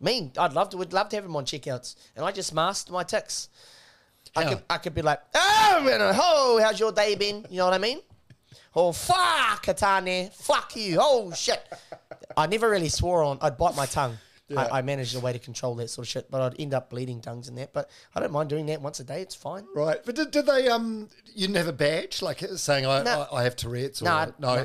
Me, 0.00 0.30
I'd 0.38 0.52
love 0.52 0.70
to, 0.70 0.76
would 0.76 0.92
love 0.92 1.08
to 1.10 1.16
have 1.16 1.24
him 1.24 1.36
on 1.36 1.44
checkouts, 1.44 1.94
and 2.16 2.24
I 2.24 2.32
just 2.32 2.52
masked 2.54 2.90
my 2.90 3.02
ticks. 3.04 3.48
I 4.34 4.44
could, 4.44 4.62
I 4.70 4.78
could 4.78 4.94
be 4.94 5.02
like, 5.02 5.20
oh, 5.34 5.82
know, 5.84 6.12
oh, 6.14 6.60
how's 6.62 6.80
your 6.80 6.92
day 6.92 7.14
been? 7.14 7.46
You 7.50 7.58
know 7.58 7.66
what 7.66 7.74
I 7.74 7.78
mean? 7.78 8.00
Oh, 8.74 8.92
fuck, 8.92 9.64
Katane, 9.66 10.32
fuck 10.32 10.74
you. 10.76 10.98
Oh 11.00 11.32
shit. 11.32 11.62
I 12.36 12.46
never 12.46 12.70
really 12.70 12.88
swore 12.88 13.22
on. 13.22 13.38
I'd 13.42 13.58
bite 13.58 13.76
my 13.76 13.86
tongue. 13.86 14.16
Yeah. 14.48 14.62
I, 14.62 14.78
I 14.78 14.82
managed 14.82 15.14
a 15.14 15.20
way 15.20 15.32
to 15.32 15.38
control 15.38 15.74
that 15.76 15.88
sort 15.88 16.06
of 16.06 16.10
shit, 16.10 16.30
but 16.30 16.40
I'd 16.40 16.60
end 16.60 16.74
up 16.74 16.90
bleeding 16.90 17.20
tongues 17.20 17.48
and 17.48 17.56
that. 17.58 17.72
But 17.72 17.90
I 18.14 18.20
don't 18.20 18.32
mind 18.32 18.48
doing 18.48 18.66
that 18.66 18.80
once 18.80 19.00
a 19.00 19.04
day. 19.04 19.20
It's 19.20 19.34
fine. 19.34 19.66
Right, 19.74 19.98
but 20.04 20.14
did, 20.14 20.30
did 20.30 20.46
they 20.46 20.68
um? 20.68 21.08
You 21.34 21.46
didn't 21.46 21.56
have 21.56 21.68
a 21.68 21.72
badge, 21.72 22.22
like 22.22 22.40
saying 22.56 22.86
I 22.86 23.02
No. 23.02 23.26
I, 23.30 23.40
I 23.40 23.42
have 23.44 23.56
Tourette's 23.56 24.02
or 24.02 24.06
Nah, 24.06 24.26
no? 24.38 24.56
nah. 24.56 24.64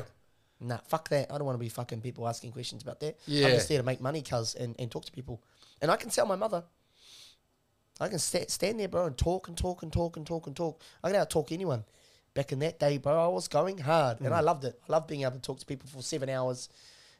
Nah, 0.60 0.78
fuck 0.88 1.08
that. 1.10 1.30
I 1.32 1.38
don't 1.38 1.46
want 1.46 1.54
to 1.54 1.60
be 1.62 1.68
fucking 1.68 2.00
people 2.00 2.26
asking 2.26 2.52
questions 2.52 2.82
about 2.82 3.00
that. 3.00 3.18
Yeah. 3.26 3.46
I'm 3.46 3.52
just 3.52 3.68
there 3.68 3.78
to 3.78 3.84
make 3.84 4.00
money, 4.00 4.22
cuz, 4.22 4.54
and, 4.54 4.74
and 4.78 4.90
talk 4.90 5.04
to 5.04 5.12
people. 5.12 5.40
And 5.80 5.90
I 5.90 5.96
can 5.96 6.10
tell 6.10 6.26
my 6.26 6.34
mother. 6.34 6.64
I 8.00 8.08
can 8.08 8.18
sta 8.18 8.44
stand 8.48 8.78
there, 8.80 8.88
bro, 8.88 9.06
and 9.06 9.16
talk 9.18 9.48
and 9.48 9.56
talk 9.56 9.82
and 9.82 9.92
talk 9.92 10.16
and 10.16 10.26
talk 10.26 10.46
and 10.46 10.56
talk. 10.56 10.80
I 11.02 11.08
can 11.10 11.20
out 11.20 11.30
talk 11.30 11.52
anyone. 11.52 11.84
Back 12.34 12.52
in 12.52 12.58
that 12.60 12.78
day, 12.78 12.98
bro, 12.98 13.24
I 13.24 13.28
was 13.28 13.48
going 13.48 13.78
hard, 13.78 14.18
Mm. 14.18 14.26
and 14.26 14.34
I 14.34 14.40
loved 14.40 14.64
it. 14.64 14.80
I 14.88 14.92
loved 14.92 15.08
being 15.08 15.22
able 15.22 15.32
to 15.32 15.40
talk 15.40 15.58
to 15.58 15.66
people 15.66 15.88
for 15.88 16.02
seven 16.02 16.28
hours, 16.28 16.68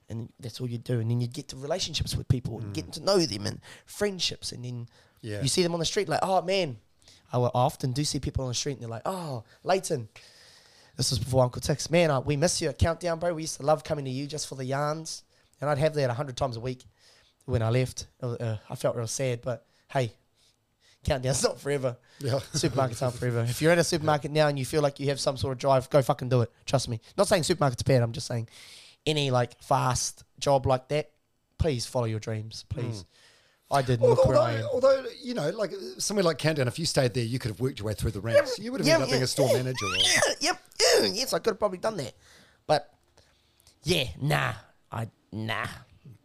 and 0.08 0.32
that's 0.38 0.60
all 0.60 0.68
you 0.68 0.78
do. 0.78 1.00
And 1.00 1.10
then 1.10 1.20
you 1.20 1.26
get 1.26 1.48
to 1.48 1.56
relationships 1.56 2.14
with 2.14 2.28
people 2.28 2.60
and 2.60 2.72
getting 2.74 2.92
to 2.92 3.00
know 3.02 3.18
them 3.18 3.46
and 3.46 3.60
friendships, 3.86 4.52
and 4.52 4.64
then 4.64 4.74
Mm. 4.84 4.88
Yeah. 5.22 5.42
you 5.42 5.48
see 5.48 5.62
them 5.64 5.72
on 5.74 5.80
the 5.80 5.86
street, 5.86 6.08
like, 6.08 6.20
oh 6.22 6.42
man. 6.42 6.78
I, 7.32 7.36
often 7.38 7.92
do 7.92 8.04
see 8.04 8.20
people 8.20 8.44
on 8.44 8.48
the 8.50 8.54
street, 8.54 8.74
and 8.74 8.82
they're 8.82 8.88
like, 8.88 9.02
oh, 9.04 9.44
Leighton. 9.64 10.08
This 10.96 11.10
was 11.10 11.18
before 11.18 11.44
Uncle 11.44 11.60
Tics. 11.60 11.90
Man, 11.90 12.10
uh, 12.10 12.20
we 12.20 12.36
miss 12.36 12.60
you 12.62 12.68
at 12.70 12.78
Countdown, 12.78 13.18
bro. 13.18 13.34
We 13.34 13.42
used 13.42 13.58
to 13.58 13.62
love 13.66 13.84
coming 13.84 14.04
to 14.06 14.10
you 14.10 14.26
just 14.26 14.46
for 14.48 14.54
the 14.54 14.64
yarns. 14.64 15.22
And 15.60 15.68
I'd 15.68 15.78
have 15.78 15.94
that 15.94 16.08
a 16.10 16.14
hundred 16.14 16.36
times 16.36 16.56
a 16.56 16.60
week 16.60 16.84
when 17.44 17.62
I 17.62 17.68
left. 17.70 18.06
Uh, 18.22 18.56
I 18.70 18.74
felt 18.76 18.96
real 18.96 19.06
sad, 19.06 19.42
but 19.42 19.66
hey, 19.90 20.12
countdown's 21.04 21.42
not 21.42 21.60
forever. 21.60 21.96
Yeah. 22.20 22.40
Supermarkets 22.52 23.02
aren't 23.02 23.16
forever. 23.16 23.40
If 23.48 23.62
you're 23.62 23.72
at 23.72 23.78
a 23.78 23.84
supermarket 23.84 24.30
now 24.30 24.48
and 24.48 24.58
you 24.58 24.64
feel 24.64 24.82
like 24.82 24.98
you 25.00 25.08
have 25.08 25.20
some 25.20 25.36
sort 25.36 25.52
of 25.52 25.58
drive, 25.58 25.88
go 25.90 26.02
fucking 26.02 26.28
do 26.28 26.42
it. 26.42 26.50
Trust 26.66 26.88
me. 26.88 27.00
Not 27.16 27.28
saying 27.28 27.42
supermarkets 27.42 27.84
bad. 27.84 28.02
I'm 28.02 28.12
just 28.12 28.26
saying 28.26 28.48
any 29.06 29.30
like 29.30 29.60
fast 29.62 30.24
job 30.38 30.66
like 30.66 30.88
that, 30.88 31.10
please 31.58 31.86
follow 31.86 32.06
your 32.06 32.20
dreams. 32.20 32.64
Please. 32.68 33.02
Hmm. 33.02 33.74
I 33.74 33.82
did. 33.82 34.00
and 34.00 34.08
Look 34.08 34.20
Although, 34.20 34.30
where 34.30 34.38
I 34.40 34.52
am. 34.54 34.64
although, 34.72 35.04
you 35.22 35.34
know, 35.34 35.50
like 35.50 35.72
somewhere 35.98 36.24
like 36.24 36.38
Countdown, 36.38 36.68
if 36.68 36.78
you 36.78 36.86
stayed 36.86 37.12
there, 37.12 37.24
you 37.24 37.38
could 37.38 37.50
have 37.50 37.60
worked 37.60 37.78
your 37.78 37.86
way 37.86 37.92
through 37.92 38.12
the 38.12 38.20
ranks. 38.20 38.58
You 38.58 38.72
would 38.72 38.80
have 38.80 38.86
Yeah, 38.86 38.94
ended 38.94 39.08
up 39.08 39.12
being 39.12 39.22
a 39.22 39.26
store 39.26 39.48
yeah. 39.50 39.58
manager. 39.58 39.84
Or, 39.84 40.32
yep. 40.40 40.58
Yes, 41.12 41.32
I 41.34 41.38
could 41.38 41.50
have 41.50 41.58
probably 41.58 41.78
done 41.78 41.96
that. 41.98 42.14
But 42.66 42.90
yeah, 43.84 44.04
nah. 44.20 44.54
I 44.90 45.08
nah. 45.32 45.66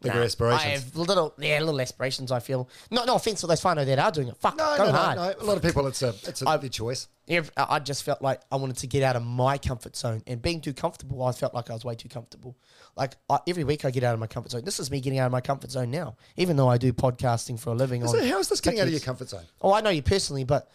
Bigger 0.04 0.20
nah. 0.20 0.26
aspirations. 0.26 0.64
I 0.64 0.68
have 0.68 0.96
little 0.96 1.34
yeah, 1.40 1.60
little 1.60 1.80
aspirations 1.80 2.32
I 2.32 2.40
feel. 2.40 2.70
No 2.92 3.06
no 3.06 3.16
offense 3.16 3.42
to 3.42 3.48
those 3.48 3.62
whānau 3.62 3.86
that 3.86 3.98
are 3.98 4.12
doing 4.12 4.28
it. 4.28 4.38
Fuck, 4.38 4.58
no, 4.58 4.76
go 4.78 4.86
no, 4.86 4.92
no, 4.92 4.98
hard. 4.98 5.18
no. 5.18 5.34
A 5.40 5.46
lot 5.46 5.58
of 5.58 5.64
people, 5.64 5.88
it's 5.88 6.02
a, 6.02 6.10
it's 6.28 6.42
a 6.42 6.50
I- 6.50 6.58
choice. 6.68 7.08
I 7.56 7.80
just 7.80 8.04
felt 8.04 8.22
like 8.22 8.42
I 8.52 8.58
wanted 8.58 8.78
to 8.78 8.88
get 8.88 9.02
out 9.02 9.16
of 9.16 9.24
my 9.24 9.58
comfort 9.58 9.96
zone, 9.96 10.24
and 10.28 10.42
being 10.42 10.60
too 10.60 10.74
comfortable, 10.74 11.24
I 11.24 11.32
felt 11.32 11.54
like 11.54 11.70
I 11.70 11.74
was 11.74 11.86
way 11.86 11.96
too 11.96 12.10
comfortable. 12.10 12.58
Like 12.98 13.16
I, 13.30 13.40
every 13.48 13.64
week, 13.64 13.86
I 13.86 13.92
get 13.92 14.04
out 14.04 14.14
of 14.14 14.20
my 14.20 14.28
comfort 14.28 14.52
zone. 14.52 14.66
This 14.66 14.78
is 14.78 14.92
me 14.92 15.00
getting 15.00 15.20
out 15.20 15.28
of 15.28 15.32
my 15.32 15.40
comfort 15.40 15.72
zone 15.72 15.90
now, 15.90 16.18
even 16.36 16.58
though 16.58 16.68
I 16.68 16.78
do 16.78 16.92
podcasting 16.92 17.58
for 17.58 17.70
a 17.70 17.74
living. 17.76 18.06
So 18.06 18.22
how 18.26 18.40
is 18.40 18.50
this 18.50 18.60
getting 18.60 18.82
out 18.82 18.88
of 18.88 18.92
your 18.92 19.00
comfort 19.00 19.30
zone? 19.30 19.46
Oh, 19.62 19.74
I 19.74 19.80
know 19.80 19.90
you 19.90 20.02
personally, 20.02 20.44
but 20.44 20.70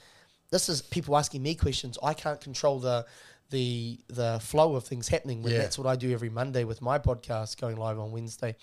this 0.51 0.71
is 0.71 0.81
people 0.81 1.17
asking 1.19 1.43
me 1.43 1.55
questions. 1.55 1.99
I 2.03 2.15
can't 2.15 2.41
control 2.41 2.79
the 2.79 3.05
the 3.51 3.99
the 4.09 4.39
flow 4.43 4.75
of 4.77 4.85
things 4.85 5.09
happening. 5.09 5.43
When 5.43 5.53
Yeah. 5.53 5.61
that's 5.61 5.79
what 5.79 5.87
I 5.87 5.97
do 5.97 6.13
every 6.13 6.29
Monday 6.31 6.65
with 6.65 6.81
my 6.83 6.99
podcast 6.99 7.61
going 7.61 7.77
live 7.77 7.99
on 7.99 8.13
Wednesday. 8.13 8.57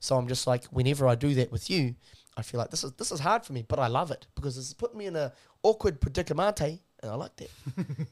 So 0.00 0.16
I'm 0.16 0.28
just 0.28 0.46
like, 0.46 0.64
whenever 0.66 1.06
I 1.06 1.14
do 1.14 1.34
that 1.34 1.52
with 1.52 1.68
you, 1.70 1.94
I 2.36 2.42
feel 2.42 2.58
like 2.58 2.70
this 2.70 2.84
is 2.84 2.92
this 2.92 3.12
is 3.12 3.20
hard 3.20 3.44
for 3.44 3.52
me, 3.52 3.64
but 3.68 3.78
I 3.78 3.88
love 3.88 4.10
it 4.10 4.26
because 4.34 4.56
it's 4.56 4.72
put 4.72 4.94
me 4.94 5.06
in 5.06 5.16
a 5.16 5.32
awkward 5.62 6.00
predicament, 6.00 6.60
and 6.60 6.78
I 7.02 7.14
like 7.14 7.36
that. 7.36 7.50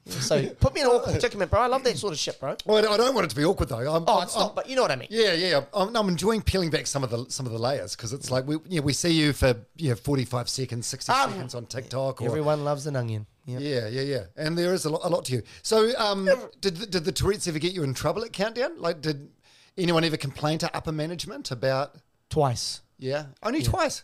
Yeah, 0.05 0.21
so 0.21 0.47
put 0.61 0.75
me 0.75 0.81
in 0.83 0.87
an 0.87 0.93
awkward 0.93 1.13
predicament, 1.13 1.51
bro. 1.51 1.61
I 1.61 1.67
love 1.67 1.83
that 1.85 1.97
sort 1.97 2.13
of 2.13 2.19
shit, 2.19 2.39
bro. 2.41 2.57
Well, 2.67 2.79
I 2.93 2.97
don't- 2.97 3.15
want 3.15 3.25
it 3.27 3.31
to 3.31 3.37
be 3.37 3.45
awkward 3.45 3.69
though. 3.71 3.79
I'm, 3.79 4.05
Oh, 4.07 4.15
I'm- 4.19 4.23
it's 4.25 4.37
I'm- 4.37 4.47
not, 4.47 4.57
but 4.57 4.69
you 4.69 4.77
know 4.77 4.83
what 4.83 4.91
I 4.91 4.97
mean. 4.97 5.09
Yeah, 5.11 5.33
yeah. 5.33 5.61
I'm, 5.73 5.95
I'm 5.97 6.09
enjoying 6.09 6.43
peeling 6.43 6.69
back 6.69 6.87
some 6.87 7.03
of 7.05 7.11
the 7.11 7.25
some 7.31 7.47
of 7.47 7.53
the 7.53 7.59
layers 7.59 7.97
because 7.97 8.13
it's 8.13 8.31
like 8.31 8.47
we 8.47 8.57
you 8.69 8.81
know, 8.81 8.83
we 8.83 8.93
see 8.93 9.11
you 9.13 9.33
for 9.33 9.55
you 9.77 9.91
know 9.91 9.95
45 9.97 10.49
seconds, 10.51 10.87
60 10.87 11.11
Um, 11.13 11.31
seconds 11.31 11.55
on 11.55 11.65
TikTok. 11.67 12.21
Or, 12.21 12.27
Everyone 12.27 12.65
loves 12.65 12.87
an 12.87 12.97
onion. 12.97 13.27
Yep. 13.49 13.61
Yeah, 13.63 13.89
yeah, 13.89 14.03
yeah. 14.03 14.25
And 14.37 14.59
there 14.59 14.75
is 14.75 14.85
a 14.85 14.91
lot, 14.91 15.01
a 15.05 15.09
lot 15.09 15.25
to 15.25 15.33
you. 15.33 15.43
So, 15.63 15.91
um, 15.99 16.29
did 16.61 16.77
the- 16.77 16.87
did 16.87 17.05
the 17.07 17.13
Tourette's 17.13 17.49
ever 17.49 17.59
get 17.59 17.73
you 17.73 17.83
in 17.83 17.95
trouble 17.95 18.23
at 18.23 18.33
Countdown? 18.33 18.79
Like, 18.79 19.01
did 19.01 19.31
anyone 19.79 20.05
ever 20.05 20.19
complain 20.19 20.59
to 20.59 20.77
upper 20.77 20.93
management 20.93 21.51
about? 21.51 21.95
Twice. 22.29 22.83
Yeah, 22.99 23.27
only 23.43 23.63
twice. 23.63 24.03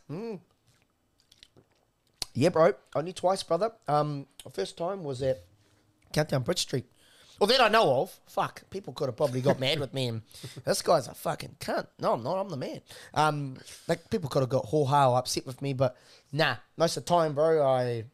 Yeah, 2.32 2.48
bro. 2.48 2.72
Only 2.96 3.12
twice, 3.12 3.42
brother. 3.42 3.72
Um, 3.86 4.26
first 4.52 4.76
time 4.78 5.04
was 5.04 5.22
at 5.22 5.42
Countdown 6.12 6.42
Bridge 6.42 6.60
Street. 6.60 6.86
Well, 7.38 7.48
that 7.48 7.60
I 7.60 7.68
know 7.68 8.00
of. 8.00 8.18
Fuck, 8.26 8.62
people 8.70 8.92
could 8.92 9.06
have 9.08 9.16
probably 9.16 9.40
got 9.40 9.58
mad 9.60 9.78
with 9.78 9.92
me. 9.92 10.06
And 10.08 10.22
this 10.64 10.80
guy's 10.82 11.06
a 11.08 11.14
fucking 11.14 11.56
cunt. 11.60 11.86
No, 11.98 12.14
I'm 12.14 12.22
not. 12.22 12.38
I'm 12.40 12.48
the 12.48 12.56
man. 12.56 12.80
Um, 13.12 13.56
like 13.88 14.08
people 14.08 14.30
could 14.30 14.40
have 14.40 14.48
got 14.48 14.64
whole 14.66 14.86
how 14.86 15.14
upset 15.14 15.44
with 15.44 15.60
me, 15.60 15.74
but 15.74 15.96
nah. 16.32 16.56
Most 16.76 16.96
of 16.96 17.04
the 17.04 17.08
time, 17.10 17.34
bro, 17.34 17.62
I 17.66 18.04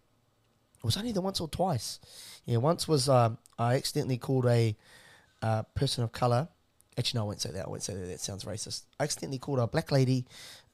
was 0.86 0.96
only 0.96 1.12
the 1.12 1.20
once 1.20 1.40
or 1.40 1.48
twice. 1.48 2.00
Yeah, 2.46 2.58
once 2.58 2.88
was 2.88 3.08
um, 3.08 3.38
I 3.58 3.74
accidentally 3.74 4.16
called 4.16 4.46
a 4.46 4.76
uh, 5.42 5.62
person 5.74 6.04
of 6.04 6.12
color. 6.12 6.48
Actually, 6.98 7.18
no, 7.18 7.24
I 7.24 7.26
won't 7.28 7.40
say 7.40 7.50
that. 7.50 7.66
I 7.66 7.68
won't 7.68 7.82
say 7.82 7.94
that. 7.94 8.06
That 8.06 8.20
sounds 8.20 8.44
racist. 8.44 8.84
I 8.98 9.04
accidentally 9.04 9.38
called 9.38 9.58
a 9.58 9.66
black 9.66 9.92
lady 9.92 10.26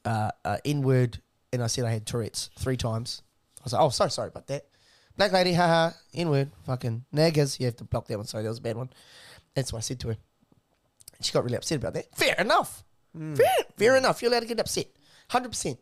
uh, 0.05 0.31
uh, 0.45 0.59
N 0.65 0.83
word, 0.83 1.21
and 1.53 1.63
I 1.63 1.67
said 1.67 1.85
I 1.85 1.91
had 1.91 2.07
Tourette's 2.07 2.51
three 2.59 2.77
times. 2.77 3.23
I 3.61 3.65
was 3.65 3.73
like, 3.73 3.83
oh, 3.83 3.91
sorry, 3.91 4.11
sorry 4.11 4.29
about 4.29 4.47
that. 4.47 4.67
Black 5.17 5.33
lady, 5.33 5.55
haha, 5.55 5.91
N 6.15 6.31
word, 6.31 6.51
fucking 6.67 7.05
naggers. 7.15 7.59
You 7.59 7.67
have 7.67 7.77
to 7.77 7.85
block 7.85 8.07
that 8.09 8.17
one. 8.17 8.27
Sorry, 8.27 8.43
that 8.43 8.49
was 8.51 8.59
a 8.59 8.63
bad 8.63 8.77
one. 8.77 8.91
That's 9.55 9.73
what 9.73 9.79
I 9.79 9.83
said 9.83 10.01
to 10.01 10.09
her. 10.09 10.17
She 11.21 11.33
got 11.33 11.45
really 11.45 11.57
upset 11.57 11.79
about 11.79 11.95
that. 11.95 12.15
Fair 12.15 12.35
enough. 12.39 12.85
Fair, 13.37 13.47
fair 13.79 13.97
enough. 13.97 14.21
You're 14.21 14.31
allowed 14.31 14.41
to 14.41 14.47
get 14.47 14.61
upset. 14.61 14.87
100%. 15.31 15.79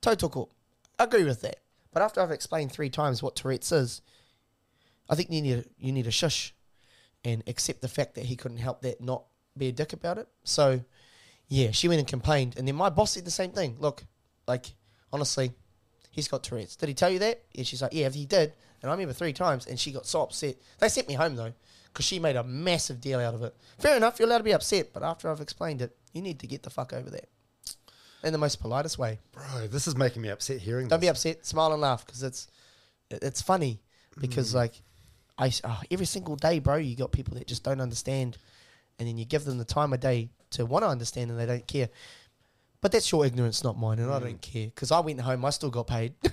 Total 0.00 0.28
cool. 0.28 0.50
I 0.98 1.04
agree 1.04 1.24
with 1.24 1.40
that. 1.42 1.56
But 1.92 2.02
after 2.02 2.20
I've 2.20 2.30
explained 2.30 2.72
three 2.72 2.90
times 2.90 3.22
what 3.22 3.36
Tourette's 3.36 3.72
is, 3.72 4.02
I 5.10 5.14
think 5.14 5.30
you 5.30 5.42
need 5.42 5.64
you 5.78 5.92
need 5.92 6.06
a 6.06 6.10
shush 6.10 6.54
and 7.24 7.42
accept 7.46 7.82
the 7.82 7.88
fact 7.88 8.14
that 8.14 8.24
he 8.24 8.36
couldn't 8.36 8.58
help 8.58 8.82
that, 8.82 9.00
not 9.00 9.24
be 9.56 9.68
a 9.68 9.72
dick 9.72 9.92
about 9.92 10.18
it. 10.18 10.28
So, 10.44 10.80
yeah, 11.48 11.70
she 11.70 11.88
went 11.88 12.00
and 12.00 12.08
complained, 12.08 12.54
and 12.56 12.66
then 12.66 12.74
my 12.74 12.88
boss 12.88 13.12
said 13.12 13.24
the 13.24 13.30
same 13.30 13.50
thing. 13.52 13.76
Look, 13.78 14.04
like 14.48 14.72
honestly, 15.12 15.52
he's 16.10 16.28
got 16.28 16.42
Tourette's. 16.42 16.76
Did 16.76 16.88
he 16.88 16.94
tell 16.94 17.10
you 17.10 17.18
that? 17.20 17.42
And 17.56 17.66
she's 17.66 17.82
like, 17.82 17.92
yeah, 17.92 18.08
he 18.08 18.26
did. 18.26 18.54
And 18.80 18.90
I 18.90 18.94
remember 18.94 19.12
three 19.12 19.32
times, 19.32 19.66
and 19.66 19.78
she 19.78 19.92
got 19.92 20.06
so 20.06 20.22
upset. 20.22 20.56
They 20.78 20.88
sent 20.88 21.08
me 21.08 21.14
home 21.14 21.36
though, 21.36 21.52
because 21.92 22.06
she 22.06 22.18
made 22.18 22.36
a 22.36 22.42
massive 22.42 23.00
deal 23.00 23.20
out 23.20 23.34
of 23.34 23.42
it. 23.42 23.54
Fair 23.78 23.96
enough, 23.96 24.18
you're 24.18 24.26
allowed 24.26 24.38
to 24.38 24.44
be 24.44 24.54
upset, 24.54 24.92
but 24.92 25.02
after 25.02 25.30
I've 25.30 25.40
explained 25.40 25.82
it, 25.82 25.94
you 26.12 26.22
need 26.22 26.40
to 26.40 26.46
get 26.46 26.62
the 26.62 26.70
fuck 26.70 26.92
over 26.92 27.10
that. 27.10 27.28
In 28.24 28.32
the 28.32 28.38
most 28.38 28.62
politest 28.62 28.98
way. 28.98 29.18
Bro, 29.32 29.66
this 29.68 29.88
is 29.88 29.96
making 29.96 30.22
me 30.22 30.28
upset 30.28 30.60
hearing. 30.60 30.86
This. 30.86 30.90
Don't 30.90 31.00
be 31.00 31.08
upset. 31.08 31.44
Smile 31.44 31.72
and 31.72 31.80
laugh 31.80 32.06
because 32.06 32.22
it's 32.22 32.46
it's 33.10 33.42
funny 33.42 33.80
because 34.18 34.52
mm. 34.52 34.56
like 34.56 34.80
I 35.38 35.52
oh, 35.64 35.80
every 35.90 36.06
single 36.06 36.36
day, 36.36 36.58
bro, 36.58 36.76
you 36.76 36.96
got 36.96 37.10
people 37.12 37.34
that 37.34 37.46
just 37.46 37.64
don't 37.64 37.80
understand, 37.80 38.38
and 38.98 39.08
then 39.08 39.18
you 39.18 39.24
give 39.24 39.44
them 39.44 39.58
the 39.58 39.64
time 39.64 39.92
of 39.92 40.00
day 40.00 40.30
to 40.50 40.66
want 40.66 40.84
to 40.84 40.88
understand 40.88 41.30
and 41.30 41.38
they 41.38 41.46
don't 41.46 41.66
care. 41.66 41.88
But 42.80 42.90
that's 42.90 43.10
your 43.12 43.24
ignorance, 43.24 43.62
not 43.62 43.78
mine, 43.78 44.00
and 44.00 44.10
I 44.10 44.18
mm. 44.18 44.22
don't 44.24 44.42
care 44.42 44.66
because 44.66 44.90
I 44.90 45.00
went 45.00 45.20
home. 45.20 45.44
I 45.44 45.50
still 45.50 45.70
got 45.70 45.86
paid. 45.86 46.14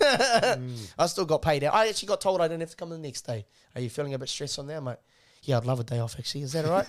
Mm. 0.49 0.93
I 0.97 1.05
still 1.05 1.25
got 1.25 1.43
paid 1.43 1.63
out. 1.63 1.75
I 1.75 1.87
actually 1.87 2.07
got 2.07 2.21
told 2.21 2.41
I 2.41 2.47
didn't 2.47 2.61
have 2.61 2.71
to 2.71 2.75
come 2.75 2.89
the 2.89 2.97
next 2.97 3.21
day. 3.21 3.45
Are 3.75 3.81
you 3.81 3.89
feeling 3.89 4.15
a 4.15 4.17
bit 4.17 4.29
stressed 4.29 4.57
on 4.57 4.65
that? 4.67 4.77
I'm 4.77 4.85
like, 4.85 4.99
yeah, 5.43 5.57
I'd 5.57 5.65
love 5.65 5.79
a 5.79 5.83
day 5.83 5.99
off. 5.99 6.15
Actually, 6.19 6.41
is 6.43 6.51
that 6.53 6.65
all 6.65 6.71
right? 6.71 6.87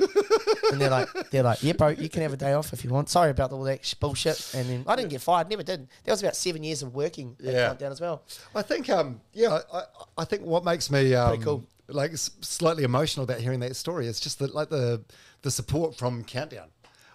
and 0.72 0.80
they're 0.80 0.90
like, 0.90 1.08
they're 1.30 1.42
like, 1.42 1.62
yeah, 1.62 1.72
bro, 1.72 1.88
you 1.88 2.08
can 2.08 2.22
have 2.22 2.32
a 2.32 2.36
day 2.36 2.52
off 2.52 2.72
if 2.72 2.84
you 2.84 2.90
want. 2.90 3.08
Sorry 3.08 3.30
about 3.30 3.52
all 3.52 3.62
that 3.64 3.94
bullshit. 4.00 4.52
And 4.54 4.68
then 4.68 4.84
I 4.86 4.96
didn't 4.96 5.10
get 5.10 5.20
fired. 5.20 5.48
Never 5.48 5.62
did. 5.62 5.88
That 6.04 6.12
was 6.12 6.22
about 6.22 6.36
seven 6.36 6.62
years 6.62 6.82
of 6.82 6.94
working 6.94 7.36
at 7.46 7.52
Yeah. 7.54 7.66
Countdown 7.68 7.92
as 7.92 8.00
well. 8.00 8.22
I 8.54 8.62
think, 8.62 8.88
um, 8.90 9.20
yeah, 9.32 9.58
I, 9.72 9.82
I- 10.18 10.24
think 10.24 10.42
what 10.42 10.64
makes 10.64 10.90
me 10.90 11.14
um, 11.14 11.28
Pretty 11.30 11.44
cool. 11.44 11.64
like 11.88 12.12
s- 12.12 12.30
slightly 12.40 12.84
emotional 12.84 13.24
about 13.24 13.40
hearing 13.40 13.60
that 13.60 13.74
story 13.76 14.06
is 14.06 14.20
just 14.20 14.38
that, 14.40 14.54
like 14.54 14.68
the 14.68 15.02
the 15.42 15.50
support 15.50 15.96
from 15.96 16.22
Countdown. 16.24 16.68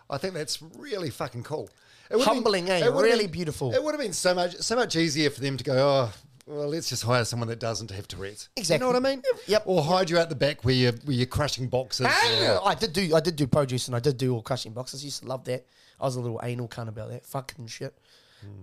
I 0.09 0.17
think 0.17 0.33
that's 0.33 0.61
really 0.77 1.09
fucking 1.09 1.43
cool. 1.43 1.69
It 2.09 2.21
Humbling, 2.21 2.69
eh? 2.69 2.85
it 2.85 2.91
Really 2.93 3.27
beautiful. 3.27 3.73
It 3.73 3.81
would 3.83 3.91
have 3.93 4.01
been 4.01 4.13
so 4.13 4.33
much 4.35 4.55
so 4.57 4.75
much 4.75 4.95
easier 4.95 5.29
for 5.29 5.41
them 5.41 5.57
to 5.57 5.63
go, 5.63 5.73
oh, 5.73 6.13
well, 6.47 6.67
let's 6.67 6.89
just 6.89 7.03
hire 7.03 7.25
someone 7.25 7.47
that 7.49 7.59
doesn't 7.59 7.91
have 7.91 8.07
Tourette's. 8.07 8.49
Exactly. 8.55 8.85
You 8.85 8.93
know 8.93 8.99
what 8.99 9.07
I 9.07 9.15
mean? 9.15 9.23
Yep. 9.47 9.63
Or 9.65 9.83
hide 9.83 10.09
you 10.09 10.19
out 10.19 10.29
the 10.29 10.35
back 10.35 10.63
where 10.63 10.75
you're 10.75 10.91
where 11.03 11.15
you're 11.15 11.25
crushing 11.25 11.67
boxes. 11.67 12.07
Ah, 12.09 12.61
I 12.65 12.75
did 12.75 12.93
do 12.93 13.15
I 13.15 13.19
did 13.19 13.35
do 13.35 13.47
produce 13.47 13.87
and 13.87 13.95
I 13.95 13.99
did 13.99 14.17
do 14.17 14.33
all 14.33 14.41
crushing 14.41 14.73
boxes. 14.73 15.03
used 15.03 15.23
to 15.23 15.27
love 15.27 15.43
that. 15.45 15.65
I 15.99 16.05
was 16.05 16.15
a 16.15 16.21
little 16.21 16.39
anal 16.43 16.67
cunt 16.67 16.89
about 16.89 17.09
that 17.09 17.25
fucking 17.25 17.67
shit. 17.67 17.97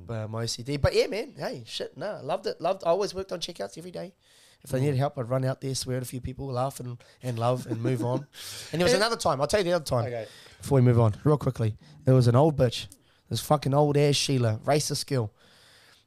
But 0.06 0.30
my 0.30 0.44
OCD. 0.44 0.80
But 0.80 0.94
yeah, 0.94 1.08
man. 1.08 1.34
Hey, 1.36 1.64
shit. 1.66 1.96
No, 1.96 2.20
loved 2.22 2.46
it. 2.46 2.60
Loved. 2.60 2.84
I 2.84 2.90
always 2.90 3.14
worked 3.14 3.32
on 3.32 3.40
checkouts 3.40 3.76
every 3.76 3.90
day. 3.90 4.14
If 4.62 4.70
they 4.70 4.80
needed 4.80 4.96
help, 4.96 5.18
I'd 5.18 5.28
run 5.28 5.44
out 5.44 5.60
there, 5.60 5.74
swear 5.74 5.96
at 5.96 6.04
a 6.04 6.06
few 6.06 6.20
people, 6.20 6.46
laugh 6.46 6.78
and, 6.78 6.96
and 7.20 7.36
love 7.36 7.66
and 7.66 7.82
move 7.82 8.04
on. 8.04 8.26
And 8.70 8.80
there 8.80 8.84
was 8.86 8.92
another 9.02 9.16
time. 9.16 9.40
I'll 9.40 9.48
tell 9.48 9.58
you 9.58 9.64
the 9.64 9.72
other 9.72 9.84
time. 9.84 10.06
Okay. 10.06 10.26
Before 10.60 10.76
we 10.76 10.82
move 10.82 11.00
on, 11.00 11.16
real 11.24 11.36
quickly, 11.36 11.76
there 12.04 12.14
was 12.14 12.28
an 12.28 12.36
old 12.36 12.56
bitch. 12.56 12.86
This 13.28 13.40
fucking 13.40 13.74
old 13.74 13.96
ass 13.96 14.14
Sheila, 14.14 14.60
racist 14.64 15.08
girl. 15.08 15.32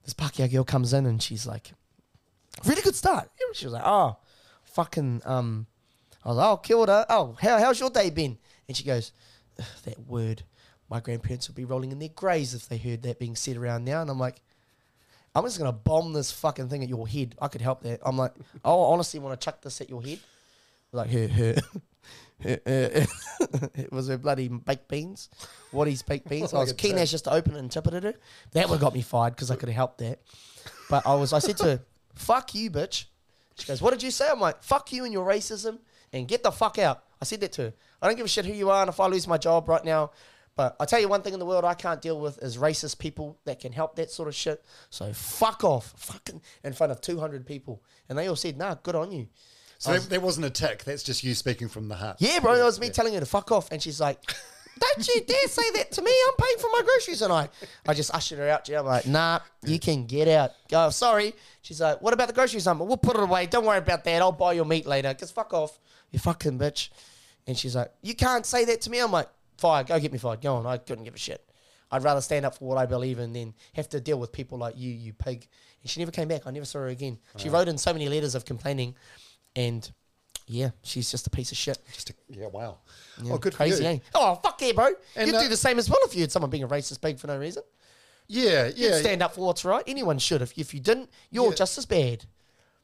This 0.06 0.14
Pakia 0.14 0.50
girl 0.50 0.64
comes 0.64 0.94
in 0.94 1.06
and 1.06 1.22
she's 1.22 1.46
like, 1.46 1.74
really 2.64 2.82
good 2.82 2.96
start. 2.96 3.30
She 3.54 3.66
was 3.66 3.74
like, 3.74 3.84
oh, 3.86 4.18
fucking, 4.64 5.24
um, 5.26 5.66
I 6.24 6.30
was 6.30 6.38
like, 6.38 6.48
oh, 6.48 6.58
killed 6.58 6.90
her. 6.90 7.06
Oh, 7.10 7.36
how, 7.42 7.58
how's 7.58 7.80
your 7.80 7.90
day 7.90 8.10
been? 8.10 8.38
And 8.68 8.78
she 8.78 8.84
goes, 8.84 9.12
that 9.84 10.00
word. 10.08 10.44
My 10.90 11.00
grandparents 11.00 11.48
would 11.48 11.56
be 11.56 11.66
rolling 11.66 11.92
in 11.92 12.00
their 12.00 12.10
graves 12.10 12.54
if 12.54 12.70
they 12.70 12.78
heard 12.78 13.02
that 13.04 13.18
being 13.18 13.36
said 13.36 13.58
around 13.58 13.86
now. 13.86 14.02
And 14.02 14.10
I'm 14.10 14.20
like, 14.20 14.42
I'm 15.34 15.44
just 15.44 15.58
going 15.58 15.72
to 15.72 15.78
bomb 15.78 16.14
this 16.14 16.32
fucking 16.32 16.70
thing 16.70 16.84
at 16.84 16.90
your 16.90 17.08
head. 17.08 17.36
I 17.42 17.48
could 17.48 17.62
help 17.62 17.82
that. 17.84 18.02
I'm 18.06 18.18
like, 18.18 18.34
I 18.64 18.70
honestly 18.70 19.20
want 19.20 19.40
to 19.40 19.44
chuck 19.44 19.62
this 19.62 19.82
at 19.82 19.90
your 19.90 20.04
head. 20.04 20.20
Like 20.92 21.10
her, 21.10 21.28
her, 21.28 21.56
it 22.44 23.92
was 23.92 24.08
her 24.08 24.18
bloody 24.18 24.48
baked 24.48 24.88
beans. 24.88 25.30
What 25.72 25.88
is 25.88 26.02
baked 26.02 26.28
beans? 26.28 26.54
I 26.54 26.60
was 26.60 26.74
keen 26.74 26.98
as 26.98 27.12
just 27.12 27.26
to 27.26 27.34
open 27.34 27.56
it 27.56 27.60
and 27.60 27.72
tip 27.72 27.88
it 27.88 27.94
at 27.94 28.04
her. 28.04 28.14
That 28.52 28.70
would 28.70 28.76
have 28.76 28.82
got 28.82 28.94
me 28.94 29.02
fired 29.02 29.36
because 29.36 29.52
I 29.52 29.56
could 29.56 29.70
have 29.70 29.76
helped 29.76 30.00
that. 30.00 30.20
But 30.90 31.08
I 31.08 31.16
was, 31.16 31.34
I 31.34 31.40
said 31.40 31.58
to 31.58 31.64
her, 31.64 31.80
fuck 32.16 32.54
you, 32.54 32.70
bitch. 32.70 33.06
She 33.58 33.68
goes, 33.68 33.82
what 33.82 33.92
did 33.92 34.04
you 34.04 34.12
say? 34.12 34.28
I'm 34.30 34.40
like, 34.40 34.62
fuck 34.64 34.92
you 34.92 35.06
and 35.06 35.14
your 35.14 35.26
racism 35.26 35.80
and 36.12 36.28
get 36.28 36.44
the 36.44 36.52
fuck 36.52 36.78
out. 36.78 37.04
I 37.22 37.26
said 37.26 37.42
that 37.42 37.54
to 37.54 37.64
her. 37.64 37.74
I 38.02 38.08
don't 38.08 38.18
give 38.18 38.26
a 38.26 38.30
shit 38.30 38.46
who 38.46 38.54
you 38.54 38.70
are 38.70 38.82
and 38.82 38.90
if 38.90 39.00
I 39.00 39.08
lose 39.08 39.28
my 39.28 39.38
job 39.38 39.70
right 39.70 39.84
now. 39.84 40.12
But 40.56 40.76
I 40.80 40.86
tell 40.86 41.00
you 41.00 41.10
one 41.10 41.22
thing 41.22 41.34
in 41.34 41.40
the 41.40 41.46
world 41.46 41.66
I 41.66 41.74
can't 41.74 42.02
deal 42.02 42.20
with 42.20 42.42
is 42.42 42.58
racist 42.58 42.98
people 42.98 43.38
that 43.44 43.60
can 43.60 43.74
help 43.74 43.96
that 43.98 44.10
sort 44.10 44.30
of 44.30 44.36
shit. 44.36 44.64
So 44.90 45.12
fuck 45.12 45.64
off, 45.64 45.94
fucking 45.98 46.42
in 46.64 46.74
front 46.74 46.92
of 46.92 47.02
200 47.02 47.46
people. 47.46 47.84
And 48.08 48.18
they 48.18 48.28
all 48.28 48.38
said, 48.38 48.58
nah, 48.58 48.76
good 48.76 48.96
on 48.96 49.12
you. 49.12 49.28
So 49.86 49.94
that, 49.94 50.10
that 50.10 50.22
wasn't 50.22 50.46
a 50.46 50.50
tick. 50.50 50.84
That's 50.84 51.04
just 51.04 51.24
you 51.24 51.34
speaking 51.34 51.70
from 51.70 51.88
the 51.88 51.96
heart. 51.96 52.18
Yeah, 52.20 52.40
bro, 52.40 52.56
that 52.58 52.64
was 52.64 52.80
me 52.80 52.90
telling 52.90 53.14
her 53.14 53.20
to 53.20 53.26
fuck 53.26 53.52
off. 53.52 53.72
And 53.72 53.82
she's 53.82 54.00
like, 54.00 54.20
Don't 54.80 55.08
you 55.08 55.22
dare 55.22 55.48
say 55.48 55.72
that 55.76 55.92
to 55.94 56.02
me. 56.02 56.12
I'm 56.28 56.36
paying 56.38 56.58
for 56.58 56.70
my 56.72 56.82
groceries. 56.84 57.22
And 57.22 57.32
I, 57.32 57.50
I 57.88 57.94
just 57.94 58.14
ushered 58.14 58.40
her 58.40 58.50
out. 58.50 58.70
I'm 58.70 58.86
like, 58.86 59.08
nah, 59.08 59.40
you 59.64 59.80
can 59.80 60.06
get 60.06 60.28
out. 60.28 60.52
Go, 60.70 60.90
sorry. 60.90 61.34
She's 61.62 61.80
like, 61.80 62.02
what 62.02 62.14
about 62.14 62.28
the 62.28 62.34
groceries? 62.34 62.68
I'm 62.68 62.80
like, 62.80 62.88
we'll 62.88 62.98
put 62.98 63.16
it 63.16 63.24
away. 63.24 63.46
Don't 63.46 63.66
worry 63.66 63.78
about 63.78 64.04
that. 64.04 64.22
I'll 64.22 64.32
buy 64.32 64.54
your 64.54 64.66
meat 64.66 64.86
later. 64.86 65.10
Because 65.10 65.32
fuck 65.32 65.54
off. 65.54 65.80
You 66.12 66.20
fucking 66.20 66.60
bitch. 66.60 66.90
And 67.48 67.58
she's 67.58 67.76
like, 67.76 67.92
you 68.02 68.16
can't 68.16 68.46
say 68.46 68.66
that 68.66 68.82
to 68.82 68.90
me. 68.90 69.00
I'm 69.00 69.12
like, 69.12 69.30
fire. 69.58 69.84
Go 69.84 70.00
get 70.00 70.12
me 70.12 70.18
fired. 70.18 70.42
Go 70.42 70.56
on. 70.56 70.66
I 70.66 70.78
couldn't 70.78 71.06
give 71.06 71.16
a 71.16 71.20
shit. 71.20 71.42
I'd 71.92 72.04
rather 72.04 72.22
stand 72.22 72.46
up 72.46 72.58
for 72.58 72.66
what 72.66 72.78
I 72.78 72.86
believe 72.86 73.20
in 73.20 73.32
than 73.32 73.54
have 73.74 73.88
to 73.90 74.02
deal 74.02 74.20
with 74.20 74.32
people 74.32 74.58
like 74.58 74.78
you, 74.78 74.92
you 74.92 75.14
pig. 75.14 75.48
And 75.82 75.90
she 75.90 76.00
never 76.00 76.12
came 76.12 76.28
back. 76.28 76.48
I 76.48 76.52
never 76.52 76.66
saw 76.66 76.80
her 76.80 76.88
again. 76.88 77.20
She 77.38 77.48
wrote 77.48 77.68
in 77.68 77.78
so 77.78 77.94
many 77.94 78.10
letters 78.10 78.36
of 78.36 78.44
complaining. 78.44 78.96
And 79.56 79.90
yeah, 80.48 80.72
she's 80.84 81.10
just 81.10 81.26
a 81.28 81.30
piece 81.30 81.52
of 81.52 81.58
shit. 81.58 81.78
Just 81.94 82.10
a, 82.12 82.14
yeah, 82.30 82.48
wow. 82.48 82.78
Yeah, 83.24 83.34
Oh, 83.34 83.38
good 83.38 83.54
crazy, 83.56 83.78
for 83.78 83.90
you. 83.90 83.96
eh? 83.96 84.00
Oh, 84.14 84.36
fuck 84.44 84.62
yeah, 84.62 84.74
bro. 84.74 84.90
And, 85.16 85.28
You'd 85.28 85.36
uh, 85.36 85.42
do 85.44 85.50
the 85.50 85.58
same 85.58 85.80
as 85.80 85.90
well 85.90 86.00
if 86.04 86.14
you 86.16 86.22
had 86.22 86.32
someone 86.32 86.50
being 86.52 86.64
a 86.64 86.68
racist 86.68 87.02
pig 87.02 87.18
for 87.18 87.28
no 87.28 87.38
reason. 87.38 87.64
Yeah, 88.28 88.68
You'd 88.68 88.78
yeah, 88.78 88.98
stand 88.98 89.22
up 89.24 89.36
for 89.36 89.42
what's 89.46 89.64
right. 89.66 89.84
Anyone 89.88 90.18
should. 90.20 90.42
If, 90.42 90.58
if 90.58 90.74
you 90.74 90.80
didn't, 90.80 91.10
you're 91.32 91.50
Yeah. 91.50 91.56
just 91.56 91.78
as 91.78 91.86
bad. 91.86 92.26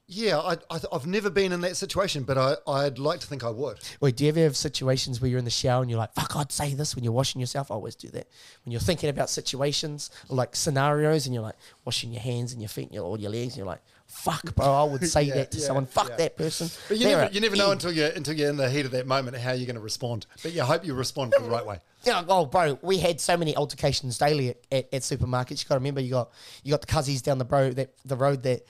yeah. 0.08 0.40
I, 0.40 0.54
I, 0.70 0.80
I've 0.92 1.06
never 1.08 1.30
been 1.30 1.52
in 1.52 1.62
that 1.62 1.78
situation, 1.78 2.24
but 2.24 2.38
I, 2.38 2.56
I'd 2.68 3.00
like 3.00 3.20
to 3.22 3.28
think 3.28 3.44
I 3.44 3.50
would. 3.50 3.78
Wait, 4.02 4.16
do 4.18 4.24
you 4.26 4.30
ever 4.30 4.40
have 4.42 4.56
situations 4.58 5.22
where 5.22 5.30
you're 5.30 5.40
in 5.40 5.46
the 5.46 5.52
shower 5.52 5.82
and 5.82 5.90
you're 5.90 6.00
like, 6.00 6.14
fuck, 6.14 6.36
I'd 6.36 6.52
say 6.52 6.74
this 6.74 6.96
when 6.96 7.04
you're 7.04 7.14
washing 7.14 7.40
yourself? 7.42 7.72
I 7.72 7.76
always 7.76 7.96
do 7.96 8.10
that. 8.10 8.28
When 8.66 8.72
you're 8.72 8.82
thinking 8.82 9.10
about 9.10 9.30
situations 9.30 10.10
or 10.30 10.36
like 10.36 10.56
scenarios 10.56 11.26
and 11.28 11.34
you're 11.34 11.44
like 11.44 11.56
washing 11.86 12.12
your 12.12 12.22
hands 12.22 12.54
and 12.54 12.62
your 12.62 12.70
feet 12.70 12.88
and 12.88 12.96
your, 12.96 13.06
or 13.06 13.18
your 13.18 13.32
legs 13.32 13.54
and 13.54 13.58
you're 13.58 13.66
like, 13.68 13.82
fuck, 14.12 14.55
bro, 14.55 14.66
I 14.66 14.84
would 14.84 15.07
say 15.09 15.24
Yeah, 15.24 15.36
that 15.36 15.51
to 15.51 15.57
yeah, 15.57 15.66
someone. 15.66 15.86
Fuck 15.86 16.09
yeah. 16.09 16.16
that 16.18 16.38
person. 16.38 16.70
But 16.88 16.97
you 16.97 17.05
They're 17.05 17.18
never, 17.18 17.34
you 17.34 17.41
never 17.41 17.55
know 17.55 17.72
until 17.72 17.91
you 17.91 18.05
until 18.05 18.36
you're 18.36 18.49
in 18.49 18.57
the 18.57 18.70
heat 18.70 18.86
of 18.86 18.91
that 18.91 19.07
moment 19.07 19.38
how 19.38 19.53
you're 19.53 19.66
going 19.66 19.76
to 19.76 19.82
respond. 19.82 20.26
But 20.43 20.51
yeah, 20.51 20.64
I 20.64 20.68
hope 20.68 20.86
you 20.86 20.93
respond 20.93 21.34
the 21.38 21.43
right 21.45 21.66
way. 21.66 21.80
Yeah, 22.03 22.24
oh, 22.28 22.47
bro, 22.47 22.80
we 22.82 22.97
had 22.97 23.22
so 23.22 23.38
many 23.38 23.55
altercations 23.55 24.18
daily 24.18 24.49
at, 24.49 24.57
at, 24.72 24.91
at 24.91 25.01
supermarkets. 25.03 25.62
You 25.62 25.70
got 25.70 25.76
to 25.76 25.80
remember, 25.80 26.01
you 26.01 26.09
got 26.09 26.32
you 26.64 26.72
got 26.72 26.82
the 26.82 26.88
cuzzies 26.88 27.22
down 27.22 27.38
the 27.38 27.45
road 27.45 27.76
that 27.76 27.93
the 28.03 28.16
road 28.16 28.41
that, 28.41 28.66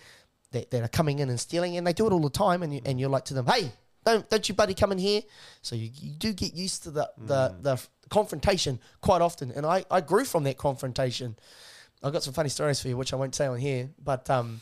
that 0.52 0.70
that 0.72 0.84
are 0.84 0.90
coming 0.90 1.20
in 1.20 1.30
and 1.30 1.40
stealing, 1.40 1.78
and 1.78 1.88
they 1.88 1.94
do 1.94 2.06
it 2.08 2.12
all 2.12 2.20
the 2.20 2.30
time. 2.30 2.62
And 2.62 2.74
you, 2.74 2.82
and 2.86 3.00
you're 3.00 3.10
like 3.10 3.24
to 3.26 3.34
them, 3.34 3.46
hey, 3.46 3.72
don't 4.06 4.30
don't 4.30 4.50
you 4.50 4.54
buddy 4.54 4.74
come 4.74 4.92
in 4.92 4.98
here. 4.98 5.22
So 5.62 5.78
you, 5.78 5.92
you 5.94 6.12
do 6.12 6.34
get 6.34 6.54
used 6.54 6.84
to 6.84 6.92
the 6.92 7.10
the, 7.18 7.56
the 7.62 7.82
confrontation 8.10 8.82
quite 9.00 9.22
often, 9.22 9.50
and 9.52 9.66
I 9.66 9.86
I 9.90 10.02
grew 10.02 10.26
from 10.26 10.44
that 10.44 10.58
confrontation. 10.58 11.38
I've 12.04 12.12
got 12.12 12.24
some 12.24 12.34
funny 12.34 12.50
stories 12.50 12.82
for 12.82 12.90
you, 12.90 12.98
which 12.98 13.14
I 13.14 13.16
won't 13.16 13.34
say 13.34 13.46
on 13.48 13.60
here, 13.60 13.90
but 14.04 14.30
um. 14.30 14.60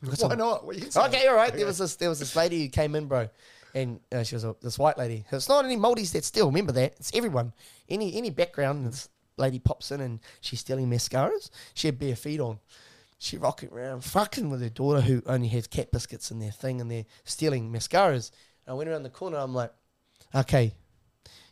Why 0.00 0.34
not? 0.34 0.64
What 0.64 0.76
you 0.76 0.82
can 0.82 0.90
say. 0.90 1.04
Okay, 1.06 1.26
all 1.26 1.36
right. 1.36 1.52
There 1.52 1.66
was 1.66 1.78
this 1.78 1.96
there 1.96 2.08
was 2.08 2.18
this 2.18 2.36
lady 2.36 2.62
who 2.62 2.68
came 2.68 2.94
in, 2.94 3.06
bro, 3.06 3.28
and 3.74 4.00
uh, 4.12 4.22
she 4.22 4.34
was 4.34 4.44
a, 4.44 4.54
this 4.60 4.78
white 4.78 4.98
lady. 4.98 5.24
It's 5.32 5.48
not 5.48 5.64
any 5.64 5.76
Maldives 5.76 6.12
that 6.12 6.24
steal. 6.24 6.46
Remember 6.46 6.72
that. 6.72 6.94
It's 6.98 7.12
everyone. 7.14 7.52
Any 7.88 8.14
any 8.16 8.30
background. 8.30 8.86
This 8.86 9.08
lady 9.36 9.58
pops 9.58 9.90
in 9.90 10.00
and 10.00 10.20
she's 10.40 10.60
stealing 10.60 10.88
mascaras. 10.88 11.50
She 11.74 11.88
had 11.88 11.98
bare 11.98 12.16
feet 12.16 12.40
on. 12.40 12.58
She 13.18 13.38
rocking 13.38 13.70
around, 13.70 14.04
fucking 14.04 14.50
with 14.50 14.60
her 14.60 14.68
daughter 14.68 15.00
who 15.00 15.22
only 15.26 15.48
has 15.48 15.66
cat 15.66 15.90
biscuits 15.90 16.30
in 16.30 16.38
their 16.38 16.50
thing, 16.50 16.80
and 16.82 16.90
they're 16.90 17.06
stealing 17.24 17.72
mascaras. 17.72 18.30
And 18.66 18.72
I 18.72 18.74
went 18.74 18.90
around 18.90 19.04
the 19.04 19.10
corner. 19.10 19.38
I'm 19.38 19.54
like, 19.54 19.72
okay, 20.34 20.74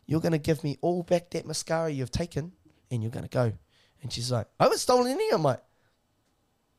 you're 0.06 0.20
gonna 0.20 0.38
give 0.38 0.62
me 0.62 0.76
all 0.82 1.02
back 1.02 1.30
that 1.30 1.46
mascara 1.46 1.90
you've 1.90 2.10
taken, 2.10 2.52
and 2.90 3.02
you're 3.02 3.10
gonna 3.10 3.28
go. 3.28 3.52
And 4.02 4.12
she's 4.12 4.30
like, 4.30 4.46
I 4.60 4.64
haven't 4.64 4.78
stolen 4.78 5.10
any. 5.10 5.30
I'm 5.30 5.42
like, 5.42 5.62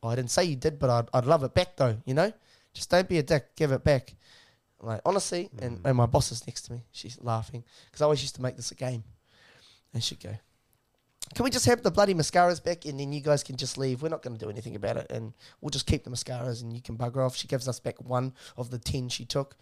oh, 0.05 0.09
I 0.09 0.15
didn't 0.15 0.31
say 0.31 0.43
you 0.45 0.55
did, 0.55 0.79
but 0.79 0.89
I'd, 0.89 1.09
I'd 1.13 1.25
love 1.25 1.43
it 1.43 1.53
back 1.53 1.75
though, 1.75 1.97
you 2.05 2.13
know? 2.13 2.31
Just 2.73 2.89
don't 2.89 3.07
be 3.07 3.17
a 3.17 3.23
dick, 3.23 3.55
give 3.55 3.71
it 3.71 3.83
back. 3.83 4.13
Like, 4.81 5.01
honestly, 5.05 5.49
and, 5.59 5.79
mm. 5.79 5.85
and 5.85 5.97
my 5.97 6.05
boss 6.05 6.31
is 6.31 6.45
next 6.45 6.63
to 6.63 6.73
me. 6.73 6.83
She's 6.91 7.17
laughing 7.21 7.63
because 7.85 8.01
I 8.01 8.05
always 8.05 8.21
used 8.21 8.35
to 8.35 8.41
make 8.41 8.55
this 8.55 8.71
a 8.71 8.75
game. 8.75 9.03
And 9.93 10.03
she'd 10.03 10.19
go, 10.19 10.35
Can 11.33 11.45
we 11.45 11.49
just 11.49 11.65
have 11.65 11.81
the 11.81 11.89
bloody 11.89 12.13
mascaras 12.13 12.61
back 12.61 12.85
and 12.85 12.99
then 12.99 13.13
you 13.13 13.21
guys 13.21 13.43
can 13.43 13.55
just 13.55 13.77
leave? 13.77 14.01
We're 14.01 14.09
not 14.09 14.21
going 14.21 14.37
to 14.37 14.43
do 14.43 14.49
anything 14.51 14.75
about 14.75 14.97
it 14.97 15.07
and 15.09 15.33
we'll 15.61 15.69
just 15.69 15.87
keep 15.87 16.03
the 16.03 16.09
mascaras 16.11 16.61
and 16.61 16.73
you 16.73 16.81
can 16.81 16.97
bugger 16.97 17.25
off. 17.25 17.35
She 17.35 17.47
gives 17.47 17.67
us 17.67 17.79
back 17.79 17.99
one 18.03 18.33
of 18.57 18.69
the 18.69 18.77
10 18.77 19.09
she 19.09 19.25
took. 19.25 19.55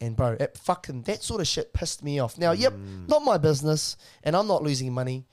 And 0.00 0.16
bro, 0.16 0.36
it 0.38 0.56
fucking, 0.56 1.02
that 1.02 1.22
sort 1.22 1.40
of 1.40 1.48
shit 1.48 1.72
pissed 1.72 2.02
me 2.02 2.20
off. 2.20 2.38
Now, 2.38 2.52
yep, 2.52 2.72
mm. 2.72 3.08
not 3.08 3.22
my 3.22 3.38
business 3.38 3.96
and 4.22 4.36
I'm 4.36 4.46
not 4.46 4.62
losing 4.62 4.92
money. 4.92 5.26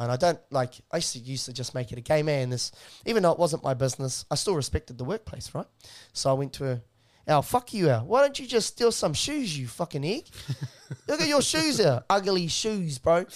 And 0.00 0.10
I 0.10 0.16
don't 0.16 0.40
like. 0.50 0.72
I 0.90 0.96
used 0.96 1.12
to, 1.12 1.18
used 1.18 1.44
to 1.44 1.52
just 1.52 1.74
make 1.74 1.92
it 1.92 1.98
a 1.98 2.00
game, 2.00 2.26
man. 2.26 2.48
This, 2.48 2.72
even 3.04 3.22
though 3.22 3.32
it 3.32 3.38
wasn't 3.38 3.62
my 3.62 3.74
business, 3.74 4.24
I 4.30 4.34
still 4.34 4.56
respected 4.56 4.96
the 4.96 5.04
workplace, 5.04 5.54
right? 5.54 5.66
So 6.14 6.30
I 6.30 6.32
went 6.32 6.54
to 6.54 6.64
her. 6.64 6.82
Al, 7.26 7.42
fuck 7.42 7.74
you, 7.74 7.90
Al. 7.90 8.06
Why 8.06 8.22
don't 8.22 8.38
you 8.38 8.46
just 8.46 8.68
steal 8.68 8.92
some 8.92 9.12
shoes, 9.12 9.56
you 9.58 9.68
fucking 9.68 10.02
egg? 10.02 10.24
Look 11.06 11.20
at 11.20 11.28
your 11.28 11.42
shoes, 11.42 11.78
Al. 11.80 12.02
Ugly 12.08 12.48
shoes, 12.48 12.96
bro. 12.96 13.26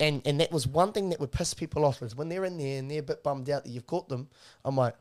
And 0.00 0.22
and 0.24 0.40
that 0.40 0.50
was 0.50 0.66
one 0.66 0.92
thing 0.92 1.10
that 1.10 1.20
would 1.20 1.32
piss 1.32 1.52
people 1.52 1.84
off 1.84 2.00
is 2.00 2.16
when 2.16 2.30
they're 2.30 2.46
in 2.46 2.56
there 2.56 2.78
and 2.78 2.90
they're 2.90 3.00
a 3.00 3.02
bit 3.02 3.22
bummed 3.22 3.50
out 3.50 3.64
that 3.64 3.70
you've 3.70 3.86
caught 3.86 4.08
them. 4.08 4.30
I'm 4.64 4.76
like, 4.76 4.96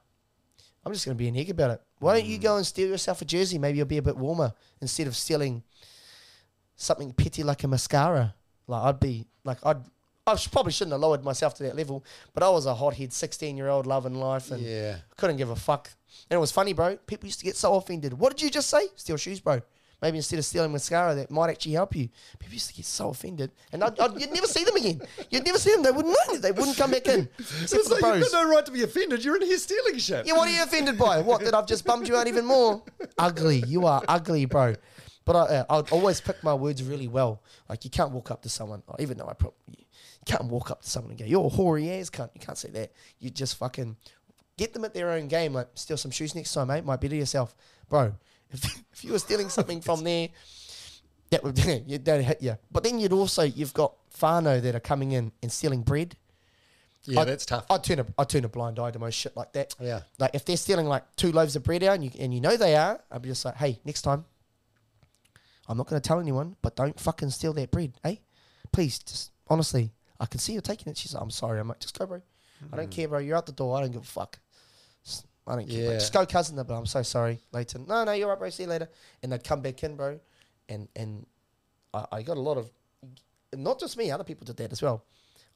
I'm 0.85 0.91
just 0.91 1.05
gonna 1.05 1.15
be 1.15 1.29
an 1.29 1.37
egg 1.37 1.49
about 1.49 1.71
it. 1.71 1.81
Why 1.99 2.19
don't 2.19 2.27
you 2.27 2.37
mm. 2.37 2.43
go 2.43 2.57
and 2.57 2.65
steal 2.65 2.89
yourself 2.89 3.21
a 3.21 3.25
jersey? 3.25 3.57
Maybe 3.57 3.77
you'll 3.77 3.87
be 3.87 3.99
a 3.99 4.01
bit 4.01 4.17
warmer 4.17 4.51
instead 4.81 5.07
of 5.07 5.15
stealing 5.15 5.63
something 6.75 7.13
petty 7.13 7.43
like 7.43 7.63
a 7.63 7.69
mascara. 7.69 8.35
Like 8.67 8.83
I'd 8.83 8.99
be 8.99 9.27
like 9.45 9.65
I'd 9.65 9.77
I 10.30 10.36
probably 10.51 10.71
shouldn't 10.71 10.93
have 10.93 11.01
lowered 11.01 11.23
myself 11.23 11.53
to 11.55 11.63
that 11.63 11.75
level, 11.75 12.03
but 12.34 12.43
I 12.43 12.49
was 12.49 12.65
a 12.65 12.73
hothead 12.75 13.11
sixteen 13.13 13.57
year 13.57 13.67
old 13.69 13.86
loving 13.86 14.15
life 14.15 14.51
and 14.51 14.61
Yeah. 14.61 14.97
couldn't 15.17 15.38
give 15.38 15.49
a 15.49 15.55
fuck. 15.55 15.89
And 16.30 16.38
it 16.38 16.39
was 16.39 16.51
funny, 16.51 16.73
bro. 16.73 16.97
People 17.07 17.27
used 17.27 17.39
to 17.39 17.45
get 17.45 17.55
so 17.55 17.75
offended. 17.75 18.13
What 18.13 18.30
did 18.36 18.41
you 18.43 18.49
just 18.49 18.69
say? 18.69 18.88
Steal 18.95 19.17
shoes, 19.17 19.39
bro. 19.39 19.61
Maybe 20.01 20.15
instead 20.17 20.39
of 20.39 20.45
stealing 20.45 20.71
mascara, 20.71 21.13
that 21.15 21.30
might 21.30 21.49
actually 21.49 21.73
help 21.73 21.93
you. 21.93 22.07
People 22.39 22.53
used 22.53 22.69
to 22.69 22.73
get 22.73 22.86
so 22.86 23.09
offended, 23.09 23.51
and 23.73 23.84
I'd, 23.84 23.99
I'd, 23.99 24.17
you'd 24.19 24.32
never 24.32 24.47
see 24.47 24.63
them 24.63 24.77
again. 24.77 25.01
You'd 25.30 25.45
never 25.45 25.57
see 25.59 25.73
them. 25.73 25.84
They 25.84 25.91
wouldn't 25.91 26.15
know. 26.30 26.38
They 26.38 26.53
wouldn't 26.53 26.77
come 26.77 26.91
back 26.91 27.05
in. 27.07 27.27
Except 27.38 27.73
It's 27.73 27.89
the 27.89 27.95
like 27.95 28.15
you've 28.19 28.32
got 28.32 28.43
no 28.45 28.49
right 28.49 28.65
to 28.65 28.71
be 28.71 28.84
offended. 28.84 29.25
You're 29.25 29.36
in 29.36 29.41
here 29.41 29.57
stealing 29.57 29.97
shit. 29.97 30.25
Yeah, 30.25 30.34
what 30.38 30.47
are 30.47 30.51
you 30.51 30.63
offended 30.63 30.97
by? 30.97 31.19
What, 31.19 31.43
that 31.43 31.53
I've 31.53 31.67
just 31.67 31.84
bummed 31.84 32.07
you 32.07 32.15
out 32.15 32.27
even 32.27 32.45
more? 32.45 32.82
Ugly. 33.17 33.65
You 33.67 33.88
are 33.88 34.01
ugly, 34.07 34.45
bro. 34.45 34.75
But 35.25 35.36
I, 35.36 35.39
uh, 35.57 35.65
I'd 35.69 35.91
always 35.91 36.21
pick 36.21 36.41
my 36.45 36.53
words 36.53 36.82
really 36.82 37.09
well. 37.09 37.43
Like, 37.67 37.84
you 37.84 37.91
can't 37.91 38.11
walk 38.11 38.32
up 38.32 38.41
to 38.43 38.49
someone, 38.49 38.82
even 38.99 39.17
though 39.17 39.27
I 39.27 39.34
probably, 39.34 39.86
you 40.28 40.36
can't 40.38 40.45
walk 40.45 40.72
up 40.72 40.82
to 40.82 40.89
someone 40.89 41.11
and 41.11 41.20
go, 41.20 41.26
you're 41.26 41.45
a 41.45 41.49
hoary 41.49 41.89
ass 41.91 42.09
cunt. 42.09 42.30
You 42.34 42.41
can't 42.41 42.57
say 42.57 42.70
that. 42.72 42.91
You 43.20 43.30
just 43.30 43.57
fucking 43.57 43.95
get 44.57 44.74
them 44.74 44.84
at 44.86 44.93
their 44.93 45.11
own 45.11 45.28
game. 45.28 45.53
Like, 45.53 45.67
steal 45.76 45.97
some 45.97 46.11
shoes 46.11 46.36
next 46.36 46.53
time, 46.53 46.67
mate. 46.67 46.84
Might 46.86 47.01
be 47.01 47.09
to 47.09 47.15
yourself. 47.15 47.55
Bro, 47.89 48.13
if, 48.51 48.65
if 48.93 49.03
you 49.03 49.13
were 49.13 49.20
stealing 49.20 49.49
something 49.49 49.82
from 49.82 50.03
there, 50.03 50.30
that 51.32 51.43
would, 51.43 51.57
you 51.88 51.97
don't 51.97 52.24
hit 52.24 52.41
you. 52.41 52.57
But 52.72 52.84
then 52.84 52.99
you'd 52.99 53.13
also, 53.13 53.43
you've 53.43 53.74
got 53.74 53.93
whānau 54.20 54.61
that 54.61 54.76
are 54.76 54.80
coming 54.80 55.11
in 55.13 55.32
and 55.41 55.51
stealing 55.51 55.82
bread. 55.84 56.15
Yeah, 57.05 57.22
I'd- 57.22 57.30
that's 57.32 57.45
tough. 57.45 57.65
I'd 57.70 57.84
turn 57.84 57.99
a 57.99 58.05
I'd 58.17 58.28
turn 58.30 58.43
a 58.43 58.49
blind 58.49 58.78
eye 58.78 58.91
to 58.91 58.99
most 58.99 59.15
shit 59.15 59.36
like 59.38 59.53
that. 59.53 59.74
Yeah. 59.80 60.01
Like 60.20 60.32
if 60.34 60.43
they're 60.43 60.57
stealing 60.57 60.86
like 60.86 61.03
two 61.15 61.32
loaves 61.32 61.55
of 61.55 61.63
bread 61.63 61.82
out 61.82 61.95
and 61.95 62.03
you 62.03 62.11
and 62.20 62.34
you 62.34 62.41
know 62.41 62.57
they 62.57 62.76
are, 62.76 62.99
I'd 63.09 63.22
be 63.22 63.30
just 63.30 63.45
like, 63.45 63.55
hey, 63.55 63.80
next 63.86 64.01
time, 64.01 64.26
I'm 65.67 65.78
not 65.78 65.88
gonna 65.88 66.01
tell 66.01 66.20
anyone, 66.20 66.57
but 66.61 66.76
don't 66.76 66.99
fucking 66.99 67.30
steal 67.30 67.53
that 67.53 67.72
bread, 67.72 67.93
eh? 68.03 68.15
Please, 68.74 68.99
just 68.99 69.32
honestly, 69.47 69.91
I 70.20 70.26
can 70.26 70.39
see 70.39 70.53
you're 70.53 70.61
taking 70.61 70.89
it. 70.91 70.97
She's 70.97 71.13
like, 71.13 71.24
I'm 71.24 71.32
sorry. 71.32 71.59
I'm 71.59 71.67
like, 71.67 71.80
just 71.80 71.97
go, 71.97 72.05
bro. 72.05 72.22
I 72.74 72.76
don't 72.76 72.86
hmm. 72.86 72.91
care, 72.91 73.07
bro. 73.07 73.20
You're 73.20 73.38
out 73.38 73.45
the 73.45 73.51
door. 73.51 73.78
I 73.78 73.82
don't 73.82 73.91
give 73.91 74.01
a 74.01 74.05
fuck. 74.05 74.39
Just- 75.03 75.26
I 75.47 75.55
don't 75.55 75.67
care. 75.67 75.86
bro. 75.86 75.93
Yeah. 75.93 75.99
Just 75.99 76.13
go, 76.13 76.26
cousin. 76.26 76.55
But 76.55 76.74
I'm 76.74 76.86
so 76.86 77.01
sorry, 77.01 77.39
Leighton. 77.51 77.86
No, 77.88 78.03
no, 78.03 78.11
you're 78.11 78.30
right, 78.30 78.38
bro. 78.38 78.49
See 78.49 78.63
you 78.63 78.70
later. 78.70 78.89
And 79.24 79.32
they'd 79.32 79.43
come 79.43 79.61
back 79.61 79.84
in, 79.84 79.95
bro. 79.95 80.20
And 80.67 80.88
and 80.95 81.26
I, 81.93 82.05
I 82.11 82.22
got 82.22 82.38
a 82.38 82.41
lot 82.41 82.57
of, 82.57 82.70
not 83.55 83.80
just 83.80 83.97
me. 83.97 84.11
Other 84.11 84.24
people 84.24 84.45
did 84.45 84.57
that 84.57 84.72
as 84.72 84.82
well. 84.82 85.03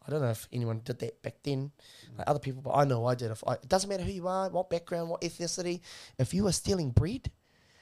I 0.05 0.11
don't 0.11 0.21
know 0.21 0.31
if 0.31 0.47
anyone 0.51 0.81
did 0.83 0.99
that 0.99 1.21
back 1.21 1.35
then, 1.43 1.71
hmm. 2.09 2.17
like 2.17 2.27
other 2.27 2.39
people, 2.39 2.61
but 2.61 2.71
I 2.71 2.83
know 2.83 3.05
I 3.05 3.15
did. 3.15 3.31
If 3.31 3.43
I, 3.47 3.53
it 3.53 3.69
doesn't 3.69 3.89
matter 3.89 4.03
who 4.03 4.11
you 4.11 4.27
are, 4.27 4.49
what 4.49 4.69
background, 4.69 5.09
what 5.09 5.21
ethnicity. 5.21 5.81
If 6.17 6.33
you 6.33 6.47
are 6.47 6.51
stealing 6.51 6.91
bread, 6.91 7.31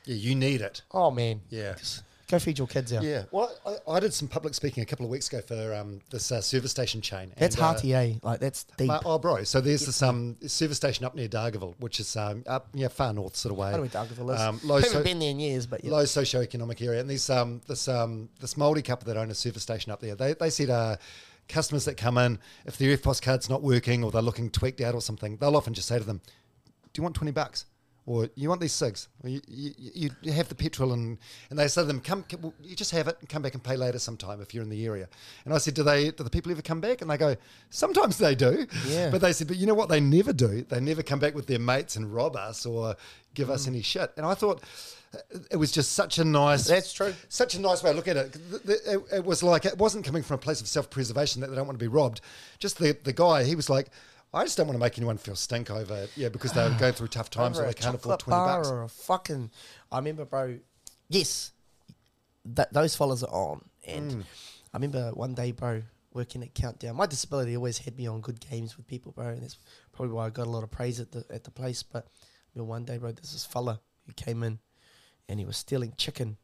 Yeah, 0.06 0.16
you 0.16 0.36
need 0.36 0.62
it. 0.62 0.84
oh 0.92 1.10
man, 1.12 1.42
Yeah. 1.50 1.74
just 1.74 2.04
go 2.32 2.40
feed 2.40 2.58
your 2.58 2.68
kids 2.68 2.94
out. 2.94 3.04
Yeah. 3.04 3.26
Well, 3.30 3.54
I, 3.66 3.92
I 3.92 4.00
did 4.00 4.14
some 4.14 4.28
public 4.28 4.54
speaking 4.54 4.82
a 4.82 4.86
couple 4.86 5.06
of 5.06 5.12
weeks 5.12 5.28
ago 5.28 5.42
for 5.42 5.76
um, 5.76 6.00
this 6.10 6.32
uh, 6.32 6.42
service 6.42 6.72
station 6.72 7.02
chain. 7.02 7.34
That's 7.38 7.56
and, 7.56 7.64
uh, 7.64 7.68
hearty, 7.68 7.94
eh? 7.94 8.14
Like 8.24 8.40
that's 8.40 8.64
deep. 8.64 8.88
But, 8.88 9.04
oh, 9.06 9.20
bro. 9.20 9.44
So 9.44 9.62
there's 9.62 9.86
this 9.86 10.02
um, 10.02 10.38
service 10.48 10.78
station 10.78 11.06
up 11.06 11.14
near 11.14 11.28
Dargaville, 11.28 11.76
which 11.80 12.00
is 12.00 12.16
um, 12.16 12.44
up 12.48 12.70
yeah 12.74 12.88
far 12.88 13.14
north 13.14 13.36
sort 13.36 13.52
of 13.52 13.60
way. 13.60 13.68
I 13.68 13.72
don't 13.72 13.94
know 13.94 14.00
where 14.00 14.08
Dargaville 14.08 14.34
is. 14.34 14.42
Um, 14.42 14.60
low, 14.64 14.76
haven't 14.78 14.92
so, 14.92 15.04
been 15.04 15.20
there 15.20 15.30
in 15.30 15.40
years, 15.40 15.68
but 15.68 15.84
yeah. 15.84 15.92
low 15.92 16.04
socioeconomic 16.04 16.82
area, 16.82 17.02
and 17.02 17.10
these 17.10 17.30
um, 17.30 17.62
this 17.68 17.88
um, 17.88 18.30
this 18.40 18.56
Māori 18.56 18.84
couple 18.84 19.06
that 19.14 19.20
own 19.20 19.30
a 19.30 19.36
service 19.36 19.62
station 19.62 19.92
up 19.92 20.00
there, 20.00 20.16
they 20.16 20.34
they 20.34 20.50
said 20.50 20.70
uh, 20.70 20.96
customers 21.50 21.86
that 21.86 21.98
come 21.98 22.18
in, 22.18 22.40
if 22.66 22.78
their 22.78 22.96
EFTPOS 22.96 23.22
card's 23.22 23.50
not 23.50 23.62
working 23.62 24.04
or 24.04 24.12
they're 24.12 24.22
looking 24.22 24.50
tweaked 24.50 24.82
out 24.82 24.96
or 24.96 25.02
something, 25.02 25.38
they'll 25.38 25.58
often 25.58 25.74
just 25.74 25.88
say 25.88 26.00
to 26.00 26.06
them, 26.06 26.22
"Do 26.94 27.00
you 27.00 27.04
want 27.04 27.16
twenty 27.16 27.32
bucks?" 27.32 27.66
Or 28.12 28.30
you 28.36 28.50
want 28.50 28.60
these 28.60 28.74
cigs, 28.74 29.08
or 29.24 29.30
you, 29.30 29.40
you, 29.48 30.10
you 30.22 30.32
have 30.34 30.50
the 30.50 30.56
petrol, 30.56 30.92
and, 30.92 31.18
and 31.50 31.58
they 31.58 31.68
say 31.70 31.82
to 31.82 31.86
them, 31.86 32.02
come, 32.02 32.26
well, 32.42 32.54
you 32.62 32.76
just 32.76 32.92
have 32.92 33.08
it 33.08 33.16
and 33.22 33.30
come 33.30 33.42
back 33.42 33.54
and 33.54 33.64
pay 33.64 33.78
later 33.78 34.00
sometime 34.00 34.42
if 34.42 34.54
you're 34.54 34.64
in 34.64 34.70
the 34.70 34.86
area. 34.86 35.08
And 35.46 35.54
I 35.54 35.60
said, 35.60 35.76
do 35.76 35.84
they, 35.84 36.12
do 36.12 36.24
the 36.24 36.30
people 36.30 36.52
ever 36.52 36.62
come 36.62 36.82
back? 36.82 37.02
And 37.02 37.10
they 37.10 37.18
go, 37.18 37.38
sometimes 37.70 38.18
they 38.18 38.36
do. 38.36 38.68
Yeah. 38.86 39.10
But 39.12 39.22
they 39.22 39.32
said, 39.32 39.48
but 39.48 39.56
you 39.56 39.66
know 39.66 39.74
what 39.74 39.88
they 39.88 40.02
never 40.02 40.34
do? 40.34 40.64
They 40.64 40.82
never 40.82 41.04
come 41.04 41.20
back 41.20 41.36
with 41.36 41.48
their 41.48 41.60
mates 41.60 41.96
and 41.96 42.14
rob 42.14 42.36
us 42.36 42.66
or 42.66 42.98
give 43.34 43.50
us 43.50 43.64
hmm. 43.64 43.72
any 43.72 43.82
shit. 43.82 44.12
And 44.18 44.26
I 44.26 44.34
thought 44.34 44.62
it 45.50 45.58
was 45.58 45.72
just 45.72 45.94
such 45.94 46.20
a 46.20 46.26
nice. 46.26 46.68
That's 46.68 46.92
true. 46.92 47.14
Such 47.30 47.56
a 47.56 47.62
nice 47.62 47.82
way 47.82 47.92
to 47.92 47.96
look 47.96 48.10
at 48.10 48.18
it. 48.18 48.34
Th- 48.34 48.64
th- 48.64 48.80
It, 48.86 49.02
it 49.20 49.26
was 49.26 49.42
like 49.42 49.66
it 49.66 49.78
wasn't 49.78 50.06
coming 50.06 50.24
from 50.24 50.36
a 50.36 50.38
place 50.38 50.60
of 50.60 50.68
self-preservation 50.68 51.40
that 51.42 51.50
they 51.50 51.56
don't 51.56 51.68
want 51.68 51.80
to 51.80 51.84
be 51.84 51.88
robbed. 51.88 52.20
Just 52.60 52.78
the 52.78 52.98
the 53.04 53.14
guy, 53.14 53.46
he 53.46 53.56
was 53.56 53.70
like. 53.70 53.88
I 54.34 54.44
just 54.44 54.56
don't 54.58 54.68
want 54.68 54.76
to 54.76 54.80
make 54.80 54.98
anyone 54.98 55.18
feel 55.18 55.36
stink 55.36 55.70
over, 55.70 56.08
yeah, 56.16 56.30
because 56.30 56.54
they're 56.54 56.70
going 56.80 56.94
through 56.94 57.10
tough 57.10 57.30
times 57.30 57.58
and 57.60 57.68
they 57.68 57.74
can't 57.74 57.96
afford 57.96 58.20
twenty 58.20 58.40
bucks. 58.40 58.70
Or 58.70 58.84
a 58.84 58.90
fucking, 58.90 59.52
I 59.92 59.98
remember, 59.98 60.24
bro. 60.26 60.60
Yes, 61.10 61.52
that 62.46 62.72
those 62.72 62.96
fellas 62.96 63.24
are 63.24 63.34
on, 63.52 63.66
and 63.86 64.12
Mm. 64.12 64.22
I 64.74 64.78
remember 64.78 65.12
one 65.12 65.34
day, 65.34 65.52
bro, 65.52 65.84
working 66.14 66.44
at 66.44 66.54
Countdown. 66.54 66.96
My 66.96 67.06
disability 67.08 67.58
always 67.58 67.80
had 67.80 67.98
me 67.98 68.08
on 68.08 68.22
good 68.22 68.40
games 68.40 68.78
with 68.78 68.88
people, 68.88 69.12
bro, 69.12 69.28
and 69.28 69.44
that's 69.44 69.58
probably 69.92 70.14
why 70.14 70.28
I 70.28 70.30
got 70.30 70.48
a 70.48 70.50
lot 70.50 70.64
of 70.64 70.72
praise 70.72 71.02
at 71.02 71.12
the 71.12 71.26
at 71.30 71.44
the 71.44 71.52
place. 71.52 71.84
But 71.84 72.06
I 72.08 72.12
remember 72.56 72.70
one 72.70 72.86
day, 72.86 72.98
bro, 72.98 73.12
there's 73.12 73.34
this 73.34 73.46
fella 73.46 73.82
who 74.08 74.14
came 74.14 74.44
in, 74.44 74.60
and 75.28 75.40
he 75.40 75.46
was 75.46 75.58
stealing 75.58 75.94
chicken. 75.98 76.38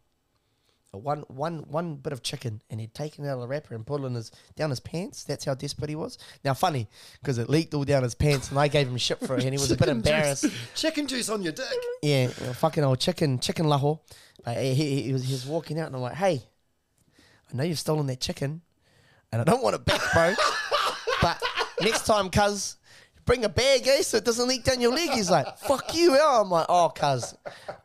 One, 0.92 1.26
one, 1.28 1.66
one 1.68 1.96
bit 1.96 2.14
of 2.14 2.24
chicken, 2.24 2.62
and 2.70 2.80
he'd 2.80 2.94
taken 2.94 3.26
it 3.26 3.28
out 3.28 3.36
of 3.36 3.42
the 3.42 3.48
wrapper 3.48 3.76
and 3.76 3.86
put 3.86 4.02
it 4.02 4.06
in 4.06 4.16
his 4.16 4.32
down 4.56 4.70
his 4.70 4.80
pants. 4.80 5.24
That's 5.26 5.44
how 5.46 5.54
desperate 5.54 5.90
he 5.90 5.96
was. 5.96 6.18
Now, 6.44 6.54
funny 6.54 6.88
because 7.22 7.38
it 7.38 7.50
leaked 7.50 7.74
all 7.74 7.84
down 7.84 8.04
his 8.04 8.16
pants, 8.16 8.50
and 8.50 8.58
I 8.58 8.68
gave 8.70 8.88
him 8.88 8.98
shit 8.98 9.20
for 9.20 9.36
it, 9.38 9.44
and 9.44 9.54
he 9.54 9.58
was 9.60 9.70
a 9.70 9.76
bit 9.76 9.86
Chicken 9.86 10.02
juice- 10.02 10.12
embarrassed. 10.12 10.46
Chicken 10.76 11.08
juice 11.08 11.30
on 11.30 11.44
your 11.44 11.52
dick. 11.52 11.66
Yeah, 12.02 12.28
fucking 12.28 12.84
old 12.84 13.00
chicken, 13.00 13.38
chicken 13.40 13.66
laho. 13.66 14.00
Like, 14.46 14.58
he, 14.60 14.74
he, 14.74 15.02
he 15.04 15.14
was, 15.14 15.26
he 15.26 15.34
was 15.34 15.46
walking 15.46 15.78
out, 15.80 15.88
and 15.88 15.96
I'm 15.98 16.02
like, 16.02 16.16
hey, 16.16 16.42
I 17.52 17.56
know 17.58 17.64
you've 17.64 17.80
stolen 17.80 18.08
that 18.08 18.22
chicken, 18.22 18.62
and 19.32 19.42
I 19.42 19.44
don't 19.44 19.62
want 19.62 19.76
it 19.76 19.84
back, 19.86 20.02
bro. 20.14 20.34
but 21.22 21.42
next 21.82 22.06
time, 22.06 22.30
cuz, 22.30 22.77
bring 23.28 23.46
a 23.46 23.50
bag, 23.50 23.86
eh, 23.88 24.02
so 24.02 24.18
it 24.18 24.26
doesn't 24.26 24.48
leak 24.48 24.64
down 24.64 24.82
your 24.82 24.92
leg. 24.92 25.12
He's 25.12 25.30
like, 25.30 25.58
fuck 25.60 25.94
you. 25.94 26.16
yeah. 26.16 26.42
I'm 26.42 26.50
like, 26.50 26.66
oh, 26.70 26.90
cuz, 26.90 27.36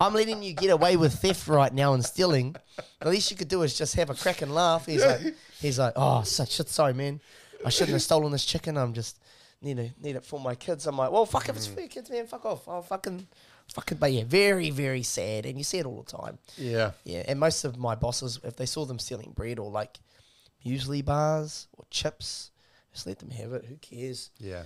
I'm 0.01 0.15
letting 0.15 0.43
you 0.43 0.55
get 0.55 0.71
away 0.71 0.97
with 0.97 1.13
theft 1.21 1.47
right 1.49 1.75
now 1.75 1.93
and 1.93 2.03
stealing. 2.03 2.57
The 3.01 3.11
least 3.11 3.31
you 3.31 3.37
could 3.37 3.49
do 3.49 3.63
is 3.63 3.77
just 3.77 3.95
have 3.97 4.09
a 4.09 4.15
crack 4.15 4.41
and 4.41 4.55
laugh. 4.55 4.87
He's 4.87 5.05
like, 5.05 5.35
he's 5.61 5.79
like, 5.79 5.93
oh, 5.97 6.23
such 6.23 6.53
shit, 6.53 6.71
sorry, 6.71 6.95
man. 6.95 7.21
I 7.67 7.69
shouldn't 7.69 7.93
have 7.93 8.03
stolen 8.03 8.33
this 8.33 8.47
chicken. 8.47 8.79
I'm 8.79 8.95
just 8.95 9.19
need 9.61 9.77
to 9.77 9.91
need 10.01 10.17
it 10.17 10.25
for 10.25 10.41
my 10.41 10.55
kids. 10.55 10.87
I'm 10.87 10.97
like, 10.97 11.11
well, 11.11 11.27
fuck 11.27 11.49
if 11.49 11.57
it's 11.57 11.67
for 11.67 11.81
your 11.81 11.89
kids, 11.89 12.09
man. 12.11 12.27
Fuck 12.27 12.47
off. 12.47 12.69
I'll 12.69 12.83
fucking, 12.83 13.27
fucking. 13.75 13.99
But 13.99 14.13
yeah, 14.13 14.25
very, 14.27 14.71
very 14.71 15.03
sad, 15.03 15.47
and 15.47 15.59
you 15.59 15.65
see 15.65 15.79
it 15.79 15.87
all 15.87 16.03
the 16.03 16.17
time. 16.17 16.39
Yeah. 16.57 16.93
Yeah, 17.05 17.25
and 17.29 17.39
most 17.39 17.65
of 17.65 17.77
my 17.77 17.95
bosses, 17.95 18.41
if 18.43 18.57
they 18.57 18.67
saw 18.67 18.85
them 18.85 18.99
stealing 18.99 19.33
bread 19.33 19.59
or 19.59 19.71
like 19.71 19.99
muesli 20.65 21.05
bars 21.05 21.67
or 21.77 21.85
chips, 21.91 22.51
just 22.93 23.07
let 23.07 23.19
them 23.19 23.31
have 23.31 23.53
it. 23.53 23.65
Who 23.67 23.77
cares? 23.77 24.31
Yeah. 24.39 24.63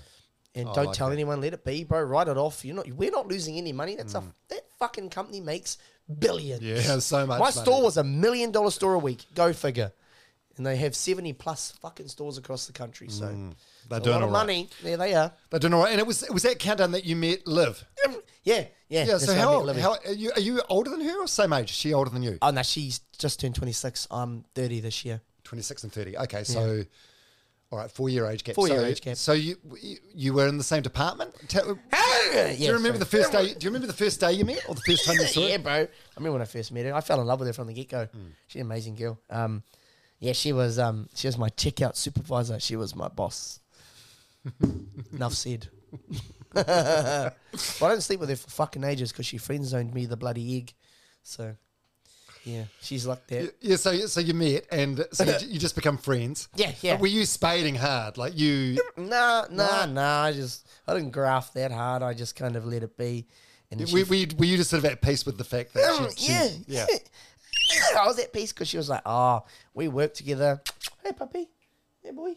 And 0.56 0.68
I 0.68 0.72
don't 0.74 0.86
like 0.86 0.96
tell 0.96 1.08
that. 1.08 1.14
anyone. 1.14 1.40
Let 1.40 1.52
it 1.52 1.64
be, 1.64 1.84
bro. 1.84 2.02
Write 2.02 2.28
it 2.28 2.36
off. 2.36 2.64
You're 2.64 2.74
not. 2.76 2.90
We're 2.90 3.10
not 3.10 3.28
losing 3.28 3.58
any 3.58 3.72
money. 3.72 3.94
That's 3.96 4.14
a 4.14 4.22
that 4.48 4.62
fucking 4.78 5.10
company 5.10 5.40
makes 5.40 5.78
billions. 6.18 6.62
Mm. 6.62 6.86
Yeah, 6.86 6.98
so 7.00 7.26
much 7.26 7.38
My 7.38 7.50
money. 7.50 7.52
store 7.52 7.82
was 7.82 7.96
a 7.96 8.04
million 8.04 8.50
dollar 8.50 8.70
store 8.70 8.94
a 8.94 8.98
week. 8.98 9.24
Go 9.34 9.52
figure. 9.52 9.92
And 10.56 10.64
they 10.64 10.76
have 10.76 10.96
seventy 10.96 11.34
plus 11.34 11.72
fucking 11.82 12.08
stores 12.08 12.38
across 12.38 12.66
the 12.66 12.72
country. 12.72 13.08
So 13.10 13.26
Mm. 13.26 13.54
They're 13.88 13.98
a 13.98 14.02
doing 14.02 14.14
lot 14.14 14.22
all 14.22 14.28
of 14.28 14.32
right. 14.34 14.40
money. 14.40 14.68
There 14.82 14.96
they 14.96 15.14
are. 15.14 15.30
They're 15.50 15.60
doing 15.60 15.74
all 15.74 15.82
right. 15.84 15.92
And 15.92 16.00
it 16.00 16.06
was 16.06 16.22
it 16.22 16.32
was 16.32 16.42
that 16.44 16.58
Countdown 16.58 16.92
that 16.92 17.04
you 17.04 17.14
met 17.14 17.46
Liv. 17.46 17.84
Yeah, 18.42 18.64
yeah. 18.88 19.04
Yeah. 19.04 19.18
So 19.18 19.34
how, 19.34 19.60
Livy. 19.60 19.80
how 19.80 19.96
are 20.06 20.12
you, 20.12 20.30
are 20.34 20.40
you 20.40 20.62
older 20.68 20.90
than 20.90 21.00
her 21.02 21.20
or 21.22 21.26
same 21.28 21.52
age? 21.52 21.70
Is 21.70 21.76
she 21.76 21.92
older 21.92 22.10
than 22.10 22.22
you? 22.22 22.38
Oh 22.40 22.50
no, 22.50 22.62
she's 22.62 23.00
just 23.18 23.40
turned 23.40 23.54
twenty 23.56 23.72
six. 23.72 24.06
I'm 24.10 24.44
thirty 24.54 24.80
this 24.80 25.04
year. 25.04 25.20
Twenty 25.44 25.62
six 25.62 25.82
and 25.84 25.92
thirty. 25.92 26.16
Okay, 26.16 26.42
so 26.44 26.82
all 27.70 27.78
right, 27.78 27.90
four 27.90 28.08
year 28.08 28.26
age 28.26 28.44
gap. 28.44 28.54
Four-year 28.54 28.80
so, 28.80 28.84
age 28.84 29.00
gap. 29.00 29.16
So 29.16 29.32
you 29.32 29.56
you- 30.14 30.32
were 30.32 30.46
in 30.46 30.56
the 30.56 30.64
same 30.64 30.82
department. 30.82 31.34
Tell, 31.48 31.74
do 31.74 31.80
yeah, 32.32 32.50
you 32.52 32.72
remember 32.72 32.98
the 32.98 33.04
first 33.04 33.32
day? 33.32 33.54
Do 33.54 33.64
you 33.64 33.70
remember 33.70 33.88
the 33.88 33.92
first 33.92 34.20
day 34.20 34.32
you 34.32 34.44
met 34.44 34.62
or 34.68 34.74
the 34.74 34.82
first 34.86 35.04
time 35.04 35.16
you 35.16 35.26
saw 35.26 35.40
yeah, 35.46 35.56
her? 35.56 35.58
bro. 35.58 35.72
I 35.72 35.88
remember 36.16 36.34
when 36.34 36.42
I 36.42 36.46
first 36.46 36.70
met 36.72 36.86
her. 36.86 36.94
I 36.94 37.00
fell 37.00 37.20
in 37.20 37.26
love 37.26 37.40
with 37.40 37.48
her 37.48 37.52
from 37.52 37.66
the 37.66 37.74
get 37.74 37.88
go. 37.88 38.08
She's 38.46 38.60
an 38.60 38.66
amazing 38.66 38.94
girl. 38.94 39.18
Um, 39.30 39.62
yeah, 40.20 40.32
she 40.32 40.52
was. 40.52 40.78
Um, 40.78 41.08
she 41.14 41.26
was 41.26 41.36
my 41.36 41.48
checkout 41.50 41.96
supervisor. 41.96 42.60
She 42.60 42.76
was 42.76 42.94
my 42.94 43.08
boss. 43.08 43.60
Enough 45.12 45.34
said. 45.34 45.68
but 46.52 46.68
I 46.68 47.32
didn't 47.80 48.02
sleep 48.02 48.20
with 48.20 48.28
her 48.28 48.36
for 48.36 48.50
fucking 48.50 48.84
ages 48.84 49.12
because 49.12 49.26
she 49.26 49.38
friend 49.38 49.64
zoned 49.64 49.92
me 49.92 50.06
the 50.06 50.16
bloody 50.16 50.56
egg. 50.56 50.72
So, 51.22 51.56
yeah, 52.46 52.64
she's 52.80 53.04
like 53.06 53.26
that. 53.26 53.54
Yeah, 53.60 53.76
so 53.76 53.92
so 54.06 54.20
you 54.20 54.32
met 54.32 54.66
and 54.70 55.04
so 55.12 55.24
you, 55.24 55.34
you 55.48 55.58
just 55.58 55.74
become 55.74 55.98
friends. 55.98 56.48
Yeah, 56.56 56.72
yeah. 56.80 56.92
But 56.94 57.00
were 57.02 57.06
you 57.08 57.26
spading 57.26 57.74
hard? 57.74 58.16
Like 58.16 58.38
you? 58.38 58.78
Nah, 58.96 59.46
nah, 59.50 59.84
nah. 59.86 60.22
I 60.22 60.32
just 60.32 60.66
I 60.86 60.94
didn't 60.94 61.10
graft 61.10 61.54
that 61.54 61.72
hard. 61.72 62.02
I 62.02 62.14
just 62.14 62.36
kind 62.36 62.54
of 62.56 62.64
let 62.64 62.82
it 62.82 62.96
be. 62.96 63.26
And 63.70 63.80
Were, 63.80 63.86
she 63.88 64.04
were, 64.04 64.14
you, 64.14 64.26
were 64.38 64.44
you 64.44 64.56
just 64.56 64.70
sort 64.70 64.84
of 64.84 64.90
at 64.92 65.02
peace 65.02 65.26
with 65.26 65.38
the 65.38 65.44
fact 65.44 65.74
that 65.74 65.84
Um, 65.90 66.08
she, 66.16 66.26
she- 66.26 66.32
yeah, 66.32 66.48
yeah. 66.68 66.86
yeah. 66.88 66.98
I 68.00 68.06
was 68.06 68.16
at 68.20 68.32
peace 68.32 68.52
because 68.52 68.68
she 68.68 68.76
was 68.76 68.88
like, 68.88 69.02
"Oh, 69.04 69.42
we 69.74 69.88
work 69.88 70.14
together." 70.14 70.62
Hey, 71.04 71.12
puppy. 71.12 71.48
Hey, 72.02 72.12
boy. 72.12 72.34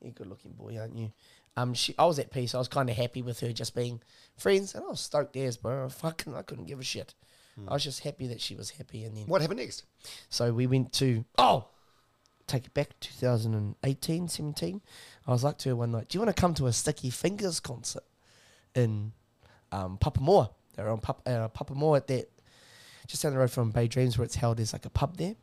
You're 0.00 0.10
a 0.10 0.14
good-looking 0.14 0.52
boy, 0.52 0.78
aren't 0.78 0.96
you? 0.96 1.12
Um, 1.58 1.72
she. 1.74 1.94
I 1.98 2.04
was 2.06 2.18
at 2.18 2.30
peace. 2.30 2.54
I 2.54 2.58
was 2.58 2.68
kind 2.68 2.88
of 2.90 2.96
happy 2.96 3.20
with 3.22 3.40
her 3.40 3.52
just 3.52 3.74
being 3.74 4.00
friends, 4.36 4.74
and 4.74 4.84
I 4.84 4.88
was 4.88 5.00
stoked 5.00 5.36
as, 5.36 5.56
bro. 5.58 5.88
Fucking, 5.88 6.34
I 6.34 6.42
couldn't 6.42 6.66
give 6.66 6.80
a 6.80 6.82
shit. 6.84 7.14
I 7.68 7.72
was 7.72 7.84
just 7.84 8.00
happy 8.00 8.26
that 8.28 8.40
she 8.40 8.54
was 8.54 8.70
happy, 8.70 9.04
and 9.04 9.16
then 9.16 9.24
What 9.26 9.40
happened 9.40 9.60
next? 9.60 9.84
so 10.28 10.52
we 10.52 10.66
went 10.66 10.92
to 10.94 11.24
oh, 11.38 11.66
take 12.46 12.66
it 12.66 12.74
back 12.74 12.90
2018, 13.00 14.28
17. 14.28 14.80
I 15.26 15.30
was 15.30 15.42
like 15.42 15.58
to 15.58 15.70
her 15.70 15.76
one 15.76 15.90
night, 15.90 16.08
"Do 16.08 16.16
you 16.18 16.24
want 16.24 16.34
to 16.36 16.40
come 16.40 16.54
to 16.54 16.66
a 16.66 16.72
Sticky 16.72 17.10
Fingers 17.10 17.60
concert 17.60 18.04
in 18.74 19.12
um, 19.72 19.98
Papamoa?" 19.98 20.50
They're 20.74 20.90
on 20.90 21.00
Pap- 21.00 21.26
uh, 21.26 21.48
Papamoa 21.48 21.96
at 21.96 22.06
that 22.08 22.30
just 23.06 23.22
down 23.22 23.32
the 23.32 23.38
road 23.38 23.50
from 23.50 23.70
Bay 23.70 23.86
Dreams, 23.88 24.18
where 24.18 24.24
it's 24.24 24.34
held. 24.36 24.58
There's 24.58 24.72
like 24.74 24.84
a 24.84 24.90
pub 24.90 25.16
there, 25.16 25.34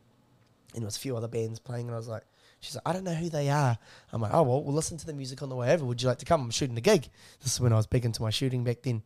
and 0.74 0.82
there 0.82 0.84
was 0.84 0.96
a 0.96 1.00
few 1.00 1.16
other 1.16 1.28
bands 1.28 1.58
playing. 1.58 1.86
And 1.86 1.94
I 1.94 1.98
was 1.98 2.08
like, 2.08 2.22
"She's 2.60 2.76
like, 2.76 2.82
I 2.86 2.92
don't 2.92 3.04
know 3.04 3.14
who 3.14 3.28
they 3.28 3.50
are." 3.50 3.76
I'm 4.12 4.20
like, 4.20 4.32
"Oh 4.32 4.42
well, 4.44 4.62
we'll 4.62 4.74
listen 4.74 4.96
to 4.98 5.06
the 5.06 5.14
music 5.14 5.42
on 5.42 5.48
the 5.48 5.56
way 5.56 5.72
over. 5.72 5.84
Would 5.84 6.00
you 6.00 6.08
like 6.08 6.18
to 6.18 6.24
come? 6.24 6.42
I'm 6.42 6.50
shooting 6.50 6.78
a 6.78 6.80
gig." 6.80 7.08
This 7.42 7.54
is 7.54 7.60
when 7.60 7.72
I 7.72 7.76
was 7.76 7.86
big 7.88 8.04
into 8.04 8.22
my 8.22 8.30
shooting 8.30 8.62
back 8.62 8.82
then. 8.82 9.02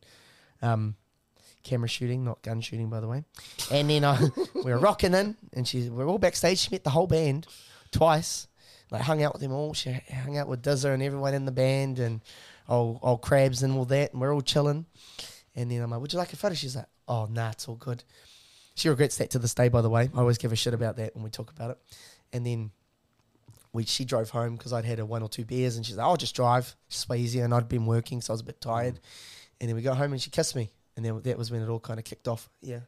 Um, 0.61 0.95
camera 1.63 1.89
shooting, 1.89 2.23
not 2.23 2.41
gun 2.41 2.61
shooting, 2.61 2.89
by 2.89 2.99
the 2.99 3.07
way. 3.07 3.23
And 3.71 3.89
then 3.89 4.03
uh, 4.03 4.19
we 4.55 4.71
were 4.71 4.79
rocking 4.79 5.13
in, 5.13 5.37
and 5.53 5.67
she 5.67 5.89
we 5.89 6.03
are 6.03 6.07
all 6.07 6.17
backstage. 6.17 6.59
She 6.59 6.69
met 6.71 6.83
the 6.83 6.89
whole 6.89 7.07
band 7.07 7.47
twice. 7.91 8.47
Like 8.91 9.01
hung 9.01 9.21
out 9.21 9.33
with 9.33 9.41
them 9.41 9.51
all. 9.51 9.73
She 9.73 9.91
hung 9.91 10.37
out 10.37 10.47
with 10.47 10.63
Dizzer 10.63 10.93
and 10.93 11.03
everyone 11.03 11.33
in 11.33 11.45
the 11.45 11.51
band, 11.51 11.99
and 11.99 12.21
old 12.67 12.99
old 13.01 13.21
crabs 13.21 13.61
and 13.63 13.73
all 13.73 13.85
that. 13.85 14.13
And 14.13 14.21
we're 14.21 14.33
all 14.33 14.41
chilling. 14.41 14.85
And 15.55 15.69
then 15.69 15.81
I'm 15.81 15.91
like, 15.91 16.01
"Would 16.01 16.13
you 16.13 16.19
like 16.19 16.33
a 16.33 16.37
photo?" 16.37 16.55
She's 16.55 16.75
like, 16.75 16.87
"Oh, 17.07 17.27
nah, 17.29 17.49
it's 17.51 17.67
all 17.67 17.75
good." 17.75 18.03
She 18.75 18.89
regrets 18.89 19.17
that 19.17 19.29
to 19.31 19.39
this 19.39 19.53
day, 19.53 19.67
by 19.67 19.81
the 19.81 19.89
way. 19.89 20.09
I 20.13 20.19
always 20.19 20.37
give 20.37 20.53
a 20.53 20.55
shit 20.55 20.73
about 20.73 20.95
that 20.97 21.13
when 21.13 21.23
we 21.23 21.29
talk 21.29 21.51
about 21.51 21.71
it. 21.71 21.77
And 22.31 22.45
then 22.45 22.71
we 23.73 23.85
she 23.85 24.05
drove 24.05 24.29
home 24.29 24.55
because 24.55 24.73
I'd 24.73 24.85
had 24.85 24.99
a 24.99 25.05
one 25.05 25.21
or 25.21 25.29
two 25.29 25.45
beers, 25.45 25.75
and 25.75 25.85
she's 25.85 25.97
like, 25.97 26.05
"I'll 26.05 26.17
just 26.17 26.35
drive, 26.35 26.75
just 26.89 27.09
way 27.09 27.19
easier." 27.19 27.45
And 27.45 27.53
I'd 27.53 27.69
been 27.69 27.85
working, 27.85 28.21
so 28.21 28.31
I 28.31 28.35
was 28.35 28.41
a 28.41 28.45
bit 28.45 28.61
tired. 28.61 28.99
And 29.59 29.69
then 29.69 29.75
we 29.75 29.81
got 29.81 29.97
home, 29.97 30.13
and 30.13 30.21
she 30.21 30.29
kissed 30.29 30.55
me, 30.55 30.71
and 30.99 31.05
then 31.05 31.21
that 31.23 31.37
was 31.37 31.49
when 31.49 31.61
it 31.61 31.69
all 31.69 31.79
kind 31.79 31.97
of 31.97 32.03
kicked 32.03 32.27
off. 32.27 32.49
Yeah, 32.61 32.81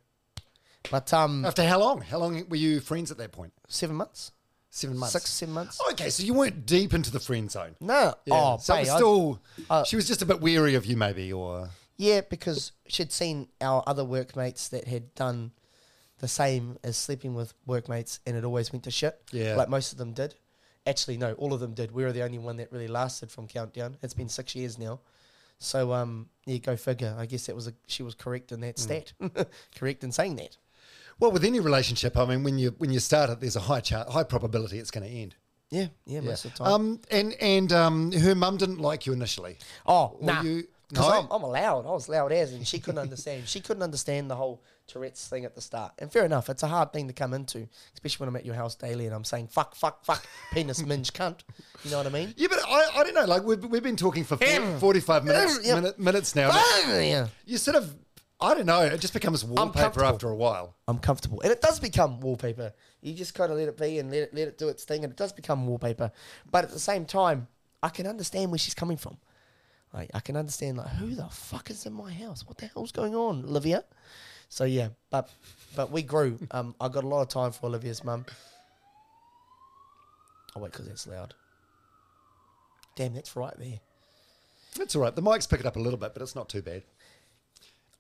but 0.90 1.14
um, 1.14 1.46
After 1.46 1.66
how 1.66 1.80
long? 1.80 2.02
How 2.02 2.18
long 2.18 2.46
were 2.50 2.58
you 2.58 2.82
friends 2.82 3.10
at 3.10 3.18
that 3.20 3.32
point? 3.32 3.54
seven 3.70 3.96
months, 3.96 4.32
Seven 4.70 4.98
months. 4.98 5.14
six, 5.14 5.30
seven 5.30 5.54
months. 5.56 5.80
Okay, 5.92 6.10
so 6.10 6.24
you 6.24 6.34
weren't 6.34 6.66
deep 6.66 6.94
into 6.94 7.10
the 7.12 7.20
friend 7.22 7.50
zone. 7.50 7.76
No, 7.80 8.14
Yeah. 8.26 8.34
oh, 8.36 8.58
so 8.58 8.74
babe, 8.74 8.82
was 8.82 8.90
I- 8.90 8.96
still, 8.98 9.42
uh, 9.70 9.84
she 9.86 9.96
was 9.96 10.08
just 10.08 10.22
a 10.22 10.26
bit 10.26 10.42
weary 10.42 10.76
of 10.76 10.86
you, 10.86 10.98
maybe, 10.98 11.32
or 11.32 11.70
Yeah, 11.98 12.22
because 12.22 12.72
she'd 12.88 13.12
seen 13.14 13.48
our 13.62 13.82
other 13.88 14.04
workmates 14.04 14.68
that 14.70 14.88
had 14.88 15.14
done 15.16 15.52
the 16.20 16.28
same 16.28 16.78
as 16.84 16.98
sleeping 16.98 17.34
with 17.34 17.54
workmates, 17.66 18.20
and 18.26 18.36
it 18.36 18.44
always 18.44 18.72
went 18.74 18.84
to 18.84 18.92
shit. 18.92 19.22
Yeah. 19.32 19.56
like 19.56 19.70
most 19.70 19.92
of 19.94 19.98
them 19.98 20.12
did. 20.14 20.36
Actually, 20.86 21.18
no, 21.18 21.34
all 21.34 21.54
of 21.54 21.60
them 21.60 21.74
did. 21.76 21.92
We 21.92 22.04
were 22.04 22.12
the 22.12 22.24
only 22.24 22.40
one 22.40 22.58
that 22.58 22.72
really 22.72 22.88
lasted 22.88 23.30
from 23.32 23.48
Countdown. 23.48 23.98
It's 24.02 24.16
been 24.16 24.30
six 24.30 24.56
years 24.56 24.80
now. 24.80 25.00
So, 25.64 25.94
um, 25.94 26.28
yeah, 26.46 26.58
go 26.58 26.76
figure. 26.76 27.16
I 27.18 27.26
guess 27.28 27.46
that 27.46 27.56
was 27.56 27.68
a, 27.68 27.74
she 27.88 28.02
was 28.04 28.16
correct 28.16 28.52
in 28.52 28.62
that 28.62 28.80
stat. 28.80 29.14
correct 29.76 30.04
in 30.04 30.12
saying 30.12 30.36
that. 30.38 30.58
well, 31.20 31.32
with 31.32 31.44
any 31.44 31.60
relationship, 31.60 32.18
I 32.18 32.26
mean, 32.26 32.44
when 32.44 32.58
you 32.58 32.74
when 32.80 32.92
you 32.92 33.00
start 33.00 33.30
it, 33.30 33.40
there's 33.40 33.56
a 33.56 33.60
high 33.62 33.82
chart, 33.82 34.10
high 34.10 34.24
probability 34.24 34.80
it's 34.80 34.92
going 34.92 35.08
to 35.08 35.10
end. 35.16 35.36
Yeah, 35.70 35.88
yeah, 36.06 36.20
most 36.22 36.46
of 36.46 36.52
the 36.54 36.58
time. 36.64 36.74
Um, 36.74 37.00
and 37.12 37.34
and 37.40 37.72
um, 37.72 38.12
her 38.12 38.34
mum 38.36 38.58
didn't 38.58 38.80
like 38.80 39.06
you 39.06 39.14
initially. 39.14 39.58
oh, 39.86 40.18
nah. 40.20 40.42
you- 40.42 40.68
Because 40.90 41.08
no? 41.08 41.20
I'm, 41.22 41.28
I'm 41.44 41.50
loud. 41.50 41.86
I 41.86 41.92
was 41.92 42.10
loud 42.10 42.32
as, 42.34 42.52
and 42.54 42.68
she 42.68 42.80
couldn't 42.80 43.00
understand. 43.00 43.48
She 43.48 43.62
couldn't 43.62 43.84
understand 43.84 44.30
the 44.30 44.36
whole 44.36 44.62
Tourette's 44.92 45.28
thing 45.28 45.46
at 45.46 45.56
the 45.56 45.62
start. 45.62 45.94
And 46.00 46.12
fair 46.12 46.26
enough, 46.26 46.50
it's 46.50 46.64
a 46.64 46.68
hard 46.68 46.92
thing 46.92 47.08
to 47.08 47.14
come 47.14 47.34
into, 47.34 47.68
especially 47.94 48.24
when 48.24 48.30
I'm 48.30 48.36
at 48.36 48.46
your 48.46 48.56
house 48.56 48.76
daily 48.76 49.06
and 49.06 49.16
I'm 49.16 49.24
saying 49.24 49.48
fuck, 49.48 49.76
fuck, 49.76 50.04
fuck, 50.04 50.26
penis, 50.52 50.86
minge, 50.86 51.14
cunt. 51.14 51.40
You 51.84 51.92
know 51.92 51.98
what 51.98 52.08
I 52.08 52.10
mean? 52.10 52.34
Yeah, 52.38 52.48
but 52.50 52.60
I, 52.68 52.88
I 52.98 53.04
don't 53.04 53.14
know. 53.14 53.26
Like 53.26 53.44
we've, 53.44 53.64
we've 53.64 53.84
been 53.84 53.96
talking 53.96 54.24
for 54.24 54.38
40, 54.38 54.80
45 54.80 55.26
minutes 55.26 55.68
minute, 55.68 56.00
minutes 56.00 56.36
now. 56.36 56.50
yeah. 56.88 57.28
You 57.46 57.58
sort 57.58 57.78
of, 57.78 57.96
I 58.40 58.54
don't 58.54 58.66
know. 58.66 58.82
It 58.82 59.00
just 59.00 59.14
becomes 59.14 59.46
wallpaper 59.46 60.04
after 60.04 60.28
a 60.30 60.36
while. 60.36 60.76
I'm 60.88 61.00
comfortable, 61.00 61.42
and 61.42 61.52
it 61.52 61.62
does 61.62 61.80
become 61.80 62.20
wallpaper. 62.20 62.74
You 63.02 63.14
just 63.14 63.34
kind 63.34 63.52
of 63.52 63.58
let 63.58 63.68
it 63.68 63.78
be 63.78 64.00
and 64.00 64.12
let 64.12 64.24
it 64.24 64.34
let 64.34 64.48
it 64.48 64.58
do 64.58 64.68
its 64.68 64.84
thing, 64.84 65.04
and 65.04 65.12
it 65.14 65.18
does 65.18 65.32
become 65.32 65.68
wallpaper. 65.68 66.12
But 66.50 66.66
at 66.66 66.72
the 66.72 66.80
same 66.80 67.06
time, 67.06 67.48
I 67.84 67.90
can 67.90 68.08
understand 68.08 68.52
where 68.52 68.58
she's 68.58 68.74
coming 68.74 68.98
from. 68.98 69.18
Like 69.94 70.10
I 70.14 70.20
can 70.22 70.38
understand 70.38 70.78
like 70.78 70.88
who 70.88 71.14
the 71.16 71.28
fuck 71.28 71.70
is 71.70 71.86
in 71.86 71.94
my 71.94 72.12
house? 72.12 72.46
What 72.48 72.58
the 72.58 72.68
hell's 72.68 72.92
going 72.92 73.16
on, 73.16 73.44
Olivia? 73.46 73.84
So 74.52 74.66
yeah, 74.66 74.90
but 75.10 75.30
but 75.78 75.92
we 75.92 76.02
grew. 76.04 76.38
Um, 76.52 76.76
I 76.82 76.90
got 76.90 77.06
a 77.06 77.08
lot 77.08 77.22
of 77.22 77.30
time 77.30 77.54
for 77.54 77.68
Olivia's 77.68 78.04
mum. 78.04 78.26
Oh 80.56 80.60
wait, 80.60 80.74
because 80.74 80.88
it's 80.90 81.08
loud. 81.08 81.34
Damn, 82.98 83.14
that's 83.14 83.34
right 83.38 83.54
there. 83.58 83.80
It's 84.78 84.94
all 84.94 85.02
right. 85.04 85.16
The 85.16 85.22
mic's 85.22 85.48
pick 85.48 85.62
it 85.62 85.66
up 85.66 85.78
a 85.78 85.80
little 85.80 85.98
bit, 85.98 86.14
but 86.14 86.22
it's 86.22 86.36
not 86.36 86.50
too 86.50 86.62
bad. 86.62 86.84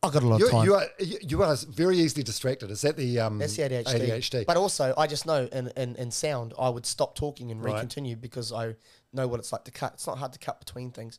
I 0.03 0.09
got 0.09 0.23
a 0.23 0.27
lot 0.27 0.39
You, 0.39 0.45
of 0.47 0.51
time. 0.51 0.65
you 0.65 0.75
are 0.75 0.85
you, 0.99 1.17
you 1.21 1.43
are 1.43 1.55
very 1.69 1.97
easily 1.99 2.23
distracted. 2.23 2.69
Is 2.69 2.81
that 2.81 2.97
the 2.97 3.19
um, 3.21 3.37
That's 3.37 3.55
the 3.55 3.63
ADHD. 3.63 3.85
ADHD. 4.09 4.45
But 4.45 4.57
also, 4.57 4.93
I 4.97 5.07
just 5.07 5.25
know 5.25 5.47
in, 5.53 5.71
in, 5.77 5.95
in 5.95 6.11
sound, 6.11 6.53
I 6.59 6.67
would 6.67 6.85
stop 6.85 7.15
talking 7.15 7.49
and 7.51 7.63
Right. 7.63 7.75
re-continue 7.75 8.17
because 8.17 8.51
I 8.51 8.75
know 9.13 9.27
what 9.29 9.39
it's 9.39 9.53
like 9.53 9.63
to 9.65 9.71
cut. 9.71 9.93
It's 9.93 10.07
not 10.07 10.17
hard 10.17 10.33
to 10.33 10.39
cut 10.39 10.59
between 10.59 10.91
things. 10.91 11.17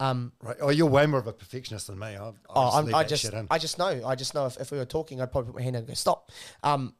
Um, 0.00 0.32
right. 0.42 0.56
Oh, 0.60 0.70
you're 0.70 0.86
way 0.88 1.06
more 1.06 1.20
of 1.20 1.26
a 1.26 1.32
perfectionist 1.32 1.86
than 1.86 1.98
me. 1.98 2.06
I, 2.08 2.28
I 2.28 2.32
oh, 2.48 2.70
I'm, 2.78 2.94
I 2.94 3.04
just, 3.04 3.22
shit 3.22 3.34
in. 3.34 3.46
I 3.50 3.58
just 3.58 3.78
know. 3.78 4.02
I 4.04 4.14
just 4.14 4.34
know 4.34 4.46
if, 4.46 4.56
if 4.58 4.72
we 4.72 4.78
were 4.78 4.86
talking, 4.86 5.20
I'd 5.20 5.30
probably 5.30 5.52
put 5.52 5.58
my 5.58 5.62
hand 5.62 5.76
out 5.76 5.80
and 5.80 5.88
go 5.88 5.94
stop. 5.94 6.30
Um, 6.62 6.94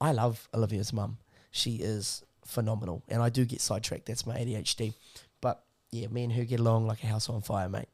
I 0.00 0.12
love 0.12 0.48
Olivia's 0.54 0.92
mum. 0.92 1.18
She 1.50 1.76
is 1.76 2.22
phenomenal, 2.44 3.02
and 3.08 3.20
I 3.20 3.28
do 3.30 3.44
get 3.44 3.60
sidetracked. 3.60 4.06
That's 4.06 4.24
my 4.26 4.36
ADHD. 4.36 4.94
But 5.40 5.64
yeah, 5.90 6.06
me 6.06 6.22
and 6.24 6.32
her 6.34 6.44
get 6.44 6.60
along 6.60 6.86
like 6.86 7.02
a 7.02 7.06
house 7.08 7.28
on 7.28 7.40
fire, 7.42 7.68
mate. 7.68 7.88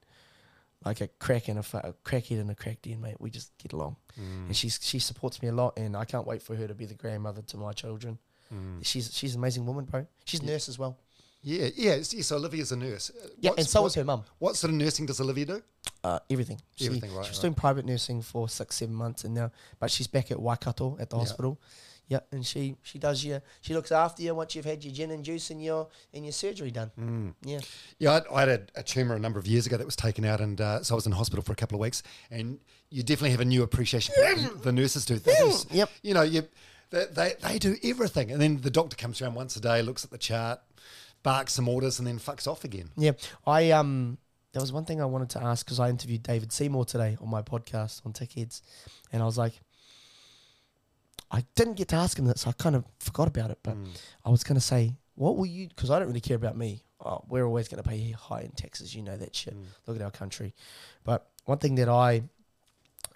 Like 0.84 1.00
a 1.00 1.06
crack 1.08 1.48
and 1.48 1.58
a, 1.58 1.86
a 1.86 1.94
crackhead 2.04 2.40
and 2.40 2.50
a 2.50 2.54
crack 2.54 2.82
den, 2.82 3.00
mate. 3.00 3.16
We 3.20 3.30
just 3.30 3.56
get 3.58 3.72
along, 3.72 3.96
Mm. 4.20 4.48
and 4.48 4.56
she's 4.56 4.78
she 4.82 4.98
supports 4.98 5.40
me 5.40 5.48
a 5.48 5.52
lot, 5.52 5.78
and 5.78 5.96
I 5.96 6.04
can't 6.04 6.26
wait 6.26 6.42
for 6.42 6.54
her 6.56 6.66
to 6.68 6.74
be 6.74 6.84
the 6.84 6.94
grandmother 6.94 7.40
to 7.40 7.56
my 7.56 7.72
children. 7.72 8.18
Mm. 8.52 8.84
She's 8.84 9.14
she's 9.16 9.34
an 9.34 9.40
amazing 9.40 9.64
woman, 9.64 9.86
bro. 9.86 10.06
She's 10.26 10.40
a 10.40 10.44
nurse 10.44 10.68
as 10.68 10.78
well. 10.78 10.98
Yeah, 11.42 11.68
yeah. 11.76 11.94
Yes, 11.96 12.30
Olivia's 12.32 12.72
a 12.72 12.76
nurse. 12.76 13.10
Uh, 13.10 13.28
Yeah, 13.40 13.50
what's- 13.50 13.60
and 13.62 13.68
so 13.68 13.80
what, 13.80 13.84
was 13.84 13.94
her 13.94 14.04
mum. 14.04 14.24
What 14.38 14.56
sort 14.56 14.70
of 14.72 14.76
nursing 14.78 15.06
does 15.06 15.20
Olivia 15.20 15.46
do? 15.46 15.62
Uh, 16.04 16.18
everything. 16.30 16.60
She, 16.76 16.86
Everything, 16.86 17.12
right, 17.14 17.24
She 17.24 17.30
was 17.30 17.38
right. 17.38 17.42
doing 17.42 17.54
private 17.54 17.84
nursing 17.84 18.22
for 18.22 18.48
six, 18.48 18.76
seven 18.76 18.94
months, 18.94 19.24
and 19.24 19.34
now, 19.34 19.50
but 19.78 19.90
she's 19.90 20.06
back 20.06 20.30
at 20.30 20.40
Waikato 20.40 20.96
at 21.00 21.10
the 21.10 21.18
hospital. 21.18 21.60
Yeah, 22.08 22.18
and 22.32 22.44
she 22.44 22.76
she 22.82 22.98
does 22.98 23.24
your 23.24 23.40
she 23.62 23.72
looks 23.74 23.90
after 23.92 24.22
you 24.22 24.34
once 24.34 24.54
you've 24.54 24.64
had 24.66 24.84
your 24.84 24.92
gin 24.92 25.12
and 25.12 25.24
juice 25.24 25.50
and 25.50 25.62
your 25.62 25.88
and 26.12 26.24
your 26.24 26.32
surgery 26.32 26.70
done. 26.70 26.90
Mm. 26.98 27.34
Yeah, 27.44 27.60
Yeah, 27.98 28.20
I, 28.30 28.34
I 28.36 28.40
had 28.40 28.48
a, 28.74 28.80
a 28.80 28.82
tumor 28.82 29.14
a 29.14 29.18
number 29.18 29.38
of 29.38 29.46
years 29.46 29.66
ago 29.66 29.76
that 29.76 29.86
was 29.86 29.96
taken 29.96 30.24
out, 30.24 30.40
and 30.40 30.60
uh, 30.60 30.82
so 30.82 30.94
I 30.94 30.96
was 30.96 31.06
in 31.06 31.12
hospital 31.12 31.42
for 31.42 31.52
a 31.52 31.56
couple 31.56 31.76
of 31.76 31.80
weeks. 31.80 32.02
And 32.30 32.58
you 32.90 33.02
definitely 33.02 33.30
have 33.30 33.40
a 33.40 33.44
new 33.46 33.62
appreciation 33.62 34.14
for 34.14 34.22
what 34.42 34.62
the 34.62 34.72
nurses 34.72 35.06
do. 35.06 35.18
They 35.18 35.32
just- 35.32 35.70
Yep. 35.72 35.88
You 36.02 36.14
know, 36.14 36.22
you 36.22 36.42
they, 36.90 37.06
they 37.06 37.34
they 37.40 37.58
do 37.58 37.76
everything, 37.84 38.30
and 38.32 38.42
then 38.42 38.60
the 38.60 38.70
doctor 38.70 38.96
comes 38.96 39.22
around 39.22 39.34
once 39.34 39.56
a 39.56 39.60
day, 39.60 39.80
looks 39.80 40.04
at 40.04 40.10
the 40.10 40.18
chart, 40.18 40.60
barks 41.22 41.52
some 41.52 41.68
orders, 41.68 41.98
and 41.98 42.06
then 42.06 42.18
fucks 42.18 42.46
off 42.46 42.64
again. 42.64 42.90
yeah. 42.96 43.12
I 43.46 43.70
um, 43.70 44.18
there 44.52 44.60
was 44.60 44.72
one 44.72 44.84
thing 44.84 45.00
I 45.00 45.06
wanted 45.06 45.30
to 45.30 45.42
ask 45.42 45.64
because 45.64 45.80
I 45.80 45.88
interviewed 45.88 46.22
David 46.22 46.52
Seymour 46.52 46.84
today 46.84 47.16
on 47.20 47.28
my 47.30 47.42
podcast 47.42 48.04
on 48.04 48.12
Tech 48.12 48.32
Heads, 48.32 48.62
and 49.12 49.22
I 49.22 49.26
was 49.26 49.38
like, 49.38 49.54
I 51.30 51.44
didn't 51.54 51.74
get 51.74 51.88
to 51.88 51.96
ask 51.96 52.18
him 52.18 52.26
that, 52.26 52.38
so 52.38 52.50
I 52.50 52.52
kind 52.52 52.76
of 52.76 52.84
forgot 53.00 53.28
about 53.28 53.50
it. 53.50 53.58
But 53.62 53.76
I 54.24 54.28
was 54.28 54.44
going 54.44 54.56
to 54.56 54.60
say, 54.60 54.94
what 55.14 55.36
will 55.36 55.46
you? 55.46 55.68
Because 55.68 55.90
I 55.90 55.98
don't 55.98 56.08
really 56.08 56.20
care 56.20 56.36
about 56.36 56.56
me. 56.56 56.84
Oh, 57.04 57.24
we're 57.28 57.44
always 57.44 57.66
going 57.68 57.82
to 57.82 57.88
pay 57.88 58.10
high 58.10 58.42
in 58.42 58.50
taxes. 58.52 58.94
You 58.94 59.02
know 59.02 59.16
that 59.16 59.34
shit. 59.34 59.56
Look 59.86 59.96
at 59.96 60.02
our 60.02 60.10
country. 60.10 60.54
But 61.04 61.26
one 61.46 61.58
thing 61.58 61.74
that 61.76 61.88
I 61.88 62.22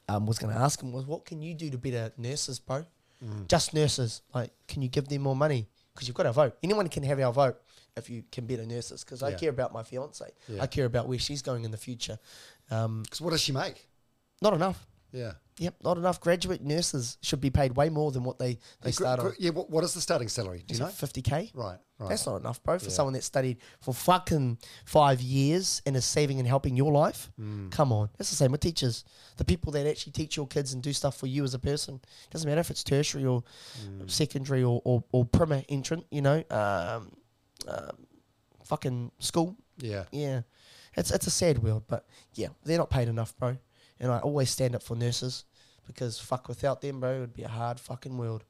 um, 0.08 0.26
was 0.26 0.38
going 0.38 0.52
to 0.52 0.58
ask 0.58 0.82
him 0.82 0.92
was, 0.92 1.06
what 1.06 1.24
can 1.24 1.42
you 1.42 1.54
do 1.54 1.70
to 1.70 1.78
better 1.78 2.12
nurses, 2.16 2.58
bro? 2.58 2.84
Just 3.48 3.74
nurses. 3.74 4.22
Like, 4.34 4.50
can 4.66 4.82
you 4.82 4.88
give 4.88 5.08
them 5.08 5.22
more 5.22 5.36
money? 5.36 5.68
Because 5.94 6.08
you've 6.08 6.16
got 6.16 6.26
our 6.26 6.32
vote. 6.32 6.56
Anyone 6.62 6.88
can 6.88 7.02
have 7.04 7.20
our 7.20 7.32
vote 7.32 7.56
if 7.96 8.10
you 8.10 8.22
can 8.30 8.46
be 8.46 8.56
better 8.56 8.66
nurses. 8.66 9.04
Because 9.04 9.22
I 9.22 9.30
Yeah. 9.30 9.36
care 9.36 9.50
about 9.50 9.72
my 9.72 9.82
fiance. 9.82 10.30
Yeah. 10.48 10.62
I 10.62 10.66
care 10.66 10.84
about 10.84 11.08
where 11.08 11.18
she's 11.18 11.42
going 11.42 11.64
in 11.64 11.70
the 11.70 11.76
future. 11.78 12.18
Um, 12.70 13.02
Because 13.02 13.20
what 13.20 13.30
does 13.30 13.40
she 13.40 13.52
make? 13.52 13.88
not 14.42 14.52
enough. 14.54 14.86
Yeah. 15.12 15.34
Yep, 15.58 15.76
not 15.82 15.96
enough. 15.96 16.20
Graduate 16.20 16.62
nurses 16.62 17.16
should 17.22 17.40
be 17.40 17.48
paid 17.48 17.74
way 17.74 17.88
more 17.88 18.10
than 18.12 18.22
what 18.22 18.38
they, 18.38 18.54
they 18.82 18.90
Yeah, 18.90 18.90
start 18.90 19.20
gr- 19.20 19.26
on. 19.28 19.34
yeah. 19.38 19.50
What, 19.50 19.70
what 19.70 19.82
is 19.84 19.94
the 19.94 20.02
starting 20.02 20.28
salary? 20.28 20.62
Do 20.66 20.74
you 20.74 20.80
know? 20.80 20.88
Fifty 20.88 21.22
k. 21.22 21.50
Right. 21.54 21.78
Right. 21.98 22.08
That's 22.10 22.26
not 22.26 22.36
enough, 22.36 22.62
bro. 22.62 22.78
For 22.78 22.90
someone 22.90 23.14
that 23.14 23.24
studied 23.24 23.56
for 23.80 23.94
fucking 23.94 24.58
five 24.84 25.22
years 25.22 25.80
and 25.86 25.96
is 25.96 26.04
saving 26.04 26.38
and 26.38 26.46
helping 26.46 26.76
your 26.76 26.92
life. 26.92 27.30
Mm. 27.40 27.70
Come 27.70 27.90
on, 27.92 28.10
that's 28.18 28.28
the 28.28 28.36
same 28.36 28.52
with 28.52 28.60
teachers. 28.60 29.04
The 29.38 29.46
people 29.46 29.72
that 29.72 29.86
actually 29.86 30.12
teach 30.12 30.36
your 30.36 30.46
kids 30.46 30.74
and 30.74 30.82
do 30.82 30.92
stuff 30.92 31.16
for 31.16 31.26
you 31.28 31.42
as 31.44 31.54
a 31.54 31.58
person. 31.58 32.02
Doesn't 32.30 32.46
matter 32.46 32.60
if 32.60 32.70
it's 32.70 32.84
tertiary 32.84 33.24
or 33.24 33.42
Mm. 33.86 34.10
secondary 34.10 34.62
or 34.62 34.82
or, 34.84 35.02
or 35.12 35.24
primer 35.24 35.62
entrant. 35.70 36.04
You 36.10 36.20
know, 36.20 36.44
um, 36.50 37.16
um, 37.68 38.06
fucking 38.64 39.12
school. 39.18 39.56
yeah. 39.78 40.04
Yeah, 40.12 40.42
it's 40.96 41.10
it's 41.10 41.26
a 41.26 41.30
sad 41.30 41.62
world, 41.62 41.84
but 41.88 42.06
yeah, 42.34 42.48
they're 42.64 42.78
not 42.78 42.90
paid 42.90 43.08
enough, 43.08 43.36
bro. 43.36 43.56
And 43.98 44.12
I 44.12 44.18
always 44.18 44.50
stand 44.50 44.74
up 44.74 44.82
for 44.82 44.96
nurses 44.96 45.44
because 45.86 46.18
fuck, 46.18 46.48
without 46.48 46.80
them, 46.80 47.00
bro, 47.00 47.16
it 47.16 47.20
would 47.20 47.34
be 47.34 47.44
a 47.44 47.48
hard 47.48 47.80
fucking 47.80 48.16
world. 48.18 48.44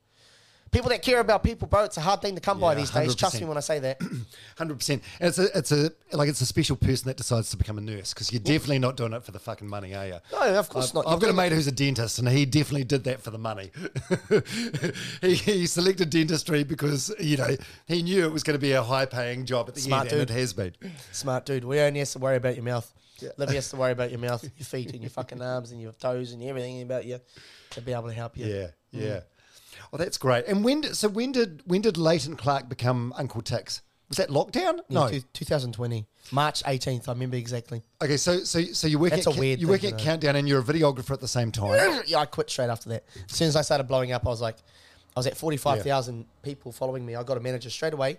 People 0.77 0.91
that 0.91 1.01
care 1.01 1.20
about 1.20 1.43
people, 1.43 1.66
bro, 1.66 1.85
it's 1.85 1.97
a 1.97 2.03
hard 2.03 2.20
thing 2.20 2.35
to 2.35 2.41
come 2.43 2.61
by 2.61 2.72
Yeah, 2.72 2.81
these 2.81 2.91
days. 2.91 3.14
Trust 3.14 3.37
100%. 3.37 3.41
me 3.41 3.47
when 3.47 3.57
I 3.57 3.61
say 3.61 3.79
that. 3.79 3.99
Hundred 4.59 4.74
percent. 4.74 5.03
It's 5.18 5.39
a, 5.39 5.57
it's 5.57 5.72
a 5.72 5.91
like 6.12 6.29
it's 6.29 6.43
a 6.43 6.45
special 6.45 6.77
person 6.77 7.09
that 7.09 7.16
decides 7.16 7.49
to 7.53 7.57
become 7.57 7.79
a 7.79 7.81
nurse 7.81 8.12
because 8.12 8.31
you're 8.31 8.43
definitely 8.43 8.81
not 8.81 8.95
doing 8.95 9.14
it 9.14 9.24
for 9.24 9.33
the 9.33 9.39
fucking 9.39 9.66
money, 9.66 9.95
are 9.95 10.07
you? 10.07 10.18
No, 10.33 10.59
of 10.59 10.68
course 10.68 10.91
I've, 10.91 10.95
not. 10.97 11.07
I've 11.07 11.18
got 11.18 11.31
a 11.31 11.33
mate 11.33 11.53
who's 11.53 11.66
a 11.66 11.72
dentist, 11.72 12.18
and 12.18 12.29
he 12.29 12.45
definitely 12.45 12.85
did 12.85 13.05
that 13.05 13.22
for 13.22 13.31
the 13.31 13.39
money. 13.39 13.70
he, 15.22 15.35
he 15.37 15.66
selected 15.66 16.11
dentistry 16.11 16.62
because 16.62 17.11
you 17.18 17.39
know 17.39 17.57
he 17.87 18.03
knew 18.03 18.27
it 18.27 18.33
was 18.33 18.43
going 18.43 18.59
to 18.59 18.61
be 18.61 18.72
a 18.72 18.83
high-paying 18.83 19.47
job 19.47 19.70
at 19.70 19.77
the 19.77 19.81
Smart 19.81 20.09
end, 20.12 20.20
and 20.20 20.29
dude. 20.29 20.37
it 20.37 20.39
has 20.39 20.53
been. 20.53 20.74
Smart 21.11 21.47
dude. 21.47 21.64
We 21.64 21.81
only 21.81 22.01
have 22.01 22.11
to 22.11 22.18
worry 22.18 22.37
about 22.37 22.55
your 22.55 22.64
mouth. 22.64 22.93
Livy 23.39 23.55
has 23.55 23.70
to 23.70 23.77
worry 23.77 23.93
about 23.93 24.11
your 24.11 24.20
mouth, 24.20 24.43
your 24.59 24.66
feet, 24.66 24.93
and 24.93 25.01
your 25.01 25.09
fucking 25.09 25.41
arms, 25.41 25.70
and 25.70 25.81
your 25.81 25.93
toes, 25.93 26.33
and 26.33 26.43
everything 26.43 26.83
about 26.83 27.07
you 27.07 27.18
to 27.70 27.81
be 27.81 27.95
able 27.95 28.09
to 28.09 28.12
help 28.12 28.37
you. 28.37 28.45
Yeah, 28.45 28.66
yeah. 28.91 29.20
Oh, 29.93 29.97
that's 29.97 30.18
great. 30.18 30.47
And 30.47 30.64
when 30.64 30.80
did, 30.82 30.97
so 30.97 31.09
when 31.09 31.32
did 31.32 31.62
when 31.66 31.80
did 31.80 31.97
Leighton 31.97 32.37
Clarke 32.37 32.68
become 32.68 33.12
Uncle 33.16 33.43
Tics? 33.43 33.82
Was 34.09 34.18
that 34.18 34.28
lockdown? 34.28 34.78
No. 34.89 35.09
two- 35.11 35.22
2020, 35.32 36.07
March 36.30 36.62
18th. 36.62 37.09
I 37.09 37.12
remember 37.12 37.37
exactly. 37.37 37.82
Okay, 38.01 38.16
so 38.16 38.39
so 38.45 38.62
so 38.62 38.87
you 38.87 38.99
work 39.01 39.11
That's 39.11 39.26
at 39.26 39.37
a 39.37 39.41
weird 39.41 39.61
you 39.61 39.66
thing 39.66 39.72
work 39.72 39.80
to 39.80 39.87
at 39.89 39.93
know. 39.95 39.99
Countdown, 39.99 40.37
and 40.37 40.49
you're 40.49 40.61
a 40.61 40.64
videographer 40.64 41.11
at 41.11 41.20
the 41.20 41.26
same 41.28 41.51
time. 41.51 42.03
yeah, 42.07 42.18
I 42.18 42.26
quit 42.26 42.49
straight 42.49 42.70
after 42.70 42.89
that. 42.91 43.05
As 43.28 43.37
soon 43.37 43.49
as 43.49 43.57
I 43.57 43.62
started 43.62 43.84
blowing 43.84 44.12
up, 44.12 44.24
I 44.24 44.28
was 44.28 44.41
like, 44.41 44.57
I 45.16 45.18
was 45.18 45.26
at 45.26 45.37
45,000 45.37 46.24
people 46.43 46.70
following 46.72 47.05
me. 47.05 47.16
I 47.16 47.22
got 47.24 47.37
a 47.37 47.41
manager 47.41 47.70
straight 47.70 47.95
away. 47.95 48.18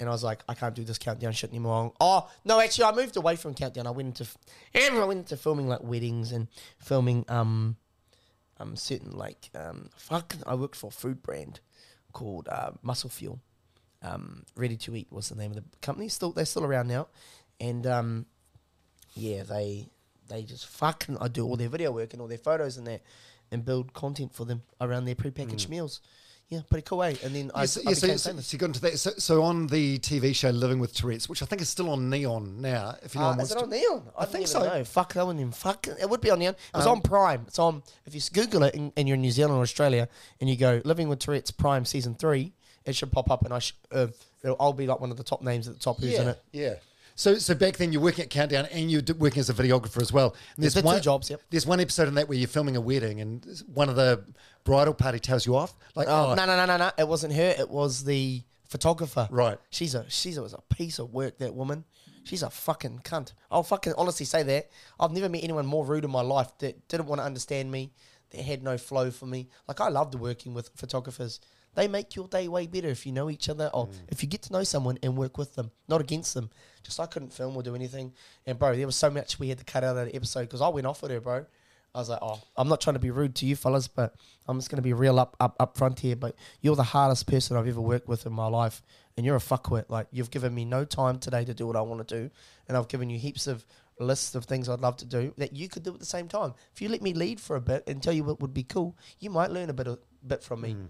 And 0.00 0.08
I 0.08 0.12
was 0.12 0.24
like, 0.24 0.42
I 0.48 0.54
can't 0.54 0.74
do 0.74 0.82
this 0.82 0.98
countdown 0.98 1.32
shit 1.32 1.50
anymore. 1.50 1.92
Oh, 2.00 2.28
no, 2.44 2.58
actually, 2.58 2.84
I 2.84 2.92
moved 2.92 3.16
away 3.16 3.36
from 3.36 3.54
countdown. 3.54 3.86
I 3.86 3.90
went 3.90 4.18
into, 4.18 4.30
I 4.74 5.04
went 5.04 5.18
into 5.20 5.36
filming 5.36 5.68
like 5.68 5.82
weddings 5.82 6.32
and 6.32 6.48
filming, 6.78 7.24
um, 7.28 7.76
um, 8.58 8.76
certain 8.76 9.12
like, 9.12 9.50
um, 9.54 9.90
fuck, 9.96 10.34
I 10.46 10.54
worked 10.54 10.76
for 10.76 10.88
a 10.88 10.90
food 10.90 11.22
brand 11.22 11.60
called, 12.12 12.48
uh, 12.48 12.70
Muscle 12.82 13.10
Fuel. 13.10 13.40
Um, 14.02 14.44
Ready 14.56 14.76
to 14.78 14.96
Eat 14.96 15.08
was 15.10 15.28
the 15.28 15.36
name 15.36 15.50
of 15.50 15.56
the 15.56 15.64
company. 15.82 16.08
Still, 16.08 16.32
they're 16.32 16.46
still 16.46 16.64
around 16.64 16.88
now. 16.88 17.08
and 17.60 17.86
um, 17.86 18.26
yeah, 19.14 19.42
they 19.42 19.88
they 20.28 20.42
just 20.42 20.66
fucking 20.66 21.18
I 21.20 21.28
do 21.28 21.44
all 21.44 21.56
their 21.56 21.68
video 21.68 21.90
work 21.92 22.12
and 22.14 22.22
all 22.22 22.28
their 22.28 22.38
photos 22.38 22.78
and 22.78 22.86
that, 22.86 23.02
and 23.50 23.64
build 23.64 23.92
content 23.92 24.32
for 24.34 24.46
them 24.46 24.62
around 24.80 25.04
their 25.04 25.14
prepackaged 25.16 25.68
meals. 25.68 26.00
Yeah, 26.50 26.60
pretty 26.68 26.84
cool 26.84 26.98
way. 26.98 27.16
And 27.22 27.32
then 27.32 27.52
I, 27.54 27.60
Yeah, 27.62 27.66
so, 27.66 27.80
I 27.80 27.90
yeah, 27.90 27.94
became 27.94 28.18
so, 28.18 28.30
famous. 28.30 28.46
so 28.48 28.54
you 28.54 28.58
got 28.58 28.66
into 28.66 28.80
that. 28.80 28.98
So, 28.98 29.10
so 29.18 29.42
on 29.44 29.68
the 29.68 30.00
TV 30.00 30.34
show 30.34 30.50
Living 30.50 30.80
with 30.80 30.92
Tourette's, 30.92 31.28
which 31.28 31.42
I 31.42 31.46
think 31.46 31.62
is 31.62 31.68
still 31.68 31.88
on 31.90 32.10
Neon 32.10 32.60
now. 32.60 32.96
If 33.04 33.14
anyone 33.14 33.34
Uh, 33.34 33.36
wants 33.36 33.50
is 33.52 33.56
it 33.56 33.62
on 33.62 33.70
Neon? 33.70 34.02
I, 34.18 34.22
I 34.22 34.26
think 34.26 34.48
so. 34.48 34.64
Know. 34.64 34.82
Fuck, 34.84 35.12
that 35.14 35.24
one 35.24 35.52
fuck. 35.52 35.86
It 35.86 36.10
would 36.10 36.20
be 36.20 36.28
on 36.30 36.40
Neon. 36.40 36.56
It's 36.74 36.86
Um, 36.86 36.92
on 36.92 37.00
Prime. 37.02 37.44
It's 37.46 37.60
on. 37.60 37.84
If 38.04 38.16
you 38.16 38.20
Google 38.32 38.64
it 38.64 38.74
and, 38.74 38.92
and 38.96 39.06
you're 39.06 39.14
in 39.14 39.20
New 39.20 39.30
Zealand 39.30 39.54
or 39.58 39.62
Australia, 39.62 40.08
and 40.40 40.50
you 40.50 40.56
go 40.56 40.82
"Living 40.84 41.08
with 41.08 41.20
Tourette's 41.20 41.52
Prime 41.52 41.84
Season 41.84 42.16
3, 42.16 42.52
it 42.84 42.96
should 42.96 43.12
pop 43.12 43.30
up, 43.30 43.44
and 43.44 43.54
I 43.54 43.60
sh- 43.60 43.74
uh, 43.92 44.08
it'll, 44.42 44.56
I'll 44.58 44.72
be 44.72 44.88
like 44.88 44.98
one 44.98 45.12
of 45.12 45.16
the 45.18 45.22
top 45.22 45.42
names 45.42 45.68
at 45.68 45.74
the 45.74 45.80
top. 45.80 46.00
Who's 46.00 46.14
in 46.18 46.28
it? 46.28 46.42
yeah. 46.52 46.74
So, 47.20 47.34
so 47.34 47.54
back 47.54 47.76
then 47.76 47.92
you're 47.92 48.00
working 48.00 48.24
at 48.24 48.30
Countdown 48.30 48.64
and 48.72 48.90
you're 48.90 49.02
working 49.18 49.40
as 49.40 49.50
a 49.50 49.52
videographer 49.52 50.00
as 50.00 50.10
well. 50.10 50.34
And 50.56 50.62
There's 50.62 50.72
the 50.72 50.80
two 50.80 51.00
jobs, 51.00 51.28
yep. 51.28 51.42
There's 51.50 51.66
one 51.66 51.78
episode 51.78 52.08
in 52.08 52.14
that 52.14 52.30
where 52.30 52.38
you're 52.38 52.48
filming 52.48 52.76
a 52.76 52.80
wedding 52.80 53.20
and 53.20 53.46
one 53.74 53.90
of 53.90 53.96
the 53.96 54.24
bridal 54.64 54.94
party 54.94 55.18
tells 55.18 55.44
you 55.44 55.54
off. 55.54 55.76
Like, 55.94 56.08
Oh, 56.08 56.30
oh, 56.30 56.34
no, 56.34 56.46
no, 56.46 56.56
no, 56.56 56.64
no, 56.64 56.78
no! 56.78 56.90
It 56.96 57.06
wasn't 57.06 57.34
her. 57.34 57.54
It 57.58 57.68
was 57.68 58.04
the 58.04 58.42
photographer. 58.70 59.28
Right. 59.30 59.58
She's 59.68 59.94
a 59.94 60.06
she's 60.08 60.38
a, 60.38 60.42
was 60.42 60.54
a 60.54 60.62
piece 60.74 60.98
of 60.98 61.12
work. 61.12 61.36
That 61.36 61.54
woman. 61.54 61.84
She's 62.24 62.42
a 62.42 62.48
fucking 62.48 63.00
cunt. 63.04 63.34
I'll 63.50 63.64
fucking 63.64 63.92
honestly 63.98 64.24
say 64.24 64.42
that. 64.42 64.70
I've 64.98 65.12
never 65.12 65.28
met 65.28 65.44
anyone 65.44 65.66
more 65.66 65.84
rude 65.84 66.06
in 66.06 66.10
my 66.10 66.22
life 66.22 66.56
that 66.60 66.88
didn't 66.88 67.06
want 67.06 67.20
to 67.20 67.24
understand 67.26 67.70
me. 67.70 67.92
That 68.30 68.40
had 68.40 68.62
no 68.62 68.78
flow 68.78 69.10
for 69.10 69.26
me. 69.26 69.50
Like 69.68 69.82
I 69.82 69.88
loved 69.90 70.14
working 70.14 70.54
with 70.54 70.70
photographers. 70.74 71.38
They 71.74 71.88
make 71.88 72.16
your 72.16 72.26
day 72.28 72.48
way 72.48 72.66
better 72.66 72.88
if 72.88 73.06
you 73.06 73.12
know 73.12 73.30
each 73.30 73.48
other 73.48 73.70
or 73.72 73.86
mm. 73.86 73.94
if 74.08 74.22
you 74.22 74.28
get 74.28 74.42
to 74.42 74.52
know 74.52 74.64
someone 74.64 74.98
and 75.02 75.16
work 75.16 75.38
with 75.38 75.54
them, 75.54 75.70
not 75.88 76.00
against 76.00 76.34
them. 76.34 76.50
Just 76.82 76.98
I 76.98 77.06
couldn't 77.06 77.32
film 77.32 77.56
or 77.56 77.62
do 77.62 77.74
anything. 77.74 78.12
And 78.46 78.58
bro, 78.58 78.74
there 78.74 78.86
was 78.86 78.96
so 78.96 79.10
much 79.10 79.38
we 79.38 79.48
had 79.48 79.58
to 79.58 79.64
cut 79.64 79.84
out 79.84 79.96
of 79.96 80.06
the 80.06 80.14
episode 80.14 80.42
because 80.42 80.60
I 80.60 80.68
went 80.68 80.86
off 80.86 81.02
with 81.02 81.10
her, 81.12 81.20
bro. 81.20 81.46
I 81.94 81.98
was 81.98 82.08
like, 82.08 82.20
oh, 82.22 82.40
I'm 82.56 82.68
not 82.68 82.80
trying 82.80 82.94
to 82.94 83.00
be 83.00 83.10
rude 83.10 83.34
to 83.36 83.46
you 83.46 83.56
fellas, 83.56 83.88
but 83.88 84.14
I'm 84.46 84.58
just 84.58 84.70
going 84.70 84.76
to 84.76 84.82
be 84.82 84.92
real 84.92 85.18
up, 85.18 85.36
up, 85.40 85.56
up 85.58 85.76
front 85.76 85.98
here. 85.98 86.14
But 86.14 86.36
you're 86.60 86.76
the 86.76 86.84
hardest 86.84 87.26
person 87.26 87.56
I've 87.56 87.66
ever 87.66 87.80
worked 87.80 88.06
with 88.06 88.26
in 88.26 88.32
my 88.32 88.46
life, 88.46 88.82
and 89.16 89.26
you're 89.26 89.36
a 89.36 89.40
fuckwit. 89.40 89.86
Like 89.88 90.06
you've 90.12 90.30
given 90.30 90.54
me 90.54 90.64
no 90.64 90.84
time 90.84 91.18
today 91.18 91.44
to 91.44 91.54
do 91.54 91.66
what 91.66 91.76
I 91.76 91.80
want 91.80 92.06
to 92.06 92.22
do, 92.22 92.30
and 92.68 92.76
I've 92.76 92.88
given 92.88 93.10
you 93.10 93.18
heaps 93.18 93.48
of 93.48 93.66
lists 93.98 94.34
of 94.34 94.44
things 94.44 94.68
I'd 94.68 94.80
love 94.80 94.96
to 94.98 95.04
do 95.04 95.34
that 95.36 95.54
you 95.54 95.68
could 95.68 95.82
do 95.82 95.92
at 95.92 96.00
the 96.00 96.06
same 96.06 96.28
time. 96.28 96.54
If 96.74 96.80
you 96.80 96.88
let 96.88 97.02
me 97.02 97.12
lead 97.12 97.40
for 97.40 97.56
a 97.56 97.60
bit 97.60 97.84
and 97.86 98.02
tell 98.02 98.12
you 98.12 98.24
what 98.24 98.40
would 98.40 98.54
be 98.54 98.62
cool, 98.62 98.96
you 99.18 99.30
might 99.30 99.50
learn 99.50 99.68
a 99.68 99.74
bit, 99.74 99.86
of, 99.86 99.98
bit 100.26 100.42
from 100.42 100.62
me. 100.62 100.74
Mm. 100.74 100.88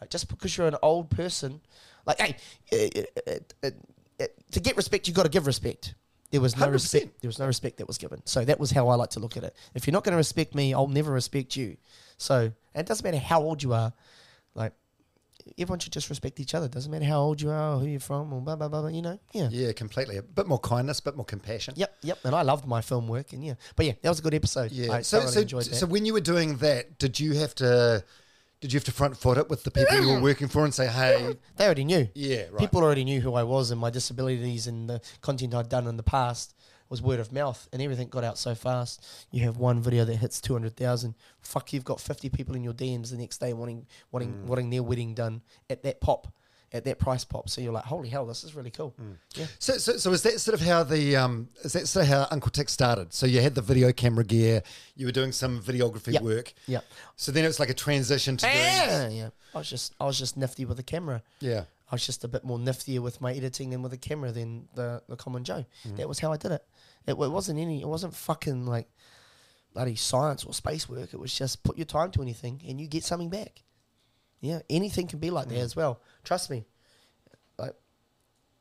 Like 0.00 0.10
just 0.10 0.28
because 0.28 0.56
you're 0.56 0.66
an 0.66 0.76
old 0.82 1.10
person, 1.10 1.60
like 2.06 2.20
hey, 2.20 2.36
uh, 2.72 3.30
uh, 3.62 3.70
uh, 4.20 4.26
to 4.52 4.60
get 4.60 4.76
respect, 4.76 5.08
you 5.08 5.14
got 5.14 5.24
to 5.24 5.28
give 5.28 5.46
respect. 5.46 5.94
There 6.30 6.40
was 6.40 6.56
no 6.56 6.66
100%. 6.66 6.72
respect. 6.72 7.20
There 7.20 7.28
was 7.28 7.38
no 7.38 7.46
respect 7.46 7.76
that 7.78 7.86
was 7.86 7.96
given. 7.96 8.20
So 8.24 8.44
that 8.44 8.58
was 8.58 8.72
how 8.72 8.88
I 8.88 8.96
like 8.96 9.10
to 9.10 9.20
look 9.20 9.36
at 9.36 9.44
it. 9.44 9.54
If 9.74 9.86
you're 9.86 9.92
not 9.92 10.02
going 10.02 10.14
to 10.14 10.16
respect 10.16 10.54
me, 10.54 10.74
I'll 10.74 10.88
never 10.88 11.12
respect 11.12 11.56
you. 11.56 11.76
So 12.16 12.50
it 12.74 12.86
doesn't 12.86 13.04
matter 13.04 13.18
how 13.18 13.40
old 13.40 13.62
you 13.62 13.72
are. 13.72 13.92
Like 14.54 14.72
everyone 15.58 15.78
should 15.78 15.92
just 15.92 16.08
respect 16.08 16.40
each 16.40 16.54
other. 16.54 16.68
Doesn't 16.68 16.90
matter 16.90 17.04
how 17.04 17.20
old 17.20 17.40
you 17.40 17.50
are 17.50 17.74
or 17.74 17.78
who 17.78 17.86
you're 17.86 18.00
from 18.00 18.32
or 18.32 18.40
blah 18.40 18.56
blah 18.56 18.68
blah. 18.68 18.80
blah 18.80 18.90
you 18.90 19.02
know, 19.02 19.18
yeah. 19.32 19.48
yeah, 19.50 19.72
completely. 19.72 20.16
A 20.16 20.22
bit 20.22 20.46
more 20.46 20.58
kindness, 20.58 21.00
a 21.00 21.02
bit 21.02 21.16
more 21.16 21.24
compassion. 21.24 21.74
Yep, 21.76 21.96
yep. 22.02 22.18
And 22.24 22.34
I 22.34 22.42
loved 22.42 22.66
my 22.66 22.80
film 22.80 23.08
work, 23.08 23.32
and 23.32 23.44
yeah, 23.44 23.54
but 23.76 23.86
yeah, 23.86 23.92
that 24.02 24.08
was 24.08 24.18
a 24.18 24.22
good 24.22 24.34
episode. 24.34 24.72
Yeah. 24.72 24.92
I 24.92 25.02
so, 25.02 25.20
so, 25.26 25.60
so 25.60 25.86
when 25.86 26.06
you 26.06 26.12
were 26.12 26.20
doing 26.20 26.56
that, 26.58 26.98
did 26.98 27.20
you 27.20 27.34
have 27.34 27.54
to, 27.56 28.04
did 28.64 28.72
you 28.72 28.78
have 28.78 28.84
to 28.84 28.92
front 28.92 29.14
foot 29.14 29.36
it 29.36 29.50
with 29.50 29.62
the 29.62 29.70
people 29.70 30.00
you 30.00 30.08
were 30.08 30.22
working 30.22 30.48
for 30.48 30.64
and 30.64 30.72
say, 30.72 30.86
hey, 30.86 31.36
They 31.56 31.66
already 31.66 31.84
knew. 31.84 32.08
Yeah, 32.14 32.44
right. 32.50 32.58
People 32.60 32.80
already 32.82 33.04
knew 33.04 33.20
who 33.20 33.34
I 33.34 33.42
was 33.42 33.70
and 33.70 33.78
my 33.78 33.90
disabilities 33.90 34.66
and 34.66 34.88
the 34.88 35.02
content 35.20 35.54
I'd 35.54 35.68
done 35.68 35.86
in 35.86 35.98
the 35.98 36.02
past 36.02 36.54
was 36.88 37.02
word 37.02 37.20
of 37.20 37.30
mouth 37.30 37.68
and 37.74 37.82
everything 37.82 38.08
got 38.08 38.24
out 38.24 38.38
so 38.38 38.54
fast. 38.54 39.04
You 39.30 39.42
have 39.44 39.58
one 39.58 39.82
video 39.82 40.06
that 40.06 40.16
hits 40.16 40.40
200,000. 40.40 41.14
Fuck, 41.42 41.74
you've 41.74 41.84
got 41.84 42.00
50 42.00 42.30
people 42.30 42.54
in 42.56 42.64
your 42.64 42.72
DMs 42.72 43.10
the 43.10 43.18
next 43.18 43.36
day 43.36 43.52
wanting 43.52 43.86
wanting 44.10 44.32
Mm. 44.32 44.44
wanting 44.46 44.70
their 44.70 44.82
wedding 44.82 45.12
done 45.12 45.42
at 45.68 45.82
that 45.82 46.00
pop, 46.00 46.32
at 46.74 46.84
that 46.84 46.98
price 46.98 47.24
pop. 47.24 47.48
So 47.48 47.60
you're 47.62 47.72
like, 47.72 47.84
holy 47.84 48.08
hell, 48.10 48.26
this 48.26 48.44
is 48.44 48.54
really 48.54 48.70
cool. 48.70 48.94
Mm. 49.00 49.16
Yeah. 49.36 49.46
So, 49.58 49.78
so, 49.78 49.96
so 49.96 50.12
is 50.12 50.22
that 50.24 50.38
sort 50.40 50.60
of 50.60 50.66
how 50.66 50.82
the 50.82 51.16
um, 51.16 51.48
is 51.62 51.72
that 51.72 51.86
sort 51.88 52.04
of 52.04 52.08
how 52.10 52.26
Uncle 52.30 52.50
Tick 52.50 52.68
started? 52.68 53.14
So 53.14 53.24
you 53.26 53.40
had 53.40 53.54
the 53.54 53.62
video 53.62 53.92
camera 53.92 54.24
gear, 54.24 54.62
you 54.96 55.06
were 55.06 55.12
doing 55.12 55.32
some 55.32 55.62
videography 55.62 56.12
Yep. 56.14 56.22
work. 56.22 56.52
Yeah. 56.66 56.80
So 57.16 57.32
then 57.32 57.44
it's 57.46 57.58
like 57.60 57.70
a 57.70 57.74
transition 57.74 58.36
to 58.38 58.44
doing, 58.46 58.56
Yeah, 58.58 59.08
yeah. 59.08 59.28
I 59.54 59.58
was 59.58 59.70
just 59.70 59.94
I 60.00 60.04
was 60.04 60.18
just 60.18 60.36
nifty 60.36 60.64
with 60.66 60.76
the 60.76 60.82
camera. 60.82 61.22
yeah. 61.40 61.64
I 61.90 61.94
was 61.94 62.04
just 62.06 62.24
a 62.24 62.28
bit 62.28 62.44
more 62.44 62.58
niftier 62.58 62.98
with 63.00 63.20
my 63.20 63.32
editing 63.34 63.70
than 63.70 63.82
with 63.82 63.92
the 63.92 63.98
camera 63.98 64.32
than 64.32 64.66
the, 64.74 65.02
the 65.08 65.16
common 65.16 65.44
Joe. 65.44 65.64
That 65.96 66.08
was 66.08 66.18
how 66.18 66.32
I 66.32 66.38
did 66.38 66.50
it. 66.50 66.64
it. 67.06 67.10
It 67.12 67.16
wasn't 67.18 67.60
any. 67.60 67.82
It 67.82 67.86
wasn't 67.86 68.14
fucking 68.16 68.66
like 68.66 68.88
bloody 69.74 69.94
science 69.94 70.44
or 70.44 70.54
space 70.54 70.88
work. 70.88 71.12
It 71.12 71.20
was 71.20 71.32
just 71.36 71.62
put 71.62 71.76
your 71.76 71.84
time 71.84 72.10
to 72.12 72.22
anything 72.22 72.62
and 72.66 72.80
you 72.80 72.88
get 72.88 73.04
something 73.04 73.28
back. 73.28 73.62
Yeah, 74.40 74.60
anything 74.68 75.06
can 75.06 75.18
be 75.18 75.30
like 75.30 75.48
that 75.48 75.58
as 75.58 75.74
well. 75.74 76.00
Trust 76.22 76.50
me. 76.50 76.64
Like, 77.58 77.74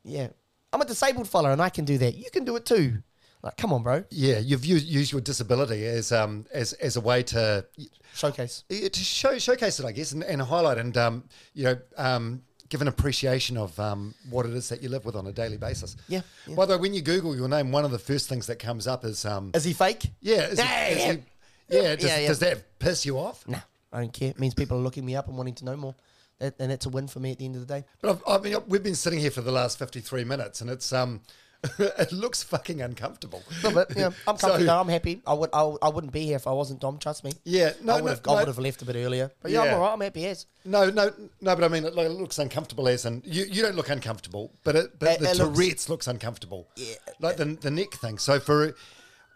yeah, 0.04 0.28
I'm 0.72 0.82
a 0.82 0.86
disabled 0.86 1.28
fella 1.28 1.52
and 1.52 1.62
I 1.62 1.70
can 1.70 1.86
do 1.86 1.98
that. 1.98 2.16
You 2.16 2.30
can 2.32 2.46
do 2.46 2.56
it 2.56 2.66
too. 2.66 3.04
Like, 3.42 3.58
come 3.58 3.74
on, 3.74 3.84
bro. 3.84 4.06
Yeah, 4.10 4.40
you've 4.40 4.64
used, 4.66 4.86
used 4.88 5.12
your 5.12 5.20
disability 5.20 5.86
as 5.86 6.14
um 6.14 6.46
as 6.54 6.72
as 6.74 6.96
a 6.96 7.02
way 7.02 7.24
to 7.24 7.66
Showcase. 8.14 8.64
yeah, 8.70 8.88
to 8.88 9.00
show 9.02 9.38
showcase 9.38 9.80
it, 9.80 9.86
I 9.86 9.92
guess, 9.92 10.14
and, 10.14 10.24
and 10.24 10.42
highlight 10.42 10.78
and 10.78 10.96
um 10.98 11.24
you 11.54 11.66
know 11.66 11.78
um 11.98 12.44
give 12.70 12.82
an 12.82 12.88
appreciation 12.88 13.58
of 13.58 13.78
um 13.82 14.14
what 14.30 14.46
it 14.46 14.54
is 14.54 14.70
that 14.70 14.82
you 14.82 14.88
live 14.88 15.04
with 15.04 15.18
on 15.18 15.28
a 15.28 15.34
daily 15.34 15.58
basis. 15.58 15.98
Yeah, 16.08 16.22
yeah. 16.48 16.56
By 16.56 16.66
the 16.66 16.78
way, 16.78 16.82
when 16.84 16.94
you 16.94 17.02
Google 17.02 17.36
your 17.36 17.50
name, 17.50 17.74
one 17.74 17.84
of 17.84 17.92
the 17.92 18.00
first 18.00 18.30
things 18.30 18.48
that 18.48 18.60
comes 18.60 18.88
up 18.88 19.04
is 19.04 19.26
um 19.26 19.52
Is 19.54 19.66
he 19.66 19.74
fake? 19.74 20.12
yeah 20.22 20.48
is 20.48 20.60
Yeah, 20.60 20.88
is 20.88 20.98
yeah. 21.00 21.12
it- 21.12 21.24
yeah, 21.70 21.96
does, 21.96 22.28
does 22.28 22.40
that 22.40 22.78
piss 22.80 23.06
you 23.06 23.18
off? 23.18 23.48
Nah, 23.48 23.60
I 23.94 24.00
don't 24.02 24.12
care. 24.14 24.32
It 24.32 24.40
means 24.40 24.54
people 24.54 24.78
are 24.78 24.82
looking 24.82 25.06
me 25.06 25.16
up 25.16 25.28
and 25.28 25.38
wanting 25.38 25.56
to 25.56 25.66
know 25.66 25.78
more. 25.78 25.96
That, 26.40 26.56
and 26.60 26.72
it's 26.72 26.86
a 26.86 26.90
win 26.90 27.08
for 27.08 27.20
me 27.20 27.32
at 27.32 27.38
the 27.40 27.46
end 27.46 27.56
of 27.56 27.66
the 27.66 27.74
day. 27.74 27.86
But 28.02 28.10
I've, 28.12 28.24
I 28.28 28.44
mean, 28.44 28.58
we've 28.68 28.84
been 28.84 28.96
sitting 28.96 29.20
here 29.20 29.32
for 29.32 29.42
the 29.42 29.52
last 29.52 29.78
fifty-three 29.78 30.24
minutes, 30.24 30.62
and 30.62 30.70
it's 30.70 30.92
um, 30.92 31.22
it 31.80 32.12
looks 32.12 32.42
fucking 32.44 32.82
uncomfortable. 32.82 33.44
But 33.62 33.96
yeah, 33.96 34.10
I'm 34.28 34.38
So- 34.38 34.50
comfy. 34.50 34.64
now, 34.66 34.82
I'm 34.82 34.90
happy. 34.90 35.22
I 35.28 35.34
would. 35.34 35.52
I, 35.54 35.62
I 35.84 35.90
wouldn't 35.90 36.12
be 36.12 36.26
here 36.26 36.36
if 36.36 36.48
I 36.48 36.52
wasn't 36.52 36.80
Dom. 36.82 36.98
Trust 36.98 37.24
me. 37.24 37.32
Yeah, 37.46 37.74
no, 37.84 37.94
I 37.98 38.02
would 38.02 38.10
have, 38.10 38.26
no. 38.26 38.34
I 38.34 38.40
would 38.40 38.48
have 38.48 38.58
left 38.58 38.82
a 38.82 38.86
bit 38.86 38.96
earlier. 38.96 39.32
But 39.44 39.52
yeah, 39.52 39.64
Yeah. 39.64 39.70
I'm 39.70 39.78
alright. 39.78 39.94
I'm 39.94 40.02
happy 40.02 40.26
as. 40.26 40.48
No, 40.66 40.90
no, 40.90 41.12
no. 41.40 41.56
But 41.56 41.64
I 41.64 41.68
mean, 41.68 41.86
it, 41.86 41.94
like, 41.96 42.08
it 42.08 42.12
looks 42.14 42.40
uncomfortable 42.40 42.88
as 42.90 43.06
and 43.06 43.22
you, 43.28 43.46
you 43.46 43.62
don't 43.62 43.76
look 43.76 43.90
uncomfortable, 43.90 44.52
but 44.64 44.76
it, 44.76 44.98
but 45.00 45.10
It- 45.10 45.20
the 45.20 45.30
it 45.32 45.38
looks- 45.38 45.88
looks, 45.88 46.08
uncomfortable. 46.08 46.68
Yeah. 46.76 46.96
like 47.20 47.38
the 47.38 47.46
the 47.46 47.72
neck 47.72 47.92
thing. 47.94 48.18
So 48.18 48.40
for, 48.40 48.76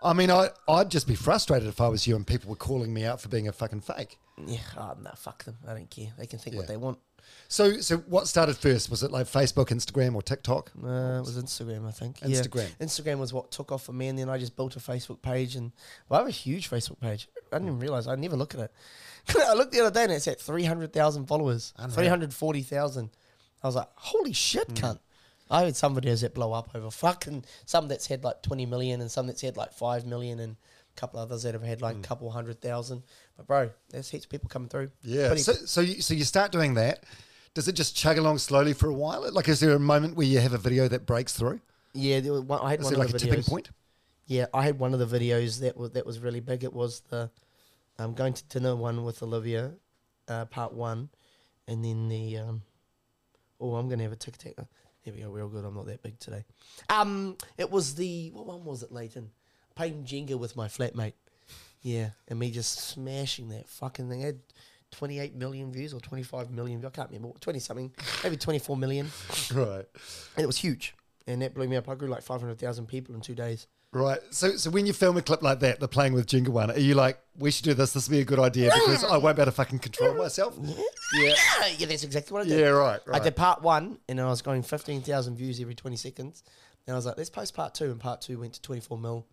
I 0.03 0.13
mean, 0.13 0.31
I 0.31 0.49
I'd 0.67 0.89
just 0.89 1.07
be 1.07 1.15
frustrated 1.15 1.69
if 1.69 1.79
I 1.79 1.87
was 1.89 2.07
you 2.07 2.15
and 2.15 2.25
people 2.25 2.49
were 2.49 2.55
calling 2.57 2.91
me 2.91 3.05
out 3.05 3.21
for 3.21 3.29
being 3.29 3.47
a 3.47 3.53
fucking 3.53 3.81
fake. 3.81 4.17
Yeah, 4.45 4.59
oh, 4.77 4.95
no, 5.01 5.11
fuck 5.15 5.43
them. 5.45 5.57
I 5.67 5.73
don't 5.73 5.89
care. 5.89 6.07
They 6.17 6.27
can 6.27 6.39
think 6.39 6.55
what 6.55 6.63
Yeah. 6.63 6.67
they 6.67 6.77
want. 6.77 6.99
So 7.49 7.81
so 7.81 7.97
what 7.97 8.27
started 8.27 8.55
first? 8.55 8.89
Was 8.89 9.03
it 9.03 9.11
like 9.11 9.25
Facebook, 9.25 9.67
Instagram, 9.67 10.15
or 10.15 10.21
TikTok? 10.21 10.71
Uh, 10.81 10.87
it 11.17 11.21
was 11.25 11.37
Instagram, 11.37 11.85
I 11.87 11.91
think. 11.91 12.19
Instagram. 12.19 12.69
Yeah. 12.79 12.85
Instagram 12.85 13.19
was 13.19 13.33
what 13.33 13.51
took 13.51 13.71
off 13.71 13.83
for 13.83 13.93
me, 13.93 14.07
and 14.07 14.17
then 14.17 14.29
I 14.29 14.37
just 14.37 14.55
built 14.55 14.75
a 14.75 14.79
Facebook 14.79 15.21
page. 15.21 15.55
And 15.55 15.71
well, 16.07 16.19
I 16.19 16.23
have 16.23 16.27
a 16.29 16.31
huge 16.31 16.69
Facebook 16.69 16.99
page. 17.01 17.27
I 17.51 17.57
didn't 17.57 17.67
even 17.69 17.79
realize. 17.79 18.07
I 18.07 18.15
never 18.15 18.35
look 18.37 18.53
at 18.53 18.61
it. 18.61 18.71
I 19.45 19.53
looked 19.55 19.73
the 19.73 19.81
other 19.81 19.91
day, 19.91 20.03
and 20.03 20.11
it's 20.13 20.27
at 20.27 20.39
three 20.39 20.63
hundred 20.65 20.93
thousand 20.93 21.25
followers. 21.25 21.73
Three 21.89 22.07
hundred 22.07 22.33
forty 22.33 22.61
thousand. 22.61 23.09
I 23.63 23.67
was 23.67 23.75
like, 23.75 23.89
holy 23.95 24.33
shit, 24.33 24.67
cunt. 24.75 24.99
I 25.49 25.63
had 25.63 25.75
some 25.75 25.95
videos 25.95 26.21
that 26.21 26.33
blow 26.33 26.53
up 26.53 26.69
over 26.75 26.91
fucking 26.91 27.43
some 27.65 27.87
that's 27.87 28.07
had 28.07 28.23
like 28.23 28.41
twenty 28.41 28.65
million, 28.65 29.01
and 29.01 29.11
some 29.11 29.27
that's 29.27 29.41
had 29.41 29.57
like 29.57 29.73
five 29.73 30.05
million, 30.05 30.39
and 30.39 30.55
a 30.95 30.99
couple 30.99 31.19
others 31.19 31.43
that 31.43 31.53
have 31.55 31.63
had 31.63 31.81
like 31.81 31.97
a 31.97 31.99
couple 31.99 32.29
hundred 32.31 32.61
thousand. 32.61 33.03
But 33.37 33.47
bro, 33.47 33.69
there's 33.89 34.09
heaps 34.09 34.25
of 34.25 34.31
people 34.31 34.49
coming 34.49 34.67
through. 34.67 34.91
Yeah. 35.03 35.27
Pretty- 35.27 35.43
So 35.43 35.53
so 35.53 35.81
you, 35.81 36.01
so 36.01 36.13
you 36.13 36.23
start 36.23 36.51
doing 36.51 36.73
that. 36.73 37.03
Does 37.53 37.67
it 37.67 37.73
just 37.73 37.95
chug 37.95 38.17
along 38.17 38.37
slowly 38.39 38.73
for 38.73 38.87
a 38.87 38.93
while? 38.93 39.31
Like, 39.31 39.47
is 39.47 39.59
there 39.59 39.71
a 39.71 39.79
moment 39.79 40.15
where 40.15 40.27
you 40.27 40.39
have 40.39 40.53
a 40.53 40.57
video 40.59 40.87
that 40.89 41.05
breaks 41.05 41.33
through? 41.33 41.61
yeah, 41.93 42.19
there 42.19 42.31
was 42.33 42.41
one, 42.41 42.59
I 42.61 42.71
had 42.71 42.79
Is 42.81 42.85
one 42.85 42.93
there 42.93 43.03
of 43.05 43.11
like 43.13 43.15
a 43.15 43.25
the 43.25 43.25
tipping 43.31 43.43
point? 43.43 43.69
Yeah, 44.27 44.45
I 44.53 44.63
had 44.63 44.77
one 44.77 44.93
of 44.93 44.99
the 44.99 45.07
videos 45.19 45.61
that 45.61 45.77
was 45.77 45.91
that 45.91 46.05
was 46.05 46.19
really 46.19 46.39
big. 46.41 46.63
It 46.63 46.73
was 46.73 47.01
the 47.09 47.31
um, 47.97 48.13
going 48.13 48.33
to 48.33 48.43
dinner 48.45 48.75
one 48.75 49.03
with 49.03 49.23
Olivia, 49.23 49.71
uh, 50.27 50.45
part 50.45 50.73
one, 50.73 51.09
and 51.67 51.83
then 51.83 52.09
the 52.09 52.37
um, 52.37 52.61
oh, 53.59 53.75
I'm 53.75 53.87
gonna 53.89 54.03
have 54.03 54.11
a 54.11 54.17
tic 54.17 54.37
tac. 54.37 54.53
Here 55.01 55.13
we 55.13 55.21
go. 55.21 55.29
We're 55.31 55.43
all 55.43 55.49
good. 55.49 55.63
I'm 55.65 55.73
not 55.75 55.85
that 55.87 56.03
big 56.03 56.19
today. 56.19 56.43
Um, 56.89 57.37
it 57.57 57.71
was 57.71 57.95
the 57.95 58.29
what 58.31 58.45
one 58.45 58.65
was 58.65 58.83
it, 58.83 58.91
Leighton? 58.91 59.31
Playing 59.75 60.03
Jenga 60.03 60.37
with 60.37 60.55
my 60.55 60.67
flatmate. 60.67 61.13
Yeah, 61.81 62.09
and 62.27 62.39
me 62.39 62.51
just 62.51 62.79
smashing 62.79 63.49
that 63.49 63.67
fucking 63.69 64.09
thing. 64.09 64.21
It 64.21 64.25
had 64.25 64.39
28 64.91 65.35
million 65.35 65.71
views 65.71 65.93
or 65.93 65.99
25 65.99 66.51
million. 66.51 66.83
I 66.85 66.89
can't 66.89 67.09
remember. 67.09 67.37
20 67.39 67.59
something, 67.59 67.91
maybe 68.23 68.37
24 68.37 68.77
million. 68.77 69.09
Right. 69.53 69.85
And 70.35 70.43
it 70.43 70.47
was 70.47 70.57
huge, 70.57 70.95
and 71.25 71.41
that 71.41 71.53
blew 71.53 71.67
me 71.67 71.75
up. 71.77 71.87
I 71.87 71.95
grew 71.95 72.07
like 72.07 72.23
500,000 72.23 72.87
people 72.87 73.15
in 73.15 73.21
two 73.21 73.35
days. 73.35 73.67
Right. 73.93 74.19
So, 74.31 74.57
so 74.57 74.69
when 74.69 74.85
you 74.85 74.93
film 74.93 75.17
a 75.17 75.21
clip 75.21 75.41
like 75.41 75.61
that, 75.61 75.79
the 75.79 75.87
playing 75.87 76.13
with 76.13 76.27
Jenga 76.27 76.49
one, 76.49 76.69
are 76.71 76.79
you 76.79 76.93
like, 76.93 77.19
we 77.37 77.51
should 77.51 77.63
do 77.63 77.73
this? 77.73 77.93
This 77.93 78.07
would 78.07 78.15
be 78.15 78.21
a 78.21 78.25
good 78.25 78.39
idea 78.39 78.71
because 78.73 79.03
I 79.03 79.17
won't 79.17 79.37
be 79.37 79.41
able 79.41 79.51
to 79.51 79.55
fucking 79.55 79.79
control 79.79 80.13
myself. 80.15 80.57
Yeah. 81.13 81.33
yeah, 81.77 81.85
that's 81.85 82.03
exactly 82.03 82.33
what 82.33 82.45
I 82.45 82.49
did. 82.49 82.59
Yeah. 82.59 82.67
Right. 82.67 82.99
right. 83.05 83.21
I 83.21 83.23
did 83.23 83.35
part 83.35 83.61
one, 83.61 83.97
and 84.09 84.19
I 84.19 84.25
was 84.25 84.41
going 84.41 84.61
15,000 84.61 85.37
views 85.37 85.61
every 85.61 85.73
20 85.73 85.95
seconds. 85.95 86.43
And 86.85 86.93
I 86.93 86.97
was 86.97 87.05
like, 87.05 87.17
let's 87.17 87.29
post 87.29 87.53
part 87.53 87.73
two. 87.73 87.85
And 87.85 87.99
part 87.99 88.21
two 88.21 88.39
went 88.39 88.53
to 88.53 88.61
24 88.61 88.97
mil. 88.97 89.25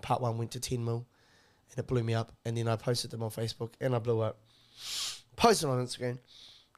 Part 0.00 0.20
one 0.20 0.38
went 0.38 0.52
to 0.52 0.60
10 0.60 0.84
mil. 0.84 1.06
And 1.74 1.84
it 1.84 1.86
blew 1.86 2.02
me 2.02 2.14
up. 2.14 2.32
And 2.44 2.56
then 2.56 2.68
I 2.68 2.76
posted 2.76 3.10
them 3.10 3.22
on 3.22 3.30
Facebook 3.30 3.70
and 3.80 3.94
I 3.94 3.98
blew 3.98 4.20
up. 4.20 4.38
Posted 5.36 5.68
on 5.68 5.84
Instagram. 5.84 6.18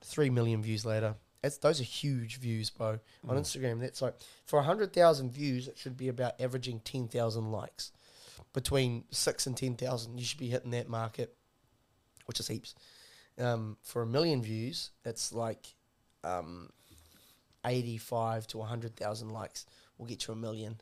Three 0.04 0.30
million 0.30 0.62
views 0.62 0.86
later. 0.86 1.16
It's, 1.42 1.58
those 1.58 1.80
are 1.80 1.84
huge 1.84 2.38
views, 2.38 2.70
bro. 2.70 2.98
On 3.28 3.36
Instagram, 3.36 3.80
that's 3.80 4.02
like, 4.02 4.14
for 4.46 4.56
100,000 4.56 5.30
views, 5.30 5.68
it 5.68 5.78
should 5.78 5.96
be 5.96 6.08
about 6.08 6.40
averaging 6.40 6.80
10,000 6.80 7.52
likes. 7.52 7.92
Between 8.52 9.04
six 9.10 9.46
and 9.46 9.56
10,000, 9.56 10.18
you 10.18 10.24
should 10.24 10.38
be 10.38 10.48
hitting 10.48 10.70
that 10.70 10.88
market, 10.88 11.36
which 12.24 12.40
is 12.40 12.48
heaps. 12.48 12.74
Um, 13.38 13.76
for 13.82 14.02
a 14.02 14.06
million 14.06 14.42
views, 14.42 14.90
it's 15.04 15.32
like 15.32 15.74
um, 16.24 16.70
85 17.64 18.46
to 18.48 18.58
100,000 18.58 19.28
likes 19.28 19.66
will 19.98 20.06
get 20.06 20.26
you 20.26 20.32
a 20.32 20.36
million. 20.36 20.80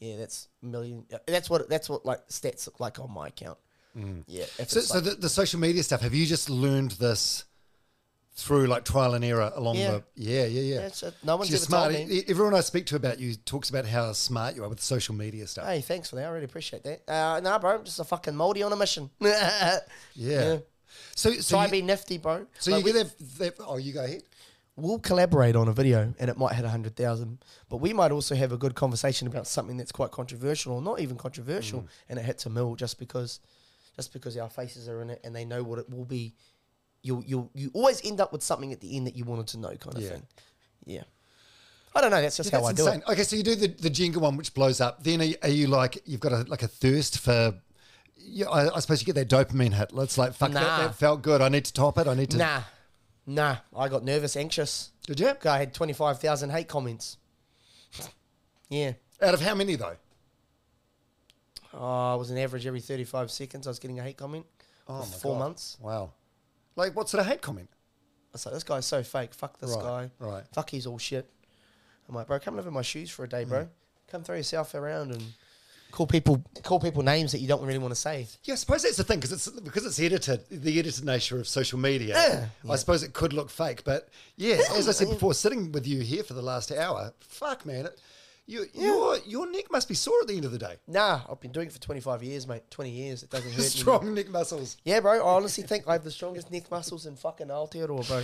Yeah, 0.00 0.16
that's 0.16 0.48
a 0.62 0.66
million. 0.66 1.04
uh, 1.12 1.18
That's 1.26 1.50
what 1.50 1.68
that's 1.68 1.88
what 1.88 2.06
like 2.06 2.26
stats 2.28 2.66
look 2.66 2.78
like 2.80 2.98
on 3.00 3.10
my 3.12 3.28
account. 3.28 3.58
Yeah. 4.28 4.44
So, 4.44 4.62
it's 4.62 4.86
so 4.88 4.94
like- 4.96 5.04
the, 5.04 5.10
the 5.16 5.28
social 5.28 5.58
media 5.58 5.82
stuff, 5.82 6.02
have 6.02 6.14
you 6.14 6.24
just 6.24 6.48
learned 6.48 6.92
this 6.92 7.44
through 8.36 8.66
like 8.68 8.84
trial 8.84 9.14
and 9.14 9.24
error 9.24 9.50
along 9.56 9.74
Yeah. 9.76 9.90
the. 9.90 10.04
Yeah, 10.14 10.44
yeah, 10.46 10.60
yeah. 10.74 10.80
That's 10.82 11.02
it. 11.02 11.14
No 11.24 11.34
one's 11.36 11.50
You're 11.50 11.56
ever 11.56 11.64
smart. 11.66 11.92
told 11.92 12.08
me. 12.08 12.22
Everyone 12.28 12.54
I 12.54 12.60
speak 12.60 12.86
to 12.86 12.96
about 12.96 13.18
you 13.18 13.34
talks 13.34 13.68
about 13.70 13.86
how 13.86 14.12
smart 14.12 14.54
you 14.54 14.62
are 14.62 14.68
with 14.68 14.80
social 14.80 15.16
media 15.16 15.48
stuff. 15.48 15.66
Hey, 15.66 15.80
thanks 15.80 16.08
for 16.10 16.14
that. 16.16 16.26
I 16.26 16.28
really 16.30 16.44
appreciate 16.44 16.84
that. 16.84 17.02
Uh, 17.08 17.40
nah, 17.40 17.58
bro, 17.58 17.74
I'm 17.78 17.84
just 17.84 17.98
a 17.98 18.04
fucking 18.04 18.36
moldy 18.36 18.62
on 18.62 18.72
a 18.72 18.76
mission. 18.76 19.10
yeah. 19.20 19.78
Yeah. 20.14 20.58
So, 21.16 21.32
so 21.32 21.56
Try 21.56 21.62
you, 21.62 21.66
to 21.66 21.72
be 21.72 21.82
nifty, 21.82 22.18
bro. 22.18 22.46
so 22.60 22.70
Like, 22.70 22.80
you 22.80 22.84
we- 22.84 22.92
get 22.92 23.18
that, 23.18 23.38
that. 23.38 23.54
Oh, 23.66 23.76
you 23.78 23.92
go 23.92 24.04
ahead. 24.04 24.22
We'll 24.78 24.98
collaborate 24.98 25.56
on 25.56 25.68
a 25.68 25.72
video 25.72 26.14
and 26.18 26.30
it 26.30 26.36
might 26.38 26.54
hit 26.54 26.62
100,000. 26.62 27.38
But 27.68 27.78
we 27.78 27.92
might 27.92 28.12
also 28.12 28.34
have 28.34 28.52
a 28.52 28.56
good 28.56 28.74
conversation 28.74 29.26
about 29.26 29.46
something 29.46 29.76
that's 29.76 29.92
quite 29.92 30.10
controversial 30.10 30.72
or 30.74 30.82
not 30.82 31.00
even 31.00 31.16
controversial 31.16 31.82
mm. 31.82 31.88
and 32.08 32.18
it 32.18 32.24
hits 32.24 32.46
a 32.46 32.50
mill 32.50 32.74
just 32.76 32.98
because 32.98 33.40
just 33.96 34.12
because 34.12 34.36
our 34.36 34.48
faces 34.48 34.88
are 34.88 35.02
in 35.02 35.10
it 35.10 35.20
and 35.24 35.34
they 35.34 35.44
know 35.44 35.62
what 35.64 35.78
it 35.80 35.90
will 35.90 36.04
be. 36.04 36.34
You'll, 37.02 37.24
you'll, 37.24 37.50
you 37.54 37.70
always 37.74 38.04
end 38.04 38.20
up 38.20 38.32
with 38.32 38.42
something 38.42 38.72
at 38.72 38.80
the 38.80 38.96
end 38.96 39.08
that 39.08 39.16
you 39.16 39.24
wanted 39.24 39.48
to 39.48 39.58
know 39.58 39.74
kind 39.76 39.96
of 39.96 40.02
Yeah. 40.02 40.10
thing. 40.10 40.22
Yeah. 40.86 41.02
I 41.94 42.00
don't 42.00 42.10
know, 42.12 42.22
that's 42.22 42.36
just 42.36 42.52
Yeah, 42.52 42.60
how 42.60 42.66
I 42.66 42.72
that's 42.72 42.82
do 42.84 42.86
insane. 42.86 43.02
Okay, 43.08 43.22
so 43.24 43.34
you 43.34 43.42
do 43.42 43.56
the, 43.56 43.66
the 43.66 43.90
Jenga 43.90 44.18
one, 44.18 44.36
which 44.36 44.54
blows 44.54 44.80
up. 44.80 45.02
Then 45.02 45.20
are 45.20 45.24
you, 45.24 45.34
are 45.42 45.48
you 45.48 45.66
like 45.66 46.00
you've 46.04 46.20
got 46.20 46.32
a 46.32 46.42
like 46.48 46.62
a 46.62 46.68
thirst 46.68 47.18
for? 47.18 47.54
Yeah, 48.16 48.46
I, 48.48 48.76
I 48.76 48.78
suppose 48.80 49.00
you 49.00 49.12
get 49.12 49.14
that 49.16 49.28
dopamine 49.28 49.72
hit. 49.72 49.90
It's 49.96 50.18
like 50.18 50.34
fuck 50.34 50.52
that, 50.52 50.62
Nah. 50.62 50.78
that 50.78 50.94
felt 50.94 51.22
good. 51.22 51.40
I 51.40 51.48
need 51.48 51.64
to 51.64 51.72
top 51.72 51.98
it. 51.98 52.06
I 52.06 52.14
need 52.14 52.30
to. 52.30 52.36
Nah. 52.36 52.60
Nah. 53.28 53.56
I 53.76 53.88
got 53.88 54.04
nervous, 54.04 54.36
anxious. 54.36 54.90
Did 55.06 55.20
you? 55.20 55.32
I 55.44 55.58
had 55.58 55.74
25,000 55.74 56.50
hate 56.50 56.66
comments. 56.68 57.18
Yeah. 58.70 58.92
Out 59.22 59.32
of 59.32 59.40
how 59.40 59.54
many 59.54 59.76
though? 59.76 59.96
Oh, 61.72 62.14
it 62.14 62.18
was 62.18 62.30
an 62.30 62.36
average 62.38 62.66
every 62.66 62.80
35 62.80 63.30
seconds 63.30 63.66
I 63.66 63.70
was 63.70 63.78
getting 63.78 63.98
a 63.98 64.02
hate 64.02 64.16
comment. 64.18 64.44
Oh 64.86 65.00
four 65.02 65.32
God. 65.34 65.38
months. 65.38 65.78
Wow. 65.80 66.12
Like 66.76 66.94
what 66.94 67.08
sort 67.08 67.22
of 67.22 67.26
hate 67.28 67.40
comment? 67.40 67.68
I 67.72 68.28
was 68.34 68.44
like, 68.44 68.54
this 68.54 68.64
guy's 68.64 68.84
so 68.86 69.02
fake. 69.02 69.32
Fuck 69.32 69.58
this 69.58 69.74
Right, 69.74 69.82
guy. 69.82 70.10
right. 70.18 70.44
Fuck, 70.52 70.68
he's 70.70 70.86
all 70.86 70.98
shit. 70.98 71.30
I'm 72.08 72.14
like, 72.14 72.26
bro, 72.26 72.38
come 72.38 72.56
live 72.56 72.66
in 72.66 72.74
my 72.74 72.82
shoes 72.82 73.10
for 73.10 73.24
a 73.24 73.28
day, 73.28 73.44
bro. 73.44 73.62
Hmm. 73.64 73.70
Come 74.08 74.22
throw 74.22 74.36
yourself 74.36 74.74
around 74.74 75.12
and 75.12 75.22
call 75.90 76.06
people 76.06 76.44
call 76.62 76.80
people 76.80 77.02
names 77.02 77.32
that 77.32 77.40
you 77.40 77.48
don't 77.48 77.64
really 77.64 77.78
want 77.78 77.92
to 77.92 78.00
say. 78.00 78.26
Yeah, 78.44 78.54
I 78.54 78.56
suppose 78.56 78.82
that's 78.82 78.96
the 78.96 79.04
thing 79.04 79.18
because 79.18 79.32
it's 79.32 79.48
because 79.48 79.86
it's 79.86 79.98
edited, 80.00 80.44
the 80.50 80.78
edited 80.78 81.04
nature 81.04 81.38
of 81.38 81.48
social 81.48 81.78
media. 81.78 82.14
Yeah. 82.14 82.72
I 82.72 82.76
suppose 82.76 83.02
it 83.02 83.12
could 83.12 83.32
look 83.32 83.50
fake, 83.50 83.84
but 83.84 84.08
yeah, 84.36 84.58
as 84.74 84.88
I 84.88 84.92
said 84.92 85.08
before, 85.08 85.34
sitting 85.34 85.72
with 85.72 85.86
you 85.86 86.00
here 86.00 86.22
for 86.22 86.34
the 86.34 86.42
last 86.42 86.70
hour, 86.72 87.12
fuck 87.20 87.64
man, 87.66 87.86
it, 87.86 88.00
you, 88.46 88.64
your 88.74 89.18
your 89.26 89.50
neck 89.50 89.70
must 89.70 89.88
be 89.88 89.94
sore 89.94 90.16
at 90.22 90.28
the 90.28 90.34
end 90.34 90.46
of 90.46 90.52
the 90.52 90.58
day. 90.58 90.76
Nah, 90.86 91.20
I've 91.30 91.40
been 91.40 91.52
doing 91.52 91.66
it 91.66 91.72
for 91.72 91.80
25 91.80 92.22
years, 92.22 92.46
mate. 92.46 92.62
20 92.70 92.90
years. 92.90 93.22
It 93.22 93.30
doesn't 93.30 93.50
hurt 93.50 93.58
anymore. 93.58 93.68
Strong 93.70 94.14
neck 94.14 94.30
muscles. 94.30 94.78
Yeah, 94.84 95.00
bro. 95.00 95.14
I 95.14 95.34
honestly 95.34 95.64
think 95.64 95.86
I 95.86 95.92
have 95.92 96.04
the 96.04 96.10
strongest 96.10 96.50
neck 96.50 96.70
muscles 96.70 97.04
in 97.04 97.16
fucking 97.16 97.48
Aotearoa, 97.48 98.08
bro. 98.08 98.22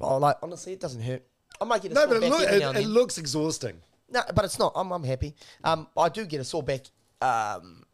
Oh, 0.00 0.18
like, 0.18 0.36
honestly, 0.42 0.74
it 0.74 0.80
doesn't 0.80 1.00
hurt. 1.00 1.22
I 1.60 1.64
might 1.64 1.82
get 1.82 1.92
a 1.92 1.94
No, 1.94 2.06
but 2.06 2.22
it, 2.22 2.28
look, 2.28 2.42
it, 2.42 2.76
it 2.76 2.86
looks 2.86 3.18
exhausting. 3.18 3.80
No, 4.10 4.22
but 4.34 4.44
it's 4.44 4.58
not. 4.58 4.72
I'm, 4.74 4.90
I'm 4.92 5.04
happy. 5.04 5.34
Um, 5.64 5.86
I 5.96 6.08
do 6.08 6.24
get 6.24 6.40
a 6.40 6.44
sore 6.44 6.62
back 6.62 6.82
um, 7.20 7.84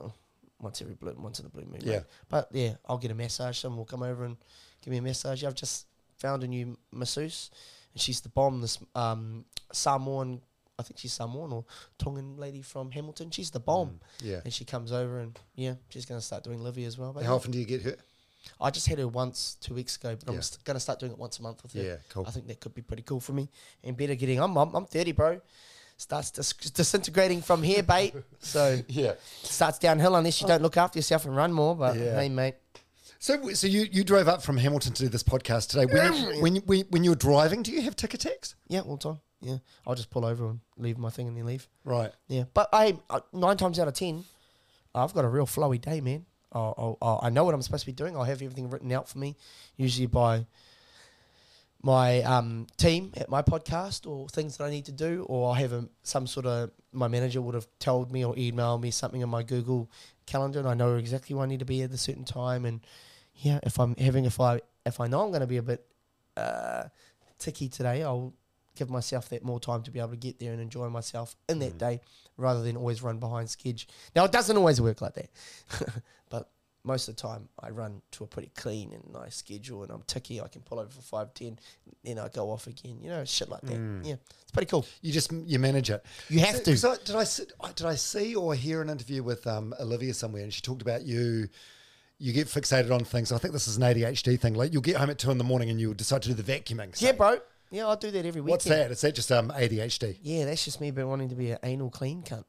oh, 0.00 0.12
once 0.60 0.80
every 0.80 0.94
blue, 0.94 1.14
once 1.18 1.40
in 1.40 1.46
a 1.46 1.48
blue 1.48 1.62
moon. 1.62 1.72
mate. 1.72 1.82
Yeah. 1.84 2.00
But 2.28 2.48
yeah, 2.52 2.74
I'll 2.88 2.98
get 2.98 3.10
a 3.10 3.14
massage. 3.14 3.58
Someone 3.58 3.78
will 3.78 3.84
come 3.84 4.02
over 4.02 4.24
and 4.24 4.36
give 4.82 4.92
me 4.92 4.98
a 4.98 5.02
massage. 5.02 5.42
I've 5.44 5.54
just 5.54 5.86
found 6.18 6.44
a 6.44 6.46
new 6.46 6.76
masseuse, 6.92 7.50
and 7.92 8.00
she's 8.00 8.20
the 8.20 8.28
bomb. 8.28 8.60
This 8.60 8.78
um, 8.94 9.44
Samoan, 9.72 10.40
I 10.78 10.82
think 10.84 10.98
she's 10.98 11.12
Samoan 11.12 11.52
or 11.52 11.64
Tongan 11.98 12.36
lady 12.36 12.62
from 12.62 12.90
Hamilton. 12.92 13.30
She's 13.30 13.50
the 13.50 13.60
bomb. 13.60 14.00
yeah. 14.22 14.40
And 14.44 14.52
she 14.52 14.64
comes 14.64 14.92
over 14.92 15.18
and 15.18 15.38
yeah, 15.56 15.74
she's 15.88 16.06
gonna 16.06 16.20
start 16.20 16.44
doing 16.44 16.62
Livy 16.62 16.84
as 16.84 16.96
well. 16.98 17.12
But 17.12 17.24
How 17.24 17.30
yeah. 17.30 17.36
often 17.36 17.50
do 17.50 17.58
you 17.58 17.64
get 17.64 17.82
hurt? 17.82 18.00
I 18.60 18.70
just 18.70 18.86
had 18.86 18.98
her 18.98 19.08
once 19.08 19.56
two 19.60 19.74
weeks 19.74 19.96
ago, 19.96 20.16
but 20.16 20.28
Yeah. 20.32 20.36
I'm 20.36 20.42
st- 20.42 20.64
gonna 20.64 20.80
start 20.80 20.98
doing 21.00 21.12
it 21.12 21.18
once 21.18 21.38
a 21.38 21.42
month 21.42 21.62
with 21.62 21.72
her. 21.74 21.82
Yeah, 21.82 21.96
cool. 22.08 22.24
I 22.26 22.30
think 22.30 22.46
that 22.48 22.60
could 22.60 22.74
be 22.74 22.82
pretty 22.82 23.02
cool 23.02 23.20
for 23.20 23.32
me 23.32 23.48
and 23.84 23.96
better 23.96 24.14
getting. 24.14 24.40
I'm 24.40 24.56
I'm, 24.56 24.74
I'm 24.74 24.86
30, 24.86 25.12
bro. 25.12 25.40
Starts 25.96 26.30
dis- 26.32 26.52
disintegrating 26.70 27.42
from 27.42 27.62
here, 27.62 27.82
bait. 27.82 28.14
So 28.40 28.80
Yeah. 28.88 29.14
starts 29.42 29.78
downhill 29.78 30.16
unless 30.16 30.40
you 30.40 30.46
don't 30.48 30.62
look 30.62 30.76
after 30.76 30.98
yourself 30.98 31.24
and 31.26 31.36
run 31.36 31.52
more. 31.52 31.76
But 31.76 31.96
Yeah. 31.96 32.14
hey, 32.16 32.28
mate, 32.28 32.56
So, 33.20 33.52
so 33.52 33.68
you, 33.68 33.86
you 33.92 34.02
drove 34.02 34.26
up 34.26 34.42
from 34.42 34.56
Hamilton 34.56 34.92
to 34.94 35.02
do 35.04 35.08
this 35.08 35.22
podcast 35.22 35.68
today. 35.68 35.86
When 35.86 36.12
you, 36.14 36.40
when, 36.42 36.54
you, 36.56 36.84
when, 36.90 37.04
you're 37.04 37.14
driving, 37.14 37.62
do 37.62 37.70
you 37.70 37.82
have 37.82 37.94
tic 37.94 38.14
attacks? 38.14 38.56
yeah, 38.68 38.80
all 38.80 38.96
the 38.96 39.02
time. 39.10 39.20
Yeah, 39.40 39.58
I'll 39.86 39.94
just 39.94 40.10
pull 40.10 40.24
over 40.24 40.48
and 40.50 40.60
leave 40.76 40.98
my 40.98 41.10
thing 41.10 41.28
and 41.28 41.36
then 41.36 41.44
leave. 41.46 41.68
Right. 41.84 42.12
Yeah, 42.28 42.44
but 42.54 42.68
I 42.72 42.98
nine 43.32 43.56
times 43.56 43.78
out 43.80 43.86
of 43.88 43.94
ten, 43.94 44.24
I've 44.94 45.12
got 45.14 45.24
a 45.24 45.28
real 45.28 45.46
flowy 45.46 45.80
day, 45.80 46.00
man. 46.00 46.26
I'll, 46.52 46.98
I'll, 47.00 47.20
I 47.22 47.30
know 47.30 47.44
what 47.44 47.54
I'm 47.54 47.62
supposed 47.62 47.82
to 47.82 47.86
be 47.86 47.92
doing. 47.92 48.16
I'll 48.16 48.24
have 48.24 48.42
everything 48.42 48.70
written 48.70 48.92
out 48.92 49.08
for 49.08 49.18
me, 49.18 49.36
usually 49.76 50.06
by 50.06 50.46
my 51.82 52.22
um, 52.22 52.66
team 52.76 53.12
at 53.16 53.28
my 53.28 53.42
podcast 53.42 54.06
or 54.06 54.28
things 54.28 54.56
that 54.56 54.64
I 54.64 54.70
need 54.70 54.84
to 54.86 54.92
do, 54.92 55.26
or 55.28 55.48
I'll 55.48 55.54
have 55.54 55.72
a, 55.72 55.88
some 56.02 56.26
sort 56.26 56.46
of 56.46 56.70
my 56.92 57.08
manager 57.08 57.40
would 57.42 57.54
have 57.54 57.66
told 57.78 58.12
me 58.12 58.24
or 58.24 58.34
emailed 58.34 58.82
me 58.82 58.90
something 58.90 59.20
in 59.20 59.28
my 59.28 59.42
Google 59.42 59.90
calendar, 60.26 60.60
and 60.60 60.68
I 60.68 60.74
know 60.74 60.96
exactly 60.96 61.34
where 61.34 61.44
I 61.44 61.48
need 61.48 61.58
to 61.60 61.64
be 61.64 61.82
at 61.82 61.90
a 61.90 61.98
certain 61.98 62.24
time. 62.24 62.64
And 62.64 62.80
yeah, 63.36 63.58
if 63.62 63.80
I'm 63.80 63.96
having 63.96 64.24
if 64.24 64.40
I 64.40 64.60
if 64.86 65.00
I 65.00 65.06
know 65.08 65.22
I'm 65.24 65.30
going 65.30 65.40
to 65.40 65.46
be 65.46 65.56
a 65.56 65.62
bit 65.62 65.84
uh, 66.36 66.84
ticky 67.38 67.68
today, 67.68 68.02
I'll 68.02 68.32
give 68.76 68.88
myself 68.90 69.28
that 69.30 69.44
more 69.44 69.60
time 69.60 69.82
to 69.82 69.90
be 69.90 69.98
able 69.98 70.10
to 70.10 70.16
get 70.16 70.38
there 70.38 70.52
and 70.52 70.60
enjoy 70.60 70.88
myself 70.88 71.36
in 71.48 71.58
that 71.60 71.78
day 71.78 72.00
rather 72.36 72.62
than 72.62 72.76
always 72.76 73.02
run 73.02 73.18
behind 73.18 73.48
skidge. 73.50 73.86
Now, 74.16 74.24
it 74.24 74.32
doesn't 74.32 74.56
always 74.56 74.80
work 74.80 75.00
like 75.02 75.14
that, 75.14 75.30
but 76.30 76.50
most 76.84 77.06
of 77.08 77.14
the 77.14 77.22
time 77.22 77.48
I 77.60 77.70
run 77.70 78.02
to 78.12 78.24
a 78.24 78.26
pretty 78.26 78.50
clean 78.56 78.92
and 78.92 79.12
nice 79.12 79.36
schedule 79.36 79.82
and 79.84 79.92
I'm 79.92 80.02
ticky. 80.06 80.40
I 80.40 80.48
can 80.48 80.62
pull 80.62 80.80
over 80.80 80.90
for 80.90 81.00
5, 81.02 81.34
10, 81.34 81.58
then 82.02 82.18
I 82.18 82.28
go 82.28 82.50
off 82.50 82.66
again, 82.66 82.98
you 83.00 83.08
know, 83.10 83.24
shit 83.24 83.48
like 83.48 83.60
that. 83.62 84.00
Yeah, 84.04 84.14
it's 84.40 84.50
pretty 84.52 84.66
cool. 84.68 84.84
You 85.00 85.12
just 85.12 85.30
you 85.32 85.58
manage 85.58 85.90
it. 85.90 86.04
You 86.28 86.40
have 86.40 86.56
So- 86.56 86.62
to. 86.62 86.76
so 86.76 86.96
did 87.04 87.14
I 87.16 87.70
did 87.72 87.86
I 87.86 87.94
see 87.94 88.34
or 88.34 88.54
hear 88.54 88.82
an 88.82 88.90
interview 88.90 89.22
with 89.22 89.46
um, 89.46 89.74
Olivia 89.78 90.12
somewhere, 90.14 90.42
and 90.42 90.52
she 90.52 90.60
talked 90.62 90.82
about 90.82 91.02
you. 91.02 91.48
You 92.18 92.32
get 92.32 92.46
fixated 92.46 92.92
on 92.92 93.04
things. 93.04 93.32
I 93.32 93.38
think 93.38 93.52
this 93.52 93.66
is 93.66 93.76
an 93.78 93.82
ADHD 93.82 94.38
thing. 94.38 94.54
Like 94.54 94.72
you'll 94.72 94.80
get 94.82 94.94
home 94.96 95.10
at 95.10 95.18
two 95.18 95.30
in 95.32 95.38
the 95.38 95.44
morning 95.44 95.70
and 95.70 95.80
you'll 95.80 95.94
decide 95.94 96.22
to 96.22 96.28
do 96.32 96.34
the 96.40 96.42
vacuuming. 96.44 97.00
Yeah, 97.00 97.12
bro. 97.12 97.38
Yeah, 97.72 97.88
I 97.88 97.94
do 97.96 98.10
that 98.10 98.26
every 98.26 98.42
weekend. 98.42 98.50
What's 98.50 98.64
that? 98.66 98.90
Is 98.90 99.00
that 99.00 99.14
just 99.14 99.32
um, 99.32 99.48
ADHD? 99.48 100.18
Yeah, 100.20 100.44
that's 100.44 100.62
just 100.62 100.78
me 100.78 100.90
been 100.90 101.08
wanting 101.08 101.30
to 101.30 101.34
be 101.34 101.52
an 101.52 101.58
anal 101.62 101.88
clean 101.88 102.22
cunt. 102.22 102.44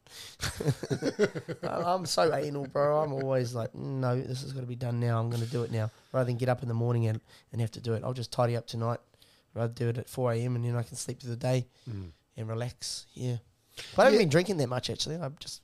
I'm 1.64 2.06
so 2.06 2.36
anal, 2.36 2.68
bro. 2.68 3.02
I'm 3.02 3.14
always 3.14 3.56
like, 3.56 3.72
"Mm, 3.72 4.00
no, 4.02 4.20
this 4.20 4.44
is 4.44 4.52
going 4.52 4.66
to 4.66 4.70
be 4.70 4.76
done 4.76 5.00
now. 5.00 5.20
I'm 5.22 5.30
going 5.30 5.42
to 5.42 5.50
do 5.50 5.64
it 5.64 5.72
now. 5.72 5.90
Rather 6.12 6.26
than 6.26 6.36
get 6.36 6.50
up 6.50 6.62
in 6.62 6.68
the 6.68 6.74
morning 6.74 7.08
and, 7.08 7.22
and 7.54 7.62
have 7.62 7.72
to 7.72 7.80
do 7.80 7.94
it, 7.94 8.04
I'll 8.04 8.14
just 8.14 8.34
tidy 8.34 8.58
up 8.58 8.68
tonight. 8.68 9.00
Rather 9.54 9.72
do 9.72 9.88
it 9.88 9.98
at 9.98 10.10
4 10.10 10.34
a.m. 10.34 10.56
and 10.58 10.66
then 10.66 10.76
I 10.76 10.84
can 10.84 10.98
sleep 10.98 11.22
through 11.22 11.30
the 11.32 11.38
day 11.38 11.68
and 11.88 12.50
relax. 12.50 13.06
Yeah. 13.14 13.38
But 13.96 14.02
I 14.02 14.06
haven't 14.06 14.20
Yeah. 14.20 14.24
been 14.24 14.30
drinking 14.30 14.58
that 14.58 14.68
much, 14.68 14.90
actually. 14.90 15.16
I've 15.16 15.40
just 15.40 15.62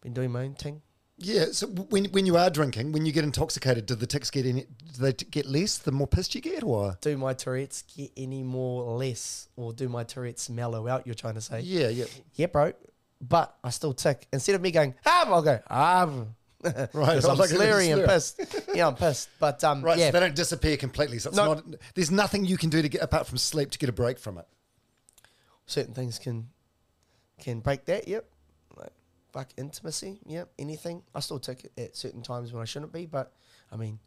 been 0.00 0.14
doing 0.14 0.30
my 0.32 0.44
own 0.44 0.54
thing. 0.54 0.80
Yeah. 1.18 1.46
So 1.52 1.66
when 1.68 2.06
when 2.06 2.26
you 2.26 2.36
are 2.36 2.50
drinking, 2.50 2.92
when 2.92 3.06
you 3.06 3.12
get 3.12 3.24
intoxicated, 3.24 3.86
do 3.86 3.94
the 3.94 4.06
tics 4.06 4.30
get 4.30 4.46
any? 4.46 4.62
Do 4.62 5.00
they 5.00 5.12
t- 5.12 5.26
get 5.30 5.46
less 5.46 5.78
the 5.78 5.92
more 5.92 6.06
pissed 6.06 6.34
you 6.34 6.40
get, 6.40 6.62
or? 6.62 6.98
Do 7.00 7.16
my 7.16 7.34
Tourette's 7.34 7.82
get 7.82 8.10
any 8.16 8.42
more 8.42 8.96
less? 8.98 9.48
Or 9.56 9.72
do 9.72 9.88
my 9.88 10.02
Tourette's 10.04 10.50
mellow 10.50 10.88
out, 10.88 11.06
you're 11.06 11.14
trying 11.14 11.34
to 11.34 11.40
say? 11.40 11.60
Yeah, 11.60 11.88
yeah. 11.88 12.06
Yeah, 12.34 12.46
bro. 12.46 12.72
But 13.20 13.56
I 13.62 13.70
still 13.70 13.94
tick. 13.94 14.26
Instead 14.32 14.56
of 14.56 14.60
me 14.60 14.70
going, 14.70 14.94
ah, 15.06 15.24
I'll 15.32 15.42
go, 15.42 15.60
ah. 15.70 16.06
Right, 16.64 16.88
I'm 17.24 17.36
like 17.38 17.50
slurry 17.50 17.92
and 17.92 18.04
pissed. 18.06 18.40
Yeah, 18.74 18.86
I'm 18.88 18.94
pissed. 18.96 19.28
But 19.38 19.62
um, 19.64 19.82
Right. 19.82 19.98
yeah, 19.98 20.06
So 20.06 20.12
they 20.12 20.20
don't 20.20 20.34
disappear 20.34 20.76
completely. 20.76 21.18
So 21.18 21.30
No. 21.30 21.54
not. 21.54 21.64
There's 21.94 22.10
nothing 22.10 22.44
you 22.44 22.56
can 22.56 22.70
do 22.70 22.80
to 22.82 22.88
get 22.88 23.02
apart 23.02 23.26
from 23.26 23.38
sleep 23.38 23.70
to 23.72 23.78
get 23.78 23.88
a 23.88 23.92
break 23.92 24.18
from 24.18 24.38
it. 24.38 24.46
certain 25.66 25.94
things 25.94 26.18
can 26.18 26.48
can 27.40 27.60
break 27.60 27.84
that. 27.86 28.08
Yep. 28.08 28.24
Like 29.34 29.48
fuck 29.48 29.58
intimacy. 29.58 30.20
Yeah, 30.26 30.44
Anything. 30.58 31.02
I 31.14 31.20
still 31.20 31.38
take 31.38 31.64
it 31.64 31.72
at 31.78 31.96
certain 31.96 32.22
times 32.22 32.52
when 32.52 32.62
I 32.62 32.64
shouldn't 32.64 32.92
be. 32.92 33.06
But 33.06 33.32
I 33.72 33.76
mean, 33.76 33.98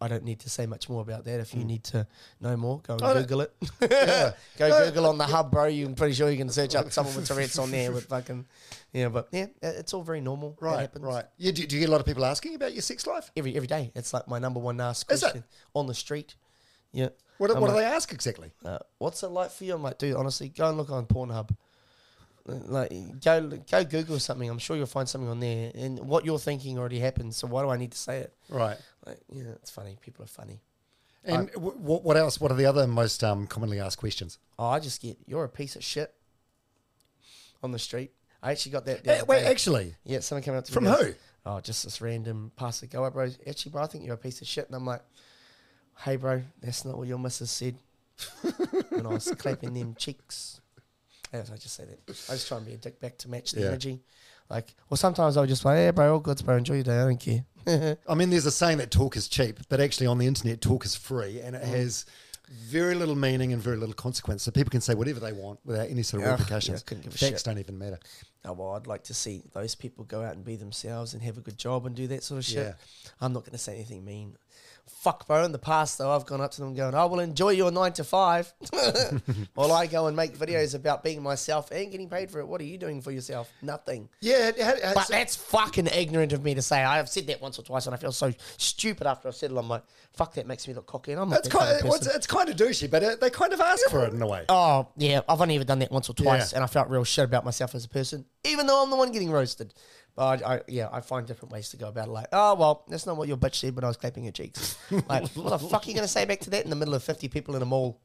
I 0.00 0.08
don't 0.08 0.24
need 0.24 0.40
to 0.40 0.50
say 0.50 0.66
much 0.66 0.88
more 0.88 1.00
about 1.00 1.24
that. 1.24 1.40
If 1.40 1.54
you 1.54 1.64
need 1.64 1.84
to 1.84 2.06
know 2.40 2.56
more, 2.56 2.80
go 2.80 2.94
and. 2.94 3.26
Google 3.26 3.42
it. 3.42 3.54
Yeah. 3.80 4.32
go 4.58 4.68
No. 4.68 4.86
Google 4.86 5.06
on 5.06 5.18
the 5.18 5.24
hub, 5.24 5.50
bro. 5.50 5.66
You, 5.66 5.86
I'm 5.86 5.94
pretty 5.94 6.14
sure 6.14 6.30
you 6.30 6.36
can 6.36 6.50
search 6.50 6.74
up 6.74 6.92
someone 6.92 7.14
with 7.14 7.26
Tourette's 7.26 7.58
on 7.58 7.70
there 7.70 7.92
with 7.92 8.06
fucking, 8.06 8.46
yeah. 8.92 9.08
But 9.08 9.28
yeah, 9.32 9.46
it's 9.62 9.94
all 9.94 10.02
very 10.02 10.20
normal. 10.20 10.56
Right, 10.60 10.90
right. 10.98 11.24
Yeah, 11.38 11.52
do, 11.52 11.66
do 11.66 11.76
you 11.76 11.80
get 11.80 11.88
a 11.88 11.92
lot 11.92 12.00
of 12.00 12.06
people 12.06 12.24
asking 12.24 12.54
about 12.54 12.72
your 12.72 12.82
sex 12.82 13.06
life? 13.06 13.30
Every 13.36 13.56
every 13.56 13.68
day, 13.68 13.92
it's 13.94 14.12
like 14.12 14.28
my 14.28 14.38
number 14.38 14.60
one 14.60 14.78
it? 14.80 15.04
question 15.06 15.44
on 15.74 15.86
the 15.86 15.94
street. 15.94 16.34
Yeah. 16.92 17.08
What, 17.38 17.50
I'm 17.50 17.60
what 17.60 17.70
do 17.70 17.76
they 17.76 17.84
ask 17.84 18.12
exactly? 18.12 18.52
uh, 18.64 18.78
what's 18.98 19.22
it 19.24 19.28
like 19.28 19.50
for 19.50 19.64
you? 19.64 19.74
I'm 19.74 19.82
like, 19.82 19.98
dude, 19.98 20.14
honestly, 20.14 20.48
go 20.48 20.68
and 20.68 20.78
look 20.78 20.90
on 20.90 21.06
Pornhub. 21.06 21.50
Uh, 22.48 22.54
Like, 22.66 23.20
go 23.22 23.48
go 23.70 23.84
Google 23.84 24.18
something. 24.18 24.48
I'm 24.48 24.58
sure 24.58 24.76
you'll 24.76 24.86
find 24.86 25.08
something 25.08 25.28
on 25.28 25.40
there. 25.40 25.72
And 25.74 25.98
what 26.00 26.24
you're 26.24 26.38
thinking 26.38 26.78
already 26.78 26.98
happened. 27.00 27.34
So 27.34 27.46
why 27.46 27.62
do 27.62 27.70
I 27.70 27.76
need 27.76 27.92
to 27.92 27.98
say 27.98 28.18
it? 28.18 28.34
Right. 28.48 28.76
Like, 29.06 29.20
yeah, 29.30 29.52
it's 29.62 29.70
funny. 29.70 29.96
People 30.00 30.24
are 30.24 30.28
funny. 30.28 30.60
And 31.24 31.50
w- 31.52 31.76
what, 31.78 32.04
what 32.04 32.16
else? 32.18 32.38
What 32.38 32.50
are 32.50 32.56
the 32.56 32.66
other 32.66 32.86
most 32.86 33.24
um, 33.24 33.46
commonly 33.46 33.80
asked 33.80 33.98
questions? 33.98 34.38
Oh, 34.58 34.66
I 34.66 34.78
just 34.78 35.00
get 35.00 35.16
you're 35.26 35.44
a 35.44 35.48
piece 35.48 35.74
of 35.74 35.82
shit 35.82 36.12
on 37.62 37.72
the 37.72 37.78
street. 37.78 38.12
I 38.42 38.50
actually 38.52 38.72
got 38.72 38.84
that. 38.84 39.06
Eh, 39.06 39.22
wait, 39.26 39.40
day. 39.40 39.46
actually, 39.46 39.94
yeah, 40.04 40.20
someone 40.20 40.42
came 40.42 40.54
up 40.54 40.64
to 40.66 40.72
From 40.72 40.84
me. 40.84 40.92
From 40.92 41.06
who? 41.06 41.12
Oh, 41.46 41.60
just 41.60 41.84
this 41.84 42.00
random 42.02 42.52
passer. 42.56 42.86
Go 42.86 43.04
up, 43.04 43.14
bro. 43.14 43.30
Actually, 43.46 43.72
bro, 43.72 43.82
I 43.82 43.86
think 43.86 44.04
you're 44.04 44.14
a 44.14 44.18
piece 44.18 44.42
of 44.42 44.46
shit. 44.46 44.66
And 44.66 44.76
I'm 44.76 44.84
like, 44.84 45.02
hey, 46.00 46.16
bro, 46.16 46.42
that's 46.60 46.84
not 46.84 46.98
what 46.98 47.08
your 47.08 47.18
missus 47.18 47.50
said. 47.50 47.76
and 48.90 49.06
I 49.06 49.10
was 49.10 49.32
clapping 49.38 49.72
them 49.74 49.94
cheeks. 49.98 50.60
Yes, 51.34 51.50
I 51.50 51.56
just 51.56 51.74
say 51.74 51.84
that. 51.84 51.98
I 52.30 52.34
just 52.34 52.48
try 52.48 52.58
and 52.58 52.66
be 52.66 52.74
a 52.74 52.76
dick 52.76 53.00
back 53.00 53.18
to 53.18 53.28
match 53.28 53.52
the 53.52 53.60
Yeah. 53.62 53.66
energy. 53.68 54.00
Like, 54.48 54.74
well, 54.88 54.96
sometimes 54.96 55.36
I'll 55.36 55.46
just 55.46 55.64
like, 55.64 55.76
hey, 55.76 55.90
bro, 55.90 56.12
all 56.14 56.20
good, 56.20 56.42
bro. 56.44 56.56
Enjoy 56.56 56.74
your 56.74 56.84
day. 56.84 56.98
I 57.00 57.04
don't 57.04 57.18
care. 57.18 57.96
I 58.08 58.14
mean, 58.14 58.30
there's 58.30 58.46
a 58.46 58.50
saying 58.52 58.78
that 58.78 58.90
talk 58.90 59.16
is 59.16 59.26
cheap, 59.26 59.58
but 59.68 59.80
actually 59.80 60.06
on 60.06 60.18
the 60.18 60.26
internet, 60.26 60.60
talk 60.60 60.84
is 60.84 60.94
free, 60.94 61.40
and 61.40 61.56
it 61.56 61.62
Mm. 61.62 61.66
has 61.68 62.04
very 62.50 62.94
little 62.94 63.14
meaning 63.16 63.52
and 63.54 63.60
very 63.62 63.78
little 63.78 63.94
consequence. 63.94 64.42
So 64.42 64.50
people 64.50 64.70
can 64.70 64.82
say 64.82 64.94
whatever 64.94 65.18
they 65.18 65.32
want 65.32 65.60
without 65.64 65.88
any 65.88 66.02
sort 66.02 66.22
of 66.22 66.26
Yeah, 66.28 66.32
repercussions. 66.32 66.80
yeah, 66.80 66.84
couldn't 66.86 67.04
give 67.04 67.14
a 67.14 67.18
Facts 67.18 67.40
shit. 67.40 67.44
don't 67.44 67.58
even 67.58 67.78
matter. 67.78 67.98
Oh, 68.44 68.52
well, 68.52 68.72
I'd 68.72 68.86
like 68.86 69.02
to 69.04 69.14
see 69.14 69.42
those 69.54 69.74
people 69.74 70.04
go 70.04 70.22
out 70.22 70.34
and 70.34 70.44
be 70.44 70.56
themselves 70.56 71.14
and 71.14 71.22
have 71.22 71.38
a 71.38 71.40
good 71.40 71.56
job 71.56 71.86
and 71.86 71.96
do 71.96 72.06
that 72.08 72.22
sort 72.22 72.38
of 72.38 72.44
shit. 72.44 72.66
Yeah. 72.66 72.74
I'm 73.20 73.32
not 73.32 73.40
going 73.44 73.52
to 73.52 73.58
say 73.58 73.74
anything 73.76 74.04
mean. 74.04 74.36
Fuck, 74.86 75.26
bro. 75.26 75.44
In 75.44 75.52
the 75.52 75.58
past, 75.58 75.98
though, 75.98 76.10
I've 76.10 76.24
gone 76.26 76.40
up 76.40 76.50
to 76.52 76.60
them 76.60 76.74
going, 76.74 76.94
I 76.94 77.04
will 77.04 77.20
enjoy 77.20 77.50
your 77.50 77.70
nine 77.70 77.92
to 77.94 78.04
five 78.04 78.52
while 79.54 79.72
I 79.72 79.86
go 79.86 80.06
and 80.06 80.16
make 80.16 80.36
videos 80.36 80.74
about 80.74 81.02
being 81.02 81.22
myself 81.22 81.70
and 81.70 81.90
getting 81.90 82.08
paid 82.08 82.30
for 82.30 82.40
it. 82.40 82.46
What 82.46 82.60
are 82.60 82.64
you 82.64 82.78
doing 82.78 83.00
for 83.00 83.10
yourself? 83.10 83.50
Nothing. 83.62 84.08
Yeah, 84.20 84.48
it 84.48 84.60
ha- 84.60 84.92
But 84.94 85.08
that's 85.08 85.36
fucking 85.36 85.86
ignorant 85.88 86.32
of 86.32 86.42
me 86.44 86.54
to 86.54 86.62
say. 86.62 86.82
I 86.82 86.96
have 86.96 87.08
said 87.08 87.26
that 87.28 87.40
once 87.40 87.58
or 87.58 87.62
twice 87.62 87.86
and 87.86 87.94
I 87.94 87.98
feel 87.98 88.12
so 88.12 88.32
stupid 88.56 89.06
after 89.06 89.28
I've 89.28 89.34
said 89.34 89.50
it. 89.50 89.56
I'm 89.56 89.68
like, 89.68 89.84
fuck, 90.12 90.34
that 90.34 90.46
makes 90.46 90.66
me 90.68 90.74
look 90.74 90.86
cocky. 90.86 91.12
And 91.12 91.20
I'm 91.20 91.28
not 91.30 91.40
it's 91.40 91.48
that 91.48 91.58
kind 91.58 91.80
kind, 91.80 91.88
of 91.88 91.94
it's, 91.96 92.06
it's 92.14 92.26
kind 92.26 92.48
of 92.48 92.56
douchey, 92.56 92.90
but 92.90 93.02
it, 93.02 93.20
they 93.20 93.30
kind 93.30 93.52
of 93.52 93.60
ask 93.60 93.88
for 93.90 94.04
it 94.04 94.12
in 94.12 94.22
a 94.22 94.26
way. 94.26 94.44
Oh, 94.48 94.88
yeah. 94.96 95.20
I've 95.28 95.40
only 95.40 95.56
ever 95.56 95.64
done 95.64 95.78
that 95.80 95.90
once 95.90 96.08
or 96.08 96.14
twice, 96.14 96.52
Yeah. 96.52 96.58
and 96.58 96.64
I 96.64 96.66
felt 96.66 96.88
real 96.88 97.04
shit 97.04 97.24
about 97.24 97.44
myself 97.44 97.74
as 97.74 97.84
a 97.84 97.88
person, 97.88 98.24
even 98.44 98.66
though 98.66 98.82
I'm 98.82 98.90
the 98.90 98.96
one 98.96 99.12
getting 99.12 99.30
roasted. 99.30 99.74
But 100.16 100.44
I, 100.44 100.54
I, 100.54 100.60
yeah, 100.68 100.88
I 100.92 101.00
find 101.00 101.26
different 101.26 101.52
ways 101.52 101.70
to 101.70 101.76
go 101.76 101.88
about 101.88 102.06
it. 102.08 102.12
Like, 102.12 102.26
oh, 102.32 102.54
well, 102.54 102.84
that's 102.88 103.04
not 103.06 103.16
what 103.16 103.26
your 103.26 103.36
bitch 103.36 103.56
said 103.56 103.74
when 103.74 103.84
I 103.84 103.88
was 103.88 103.96
clapping 103.96 104.24
your 104.24 104.32
cheeks. 104.32 104.78
Like, 105.08 105.28
what 105.32 105.50
the 105.50 105.58
fuck 105.58 105.84
are 105.84 105.88
you 105.88 105.94
going 105.94 106.04
to 106.04 106.08
say 106.12 106.24
back 106.24 106.40
to 106.40 106.50
that 106.50 106.62
in 106.64 106.70
the 106.70 106.76
middle 106.76 106.94
of 106.94 107.02
50 107.02 107.28
people 107.28 107.56
in 107.56 107.62
a 107.62 107.64
mall? 107.66 108.00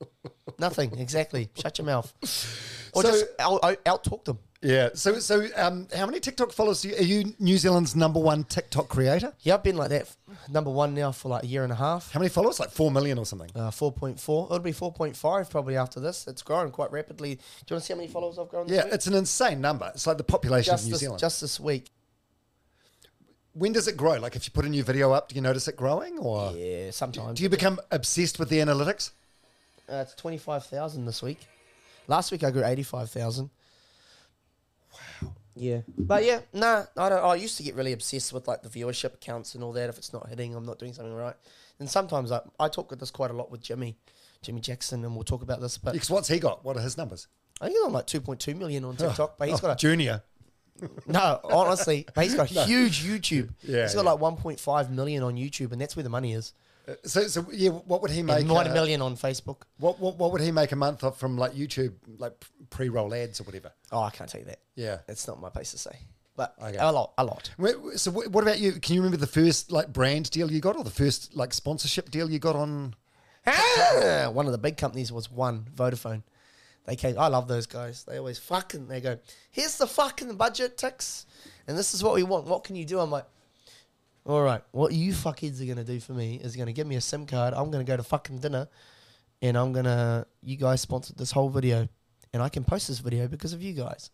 Nothing, 0.57 0.97
exactly. 0.97 1.49
Shut 1.55 1.77
your 1.77 1.85
mouth. 1.85 2.11
Or 2.93 3.03
So- 3.03 3.11
just 3.11 3.25
out, 3.39 3.77
out, 3.85 4.03
talk 4.03 4.25
them. 4.25 4.39
Yeah. 4.61 4.89
So, 4.93 5.19
so 5.19 5.47
um, 5.55 5.87
how 5.95 6.05
many 6.05 6.19
TikTok 6.19 6.51
followers 6.51 6.81
do 6.81 6.89
you, 6.89 6.95
are 6.97 7.01
you? 7.03 7.33
New 7.39 7.57
Zealand's 7.57 7.95
number 7.95 8.19
one 8.19 8.43
TikTok 8.43 8.89
creator. 8.89 9.31
Yeah, 9.39 9.53
I've 9.53 9.63
been 9.63 9.77
like 9.77 9.89
that, 9.89 10.13
number 10.49 10.69
one 10.69 10.93
now 10.93 11.13
for 11.13 11.29
like 11.29 11.43
a 11.43 11.47
year 11.47 11.63
and 11.63 11.71
a 11.71 11.75
half. 11.75 12.11
How 12.11 12.19
many 12.19 12.27
followers? 12.29 12.59
Like 12.59 12.69
four 12.71 12.91
million 12.91 13.17
or 13.17 13.25
something. 13.25 13.49
Uh, 13.55 13.69
4.4. 13.69 14.45
It'll 14.47 14.59
be 14.59 14.73
4.5 14.73 15.49
probably 15.49 15.77
after 15.77 16.01
this. 16.01 16.27
It's 16.27 16.41
grown 16.41 16.71
quite 16.71 16.91
rapidly. 16.91 17.35
Do 17.35 17.41
you 17.69 17.75
want 17.75 17.83
to 17.83 17.87
see 17.87 17.93
how 17.93 17.97
many 17.97 18.09
followers 18.09 18.37
I've 18.37 18.49
grown? 18.49 18.67
Yeah, 18.67 18.83
week? 18.85 18.93
it's 18.95 19.07
an 19.07 19.13
insane 19.13 19.61
number. 19.61 19.89
It's 19.93 20.05
like 20.07 20.17
the 20.17 20.23
population 20.25 20.73
just 20.73 20.83
of 20.83 20.87
New 20.87 20.91
this, 20.93 20.99
Zealand. 20.99 21.19
just 21.21 21.39
this 21.39 21.57
week. 21.59 21.89
When 23.53 23.71
does 23.73 23.87
it 23.87 23.97
grow? 23.97 24.17
Like 24.19 24.35
if 24.35 24.45
you 24.45 24.51
put 24.51 24.65
a 24.65 24.69
new 24.69 24.83
video 24.83 25.11
up, 25.11 25.29
do 25.29 25.35
you 25.35 25.41
notice 25.41 25.67
it 25.67 25.75
growing, 25.75 26.17
or 26.19 26.51
Yeah, 26.55 26.91
sometimes. 26.91 27.37
do 27.37 27.43
you 27.43 27.49
become 27.49 27.79
obsessed 27.91 28.39
with 28.39 28.49
the 28.49 28.57
analytics? 28.59 29.11
Uh, 29.89 30.03
it's 30.05 30.13
twenty 30.15 30.37
five 30.37 30.65
thousand 30.65 31.05
this 31.05 31.21
week. 31.21 31.39
Last 32.07 32.31
week 32.31 32.43
I 32.43 32.51
grew 32.51 32.63
eighty 32.63 32.83
five 32.83 33.09
thousand. 33.09 33.49
Wow. 35.21 35.33
Yeah, 35.55 35.81
but 35.97 36.23
yeah, 36.23 36.39
nah, 36.53 36.85
I 36.95 37.09
don't. 37.09 37.23
I 37.23 37.35
used 37.35 37.57
to 37.57 37.63
get 37.63 37.75
really 37.75 37.91
obsessed 37.91 38.31
with 38.31 38.47
like 38.47 38.61
the 38.61 38.69
viewership 38.69 39.19
counts 39.19 39.55
and 39.55 39.63
all 39.63 39.73
that. 39.73 39.89
If 39.89 39.97
it's 39.97 40.13
not 40.13 40.29
hitting, 40.29 40.55
I'm 40.55 40.65
not 40.65 40.79
doing 40.79 40.93
something 40.93 41.13
right. 41.13 41.35
And 41.79 41.89
sometimes 41.89 42.31
I, 42.31 42.41
I 42.59 42.67
talk 42.69 42.89
with 42.91 42.99
this 42.99 43.11
quite 43.11 43.31
a 43.31 43.33
lot 43.33 43.51
with 43.51 43.61
Jimmy, 43.61 43.97
Jimmy 44.41 44.61
Jackson, 44.61 45.03
and 45.03 45.15
we'll 45.15 45.23
talk 45.25 45.41
about 45.41 45.59
this. 45.59 45.77
But 45.77 45.93
Because 45.93 46.09
what's 46.09 46.27
he 46.29 46.39
got? 46.39 46.63
What 46.63 46.77
are 46.77 46.81
his 46.81 46.97
numbers? 46.97 47.27
I 47.61 47.65
think 47.65 47.77
he's 47.77 47.85
on 47.85 47.91
like 47.93 48.05
two 48.05 48.21
point 48.21 48.39
two 48.39 48.55
million 48.55 48.85
on 48.85 48.95
TikTok. 48.95 49.37
But 49.37 49.49
he's 49.49 49.57
Oh, 49.59 49.61
got 49.61 49.71
a 49.73 49.75
junior. 49.75 50.21
No, 51.07 51.39
honestly, 51.43 52.05
but 52.13 52.23
he's 52.23 52.35
got 52.35 52.47
huge 52.67 53.03
YouTube. 53.03 53.49
Yeah, 53.63 53.83
he's 53.83 53.95
got 53.95 54.03
yeah. 54.05 54.11
like 54.11 54.19
one 54.19 54.35
point 54.37 54.59
five 54.59 54.91
million 54.91 55.23
on 55.23 55.35
YouTube, 55.35 55.71
and 55.71 55.81
that's 55.81 55.95
where 55.95 56.03
the 56.03 56.09
money 56.09 56.33
is. 56.33 56.53
Uh, 56.87 56.93
So, 57.05 57.27
so 57.27 57.45
yeah, 57.51 57.69
what 57.69 58.01
would 58.01 58.11
he 58.11 58.23
make? 58.23 58.41
And 58.41 58.51
uh, 58.51 58.73
million 58.73 59.01
on 59.01 59.15
Facebook. 59.15 59.61
What, 59.77 59.99
what 59.99 60.17
what 60.17 60.31
would 60.31 60.41
he 60.41 60.51
make 60.51 60.71
a 60.71 60.75
month 60.75 61.03
off 61.03 61.19
from 61.19 61.37
like 61.37 61.53
YouTube, 61.53 61.93
like 62.17 62.33
pre-roll 62.69 63.13
ads 63.13 63.39
or 63.39 63.43
whatever? 63.43 63.71
Oh, 63.91 64.01
I 64.01 64.09
can't 64.09 64.29
tell 64.29 64.41
you 64.41 64.47
that. 64.47 64.59
Yeah. 64.75 64.99
It's 65.07 65.27
not 65.27 65.39
my 65.41 65.49
place 65.49 65.71
to 65.71 65.77
say. 65.77 65.97
But 66.35 66.55
Okay. 66.63 66.77
a 66.79 66.89
lot, 66.91 67.11
a 67.17 67.25
lot. 67.25 67.51
So, 67.97 68.11
what 68.11 68.43
about 68.43 68.59
you? 68.59 68.71
Can 68.73 68.95
you 68.95 69.01
remember 69.01 69.17
the 69.17 69.27
first 69.27 69.71
like 69.73 69.91
brand 69.91 70.29
deal 70.31 70.49
you 70.49 70.61
got, 70.61 70.77
or 70.77 70.85
the 70.85 70.89
first 70.89 71.35
like 71.35 71.53
sponsorship 71.53 72.09
deal 72.11 72.29
you 72.29 72.39
got 72.39 72.55
on? 72.55 72.95
Ah, 73.45 74.29
one 74.31 74.45
of 74.45 74.51
the 74.53 74.57
big 74.57 74.77
companies 74.77 75.11
was 75.11 75.29
One 75.31 75.65
Vodafone. 75.75 76.23
They 76.89 76.95
came. 76.95 77.19
I 77.19 77.27
love 77.27 77.47
those 77.47 77.67
guys. 77.67 78.03
They 78.03 78.17
always 78.17 78.39
fucking. 78.39 78.87
They 78.87 78.99
go, 78.99 79.19
here's 79.51 79.77
the 79.77 79.85
fucking 79.85 80.35
budget 80.37 80.75
ticks, 80.75 81.27
and 81.67 81.77
this 81.77 81.93
is 81.93 82.03
what 82.03 82.15
we 82.15 82.23
want. 82.23 82.47
What 82.47 82.63
can 82.63 82.75
you 82.75 82.83
do? 82.83 82.99
I'm 82.99 83.11
like, 83.11 83.25
all 84.25 84.41
right. 84.41 84.63
What 84.71 84.91
you 84.91 85.13
fuckheads 85.13 85.61
are 85.61 85.65
gonna 85.65 85.83
do 85.83 85.99
for 85.99 86.13
me 86.13 86.39
is 86.43 86.55
gonna 86.55 86.73
give 86.73 86.87
me 86.87 86.95
a 86.95 87.01
SIM 87.01 87.27
card. 87.27 87.53
I'm 87.53 87.69
gonna 87.69 87.83
go 87.83 87.95
to 87.95 88.01
fucking 88.01 88.39
dinner, 88.39 88.67
and 89.39 89.55
I'm 89.55 89.71
gonna. 89.71 90.25
You 90.41 90.57
guys 90.57 90.81
sponsored 90.81 91.15
this 91.15 91.31
whole 91.31 91.49
video, 91.49 91.87
and 92.33 92.41
I 92.41 92.49
can 92.49 92.63
post 92.63 92.87
this 92.87 92.97
video 92.97 93.27
because 93.27 93.53
of 93.53 93.61
you 93.61 93.73
guys. 93.73 94.09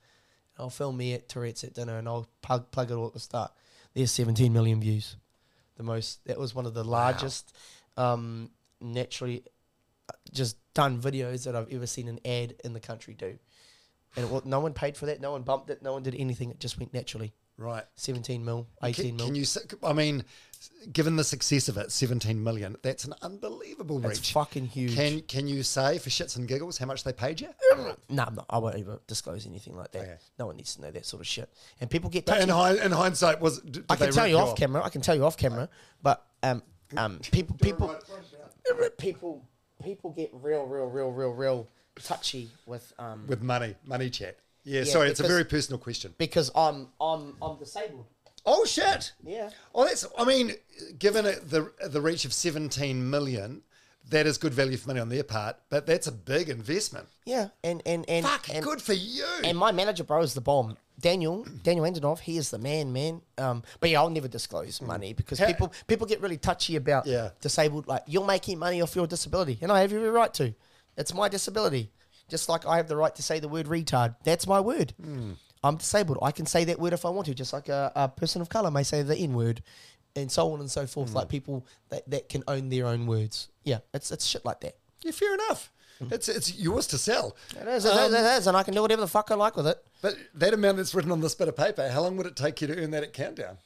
I'll 0.60 0.70
film 0.70 0.98
me 0.98 1.14
at 1.14 1.30
Tourette's 1.30 1.64
at 1.64 1.76
dinner, 1.76 1.98
and 1.98 2.10
I'll 2.10 2.28
plug 2.42 2.72
plug 2.72 2.92
it 2.92 2.96
all 2.96 3.08
at 3.08 3.14
the 3.14 3.22
start. 3.22 3.54
There's 3.94 4.12
17 4.12 4.52
million 4.52 4.82
views, 4.82 5.16
the 5.78 5.84
most. 5.84 6.26
That 6.26 6.38
was 6.38 6.54
one 6.54 6.66
of 6.66 6.74
the 6.74 6.84
largest, 6.84 7.56
um, 7.96 8.50
naturally, 8.82 9.46
just 10.32 10.58
done 10.74 11.02
videos 11.02 11.46
that 11.46 11.56
I've 11.56 11.72
ever 11.72 11.88
seen 11.88 12.08
an 12.08 12.20
ad 12.26 12.56
in 12.64 12.74
the 12.74 12.80
country 12.80 13.14
do. 13.14 13.38
And 14.18 14.32
it, 14.32 14.46
no 14.46 14.60
one 14.60 14.74
paid 14.74 14.96
for 14.98 15.06
that. 15.08 15.20
No 15.22 15.32
one 15.32 15.42
bumped 15.44 15.70
it. 15.70 15.82
No 15.82 15.94
one 15.94 16.04
did 16.04 16.16
anything. 16.16 16.50
It 16.52 16.60
just 16.60 16.80
went 16.80 16.94
naturally. 16.94 17.34
Right. 17.58 17.84
17 17.96 18.44
mil, 18.44 18.68
18 18.84 19.06
Can, 19.06 19.16
mil. 19.18 19.26
can 19.28 19.36
you? 19.36 19.46
I 19.82 19.94
mean, 19.94 20.26
given 20.92 21.16
the 21.16 21.24
success 21.24 21.70
of 21.70 21.78
it, 21.78 21.90
seventeen 21.90 22.44
million. 22.44 22.76
That's 22.82 23.06
an 23.06 23.14
unbelievable 23.22 24.00
reach. 24.00 24.34
fucking 24.34 24.66
huge. 24.68 24.94
Can 24.94 25.22
Can 25.22 25.48
you 25.48 25.64
say 25.64 25.98
for 25.98 26.10
shits 26.10 26.36
and 26.36 26.50
giggles 26.50 26.78
how 26.78 26.86
much 26.86 27.06
they 27.06 27.14
paid 27.14 27.40
you? 27.40 27.48
no, 28.10 28.24
I'm 28.26 28.36
not, 28.36 28.46
I 28.50 28.58
won't 28.58 28.76
even 28.78 29.00
disclose 29.08 29.48
anything 29.48 29.78
like 29.78 29.92
that. 29.94 30.02
Okay. 30.02 30.16
No 30.38 30.48
one 30.48 30.58
needs 30.58 30.76
to 30.76 30.82
know 30.82 30.92
that 30.92 31.06
sort 31.06 31.22
of 31.22 31.28
shit. 31.28 31.50
And 31.80 31.90
people 31.90 32.10
get 32.10 32.26
But 32.26 32.42
in, 32.42 32.50
hind, 32.50 32.80
in 32.80 32.92
hindsight, 32.92 33.40
was 33.40 33.60
did 33.62 33.86
I 33.90 33.96
can 33.96 34.08
they 34.08 34.12
tell 34.12 34.28
you 34.28 34.38
off 34.38 34.50
off? 34.50 34.58
camera. 34.58 34.84
I 34.84 34.90
can 34.90 35.00
tell 35.00 35.16
you 35.16 35.24
off 35.24 35.38
camera. 35.38 35.70
But 36.04 36.26
um, 36.44 36.62
um, 36.98 37.20
people, 37.20 37.56
people, 37.56 37.96
people, 38.98 39.46
people 39.84 40.12
get 40.12 40.30
real, 40.34 40.66
real, 40.66 40.86
real, 40.86 41.12
real, 41.12 41.32
real 41.32 41.68
touchy 42.04 42.50
with 42.66 42.94
um 43.00 43.26
with 43.28 43.42
money, 43.42 43.76
money 43.86 44.10
chat. 44.10 44.38
Yeah, 44.64 44.80
Yeah, 44.80 44.86
sorry, 44.86 45.10
it's 45.10 45.20
a 45.20 45.28
very 45.28 45.46
personal 45.46 45.80
question. 45.80 46.14
because 46.18 46.52
I'm 46.56 46.88
I'm 47.00 47.36
I'm 47.42 47.58
disabled. 47.58 48.06
Oh 48.48 48.64
shit! 48.66 49.14
Yeah. 49.24 49.50
Oh, 49.74 49.86
that's. 49.86 50.06
I 50.18 50.24
mean, 50.24 50.52
given 51.00 51.26
it 51.26 51.50
the 51.50 51.72
the 51.88 52.00
reach 52.00 52.26
of 52.26 52.34
seventeen 52.34 53.10
million, 53.10 53.64
that 54.10 54.28
is 54.28 54.38
good 54.38 54.54
value 54.54 54.78
for 54.78 54.90
money 54.90 55.00
on 55.00 55.10
their 55.10 55.24
part. 55.24 55.58
But 55.70 55.88
that's 55.88 56.06
a 56.06 56.12
big 56.12 56.50
investment. 56.50 57.08
Yeah, 57.26 57.48
and 57.64 57.82
and 57.88 58.06
and 58.08 58.24
Fuck, 58.26 58.50
and, 58.54 58.64
good 58.64 58.82
for 58.82 58.94
you. 58.94 59.26
And 59.44 59.58
my 59.58 59.72
manager, 59.72 60.04
bro, 60.04 60.22
is 60.22 60.36
the 60.36 60.42
bomb. 60.42 60.78
Daniel, 61.00 61.46
Daniel 61.64 61.86
Antonov, 61.86 62.20
he 62.20 62.38
is 62.38 62.50
the 62.50 62.58
man, 62.58 62.94
man. 62.94 63.22
Um, 63.38 63.64
but 63.80 63.90
yeah, 63.90 64.00
I'll 64.00 64.10
never 64.10 64.28
disclose 64.28 64.78
hmm. 64.78 64.88
money 64.88 65.14
because 65.14 65.40
Ha- 65.40 65.48
people 65.48 65.74
people 65.88 66.08
get 66.08 66.22
really 66.22 66.38
touchy 66.38 66.76
about 66.76 67.06
Yeah. 67.06 67.30
disabled. 67.42 67.88
Like 67.88 68.04
you're 68.08 68.26
making 68.26 68.60
money 68.60 68.82
off 68.82 68.96
your 68.96 69.08
disability, 69.08 69.58
and 69.62 69.72
I 69.72 69.82
have 69.82 69.92
every 69.92 70.10
right 70.10 70.34
to. 70.36 70.54
It's 70.98 71.14
my 71.14 71.28
disability, 71.28 71.92
just 72.30 72.48
like 72.48 72.66
I 72.66 72.78
have 72.78 72.88
the 72.88 72.96
right 72.96 73.14
to 73.16 73.22
say 73.22 73.40
the 73.40 73.50
word 73.50 73.66
retard. 73.66 74.16
That's 74.24 74.48
my 74.48 74.60
word. 74.60 74.94
Hmm. 75.02 75.34
I'm 75.64 75.78
disabled. 75.78 76.20
I 76.22 76.32
can 76.32 76.46
say 76.46 76.64
that 76.66 76.80
word 76.80 76.94
if 76.94 77.06
I 77.06 77.10
want 77.10 77.26
to, 77.26 77.34
just 77.34 77.52
like 77.52 77.70
a, 77.70 77.92
a 77.96 78.08
person 78.08 78.42
of 78.42 78.50
color 78.50 78.70
may 78.70 78.84
say 78.84 79.02
the 79.02 79.18
N 79.18 79.34
word, 79.34 79.64
and 80.16 80.32
so 80.32 80.54
on 80.54 80.60
and 80.60 80.72
so 80.72 80.88
forth. 80.88 81.10
Hmm. 81.10 81.18
Like 81.18 81.30
people 81.30 81.66
that, 81.90 82.10
that 82.10 82.30
can 82.30 82.44
own 82.48 82.70
their 82.70 82.88
own 82.88 83.06
words. 83.08 83.50
Yeah, 83.64 83.80
it's 83.94 84.12
it's 84.12 84.26
shit 84.26 84.46
like 84.46 84.62
that. 84.62 84.78
yeah, 85.04 85.12
fair 85.12 85.34
enough. 85.34 85.72
It's 86.12 86.28
it's 86.30 86.56
yours 86.58 86.88
to 86.88 86.98
sell. 86.98 87.36
It 87.60 87.68
is, 87.68 87.86
it 87.86 87.92
Um, 87.94 88.14
is, 88.14 88.14
it 88.14 88.38
is, 88.38 88.48
and 88.48 88.58
I 88.58 88.64
can 88.64 88.74
do 88.74 88.82
whatever 88.82 89.02
the 89.02 89.08
fuck 89.08 89.32
I 89.32 89.36
like 89.36 89.56
with 89.56 89.68
it. 89.68 89.78
But 90.02 90.16
that 90.36 90.54
amount 90.54 90.78
that's 90.78 90.94
written 90.94 91.12
on 91.12 91.22
this 91.22 91.36
bit 91.36 91.48
of 91.48 91.56
paper, 91.56 91.88
how 91.90 92.02
long 92.02 92.18
would 92.18 92.26
it 92.26 92.36
take 92.36 92.60
you 92.62 92.68
to 92.68 92.78
earn 92.84 92.92
that 92.92 93.04
at 93.04 93.14
Countdown? 93.14 93.58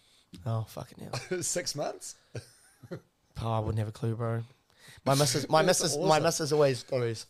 Oh 0.46 0.66
fucking 0.70 1.08
hell. 1.30 1.42
Six 1.42 1.76
months. 1.76 2.16
Oh, 3.42 3.52
I 3.54 3.60
wouldn't 3.60 3.80
have 3.80 3.88
a 3.88 3.92
clue, 3.94 4.16
bro. 4.16 4.44
My 5.06 5.16
missus, 5.16 5.48
my 5.48 5.62
missus, 5.70 5.98
my 5.98 6.20
missus 6.20 6.52
always 6.52 6.84
goes. 6.84 7.26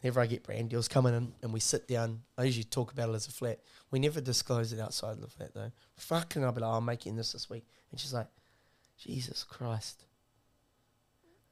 Whenever 0.00 0.20
I 0.20 0.26
get 0.26 0.42
brand 0.42 0.68
deals 0.70 0.88
coming 0.88 1.14
in 1.14 1.32
and 1.42 1.52
we 1.52 1.60
sit 1.60 1.86
down, 1.86 2.22
I 2.36 2.42
usually 2.42 2.64
talk 2.64 2.92
about 2.92 3.08
it 3.10 3.14
as 3.14 3.28
a 3.28 3.30
flat. 3.30 3.60
We 3.92 4.00
never 4.00 4.20
disclose 4.20 4.72
it 4.72 4.80
outside 4.80 5.12
of 5.12 5.20
the 5.20 5.28
flat 5.28 5.54
though. 5.54 5.70
Fucking, 5.96 6.44
I'll 6.44 6.50
be 6.50 6.60
like, 6.60 6.72
"Oh, 6.72 6.78
I'm 6.78 6.84
making 6.84 7.14
this 7.14 7.30
this 7.32 7.48
week, 7.48 7.64
and 7.92 8.00
she's 8.00 8.12
like, 8.12 8.26
Jesus 8.98 9.44
Christ, 9.44 10.04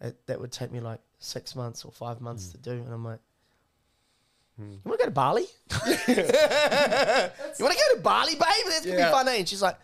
that, 0.00 0.26
that 0.26 0.40
would 0.40 0.52
take 0.52 0.70
me 0.72 0.80
like 0.80 1.00
six 1.18 1.54
months 1.54 1.84
or 1.84 1.92
five 1.92 2.20
months 2.20 2.48
to 2.48 2.58
do, 2.58 2.72
and 2.72 2.92
I'm 2.92 3.04
like. 3.04 3.20
You 4.58 4.78
want 4.84 5.00
to 5.00 5.04
go 5.06 5.08
to 5.08 5.10
Bali? 5.10 5.46
you 6.08 6.16
want 7.64 7.72
to 7.74 7.82
go 7.88 7.94
to 7.94 8.00
Bali, 8.02 8.34
babe? 8.34 8.42
That's 8.66 8.84
gonna 8.84 8.98
Yeah. 8.98 9.06
be 9.08 9.12
fun. 9.12 9.28
eh?" 9.28 9.36
And 9.38 9.48
she's 9.48 9.62
like, 9.62 9.78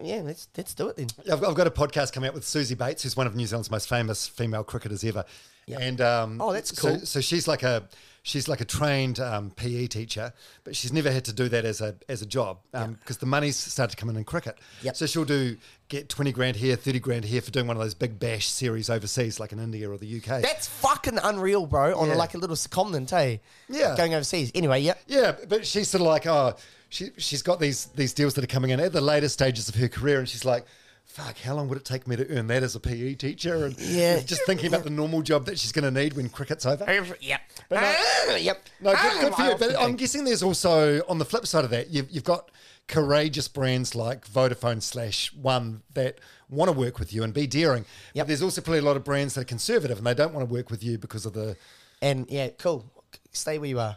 "Yeah, 0.00 0.22
let's 0.24 0.48
let's 0.56 0.74
do 0.74 0.88
it 0.88 0.96
then." 0.96 1.08
I've, 1.30 1.44
I've 1.44 1.54
got 1.54 1.66
a 1.66 1.70
podcast 1.70 2.12
coming 2.12 2.28
out 2.28 2.34
with 2.34 2.44
Suzie 2.44 2.76
Bates, 2.76 3.02
who's 3.02 3.16
one 3.16 3.26
of 3.26 3.34
New 3.36 3.46
Zealand's 3.46 3.70
most 3.70 3.88
famous 3.88 4.26
female 4.28 4.64
cricketers 4.64 5.02
ever. 5.04 5.24
Yep. 5.66 5.80
And 5.82 6.00
um, 6.00 6.40
Oh, 6.40 6.52
that's 6.52 6.72
cool. 6.72 6.98
So, 7.00 7.20
she's 7.20 7.46
like 7.46 7.62
a 7.62 7.86
she's 8.22 8.48
like 8.48 8.62
a 8.62 8.64
trained 8.64 9.20
um, 9.20 9.50
PE 9.50 9.86
teacher, 9.88 10.32
but 10.64 10.74
she's 10.74 10.94
never 10.94 11.10
had 11.10 11.26
to 11.26 11.32
do 11.34 11.46
that 11.50 11.66
as 11.66 11.82
a 11.82 11.94
as 12.08 12.22
a 12.22 12.26
job 12.26 12.60
because 12.72 13.18
the 13.18 13.26
money's 13.26 13.56
started 13.56 13.90
to 13.94 14.00
come 14.00 14.08
in 14.08 14.16
in 14.16 14.24
cricket. 14.24 14.56
Yep. 14.80 14.96
So 14.96 15.04
she'll 15.04 15.26
do 15.26 15.58
get 15.90 16.08
twenty 16.08 16.32
grand 16.32 16.56
here, 16.56 16.74
thirty 16.74 17.00
grand 17.00 17.26
here 17.26 17.42
for 17.42 17.50
doing 17.50 17.66
one 17.66 17.76
of 17.76 17.82
those 17.82 17.92
big 17.92 18.18
bash 18.18 18.48
series 18.48 18.88
overseas, 18.88 19.38
like 19.38 19.52
in 19.52 19.58
India 19.58 19.90
or 19.90 19.98
the 19.98 20.16
UK. 20.16 20.40
That's 20.40 20.66
fucking 20.68 21.18
unreal, 21.22 21.66
bro. 21.66 21.94
On 21.98 22.08
Yeah. 22.08 22.14
like 22.14 22.32
a 22.32 22.38
little 22.38 22.56
secondment, 22.56 23.12
eh? 23.12 23.36
Yeah. 23.68 23.94
Going 23.94 24.14
overseas. 24.14 24.50
Anyway, 24.54 24.80
yeah. 24.80 24.94
Yeah, 25.06 25.32
but 25.48 25.66
she's 25.66 25.88
sort 25.90 26.00
of 26.00 26.06
like, 26.06 26.26
oh, 26.26 26.56
she 26.88 27.10
she's 27.18 27.42
got 27.42 27.60
these 27.60 27.86
these 27.94 28.12
deals 28.12 28.34
that 28.34 28.44
are 28.44 28.48
coming 28.48 28.70
in 28.70 28.80
at 28.80 28.92
the 28.92 29.00
later 29.00 29.28
stages 29.28 29.68
of 29.68 29.74
her 29.76 29.88
career, 29.88 30.18
and 30.18 30.28
she's 30.28 30.44
like, 30.44 30.64
fuck, 31.04 31.38
how 31.38 31.54
long 31.54 31.68
would 31.68 31.78
it 31.78 31.84
take 31.84 32.06
me 32.06 32.16
to 32.16 32.28
earn 32.36 32.46
that 32.48 32.62
as 32.62 32.74
a 32.74 32.80
PE 32.80 33.14
teacher? 33.14 33.64
And 33.66 33.78
Yeah. 33.78 34.20
just 34.20 34.42
thinking 34.46 34.66
about 34.68 34.84
the 34.84 34.90
normal 34.90 35.22
job 35.22 35.46
that 35.46 35.58
she's 35.58 35.72
going 35.72 35.84
to 35.92 36.00
need 36.00 36.12
when 36.14 36.28
cricket's 36.28 36.66
over. 36.66 36.84
Yep. 37.20 37.40
But 37.68 37.80
no- 37.80 37.94
Ah, 38.30 38.36
yep. 38.36 38.62
No, 38.80 38.92
good, 38.94 39.20
good 39.20 39.34
for 39.34 39.42
you. 39.42 39.56
But 39.58 39.76
I'm 39.80 39.96
guessing 39.96 40.24
there's 40.24 40.42
also 40.42 41.02
on 41.08 41.18
the 41.18 41.24
flip 41.24 41.46
side 41.46 41.64
of 41.64 41.70
that, 41.70 41.90
you've 41.90 42.10
you've 42.10 42.24
got 42.24 42.50
courageous 42.88 43.48
brands 43.48 43.94
like 43.94 44.26
Vodafone 44.26 44.82
slash 44.82 45.32
One 45.34 45.82
that 45.94 46.18
want 46.48 46.70
to 46.70 46.76
work 46.78 46.98
with 46.98 47.12
you 47.12 47.22
and 47.22 47.34
be 47.34 47.46
daring. 47.46 47.84
Yep. 48.14 48.24
But 48.24 48.28
there's 48.28 48.42
also 48.42 48.60
probably 48.62 48.78
a 48.78 48.82
lot 48.82 48.96
of 48.96 49.04
brands 49.04 49.34
that 49.34 49.42
are 49.42 49.44
conservative 49.44 49.98
and 49.98 50.06
they 50.06 50.14
don't 50.14 50.32
want 50.32 50.48
to 50.48 50.52
work 50.54 50.70
with 50.70 50.82
you 50.82 50.96
because 50.98 51.26
of 51.26 51.32
the 51.34 51.56
And 52.00 52.30
yeah, 52.30 52.48
cool. 52.58 52.90
Stay 53.32 53.58
where 53.58 53.68
you 53.68 53.78
are. 53.80 53.96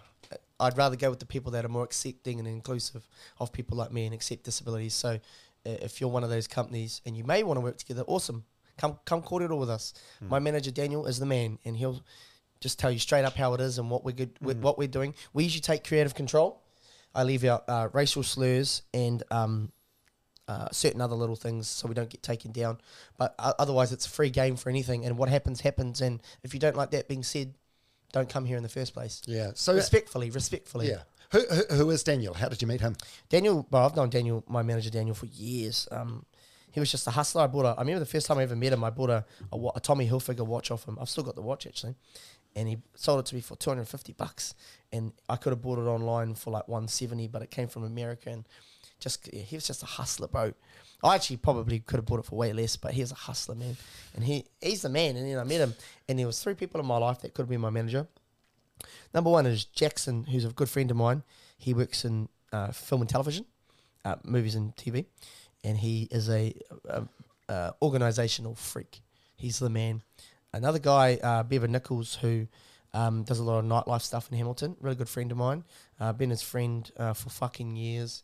I'd 0.61 0.77
rather 0.77 0.95
go 0.95 1.09
with 1.09 1.19
the 1.19 1.25
people 1.25 1.51
that 1.51 1.65
are 1.65 1.69
more 1.69 1.83
accepting 1.83 2.39
and 2.39 2.47
inclusive 2.47 3.07
of 3.39 3.51
people 3.51 3.77
like 3.77 3.91
me 3.91 4.05
and 4.05 4.13
accept 4.13 4.43
disabilities. 4.43 4.93
So, 4.93 5.19
uh, 5.65 5.69
if 5.81 5.99
you're 5.99 6.09
one 6.09 6.23
of 6.23 6.29
those 6.29 6.47
companies 6.47 7.01
and 7.05 7.17
you 7.17 7.23
may 7.23 7.43
want 7.43 7.57
to 7.57 7.61
work 7.61 7.77
together, 7.77 8.03
awesome. 8.07 8.45
Come, 8.77 8.97
come 9.05 9.21
cordial 9.21 9.59
with 9.59 9.69
us. 9.69 9.93
My 10.21 10.39
manager 10.39 10.71
Daniel 10.71 11.05
is 11.05 11.19
the 11.19 11.25
man, 11.25 11.59
and 11.65 11.77
he'll 11.77 12.01
just 12.61 12.79
tell 12.79 12.91
you 12.91 12.99
straight 12.99 13.25
up 13.25 13.35
how 13.35 13.53
it 13.53 13.61
is 13.61 13.77
and 13.77 13.89
what 13.89 14.05
we're 14.05 14.11
good 14.13 14.31
with 14.41 14.57
what 14.59 14.77
we're 14.77 14.87
doing. 14.87 15.13
We 15.33 15.43
usually 15.43 15.61
take 15.61 15.83
creative 15.83 16.15
control. 16.15 16.61
I 17.13 17.23
leave 17.23 17.43
out 17.43 17.65
uh, 17.67 17.89
racial 17.91 18.23
slurs 18.23 18.83
and 18.93 19.21
um, 19.29 19.71
uh, 20.47 20.67
certain 20.71 21.01
other 21.01 21.15
little 21.15 21.35
things 21.35 21.67
so 21.67 21.87
we 21.87 21.93
don't 21.93 22.09
get 22.09 22.23
taken 22.23 22.51
down. 22.51 22.79
But 23.17 23.35
uh, 23.37 23.53
otherwise, 23.59 23.91
it's 23.91 24.05
a 24.05 24.09
free 24.09 24.29
game 24.29 24.55
for 24.55 24.69
anything. 24.69 25.05
And 25.05 25.17
what 25.17 25.29
happens, 25.29 25.61
happens. 25.61 26.01
And 26.01 26.21
if 26.43 26.53
you 26.53 26.59
don't 26.59 26.75
like 26.75 26.91
that 26.91 27.07
being 27.07 27.23
said, 27.23 27.53
don't 28.11 28.29
come 28.29 28.45
here 28.45 28.57
in 28.57 28.63
the 28.63 28.69
first 28.69 28.93
place. 28.93 29.21
yeah. 29.25 29.51
So 29.55 29.73
respectfully, 29.73 30.29
respectfully. 30.29 30.89
yeah. 30.89 31.03
Who, 31.31 31.39
who, 31.49 31.75
who 31.75 31.89
is 31.91 32.03
Daniel? 32.03 32.33
How 32.33 32.49
did 32.49 32.61
you 32.61 32.67
meet 32.67 32.81
him? 32.81 32.97
Daniel, 33.29 33.65
well, 33.71 33.85
I've 33.85 33.95
known 33.95 34.09
Daniel, 34.09 34.43
my 34.49 34.63
manager 34.63 34.89
Daniel, 34.89 35.15
for 35.15 35.27
years. 35.27 35.87
Um, 35.89 36.25
he 36.71 36.79
was 36.81 36.91
just 36.91 37.07
a 37.07 37.11
hustler. 37.11 37.43
I 37.43 37.47
bought 37.47 37.65
a. 37.65 37.69
I 37.69 37.81
remember 37.81 37.99
the 37.99 38.05
first 38.05 38.27
time 38.27 38.37
I 38.37 38.43
ever 38.43 38.55
met 38.55 38.73
him. 38.73 38.83
I 38.83 38.89
bought 38.89 39.09
a, 39.09 39.25
a, 39.51 39.57
a 39.75 39.79
Tommy 39.79 40.09
Hilfiger 40.09 40.45
watch 40.45 40.71
off 40.71 40.85
him. 40.85 40.97
I've 40.99 41.09
still 41.09 41.23
got 41.23 41.35
the 41.35 41.41
watch 41.41 41.65
actually, 41.67 41.95
and 42.55 42.67
he 42.67 42.79
sold 42.95 43.19
it 43.21 43.25
to 43.27 43.35
me 43.35 43.41
for 43.41 43.55
two 43.55 43.69
hundred 43.69 43.81
and 43.81 43.89
fifty 43.89 44.11
bucks. 44.13 44.55
And 44.91 45.13
I 45.29 45.37
could 45.37 45.51
have 45.51 45.61
bought 45.61 45.79
it 45.79 45.83
online 45.83 46.35
for 46.35 46.51
like 46.51 46.67
one 46.67 46.87
seventy, 46.89 47.27
but 47.27 47.41
it 47.41 47.49
came 47.51 47.67
from 47.69 47.83
America. 47.83 48.29
And 48.29 48.45
just 48.99 49.29
yeah, 49.33 49.43
he 49.43 49.55
was 49.55 49.65
just 49.67 49.83
a 49.83 49.85
hustler, 49.85 50.27
bro. 50.27 50.53
I 51.03 51.15
actually 51.15 51.37
probably 51.37 51.79
could 51.79 51.97
have 51.97 52.05
bought 52.05 52.19
it 52.19 52.25
for 52.25 52.35
way 52.35 52.53
less, 52.53 52.75
but 52.75 52.93
he 52.93 53.01
was 53.01 53.11
a 53.11 53.15
hustler, 53.15 53.55
man. 53.55 53.75
And 54.15 54.23
he 54.23 54.45
he's 54.61 54.83
the 54.83 54.89
man. 54.89 55.15
And 55.15 55.29
then 55.29 55.39
I 55.39 55.43
met 55.43 55.61
him, 55.61 55.73
and 56.07 56.19
there 56.19 56.27
was 56.27 56.41
three 56.41 56.53
people 56.53 56.79
in 56.79 56.85
my 56.85 56.97
life 56.97 57.21
that 57.21 57.33
could 57.33 57.43
have 57.43 57.49
been 57.49 57.61
my 57.61 57.69
manager. 57.69 58.07
Number 59.13 59.29
one 59.29 59.45
is 59.45 59.65
Jackson, 59.65 60.25
who's 60.25 60.45
a 60.45 60.49
good 60.49 60.69
friend 60.69 60.89
of 60.91 60.97
mine. 60.97 61.23
He 61.57 61.73
works 61.73 62.05
in 62.05 62.29
uh, 62.51 62.71
film 62.71 63.01
and 63.01 63.09
television, 63.09 63.45
uh, 64.05 64.15
movies 64.23 64.55
and 64.55 64.75
TV, 64.75 65.05
and 65.63 65.77
he 65.77 66.07
is 66.11 66.29
a, 66.29 66.53
a, 66.87 67.03
a 67.49 67.73
organizational 67.81 68.55
freak. 68.55 69.01
He's 69.35 69.59
the 69.59 69.69
man. 69.69 70.01
Another 70.53 70.79
guy, 70.79 71.17
uh, 71.23 71.43
Bevan 71.43 71.71
Nichols, 71.71 72.15
who 72.15 72.47
um, 72.93 73.23
does 73.23 73.39
a 73.39 73.43
lot 73.43 73.59
of 73.59 73.65
nightlife 73.65 74.01
stuff 74.01 74.29
in 74.31 74.37
Hamilton. 74.37 74.75
Really 74.79 74.95
good 74.95 75.09
friend 75.09 75.31
of 75.31 75.37
mine. 75.37 75.63
Uh, 75.99 76.13
been 76.13 76.29
his 76.29 76.41
friend 76.41 76.89
uh, 76.97 77.13
for 77.13 77.29
fucking 77.29 77.75
years. 77.75 78.23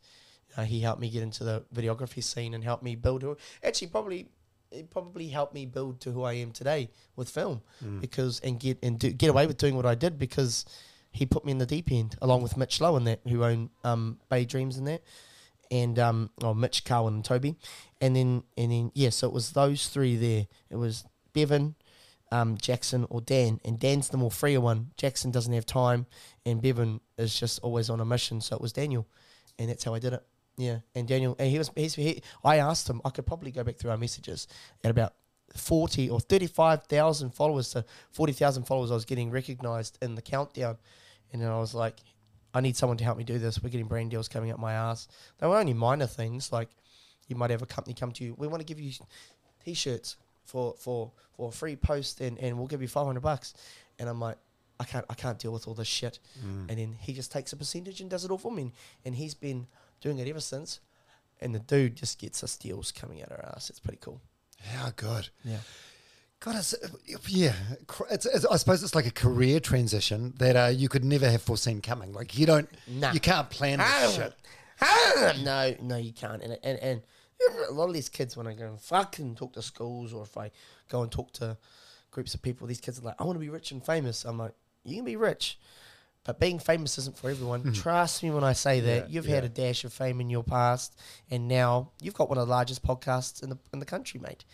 Uh, 0.57 0.63
he 0.63 0.81
helped 0.81 0.99
me 0.99 1.09
get 1.09 1.23
into 1.23 1.43
the 1.43 1.63
videography 1.73 2.23
scene 2.23 2.53
and 2.55 2.63
helped 2.63 2.83
me 2.83 2.95
build. 2.95 3.21
Who, 3.21 3.37
actually, 3.63 3.87
probably 3.87 4.27
it 4.71 4.89
probably 4.89 5.27
helped 5.27 5.53
me 5.53 5.65
build 5.65 6.01
to 6.01 6.11
who 6.11 6.23
I 6.23 6.33
am 6.33 6.51
today 6.51 6.89
with 7.15 7.29
film 7.29 7.61
because 8.01 8.39
and 8.41 8.59
get 8.59 8.79
and 8.83 8.99
do, 8.99 9.11
get 9.11 9.29
away 9.29 9.47
with 9.47 9.57
doing 9.57 9.75
what 9.75 9.85
I 9.85 9.95
did 9.95 10.17
because 10.17 10.65
he 11.11 11.25
put 11.25 11.45
me 11.45 11.51
in 11.51 11.57
the 11.57 11.65
deep 11.65 11.91
end 11.91 12.15
along 12.21 12.41
with 12.41 12.57
Mitch 12.57 12.81
Lowe 12.81 12.95
and 12.95 13.07
that 13.07 13.21
who 13.27 13.43
own 13.43 13.69
um, 13.83 14.19
Bay 14.29 14.45
Dreams 14.45 14.77
and 14.77 14.87
that 14.87 15.03
and 15.69 15.99
um 15.99 16.29
oh 16.43 16.53
Mitch 16.53 16.83
Cowan 16.83 17.15
and 17.15 17.25
Toby. 17.25 17.55
And 18.01 18.15
then 18.15 18.43
and 18.57 18.71
then 18.71 18.91
yeah 18.93 19.09
so 19.09 19.27
it 19.27 19.33
was 19.33 19.51
those 19.51 19.87
three 19.87 20.15
there. 20.15 20.47
It 20.69 20.75
was 20.77 21.05
Bevan 21.33 21.75
um, 22.31 22.57
Jackson 22.57 23.05
or 23.09 23.21
Dan 23.21 23.59
and 23.63 23.79
Dan's 23.79 24.09
the 24.09 24.17
more 24.17 24.31
freer 24.31 24.59
one. 24.59 24.91
Jackson 24.97 25.31
doesn't 25.31 25.53
have 25.53 25.65
time 25.65 26.07
and 26.45 26.61
Bevan 26.61 26.99
is 27.17 27.39
just 27.39 27.59
always 27.59 27.89
on 27.89 27.99
a 28.01 28.05
mission 28.05 28.41
so 28.41 28.55
it 28.55 28.61
was 28.61 28.73
Daniel 28.73 29.07
and 29.57 29.69
that's 29.69 29.83
how 29.83 29.93
I 29.93 29.99
did 29.99 30.13
it 30.13 30.23
yeah 30.57 30.79
and 30.95 31.07
Daniel 31.07 31.35
and 31.39 31.49
he 31.49 31.57
was 31.57 31.71
he's, 31.75 31.95
he 31.95 32.21
I 32.43 32.57
asked 32.57 32.89
him 32.89 33.01
I 33.05 33.09
could 33.09 33.25
probably 33.25 33.51
go 33.51 33.63
back 33.63 33.77
through 33.77 33.91
our 33.91 33.97
messages 33.97 34.47
at 34.83 34.91
about 34.91 35.13
40 35.55 36.09
or 36.09 36.19
35,000 36.19 37.31
followers 37.31 37.69
to 37.71 37.85
40,000 38.11 38.63
followers 38.63 38.91
I 38.91 38.95
was 38.95 39.05
getting 39.05 39.31
recognized 39.31 39.97
in 40.01 40.15
the 40.15 40.21
countdown. 40.21 40.77
And 41.31 41.41
then 41.41 41.49
I 41.49 41.57
was 41.57 41.73
like 41.73 41.99
I 42.53 42.61
need 42.61 42.75
someone 42.75 42.97
to 42.97 43.03
help 43.03 43.17
me 43.17 43.23
do 43.23 43.37
this. 43.37 43.61
We're 43.61 43.69
getting 43.69 43.87
brand 43.87 44.11
deals 44.11 44.27
coming 44.27 44.51
up 44.51 44.59
my 44.59 44.73
ass 44.73 45.07
they 45.39 45.47
were 45.47 45.57
only 45.57 45.73
minor 45.73 46.07
things 46.07 46.51
like 46.51 46.69
you 47.27 47.35
might 47.35 47.49
have 47.51 47.61
a 47.61 47.67
company 47.67 47.93
come 47.93 48.11
to 48.13 48.23
you 48.23 48.33
we 48.37 48.47
want 48.47 48.61
to 48.61 48.65
give 48.65 48.79
you 48.79 48.91
t-shirts 49.63 50.15
for 50.47 50.75
for 50.77 51.11
for 51.35 51.49
a 51.49 51.51
free 51.51 51.75
post 51.75 52.21
and, 52.21 52.39
and 52.39 52.57
we'll 52.57 52.67
give 52.67 52.81
you 52.81 52.87
500 52.87 53.19
bucks. 53.19 53.53
And 53.99 54.09
I'm 54.09 54.19
like 54.19 54.37
I 54.79 54.83
can't 54.83 55.05
I 55.09 55.13
can't 55.13 55.37
deal 55.37 55.51
with 55.51 55.67
all 55.67 55.73
this 55.73 55.87
shit. 55.87 56.19
Mm. 56.39 56.69
And 56.69 56.79
then 56.79 56.95
he 56.99 57.13
just 57.13 57.31
takes 57.31 57.53
a 57.53 57.57
percentage 57.57 58.01
and 58.01 58.09
does 58.09 58.25
it 58.25 58.31
all 58.31 58.37
for 58.37 58.51
me. 58.51 58.73
And 59.05 59.15
he's 59.15 59.33
been 59.33 59.67
doing 60.01 60.19
it 60.19 60.27
ever 60.27 60.39
since 60.39 60.79
and 61.39 61.53
the 61.53 61.59
dude 61.59 61.95
just 61.95 62.19
gets 62.19 62.43
us 62.43 62.57
deals 62.57 62.91
coming 62.91 63.21
out 63.21 63.31
our 63.31 63.45
ass 63.55 63.69
it's 63.69 63.79
pretty 63.79 63.99
cool 64.01 64.21
Yeah, 64.73 64.89
good. 64.95 65.29
yeah 65.43 65.57
God, 66.39 66.55
it's, 66.55 66.75
yeah, 67.27 67.53
it's, 68.11 68.27
it's, 68.27 68.45
I 68.45 68.57
suppose 68.57 68.83
it's 68.83 68.93
like 68.93 69.07
a 69.07 69.11
career 69.11 69.59
transition 69.59 70.35
that 70.37 70.55
uh, 70.55 70.67
you 70.67 70.87
could 70.87 71.03
never 71.03 71.27
have 71.27 71.41
foreseen 71.41 71.81
coming. 71.81 72.13
Like 72.13 72.37
you 72.37 72.45
don't, 72.45 72.69
Nah. 72.87 73.11
you 73.11 73.19
can't 73.19 73.49
plan 73.49 73.79
this 73.79 74.15
shit. 74.15 74.33
no, 75.43 75.75
no, 75.81 75.97
you 75.97 76.13
can't. 76.13 76.43
And, 76.43 76.59
and 76.63 76.77
and 76.79 77.01
a 77.67 77.71
lot 77.73 77.87
of 77.87 77.93
these 77.95 78.09
kids, 78.09 78.37
when 78.37 78.45
I 78.45 78.53
go 78.53 78.67
and 78.67 78.79
fucking 78.79 79.33
talk 79.33 79.53
to 79.53 79.63
schools, 79.63 80.13
or 80.13 80.21
if 80.21 80.37
I 80.37 80.51
go 80.89 81.01
and 81.01 81.11
talk 81.11 81.31
to 81.33 81.57
groups 82.11 82.35
of 82.35 82.43
people, 82.43 82.67
these 82.67 82.81
kids 82.81 82.99
are 82.99 83.03
like, 83.03 83.15
"I 83.19 83.23
want 83.23 83.35
to 83.37 83.39
be 83.39 83.49
rich 83.49 83.71
and 83.71 83.83
famous." 83.83 84.23
I'm 84.23 84.37
like, 84.37 84.53
"You 84.83 84.95
can 84.97 85.05
be 85.05 85.15
rich, 85.15 85.57
but 86.27 86.39
being 86.39 86.59
famous 86.59 86.99
isn't 86.99 87.17
for 87.17 87.31
everyone." 87.31 87.73
Trust 87.73 88.21
me 88.21 88.29
when 88.29 88.43
I 88.43 88.53
say 88.53 88.79
that. 88.81 89.09
Yeah, 89.09 89.13
you've 89.13 89.25
had 89.25 89.43
a 89.43 89.49
dash 89.49 89.83
of 89.83 89.91
fame 89.91 90.21
in 90.21 90.29
your 90.29 90.43
past, 90.43 90.95
and 91.31 91.47
now 91.47 91.89
you've 91.99 92.13
got 92.13 92.29
one 92.29 92.37
of 92.37 92.45
the 92.47 92.51
largest 92.51 92.83
podcasts 92.83 93.41
in 93.41 93.49
the 93.49 93.57
in 93.73 93.79
the 93.79 93.85
country, 93.85 94.19
mate. 94.19 94.45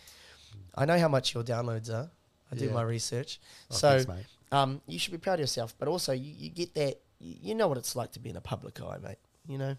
I 0.74 0.86
know 0.86 0.98
how 0.98 1.08
much 1.08 1.34
your 1.34 1.44
downloads 1.44 1.92
are. 1.92 2.10
I 2.50 2.54
do 2.56 2.66
Yeah. 2.66 2.72
my 2.72 2.82
research, 2.82 3.40
Oh, 3.70 3.74
so 3.74 4.00
thanks, 4.04 4.28
um, 4.52 4.80
you 4.86 4.98
should 4.98 5.12
be 5.12 5.18
proud 5.18 5.34
of 5.34 5.40
yourself. 5.40 5.74
But 5.78 5.88
also, 5.88 6.12
you, 6.12 6.32
you 6.36 6.48
get 6.50 6.72
that. 6.74 7.00
You, 7.18 7.36
you 7.42 7.54
know 7.54 7.68
what 7.68 7.78
it's 7.78 7.94
like 7.96 8.12
to 8.12 8.20
be 8.20 8.30
in 8.30 8.36
a 8.36 8.40
public 8.40 8.80
eye, 8.80 8.98
mate. 9.02 9.18
You 9.46 9.58
know. 9.58 9.76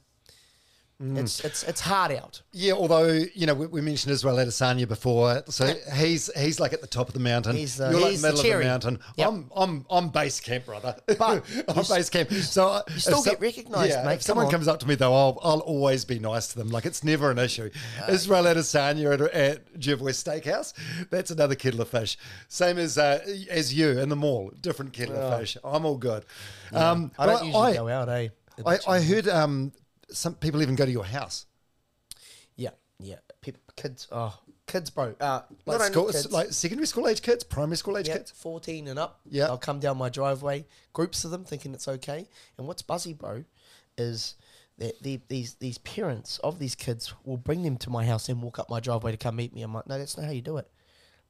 Mm. 1.02 1.18
It's 1.18 1.44
it's 1.44 1.64
it's 1.64 1.82
hard 1.82 2.14
out. 2.14 2.42
Yeah, 2.54 2.72
although 2.72 3.12
you 3.34 3.46
know 3.46 3.54
we, 3.54 3.68
we 3.68 3.82
mentioned 3.82 4.14
Israel 4.14 4.38
Adesanya 4.38 4.88
before, 4.88 5.44
so 5.50 5.74
he's 5.94 6.32
he's 6.38 6.58
like 6.58 6.72
at 6.72 6.80
the 6.80 6.88
top 6.88 7.10
of 7.10 7.14
the 7.14 7.20
mountain. 7.20 7.54
He's, 7.58 7.82
uh, 7.82 7.90
You're 7.90 8.00
like 8.00 8.22
middle 8.22 8.42
the 8.42 8.54
of 8.54 8.60
the 8.60 8.66
mountain. 8.66 9.00
Yep. 9.18 9.28
I'm 9.28 9.52
I'm 9.54 9.86
I'm 9.90 10.10
base 10.10 10.40
camp, 10.40 10.68
brother. 10.68 10.96
But 11.06 11.20
I'm 11.68 11.84
base 11.84 12.10
camp. 12.10 12.32
So 12.32 12.82
you 12.88 13.00
still 13.00 13.24
get 13.24 13.42
recognised, 13.42 13.92
yeah, 13.92 14.06
mate, 14.06 14.14
If 14.14 14.20
come 14.20 14.22
someone 14.22 14.46
on. 14.46 14.52
comes 14.52 14.70
up 14.70 14.80
to 14.80 14.88
me 14.88 14.96
though, 14.96 15.14
I'll 15.14 15.38
I'll 15.44 15.60
always 15.60 16.06
be 16.06 16.18
nice 16.18 16.48
to 16.54 16.58
them. 16.58 16.70
Like 16.70 16.86
it's 16.86 17.04
never 17.04 17.30
an 17.30 17.40
issue. 17.40 17.70
Israel 18.08 18.46
Adesanya 18.46 19.14
at, 19.34 19.90
at 19.90 20.02
West 20.02 20.26
Steakhouse, 20.26 20.72
that's 21.10 21.30
another 21.30 21.56
kettle 21.56 21.82
of 21.82 21.90
fish. 21.90 22.18
Same 22.48 22.78
as 22.78 22.98
uh, 22.98 23.20
as 23.50 23.74
you 23.74 24.00
in 24.00 24.08
the 24.08 24.16
mall, 24.16 24.54
different 24.62 24.94
kettle 24.94 25.18
of 25.18 25.40
fish. 25.42 25.58
I'm 25.62 25.86
all 25.86 25.98
good. 25.98 26.24
Um, 26.72 27.12
I 27.20 27.26
don't 27.26 27.46
usually 27.48 27.64
I, 27.64 27.74
go 27.74 27.90
out, 27.90 28.08
eh? 28.08 28.30
I, 28.66 28.80
I 28.88 29.02
heard 29.02 29.28
um, 29.28 29.74
some 30.10 30.36
people 30.36 30.61
even 30.61 30.76
go 30.76 30.86
to 30.86 30.91
your 30.91 31.06
house. 31.06 31.45
Yeah, 32.56 32.72
yeah. 32.99 33.18
People, 33.41 33.61
kids. 33.76 34.07
Oh, 34.11 34.38
kids, 34.68 34.90
bro. 34.90 35.15
Uh, 35.19 35.41
Like, 35.65 35.80
not 35.80 35.91
school, 35.91 36.06
kids, 36.07 36.32
like 36.32 36.52
secondary 36.52 36.88
school 36.88 37.07
age 37.07 37.22
kids, 37.22 37.44
primary 37.44 37.77
school 37.77 37.98
age 37.98 38.07
yeah, 38.07 38.18
kids. 38.18 38.32
14 38.32 38.88
and 38.88 38.99
up. 38.99 39.22
Yeah. 39.30 39.45
They'll 39.45 39.57
come 39.57 39.80
down 39.80 39.98
my 39.98 40.10
driveway, 40.10 40.65
groups 40.94 41.26
of 41.26 41.32
them 41.32 41.44
thinking 41.44 41.73
it's 41.73 41.88
okay. 41.88 42.27
And 42.57 42.68
what's 42.68 42.82
buzzy, 42.82 43.14
bro, 43.14 43.44
is 43.98 44.36
that 44.77 45.02
the, 45.02 45.19
these 45.27 45.56
these 45.56 45.77
parents 45.80 46.38
of 46.40 46.60
these 46.60 46.76
kids 46.76 47.14
will 47.23 47.38
bring 47.38 47.64
them 47.64 47.77
to 47.77 47.90
my 47.90 48.06
house 48.06 48.27
and 48.30 48.41
walk 48.41 48.60
up 48.60 48.69
my 48.69 48.80
driveway 48.80 49.11
to 49.11 49.18
come 49.18 49.36
meet 49.38 49.53
me. 49.53 49.61
I'm 49.61 49.73
like, 49.73 49.88
no, 49.88 49.98
that's 49.98 50.18
not 50.18 50.26
how 50.26 50.32
you 50.32 50.41
do 50.41 50.57
it. 50.57 50.69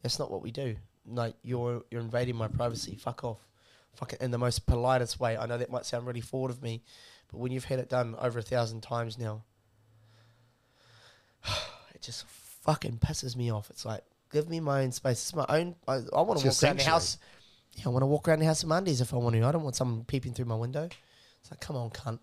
That's 0.01 0.19
not 0.19 0.31
what 0.31 0.41
we 0.41 0.51
do. 0.51 0.75
Like 1.07 1.35
you're 1.43 1.83
you're 1.91 2.01
invading 2.01 2.35
my 2.35 2.47
privacy. 2.47 2.95
Fuck 2.95 3.23
off. 3.23 3.39
Fuck 3.93 4.13
it 4.13 4.21
in 4.21 4.31
the 4.31 4.37
most 4.37 4.65
politest 4.65 5.19
way. 5.19 5.37
I 5.37 5.45
know 5.45 5.57
that 5.57 5.71
might 5.71 5.85
sound 5.85 6.05
really 6.05 6.21
forward 6.21 6.51
of 6.51 6.61
me, 6.61 6.83
but 7.31 7.39
when 7.39 7.51
you've 7.51 7.65
had 7.65 7.79
it 7.79 7.89
done 7.89 8.15
over 8.19 8.39
a 8.39 8.43
thousand 8.43 8.81
times 8.81 9.17
now, 9.17 9.43
it 11.93 12.01
just 12.01 12.25
fucking 12.27 12.97
pisses 12.97 13.35
me 13.35 13.51
off. 13.51 13.69
It's 13.69 13.85
like, 13.85 14.03
give 14.31 14.49
me 14.49 14.59
my 14.59 14.83
own 14.83 14.91
space. 14.91 15.21
It's 15.21 15.35
my 15.35 15.45
own. 15.49 15.75
I, 15.87 15.99
I 16.15 16.21
want 16.21 16.39
to 16.39 16.47
walk 16.47 16.63
around 16.63 16.79
the 16.79 16.83
house. 16.83 17.17
Yeah, 17.73 17.83
I 17.87 17.89
want 17.89 18.03
to 18.03 18.07
walk 18.07 18.27
around 18.27 18.39
the 18.39 18.45
house 18.45 18.63
in 18.63 18.69
Mondays 18.69 19.01
if 19.01 19.13
I 19.13 19.17
want 19.17 19.35
to. 19.35 19.43
I 19.43 19.51
don't 19.51 19.63
want 19.63 19.75
someone 19.75 20.03
peeping 20.05 20.33
through 20.33 20.45
my 20.45 20.55
window. 20.55 20.89
It's 21.41 21.51
like, 21.51 21.59
come 21.59 21.75
on, 21.75 21.89
cunt. 21.89 22.19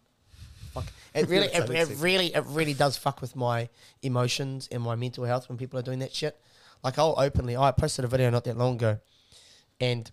Fuck. 0.73 0.87
It 1.15 1.29
really, 1.29 1.47
it, 1.47 1.71
it 1.71 1.97
really, 1.99 2.35
it 2.35 2.45
really 2.47 2.75
does 2.75 2.97
fuck 2.97 3.21
with 3.21 3.37
my 3.37 3.69
emotions 4.03 4.69
and 4.73 4.83
my 4.83 4.95
mental 4.95 5.25
health 5.25 5.49
when 5.49 5.59
people 5.59 5.79
are 5.79 5.83
doing 5.83 5.99
that 6.01 6.15
shit. 6.15 6.41
Like 6.83 6.99
I'll 6.99 7.15
openly, 7.19 7.57
I 7.57 7.71
posted 7.71 8.05
a 8.05 8.09
video 8.09 8.31
not 8.31 8.45
that 8.45 8.57
long 8.57 8.75
ago, 8.75 8.99
and 9.81 10.11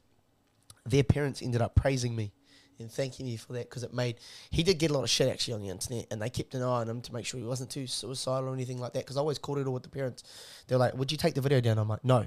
their 0.85 1.03
parents 1.03 1.41
ended 1.41 1.61
up 1.61 1.75
praising 1.75 2.15
me 2.15 2.31
and 2.80 2.91
thanking 2.91 3.26
me 3.26 3.38
for 3.38 3.53
that 3.53 3.69
because 3.69 3.84
it 3.84 3.93
made 3.93 4.15
he 4.49 4.64
did 4.64 4.80
get 4.80 4.91
a 4.91 4.93
lot 4.93 5.03
of 5.03 5.10
shit 5.10 5.30
actually 5.30 5.53
on 5.53 5.61
the 5.61 5.69
internet 5.69 6.06
and 6.11 6.22
they 6.22 6.30
kept 6.30 6.53
an 6.56 6.61
eye 6.61 6.65
on 6.65 6.89
him 6.89 7.01
to 7.01 7.14
make 7.14 7.26
sure 7.26 7.39
he 7.39 7.45
wasn't 7.45 7.69
too 7.69 7.88
suicidal 7.88 8.49
or 8.49 8.53
anything 8.53 8.80
like 8.80 8.93
that 8.93 9.03
because 9.06 9.18
I 9.18 9.19
always 9.19 9.38
called 9.38 9.60
it 9.60 9.68
all 9.68 9.73
with 9.73 9.84
the 9.84 9.89
parents. 9.89 10.23
They're 10.68 10.77
like 10.77 10.95
would 10.95 11.11
you 11.11 11.18
take 11.18 11.35
the 11.35 11.41
video 11.41 11.61
down? 11.61 11.77
I'm 11.77 11.88
like 11.89 12.03
no. 12.03 12.26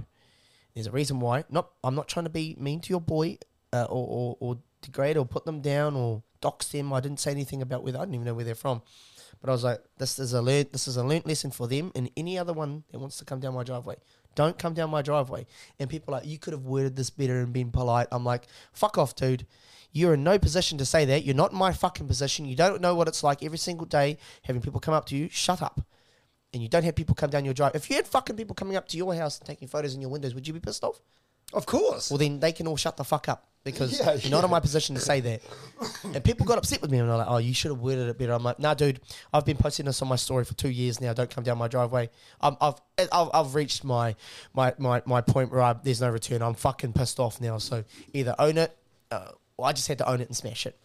There's 0.75 0.87
a 0.87 0.93
reason 0.93 1.21
why. 1.21 1.45
Not 1.51 1.71
I'm 1.85 1.95
not 1.95 2.09
trying 2.09 2.25
to 2.25 2.31
be 2.31 2.57
mean 2.59 2.81
to 2.81 2.91
your 2.91 3.01
boy 3.01 3.39
uh, 3.73 3.85
or, 3.85 4.07
or, 4.09 4.37
or 4.41 4.59
degrade 4.81 5.17
or 5.17 5.27
put 5.27 5.45
them 5.45 5.61
down 5.61 5.95
or 5.95 6.23
dox 6.41 6.69
them. 6.69 6.93
I 6.93 7.01
didn't 7.01 7.21
say 7.21 7.31
anything 7.31 7.63
about 7.63 7.85
where 7.85 7.95
I 7.97 8.01
didn't 8.01 8.15
even 8.15 8.27
know 8.27 8.35
where 8.35 8.45
they're 8.45 8.55
from. 8.55 8.83
But 9.41 9.51
I 9.51 9.53
was 9.53 9.65
like 9.65 9.81
this 9.99 10.19
is 10.19 10.33
a 10.33 10.43
learn 10.43 10.67
this 10.73 10.89
is 10.89 10.97
a 10.97 11.05
learnt 11.05 11.27
lesson 11.27 11.51
for 11.51 11.67
them 11.67 11.93
and 11.95 12.11
any 12.17 12.39
other 12.39 12.53
one 12.53 12.85
that 12.91 12.99
wants 12.99 13.19
to 13.19 13.25
come 13.25 13.41
down 13.41 13.55
my 13.55 13.65
driveway. 13.65 13.97
Don't 14.35 14.59
come 14.59 14.73
down 14.73 14.91
my 14.91 15.03
driveway. 15.03 15.47
And 15.79 15.91
people 15.91 16.15
are 16.15 16.19
like 16.19 16.27
you 16.27 16.39
could 16.39 16.53
have 16.53 16.65
worded 16.65 16.97
this 16.97 17.11
better 17.11 17.41
and 17.41 17.53
been 17.53 17.71
polite. 17.71 18.09
I'm 18.13 18.25
like 18.25 18.47
fuck 18.73 18.99
off 18.99 19.15
dude 19.15 19.47
you're 19.93 20.15
in 20.15 20.25
no 20.25 20.39
position 20.39 20.79
to 20.79 20.85
say 20.85 21.05
that. 21.05 21.25
You're 21.25 21.35
not 21.35 21.53
in 21.53 21.59
my 21.59 21.73
fucking 21.73 22.09
position. 22.09 22.47
You 22.47 22.57
don't 22.57 22.81
know 22.81 22.95
what 22.95 23.09
it's 23.09 23.23
like 23.23 23.43
every 23.43 23.59
single 23.59 23.87
day 23.87 24.19
having 24.43 24.63
people 24.63 24.81
come 24.81 24.95
up 24.95 25.07
to 25.07 25.17
you. 25.17 25.29
Shut 25.31 25.63
up. 25.63 25.81
And 26.53 26.63
you 26.63 26.69
don't 26.69 26.85
have 26.85 26.95
people 26.95 27.15
come 27.15 27.31
down 27.31 27.45
your 27.45 27.55
drive. 27.55 27.75
If 27.75 27.89
you 27.89 27.97
had 27.97 28.07
fucking 28.07 28.37
people 28.37 28.55
coming 28.55 28.77
up 28.77 28.89
to 28.89 28.97
your 28.97 29.15
house 29.15 29.39
and 29.39 29.47
taking 29.47 29.69
photos 29.69 29.95
in 29.95 30.01
your 30.01 30.11
windows, 30.11 30.35
would 30.35 30.47
you 30.47 30.53
be 30.53 30.61
pissed 30.61 30.85
off? 30.85 31.01
Of 31.53 31.67
course. 31.67 32.11
Well, 32.11 32.19
then 32.19 32.41
they 32.41 32.53
can 32.53 32.67
all 32.67 32.77
shut 32.77 32.97
the 32.97 33.05
fuck 33.05 33.29
up 33.29 33.47
because 33.65 33.99
Yeah, 34.01 34.15
you're 34.15 34.31
not 34.31 34.45
in 34.45 34.51
my 34.51 34.61
position 34.61 34.95
to 34.95 35.01
say 35.01 35.21
that. 35.21 35.43
And 36.03 36.25
people 36.25 36.47
got 36.47 36.59
upset 36.59 36.81
with 36.81 36.91
me 36.91 36.99
and 36.99 37.09
they're 37.09 37.17
like, 37.17 37.27
oh, 37.29 37.39
you 37.39 37.53
should 37.53 37.71
have 37.71 37.81
worded 37.81 38.09
it 38.09 38.19
better. 38.19 38.33
I'm 38.33 38.43
like, 38.43 38.59
nah, 38.59 38.75
dude, 38.75 39.01
I've 39.33 39.45
been 39.45 39.57
posting 39.57 39.87
this 39.87 40.01
on 40.03 40.09
my 40.09 40.17
story 40.17 40.45
for 40.45 40.55
two 40.55 40.71
years 40.71 41.01
now. 41.01 41.13
Don't 41.13 41.31
come 41.31 41.45
down 41.45 41.59
my 41.59 41.69
driveway. 41.69 42.11
I'm, 42.41 42.57
I've, 42.61 42.81
I've, 43.13 43.29
I've 43.33 43.55
reached 43.55 43.85
my, 43.85 44.15
my, 44.55 44.75
my, 44.79 45.03
my 45.05 45.21
point 45.21 45.51
where 45.51 45.63
I, 45.63 45.75
there's 45.75 46.01
no 46.01 46.11
return. 46.11 46.43
I'm 46.43 46.55
fucking 46.55 46.95
pissed 46.95 47.21
off 47.21 47.41
now. 47.41 47.59
So 47.59 47.85
either 48.13 48.35
own 48.39 48.59
it, 48.59 48.77
uh, 49.11 49.33
or 49.63 49.69
I 49.69 49.73
just 49.73 49.87
had 49.87 49.99
to 49.99 50.09
own 50.09 50.21
it 50.21 50.27
and 50.27 50.37
smash 50.37 50.67
it. 50.67 50.77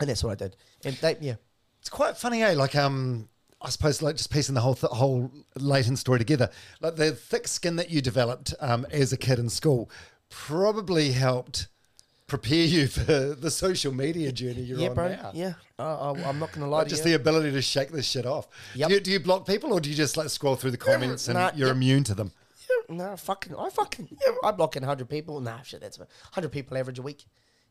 And 0.00 0.10
that's 0.10 0.24
what 0.24 0.32
I 0.32 0.34
did. 0.34 0.56
And 0.84 0.96
they, 0.96 1.16
yeah. 1.20 1.36
It's 1.80 1.88
quite 1.88 2.16
funny, 2.16 2.42
eh? 2.42 2.54
Like, 2.54 2.74
um, 2.74 3.28
I 3.62 3.70
suppose, 3.70 4.02
like, 4.02 4.16
just 4.16 4.32
piecing 4.32 4.54
the 4.56 4.60
whole 4.60 4.74
th- 4.74 4.90
whole 4.92 5.30
Leighton 5.56 5.96
story 5.96 6.18
together. 6.18 6.50
Like, 6.80 6.96
the 6.96 7.12
thick 7.12 7.46
skin 7.46 7.76
that 7.76 7.90
you 7.90 8.02
developed 8.02 8.54
um, 8.60 8.86
as 8.90 9.12
a 9.12 9.16
kid 9.16 9.38
in 9.38 9.48
school 9.48 9.88
probably 10.30 11.12
helped 11.12 11.68
prepare 12.26 12.64
you 12.64 12.86
for 12.88 13.02
the 13.04 13.50
social 13.50 13.94
media 13.94 14.32
journey 14.32 14.62
you're 14.62 14.78
yeah, 14.78 14.88
on 14.88 14.94
bro. 14.94 15.08
now. 15.08 15.30
Yeah. 15.32 15.54
Uh, 15.78 16.12
I'm 16.12 16.40
not 16.40 16.50
going 16.50 16.64
to 16.64 16.66
lie 16.66 16.78
Like 16.78 16.88
just 16.88 17.04
you. 17.04 17.10
the 17.10 17.16
ability 17.16 17.52
to 17.52 17.62
shake 17.62 17.90
this 17.90 18.06
shit 18.06 18.26
off. 18.26 18.48
Yep. 18.74 18.88
Do, 18.88 18.94
you, 18.94 19.00
do 19.00 19.10
you 19.12 19.20
block 19.20 19.46
people 19.46 19.72
or 19.72 19.80
do 19.80 19.88
you 19.88 19.94
just 19.96 20.16
like 20.16 20.28
scroll 20.28 20.56
through 20.56 20.72
the 20.72 20.76
comments 20.76 21.28
and 21.28 21.38
nah, 21.38 21.52
you're 21.54 21.68
yep. 21.68 21.76
immune 21.76 22.04
to 22.04 22.14
them? 22.14 22.32
Yeah, 22.68 22.96
no, 22.96 23.16
fucking, 23.16 23.54
I 23.56 23.70
fucking, 23.70 24.08
yeah, 24.10 24.34
I 24.44 24.50
block 24.50 24.76
in 24.76 24.82
100 24.82 25.08
people. 25.08 25.40
Nah, 25.40 25.62
shit, 25.62 25.80
that's 25.80 25.98
100 25.98 26.50
people 26.50 26.76
average 26.76 26.98
a 26.98 27.02
week. 27.02 27.24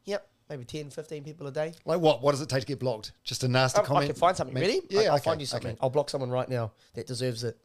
Yep, 0.06 0.28
maybe 0.50 0.66
10, 0.66 0.90
15 0.90 1.24
people 1.24 1.48
a 1.48 1.52
day. 1.52 1.74
Like 1.86 2.00
what? 2.00 2.22
What 2.22 2.32
does 2.32 2.42
it 2.42 2.50
take 2.50 2.62
to 2.62 2.68
get 2.68 2.80
blocked? 2.80 3.12
Just 3.24 3.44
a 3.44 3.48
nasty 3.48 3.82
comment. 3.82 4.06
I 4.06 4.08
can 4.08 4.16
find 4.16 4.36
something. 4.36 4.54
Ma- 4.54 4.62
Ready? 4.62 4.82
Yeah, 4.90 5.00
I, 5.00 5.04
will 5.04 5.16
okay, 5.16 5.24
find 5.24 5.40
you 5.40 5.48
something. 5.48 5.72
okay. 5.72 5.80
I'll 5.82 5.90
block 5.90 6.10
someone 6.10 6.30
right 6.30 6.50
now 6.50 6.72
that 6.94 7.08
deserves 7.08 7.44
it. 7.44 7.58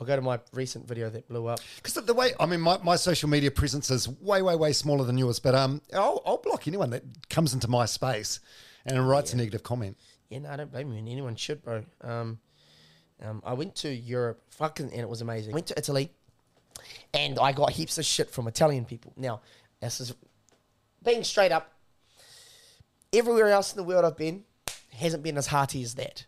I'll 0.00 0.06
go 0.06 0.14
to 0.14 0.22
my 0.22 0.38
recent 0.52 0.86
video 0.86 1.10
that 1.10 1.28
blew 1.28 1.46
up. 1.46 1.60
Because 1.76 1.94
the, 1.94 2.14
way, 2.14 2.32
I 2.38 2.46
mean, 2.46 2.60
my, 2.60 2.78
my 2.78 2.94
social 2.94 3.28
media 3.28 3.50
presence 3.50 3.90
is 3.90 4.08
way, 4.08 4.42
way, 4.42 4.54
way 4.54 4.72
smaller 4.72 5.04
than 5.04 5.18
yours, 5.18 5.40
but 5.40 5.56
um, 5.56 5.82
I'll, 5.92 6.22
I'll 6.24 6.36
block 6.36 6.68
anyone 6.68 6.90
that 6.90 7.02
comes 7.28 7.52
into 7.52 7.66
my 7.66 7.84
space 7.84 8.38
and 8.86 9.08
writes 9.08 9.32
a 9.32 9.36
negative 9.36 9.64
comment. 9.64 9.96
Yeah, 10.28 10.38
no, 10.40 10.50
I 10.50 10.56
don't 10.56 10.70
blame 10.70 10.92
you. 10.92 10.98
And 10.98 11.08
anyone 11.08 11.34
should, 11.34 11.62
bro. 11.62 11.84
Um, 12.00 12.38
um, 13.20 13.42
I 13.44 13.54
went 13.54 13.74
to 13.76 13.92
Europe, 13.92 14.40
fucking, 14.50 14.92
and 14.92 15.00
it 15.00 15.08
was 15.08 15.20
amazing. 15.20 15.52
Went 15.52 15.66
to 15.68 15.78
Italy, 15.78 16.12
and 17.12 17.38
I 17.38 17.50
got 17.50 17.70
heaps 17.70 17.98
of 17.98 18.04
shit 18.04 18.30
from 18.30 18.46
Italian 18.46 18.84
people. 18.84 19.12
Now, 19.16 19.40
this 19.80 20.00
is 20.00 20.14
being 21.02 21.24
straight 21.24 21.50
up. 21.50 21.72
Everywhere 23.12 23.48
else 23.48 23.72
in 23.72 23.76
the 23.76 23.84
world 23.84 24.04
I've 24.04 24.16
been 24.16 24.44
hasn't 24.92 25.22
been 25.22 25.38
as 25.38 25.46
hearty 25.46 25.82
as 25.82 25.94
that. 25.94 26.26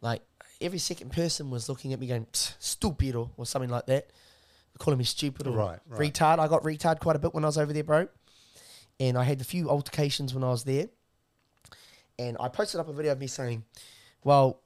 Like 0.00 0.22
every 0.60 0.78
second 0.78 1.10
person 1.12 1.50
was 1.50 1.68
looking 1.68 1.92
at 1.92 2.00
me 2.00 2.06
going 2.06 2.26
stupid 2.32 3.12
stupido 3.14 3.30
or 3.36 3.46
something 3.46 3.70
like 3.70 3.86
that, 3.86 4.08
calling 4.78 4.98
me 4.98 5.04
stupid 5.04 5.46
or 5.46 5.52
Right, 5.52 5.78
right. 5.86 6.12
retard. 6.12 6.38
I 6.38 6.48
got 6.48 6.62
retard 6.62 7.00
quite 7.00 7.16
a 7.16 7.18
bit 7.18 7.34
when 7.34 7.44
I 7.44 7.48
was 7.48 7.58
over 7.58 7.72
there, 7.72 7.84
bro. 7.84 8.08
And 9.00 9.18
I 9.18 9.24
had 9.24 9.40
a 9.40 9.44
few 9.44 9.68
altercations 9.68 10.32
when 10.34 10.44
I 10.44 10.50
was 10.50 10.64
there 10.64 10.88
and 12.18 12.36
I 12.38 12.48
posted 12.48 12.80
up 12.80 12.88
a 12.88 12.92
video 12.92 13.12
of 13.12 13.18
me 13.18 13.26
saying, 13.26 13.64
"Well, 14.22 14.60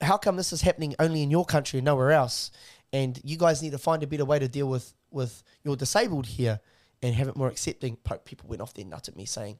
how 0.00 0.16
come 0.16 0.36
this 0.36 0.52
is 0.52 0.62
happening 0.62 0.94
only 0.98 1.22
in 1.22 1.30
your 1.30 1.44
country 1.44 1.78
and 1.78 1.84
nowhere 1.84 2.12
else? 2.12 2.50
And 2.92 3.20
you 3.24 3.36
guys 3.36 3.62
need 3.62 3.70
to 3.72 3.78
find 3.78 4.02
a 4.02 4.06
better 4.06 4.24
way 4.24 4.38
to 4.38 4.48
deal 4.48 4.68
with 4.68 4.94
with 5.10 5.42
your 5.64 5.74
disabled 5.74 6.26
here 6.26 6.60
and 7.02 7.14
have 7.14 7.26
it 7.26 7.36
more 7.36 7.48
accepting." 7.48 7.96
People 8.24 8.48
went 8.48 8.62
off 8.62 8.74
their 8.74 8.84
nut 8.84 9.08
at 9.08 9.16
me 9.16 9.24
saying, 9.24 9.58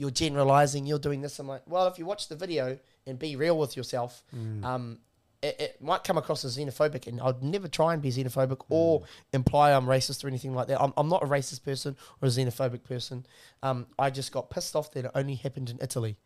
"You're 0.00 0.10
generalizing. 0.24 0.86
You're 0.86 0.98
doing 1.08 1.20
this." 1.20 1.38
I'm 1.38 1.46
like, 1.48 1.62
"Well, 1.66 1.86
if 1.86 1.98
you 1.98 2.06
watch 2.06 2.28
the 2.28 2.36
video 2.36 2.78
and 3.06 3.18
be 3.18 3.36
real 3.36 3.56
with 3.58 3.76
yourself." 3.76 4.24
Um, 4.64 4.98
it, 5.42 5.56
it 5.58 5.82
might 5.82 6.04
come 6.04 6.18
across 6.18 6.44
as 6.44 6.56
xenophobic, 6.58 7.06
and 7.06 7.18
I'd 7.20 7.42
never 7.42 7.66
try 7.66 7.94
and 7.94 8.02
be 8.02 8.10
xenophobic 8.10 8.60
or 8.68 9.02
imply 9.32 9.72
I'm 9.72 9.86
racist 9.86 10.22
or 10.22 10.28
anything 10.28 10.54
like 10.54 10.66
that. 10.68 10.78
I'm, 10.82 10.92
I'm 10.98 11.08
not 11.08 11.22
a 11.22 11.26
racist 11.26 11.64
person 11.64 11.96
or 12.20 12.26
a 12.28 12.30
xenophobic 12.30 12.82
person. 12.84 13.24
Um, 13.62 13.86
I 13.98 14.10
just 14.10 14.32
got 14.32 14.50
pissed 14.50 14.76
off 14.76 14.90
that 14.92 15.06
it 15.06 15.10
only 15.14 15.36
happened 15.36 15.70
in 15.70 15.78
Italy, 15.80 16.18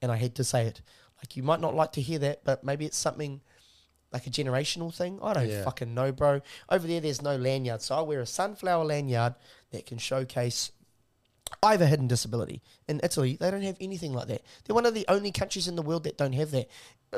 and 0.00 0.10
I 0.10 0.16
had 0.16 0.34
to 0.36 0.44
say 0.44 0.66
it. 0.66 0.80
Like 1.18 1.36
you 1.36 1.42
might 1.42 1.60
not 1.60 1.74
like 1.74 1.92
to 1.92 2.00
hear 2.00 2.18
that, 2.20 2.44
but 2.44 2.64
maybe 2.64 2.86
it's 2.86 2.96
something 2.96 3.42
like 4.10 4.26
a 4.26 4.30
generational 4.30 4.92
thing. 4.94 5.18
I 5.22 5.32
don't 5.34 5.48
Yeah. 5.50 5.64
fucking 5.64 5.92
know, 5.94 6.10
bro. 6.12 6.40
Over 6.70 6.86
there, 6.86 7.00
there's 7.00 7.20
no 7.22 7.36
lanyard, 7.36 7.82
so 7.82 7.94
I 7.96 8.00
wear 8.00 8.20
a 8.20 8.26
sunflower 8.26 8.84
lanyard 8.86 9.34
that 9.70 9.84
can 9.86 9.98
showcase 9.98 10.72
I 11.62 11.72
have 11.72 11.80
a 11.80 11.86
hidden 11.86 12.08
disability. 12.08 12.62
In 12.88 13.00
Italy, 13.02 13.36
they 13.40 13.50
don't 13.50 13.62
have 13.62 13.76
anything 13.80 14.12
like 14.12 14.28
that. 14.28 14.42
They're 14.64 14.74
one 14.74 14.86
of 14.86 14.94
the 14.94 15.04
only 15.08 15.32
countries 15.32 15.68
in 15.68 15.76
the 15.76 15.82
world 15.82 16.04
that 16.04 16.16
don't 16.16 16.32
have 16.32 16.50
that. 16.52 16.68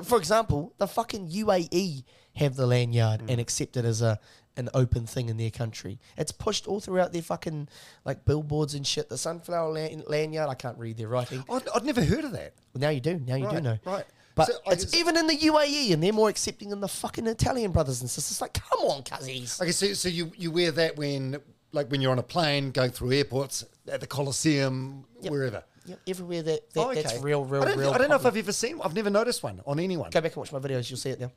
For 0.02 0.18
example, 0.18 0.74
the 0.78 0.88
fucking 0.88 1.30
UAE 1.30 2.04
have 2.36 2.56
the 2.56 2.66
lanyard 2.66 3.20
and 3.20 3.30
mm. 3.30 3.38
accept 3.38 3.76
it 3.76 3.84
as 3.84 4.02
a 4.02 4.18
an 4.56 4.68
open 4.72 5.06
thing 5.06 5.28
in 5.28 5.36
their 5.36 5.50
country. 5.50 5.98
It's 6.16 6.30
pushed 6.30 6.68
all 6.68 6.80
throughout 6.80 7.12
their 7.12 7.22
fucking 7.22 7.68
like 8.04 8.24
billboards 8.24 8.74
and 8.74 8.86
shit. 8.86 9.08
The 9.08 9.18
sunflower 9.18 9.72
lan- 9.72 10.04
lanyard, 10.06 10.48
I 10.48 10.54
can't 10.54 10.78
read 10.78 10.96
their 10.96 11.08
writing. 11.08 11.44
I'd, 11.50 11.68
I'd 11.74 11.84
never 11.84 12.04
heard 12.04 12.24
of 12.24 12.32
that. 12.32 12.54
Well, 12.72 12.80
now 12.80 12.90
you 12.90 13.00
do. 13.00 13.20
Now 13.26 13.36
you 13.36 13.50
do 13.50 13.60
know. 13.60 13.78
right. 13.84 14.04
But 14.34 14.48
So 14.48 14.54
it's 14.66 14.84
guess- 14.84 15.00
even 15.00 15.16
in 15.16 15.26
the 15.26 15.36
UAE, 15.36 15.92
and 15.92 16.02
they're 16.02 16.12
more 16.12 16.28
accepting 16.28 16.70
than 16.70 16.80
the 16.80 16.88
fucking 16.88 17.26
Italian 17.26 17.70
brothers 17.72 18.00
and 18.00 18.10
sisters. 18.10 18.40
Like, 18.40 18.54
come 18.54 18.80
on, 18.80 19.02
cuzzies. 19.02 19.60
Okay, 19.60 19.70
so, 19.70 19.92
so 19.92 20.08
you, 20.08 20.32
you 20.36 20.50
wear 20.50 20.72
that 20.72 20.96
when, 20.96 21.38
like, 21.72 21.88
when 21.90 22.00
you're 22.00 22.10
on 22.10 22.18
a 22.18 22.24
plane 22.24 22.72
going 22.72 22.90
through 22.90 23.12
airports, 23.12 23.64
at 23.90 24.00
the 24.00 24.06
Coliseum, 24.06 25.04
wherever. 25.20 25.62
Yep, 25.86 26.00
everywhere 26.08 26.42
that, 26.42 26.70
that 26.72 26.80
Oh, 26.80 26.90
okay. 26.92 27.02
that's 27.02 27.22
real, 27.22 27.44
real, 27.44 27.62
I 27.62 27.74
real. 27.74 27.90
I 27.92 27.98
don't 27.98 28.08
know 28.08 28.16
if. 28.16 28.24
I've 28.24 28.36
ever 28.36 28.52
seen. 28.52 28.80
I've 28.82 28.94
never 28.94 29.10
noticed 29.10 29.42
one 29.42 29.60
on 29.66 29.78
anyone. 29.78 30.10
Go 30.10 30.20
back 30.22 30.32
and 30.32 30.38
watch 30.38 30.52
my 30.52 30.58
videos. 30.58 30.88
You'll 30.90 30.96
see 30.98 31.10
it 31.10 31.20
now. 31.20 31.30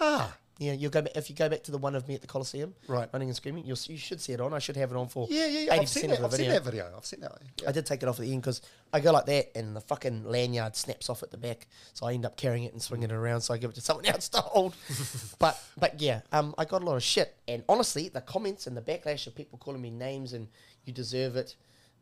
Ah, 0.00 0.36
Yeah, 0.60 0.72
you'll 0.72 0.90
go 0.90 1.02
back, 1.02 1.12
if 1.16 1.30
you 1.30 1.36
go 1.36 1.48
back 1.48 1.62
to 1.62 1.70
the 1.70 1.78
one 1.78 1.94
of 1.94 2.08
me 2.08 2.16
at 2.16 2.20
the 2.20 2.26
Coliseum, 2.26 2.74
Right. 2.88 3.08
running 3.12 3.28
and 3.28 3.36
screaming. 3.36 3.64
You'll 3.64 3.78
you 3.86 3.96
should 3.96 4.20
see 4.20 4.32
it 4.32 4.40
on. 4.40 4.52
I 4.52 4.58
should 4.58 4.76
have 4.76 4.90
it 4.90 4.96
on 4.96 5.06
for 5.06 5.28
yeah, 5.30 5.46
yeah, 5.46 5.60
yeah. 5.60 5.72
I've 5.74 5.88
seen 5.88 6.10
that. 6.10 6.20
I've 6.20 6.32
seen 6.34 6.48
that 6.48 6.64
video. 6.64 6.92
I've 6.96 7.06
seen 7.06 7.20
that. 7.20 7.30
Yeah. 7.62 7.68
I 7.68 7.72
did 7.72 7.86
take 7.86 8.02
it 8.02 8.08
off 8.08 8.18
at 8.18 8.26
the 8.26 8.32
end 8.32 8.42
because 8.42 8.60
I 8.92 8.98
go 8.98 9.12
like 9.12 9.26
that 9.26 9.56
and 9.56 9.76
the 9.76 9.80
fucking 9.80 10.24
lanyard 10.24 10.74
snaps 10.74 11.08
off 11.08 11.22
at 11.22 11.30
the 11.30 11.36
back, 11.36 11.68
so 11.94 12.06
I 12.06 12.12
end 12.14 12.26
up 12.26 12.36
carrying 12.36 12.64
it 12.64 12.72
and 12.72 12.82
swinging 12.82 13.10
it 13.10 13.14
around. 13.14 13.42
So 13.42 13.54
I 13.54 13.58
give 13.58 13.70
it 13.70 13.74
to 13.74 13.80
someone 13.80 14.06
else 14.14 14.28
to 14.30 14.38
hold. 14.40 14.74
but 15.38 15.62
but 15.78 16.00
yeah, 16.02 16.22
um, 16.32 16.56
I 16.58 16.64
got 16.64 16.82
a 16.82 16.84
lot 16.84 16.96
of 16.96 17.04
shit, 17.04 17.36
and 17.46 17.62
honestly, 17.68 18.08
the 18.08 18.20
comments 18.20 18.66
and 18.66 18.76
the 18.76 18.82
backlash 18.82 19.28
of 19.28 19.36
people 19.36 19.58
calling 19.58 19.80
me 19.80 19.90
names 19.90 20.32
and 20.32 20.48
you 20.84 20.92
deserve 20.92 21.36
it, 21.36 21.56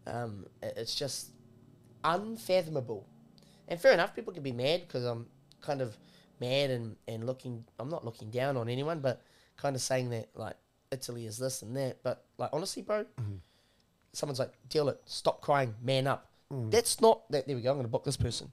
um, 0.07 0.47
it's 0.63 0.95
just 0.95 1.31
unfathomable. 2.05 3.07
And 3.69 3.81
fair 3.81 3.93
enough, 3.93 4.15
people 4.15 4.33
can 4.33 4.43
be 4.43 4.53
mad 4.53 4.83
because 4.87 5.05
I'm 5.05 5.27
kind 5.61 5.81
of 5.81 5.97
mad 6.41 6.71
and, 6.71 6.97
and 7.09 7.25
looking. 7.25 7.65
I'm 7.79 7.89
not 7.89 8.05
looking 8.05 8.31
down 8.31 8.57
on 8.57 8.69
anyone, 8.69 9.01
but 9.01 9.23
kind 9.57 9.75
of 9.75 9.83
saying 9.83 10.11
that 10.11 10.29
like 10.35 10.57
Italy 10.93 11.27
is 11.27 11.39
this 11.39 11.63
and 11.63 11.77
that. 11.77 12.03
But 12.03 12.25
like 12.39 12.51
honestly, 12.53 12.83
bro, 12.83 13.05
Mm-hmm. 13.21 13.37
someone's 14.13 14.39
like, 14.39 14.53
deal 14.69 14.89
it, 14.89 15.01
stop 15.07 15.41
crying, 15.41 15.75
man 15.83 16.07
up. 16.07 16.31
Mm. 16.53 16.71
That's 16.71 17.01
not 17.01 17.29
that. 17.33 17.47
There 17.47 17.57
we 17.57 17.63
go. 17.63 17.71
I'm 17.71 17.77
going 17.77 17.87
to 17.87 17.91
book 17.91 18.05
this 18.05 18.17
person. 18.17 18.53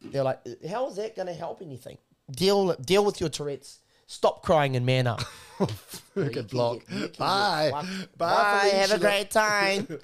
They're 0.00 0.24
like, 0.24 0.40
how 0.68 0.88
is 0.88 0.96
that 0.96 1.14
going 1.14 1.28
to 1.28 1.34
help 1.34 1.62
anything? 1.62 1.98
Deal 2.30 2.74
deal 2.74 3.04
with 3.04 3.20
your 3.20 3.30
Tourette's. 3.30 3.78
Stop 4.12 4.42
crying 4.42 4.76
and 4.76 4.84
man 4.84 5.06
up. 5.06 5.22
Good 6.14 6.48
block. 6.50 6.80
Get 6.86 7.16
Bye. 7.16 7.70
Bye. 7.72 7.86
Bye. 8.18 8.70
Have 8.74 8.92
a 8.92 8.98
great 8.98 9.30
time. 9.30 9.88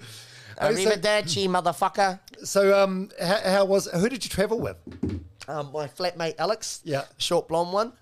Okay, 0.61 0.85
so- 0.87 0.91
Arrivederci, 0.91 1.47
motherfucker. 1.47 2.19
So, 2.43 2.83
um, 2.83 3.11
how, 3.23 3.39
how 3.45 3.65
was? 3.65 3.87
Who 3.87 4.09
did 4.09 4.25
you 4.25 4.29
travel 4.29 4.59
with? 4.59 4.77
Um, 5.47 5.71
my 5.73 5.87
flatmate 5.87 6.35
Alex. 6.37 6.81
Yeah. 6.83 7.05
Short 7.17 7.47
blonde 7.47 7.73
one. 7.73 7.93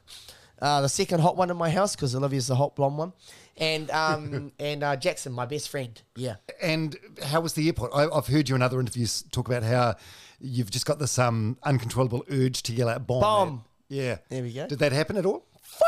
Uh, 0.63 0.81
the 0.81 0.89
second 0.89 1.21
hot 1.21 1.37
one 1.37 1.51
in 1.51 1.57
my 1.59 1.69
house 1.69 1.95
because 1.95 2.15
Olivia's 2.15 2.47
the 2.47 2.57
hot 2.57 2.75
blonde 2.75 2.97
one. 2.97 3.13
And 3.59 3.91
um, 3.91 4.53
and 4.59 4.83
uh, 4.83 4.97
Jackson, 4.97 5.33
my 5.35 5.45
best 5.45 5.69
friend. 5.69 6.01
Yeah. 6.15 6.37
And 6.63 6.97
how 7.23 7.43
was 7.43 7.53
the 7.53 7.67
airport? 7.67 7.93
I, 7.95 8.07
I've 8.09 8.29
heard 8.29 8.49
you 8.49 8.55
in 8.55 8.63
other 8.63 8.81
interviews 8.81 9.23
talk 9.33 9.49
about 9.49 9.63
how 9.63 9.97
you've 10.41 10.71
just 10.71 10.87
got 10.87 10.99
this 10.99 11.19
um 11.19 11.59
uncontrollable 11.63 12.25
urge 12.31 12.63
to 12.63 12.73
yell 12.73 12.89
out 12.89 13.07
bomb. 13.07 13.21
Bomb. 13.21 13.65
Yeah. 13.91 14.17
There 14.31 14.43
we 14.43 14.55
go. 14.55 14.67
Did 14.67 14.79
that 14.79 14.93
happen 14.93 15.19
at 15.19 15.27
all? 15.27 15.45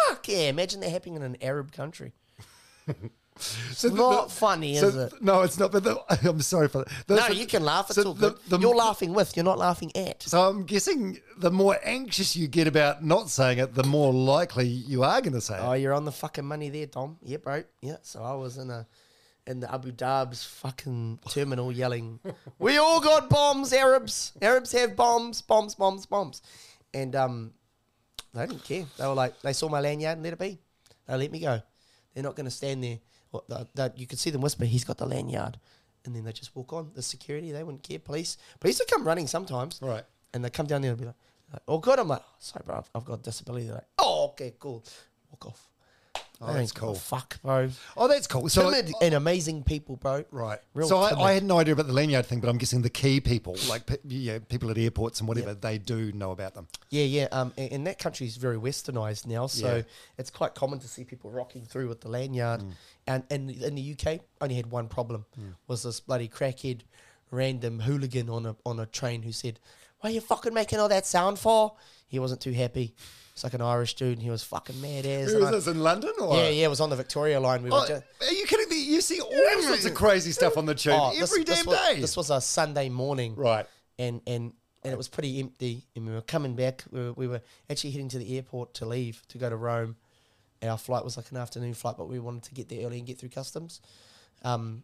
Fuck 0.09 0.29
yeah! 0.29 0.49
Imagine 0.49 0.81
that 0.81 0.91
happening 0.91 1.17
in 1.17 1.23
an 1.23 1.37
Arab 1.43 1.73
country. 1.73 2.13
So 3.71 3.89
Not 3.89 4.33
funny, 4.33 4.77
so 4.77 4.89
is 4.89 4.97
it? 4.97 5.23
No, 5.23 5.43
it's 5.43 5.59
not. 5.59 5.71
But 5.71 5.85
the, 5.85 6.03
I'm 6.29 6.41
sorry 6.41 6.69
for 6.69 6.79
that. 6.79 6.89
The- 7.07 7.17
No, 7.17 7.29
you 7.29 7.47
can 7.47 7.65
laugh. 7.65 7.87
It's 7.89 7.95
so 7.95 8.09
all 8.09 8.15
good. 8.15 8.37
the- 8.49 8.59
You're 8.59 8.75
laughing 8.75 9.13
with. 9.15 9.37
You're 9.37 9.45
not 9.45 9.59
laughing 9.59 9.93
at. 9.97 10.23
So 10.23 10.49
I'm 10.49 10.65
guessing 10.65 11.21
the 11.37 11.51
more 11.51 11.79
anxious 11.85 12.35
you 12.35 12.49
get 12.49 12.67
about 12.67 13.05
not 13.05 13.31
saying 13.31 13.59
it, 13.59 13.75
the 13.75 13.85
more 13.85 14.13
likely 14.13 14.67
you 14.67 15.05
are 15.05 15.21
going 15.21 15.35
to 15.35 15.41
say 15.41 15.55
it. 15.57 15.61
Oh, 15.63 15.73
it. 15.73 15.81
you're 15.81 15.95
on 15.95 16.05
the 16.05 16.13
fucking 16.13 16.45
money 16.45 16.69
there, 16.69 16.87
Dom. 16.87 17.19
Yeah, 17.23 17.37
bro. 17.37 17.63
Yeah. 17.81 17.97
So 18.03 18.23
I 18.23 18.35
was 18.35 18.59
in 18.59 18.71
a 18.71 18.87
in 19.47 19.61
the 19.61 19.73
Abu 19.73 19.93
Dhab's 19.93 20.45
fucking 20.45 21.21
terminal 21.31 21.73
yelling, 21.73 22.21
"We 22.59 22.77
all 22.77 23.01
got 23.01 23.31
bombs, 23.31 23.73
Arabs. 23.73 24.33
Arabs 24.43 24.73
have 24.73 24.95
bombs, 24.97 25.41
bombs, 25.43 25.75
bombs, 25.75 26.07
bombs." 26.07 26.43
And 26.93 27.15
um, 27.15 27.53
they 28.35 28.47
didn't 28.47 28.65
care. 28.65 28.85
They 28.99 29.07
were 29.07 29.15
like, 29.15 29.41
they 29.43 29.53
saw 29.53 29.69
my 29.69 29.81
lanyard 29.81 30.19
and 30.19 30.23
let 30.25 30.33
it 30.35 30.39
be. 30.39 30.59
They 31.07 31.17
let 31.17 31.31
me 31.33 31.41
go. 31.41 31.61
They're 32.15 32.23
not 32.23 32.37
going 32.37 32.45
to 32.47 32.51
stand 32.51 32.83
there. 32.85 32.99
Well, 33.33 33.45
they- 33.49 33.67
they- 33.75 33.97
you 33.97 34.07
could 34.07 34.19
see 34.19 34.31
them 34.31 34.41
whisper, 34.41 34.65
"He's 34.65 34.85
got 34.85 34.99
the 34.99 35.07
lanyard," 35.07 35.59
and 36.05 36.15
then 36.17 36.25
they 36.25 36.33
just 36.33 36.55
walk 36.57 36.73
on. 36.73 36.93
The 36.95 37.03
security, 37.03 37.53
they 37.53 37.63
wouldn't 37.63 37.83
care. 37.83 37.99
Police, 37.99 38.37
police 38.61 38.79
would 38.79 38.89
come 38.89 39.05
running 39.07 39.27
sometimes. 39.27 39.79
Right. 39.83 40.05
And 40.33 40.45
they 40.45 40.51
come 40.51 40.67
down 40.67 40.83
there 40.83 40.91
and 40.93 41.01
be 41.01 41.07
like, 41.07 41.15
like, 41.53 41.63
"Oh, 41.69 41.79
good." 41.79 41.99
I'm 41.99 42.09
like, 42.09 42.23
oh, 42.23 42.35
"Sorry, 42.39 42.63
bro. 42.65 42.77
I've, 42.79 42.91
I've 42.95 43.05
got 43.05 43.21
a 43.21 43.23
disability." 43.23 43.67
They're 43.67 43.75
like, 43.77 43.89
"Oh, 43.99 44.29
okay, 44.31 44.55
cool." 44.59 44.85
Walk 45.31 45.47
off. 45.47 45.69
Oh, 46.41 46.53
that's 46.53 46.71
don't 46.73 46.75
give 46.75 46.83
a 46.83 46.87
cool. 46.87 46.95
Fuck, 46.95 47.43
bro. 47.43 47.69
Oh, 47.97 48.07
that's 48.07 48.29
cool. 48.29 48.49
So 48.49 48.71
Timid 48.71 48.93
and 49.03 49.15
amazing 49.15 49.65
people, 49.65 49.97
bro. 49.97 50.25
Right. 50.31 50.61
Real 50.73 50.89
so 50.89 51.01
I, 51.01 51.09
timid. 51.11 51.25
I 51.25 51.33
had 51.33 51.43
no 51.43 51.59
idea 51.59 51.75
about 51.75 51.89
the 51.89 51.93
lanyard 51.93 52.27
thing, 52.27 52.41
but 52.41 52.49
I'm 52.49 52.59
guessing 52.59 52.83
the 52.83 52.91
key 52.91 53.21
people, 53.21 53.57
like 53.69 53.87
pe- 53.87 53.97
yeah, 54.07 54.39
people 54.49 54.71
at 54.71 54.79
airports 54.79 55.19
and 55.19 55.29
whatever, 55.29 55.55
they 55.55 55.79
do 55.79 56.13
know 56.13 56.31
about 56.31 56.55
them. 56.55 56.69
Yeah, 56.91 57.05
yeah. 57.05 57.29
Um, 57.33 57.53
and, 57.57 57.73
and 57.73 57.87
that 57.89 57.99
country 57.99 58.27
is 58.27 58.37
very 58.37 58.57
westernized 58.57 59.27
now, 59.27 59.49
so 59.49 59.77
Yeah. 59.77 59.83
it's 60.17 60.31
quite 60.31 60.55
common 60.55 60.79
to 60.79 60.87
see 60.89 61.03
people 61.03 61.31
rocking 61.31 61.65
through 61.65 61.89
with 61.89 62.03
the 62.03 62.09
lanyard. 62.09 62.61
Mm. 62.61 62.73
And 63.09 63.25
and 63.31 63.51
in 63.51 63.75
the 63.75 63.97
UK, 63.99 64.21
only 64.41 64.55
had 64.55 64.71
one 64.71 64.87
problem: 64.89 65.25
was 65.67 65.83
this 65.83 65.99
bloody 65.99 66.29
crackhead, 66.29 66.83
random 67.33 67.81
hooligan 67.81 68.31
on 68.31 68.47
a 68.47 68.57
on 68.65 68.79
a 68.79 68.87
train 68.87 69.23
who 69.23 69.33
said, 69.33 69.59
"Why 70.01 70.11
are 70.11 70.13
you 70.13 70.21
fucking 70.21 70.55
making 70.55 70.79
all 70.79 70.89
that 70.89 71.05
sound 71.05 71.39
for?" 71.41 71.75
He 72.07 72.19
wasn't 72.19 72.41
too 72.41 72.53
happy. 72.53 72.95
It's 73.39 73.45
like 73.45 73.55
an 73.55 73.61
Irish 73.61 73.95
dude, 73.95 74.15
and 74.15 74.21
he 74.23 74.31
was 74.31 74.43
fucking 74.43 74.81
mad 74.81 75.07
as. 75.07 75.31
Who 75.33 75.39
was 75.39 75.53
this 75.53 75.69
in 75.69 75.81
London? 75.81 76.11
Or? 76.21 76.35
yeah, 76.39 76.49
yeah. 76.49 76.65
It 76.65 76.71
was 76.71 76.81
on 76.81 76.91
the 76.91 76.97
Victoria 76.97 77.39
line. 77.39 77.63
We 77.63 77.71
Oh, 77.71 77.83
were 77.83 77.87
just, 77.87 78.03
are 78.21 78.33
you 78.33 78.47
kidding 78.47 78.69
me? 78.69 78.83
You 78.83 79.01
see 79.01 79.21
all 79.21 79.63
sorts 79.63 79.85
of 79.85 79.95
crazy 79.95 80.33
stuff 80.33 80.57
on 80.59 80.67
the 80.67 80.75
tube 80.75 80.95
Oh, 80.97 81.11
every 81.11 81.45
this, 81.45 81.45
damn 81.45 81.45
this 81.45 81.67
was, 81.67 81.79
day. 81.79 82.01
This 82.01 82.17
was 82.17 82.31
a 82.31 82.41
Sunday 82.41 82.89
morning, 82.89 83.37
Right. 83.37 83.65
And 83.97 84.21
and 84.27 84.53
and 84.83 84.93
it 84.93 84.97
was 84.97 85.07
pretty 85.07 85.39
empty. 85.39 85.87
And 85.95 86.05
we 86.09 86.15
were 86.15 86.21
coming 86.21 86.57
back. 86.57 86.83
We 86.91 86.99
were, 86.99 87.13
we 87.13 87.29
were 87.29 87.41
actually 87.71 87.93
heading 87.93 88.09
to 88.09 88.19
the 88.19 88.35
airport 88.37 88.75
to 88.75 88.87
leave 88.87 89.23
to 89.29 89.39
go 89.39 89.49
to 89.49 89.55
Rome. 89.57 89.95
Our 90.61 90.77
flight 90.77 91.05
was 91.05 91.17
like 91.17 91.31
an 91.31 91.37
afternoon 91.37 91.75
flight, 91.75 91.95
but 91.97 92.09
we 92.09 92.19
wanted 92.19 92.43
to 92.43 92.55
get 92.55 92.69
there 92.69 92.85
early 92.87 92.99
and 92.99 93.07
get 93.07 93.19
through 93.19 93.29
customs. 93.29 93.81
Um, 94.43 94.83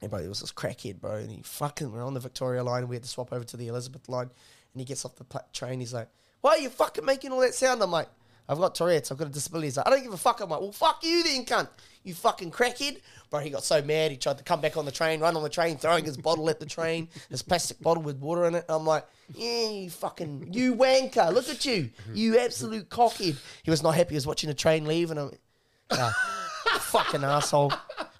and 0.00 0.12
bro, 0.12 0.20
there 0.20 0.28
was 0.28 0.42
this 0.42 0.52
crackhead, 0.52 1.00
bro, 1.00 1.16
and 1.16 1.28
he 1.32 1.42
fucking 1.42 1.90
we're 1.90 2.04
on 2.04 2.14
the 2.14 2.20
Victoria 2.20 2.62
line, 2.62 2.82
and 2.82 2.88
we 2.88 2.94
had 2.94 3.02
to 3.02 3.08
swap 3.08 3.32
over 3.32 3.42
to 3.42 3.56
the 3.56 3.66
Elizabeth 3.66 4.08
line. 4.08 4.30
And 4.72 4.80
he 4.80 4.84
gets 4.84 5.04
off 5.04 5.16
the 5.16 5.26
train. 5.52 5.80
He's 5.80 5.92
like, 5.92 6.08
"Why 6.44 6.52
are 6.52 6.58
you 6.58 6.68
fucking 6.68 7.04
making 7.04 7.32
all 7.32 7.40
that 7.40 7.54
sound?" 7.54 7.82
I'm 7.82 7.90
like. 7.90 8.08
I've 8.46 8.58
got 8.58 8.74
Tourette's. 8.74 9.10
I've 9.10 9.16
got 9.16 9.28
a 9.28 9.30
disability. 9.30 9.68
He's 9.68 9.78
like, 9.78 9.86
I 9.86 9.90
don't 9.90 10.02
give 10.02 10.12
a 10.12 10.18
fuck. 10.18 10.40
I'm 10.40 10.50
like, 10.50 10.60
well, 10.60 10.70
fuck 10.70 11.02
you 11.02 11.22
then, 11.22 11.46
cunt. 11.46 11.68
You 12.02 12.12
fucking 12.12 12.50
crackhead. 12.50 13.00
Bro, 13.30 13.40
he 13.40 13.48
got 13.48 13.64
so 13.64 13.80
mad. 13.80 14.10
He 14.10 14.18
tried 14.18 14.36
to 14.36 14.44
come 14.44 14.60
back 14.60 14.76
on 14.76 14.84
the 14.84 14.92
train, 14.92 15.20
run 15.20 15.34
on 15.34 15.42
the 15.42 15.48
train, 15.48 15.78
throwing 15.78 16.04
his 16.04 16.18
bottle 16.18 16.50
at 16.50 16.60
the 16.60 16.66
train, 16.66 17.08
his 17.30 17.40
plastic 17.40 17.80
bottle 17.80 18.02
with 18.02 18.18
water 18.18 18.44
in 18.44 18.56
it. 18.56 18.66
I'm 18.68 18.84
like, 18.84 19.06
yeah, 19.34 19.70
you 19.70 19.88
fucking, 19.88 20.52
you 20.52 20.74
wanker. 20.74 21.32
Look 21.32 21.48
at 21.48 21.64
you. 21.64 21.88
You 22.12 22.38
absolute 22.38 22.90
cockhead. 22.90 23.38
He 23.62 23.70
was 23.70 23.82
not 23.82 23.94
happy. 23.94 24.10
He 24.10 24.16
was 24.16 24.26
watching 24.26 24.48
the 24.48 24.54
train 24.54 24.84
leave, 24.84 25.10
and 25.10 25.20
I'm, 25.20 25.30
ah, 25.92 26.78
fucking 26.80 27.24
asshole. 27.24 27.72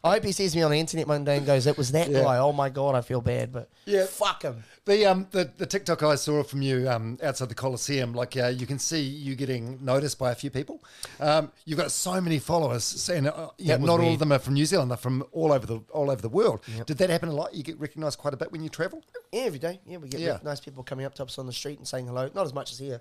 I 0.05 0.10
hope 0.10 0.24
he 0.24 0.32
sees 0.32 0.55
me 0.55 0.60
on 0.60 0.70
the 0.70 0.78
internet 0.78 1.09
one 1.09 1.24
day 1.24 1.39
and 1.39 1.47
goes, 1.47 1.66
it 1.66 1.78
was 1.78 1.93
that 1.93 2.12
guy. 2.12 2.36
Oh 2.36 2.52
my 2.52 2.68
God, 2.68 2.94
I 2.94 3.01
feel 3.01 3.22
bad. 3.22 3.51
But 3.52 3.70
Yeah. 3.86 4.05
fuck 4.05 4.43
him. 4.43 4.62
The 4.85 5.06
um 5.06 5.26
the, 5.31 5.51
the 5.56 5.64
TikTok 5.64 6.02
I 6.02 6.16
saw 6.16 6.43
from 6.43 6.60
you 6.60 6.90
um 6.90 7.18
outside 7.22 7.48
the 7.48 7.55
Coliseum, 7.55 8.12
like 8.12 8.36
uh, 8.36 8.48
you 8.48 8.66
can 8.66 8.78
see 8.78 9.01
you 9.01 9.35
getting 9.35 9.82
noticed 9.82 10.18
by 10.18 10.31
a 10.31 10.35
few 10.35 10.51
people. 10.51 10.85
Um, 11.18 11.51
you've 11.64 11.78
got 11.78 11.90
so 11.90 12.20
many 12.20 12.39
followers, 12.39 13.09
and 13.09 13.28
uh, 13.28 13.48
yeah, 13.56 13.78
not 13.78 13.98
all 14.01 14.12
of 14.12 14.18
them 14.18 14.31
are 14.32 14.39
from 14.39 14.52
New 14.55 14.66
Zealand; 14.66 14.90
they're 14.90 14.98
from 14.98 15.24
all 15.32 15.52
over 15.52 15.66
the 15.66 15.81
all 15.90 16.10
over 16.10 16.20
the 16.20 16.28
world. 16.28 16.60
Did 16.85 16.98
that 16.98 17.09
happen 17.09 17.31
a 17.31 17.35
lot? 17.35 17.55
You 17.55 17.62
get 17.62 17.81
recognised 17.81 18.18
quite 18.18 18.35
a 18.35 18.36
bit 18.36 18.52
when 18.52 18.62
you 18.62 18.68
travel. 18.68 19.02
Yeah, 19.32 19.43
every 19.44 19.59
day. 19.59 19.81
Yeah, 19.86 19.97
we 19.97 20.10
get 20.10 20.20
Yeah. 20.20 20.39
nice 20.44 20.60
people 20.60 20.82
coming 20.82 21.06
up 21.06 21.14
to 21.14 21.24
us 21.24 21.39
on 21.39 21.47
the 21.47 21.52
street 21.52 21.78
and 21.78 21.89
saying 21.89 22.06
hello. 22.06 22.28
Not 22.35 22.44
as 22.44 22.52
much 22.52 22.70
as 22.72 22.78
here. 22.78 23.01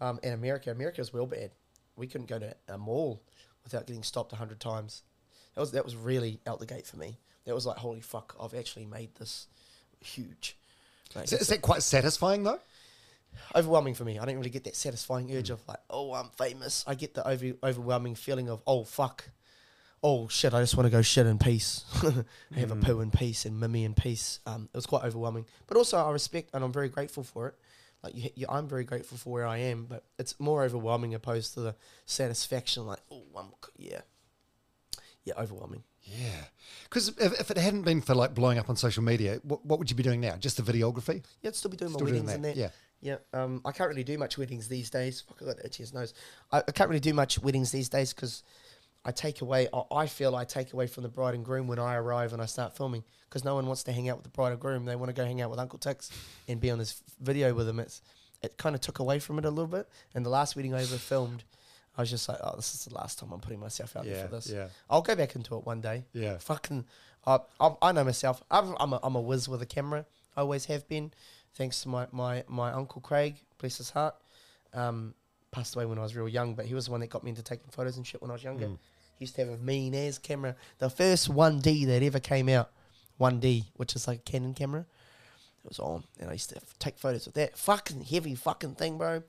Um, 0.00 0.20
in 0.22 0.32
America, 0.32 0.70
America 0.70 1.00
was 1.00 1.12
real 1.12 1.26
bad. 1.26 1.50
We 1.96 2.06
couldn't 2.06 2.28
go 2.28 2.38
to 2.38 2.54
a 2.68 2.78
mall 2.78 3.20
without 3.64 3.86
getting 3.88 4.04
stopped 4.04 4.32
a 4.32 4.36
hundred 4.36 4.60
times. 4.60 5.02
That 5.56 5.60
was 5.62 5.72
that 5.72 5.84
was 5.84 5.96
really 5.96 6.38
out 6.46 6.60
the 6.60 6.66
gate 6.66 6.86
for 6.86 6.96
me. 6.96 7.18
That 7.44 7.54
was 7.54 7.66
like, 7.66 7.78
holy 7.78 8.00
fuck, 8.00 8.36
I've 8.40 8.54
actually 8.54 8.86
made 8.86 9.16
this 9.16 9.48
huge. 10.00 10.56
Like, 11.14 11.24
Is, 11.24 11.32
it's 11.32 11.42
is 11.42 11.48
that 11.48 11.62
quite 11.62 11.82
satisfying 11.82 12.44
though? 12.44 12.60
overwhelming 13.54 13.94
for 13.94 14.04
me. 14.04 14.18
I 14.18 14.24
don't 14.24 14.36
really 14.36 14.50
get 14.50 14.64
that 14.64 14.76
satisfying 14.76 15.34
urge 15.34 15.50
of 15.50 15.60
like, 15.68 15.80
oh, 15.90 16.14
I'm 16.14 16.30
famous. 16.30 16.84
I 16.86 16.94
get 16.94 17.14
the 17.14 17.26
over, 17.26 17.52
overwhelming 17.62 18.14
feeling 18.14 18.48
of, 18.48 18.62
oh, 18.66 18.84
fuck. 18.84 19.28
Oh, 20.02 20.28
shit, 20.28 20.54
I 20.54 20.60
just 20.60 20.76
want 20.76 20.86
to 20.86 20.90
go 20.90 21.02
shit 21.02 21.26
in 21.26 21.38
peace. 21.38 21.84
Have 22.54 22.70
a 22.70 22.76
poo 22.76 23.00
in 23.00 23.10
peace 23.10 23.44
and 23.44 23.58
mimmy 23.58 23.84
in 23.84 23.94
peace. 23.94 24.40
Um, 24.46 24.68
it 24.72 24.76
was 24.76 24.86
quite 24.86 25.04
overwhelming. 25.04 25.46
But 25.66 25.76
also, 25.76 25.96
I 25.98 26.10
respect 26.10 26.50
and 26.54 26.62
I'm 26.62 26.72
very 26.72 26.88
grateful 26.88 27.24
for 27.24 27.48
it. 27.48 27.54
Like, 28.02 28.14
you, 28.14 28.30
you, 28.34 28.46
I'm 28.48 28.68
very 28.68 28.84
grateful 28.84 29.18
for 29.18 29.32
where 29.32 29.46
I 29.46 29.58
am, 29.58 29.86
but 29.86 30.04
it's 30.18 30.38
more 30.38 30.62
overwhelming 30.62 31.14
opposed 31.14 31.54
to 31.54 31.60
the 31.60 31.74
satisfaction, 32.04 32.86
like, 32.86 33.00
oh, 33.10 33.22
I'm, 33.36 33.46
yeah. 33.78 34.02
Yeah, 35.26 35.34
overwhelming. 35.36 35.82
Yeah, 36.04 36.44
because 36.84 37.08
if, 37.08 37.40
if 37.40 37.50
it 37.50 37.58
hadn't 37.58 37.82
been 37.82 38.00
for 38.00 38.14
like 38.14 38.32
blowing 38.32 38.58
up 38.58 38.70
on 38.70 38.76
social 38.76 39.02
media, 39.02 39.40
what, 39.42 39.66
what 39.66 39.80
would 39.80 39.90
you 39.90 39.96
be 39.96 40.04
doing 40.04 40.20
now? 40.20 40.36
Just 40.36 40.56
the 40.56 40.62
videography? 40.62 41.24
Yeah, 41.42 41.48
I'd 41.48 41.56
still 41.56 41.70
be 41.70 41.76
doing 41.76 41.90
Still 41.90 42.06
my 42.06 42.10
doing 42.10 42.24
weddings 42.24 42.34
and 42.34 42.44
that, 42.44 42.56
yeah. 42.56 42.70
Yeah. 43.02 43.16
Um, 43.32 43.60
I 43.64 43.72
can't 43.72 43.90
really 43.90 44.04
do 44.04 44.16
much 44.16 44.38
weddings 44.38 44.68
these 44.68 44.88
days. 44.88 45.20
Fuck, 45.20 45.42
I 45.42 45.44
got 45.46 45.64
itchy 45.64 45.82
as 45.82 45.92
nose. 45.92 46.14
I, 46.52 46.58
I 46.58 46.72
can't 46.72 46.88
really 46.88 47.00
do 47.00 47.12
much 47.12 47.40
weddings 47.40 47.72
these 47.72 47.88
days 47.88 48.14
because 48.14 48.44
I 49.04 49.10
take 49.10 49.42
away. 49.42 49.68
I, 49.72 49.82
I 49.90 50.06
feel 50.06 50.36
I 50.36 50.44
take 50.44 50.72
away 50.72 50.86
from 50.86 51.02
the 51.02 51.08
bride 51.08 51.34
and 51.34 51.44
groom 51.44 51.66
when 51.66 51.80
I 51.80 51.96
arrive 51.96 52.32
and 52.32 52.40
I 52.40 52.46
start 52.46 52.76
filming 52.76 53.04
because 53.28 53.44
no 53.44 53.56
one 53.56 53.66
wants 53.66 53.82
to 53.84 53.92
hang 53.92 54.08
out 54.08 54.16
with 54.16 54.24
the 54.24 54.30
bride 54.30 54.52
and 54.52 54.60
groom. 54.60 54.84
They 54.84 54.96
want 54.96 55.08
to 55.08 55.14
go 55.14 55.24
hang 55.24 55.40
out 55.40 55.50
with 55.50 55.58
Uncle 55.58 55.78
Tics 55.80 56.10
and 56.46 56.60
be 56.60 56.70
on 56.70 56.78
this 56.78 57.02
video 57.20 57.52
with 57.52 57.66
them. 57.66 57.80
It's 57.80 58.00
it 58.42 58.56
kind 58.56 58.74
of 58.74 58.80
took 58.80 59.00
away 59.00 59.18
from 59.18 59.38
it 59.38 59.44
a 59.44 59.50
little 59.50 59.66
bit. 59.66 59.88
And 60.14 60.24
the 60.24 60.30
last 60.30 60.54
wedding 60.56 60.72
I 60.72 60.82
ever 60.82 60.96
filmed. 60.96 61.42
I 61.96 62.02
was 62.02 62.10
just 62.10 62.28
like, 62.28 62.38
oh, 62.42 62.54
this 62.56 62.74
is 62.74 62.84
the 62.84 62.94
last 62.94 63.18
time 63.18 63.32
I'm 63.32 63.40
putting 63.40 63.58
myself 63.60 63.96
out 63.96 64.04
Yeah, 64.04 64.14
there 64.14 64.28
for 64.28 64.34
this. 64.36 64.50
yeah. 64.50 64.68
I'll 64.90 65.02
go 65.02 65.14
back 65.16 65.34
into 65.34 65.56
it 65.56 65.64
one 65.64 65.80
day. 65.80 66.04
Yeah. 66.12 66.36
Fucking, 66.38 66.84
I, 67.26 67.38
I, 67.58 67.70
I 67.82 67.92
know 67.92 68.04
myself. 68.04 68.42
I'm, 68.50 68.74
I'm, 68.78 68.92
a, 68.92 69.00
I'm 69.02 69.14
a 69.16 69.20
whiz 69.20 69.48
with 69.48 69.62
a 69.62 69.66
camera. 69.66 70.04
I 70.36 70.40
always 70.42 70.66
have 70.66 70.86
been. 70.88 71.12
Thanks 71.54 71.80
to 71.82 71.88
my, 71.88 72.06
my, 72.12 72.44
my 72.48 72.70
uncle 72.72 73.00
Craig, 73.00 73.36
bless 73.58 73.78
his 73.78 73.88
heart. 73.90 74.14
Um, 74.74 75.14
passed 75.52 75.74
away 75.74 75.86
when 75.86 75.98
I 75.98 76.02
was 76.02 76.14
real 76.14 76.28
young, 76.28 76.54
but 76.54 76.66
he 76.66 76.74
was 76.74 76.84
the 76.84 76.90
one 76.90 77.00
that 77.00 77.08
got 77.08 77.24
me 77.24 77.30
into 77.30 77.42
taking 77.42 77.70
photos 77.70 77.96
and 77.96 78.06
shit 78.06 78.20
when 78.20 78.30
I 78.30 78.34
was 78.34 78.44
younger. 78.44 78.66
He 78.66 79.24
used 79.24 79.34
to 79.36 79.46
have 79.46 79.54
a 79.54 79.56
mean 79.56 79.94
ass 79.94 80.18
camera. 80.18 80.54
The 80.78 80.90
first 80.90 81.32
1D 81.32 81.86
that 81.86 82.02
ever 82.02 82.20
came 82.20 82.50
out, 82.50 82.70
1D, 83.18 83.64
which 83.76 83.96
is 83.96 84.06
like 84.06 84.18
a 84.18 84.22
Canon 84.30 84.52
camera, 84.52 84.84
it 85.64 85.68
was 85.68 85.78
on. 85.78 86.04
And 86.20 86.28
I 86.28 86.34
used 86.34 86.50
to 86.50 86.60
take 86.78 86.98
photos 86.98 87.24
with 87.24 87.34
that. 87.36 87.56
Fucking 87.56 88.02
heavy 88.04 88.34
fucking 88.34 88.74
thing, 88.74 88.98
bro. 88.98 89.22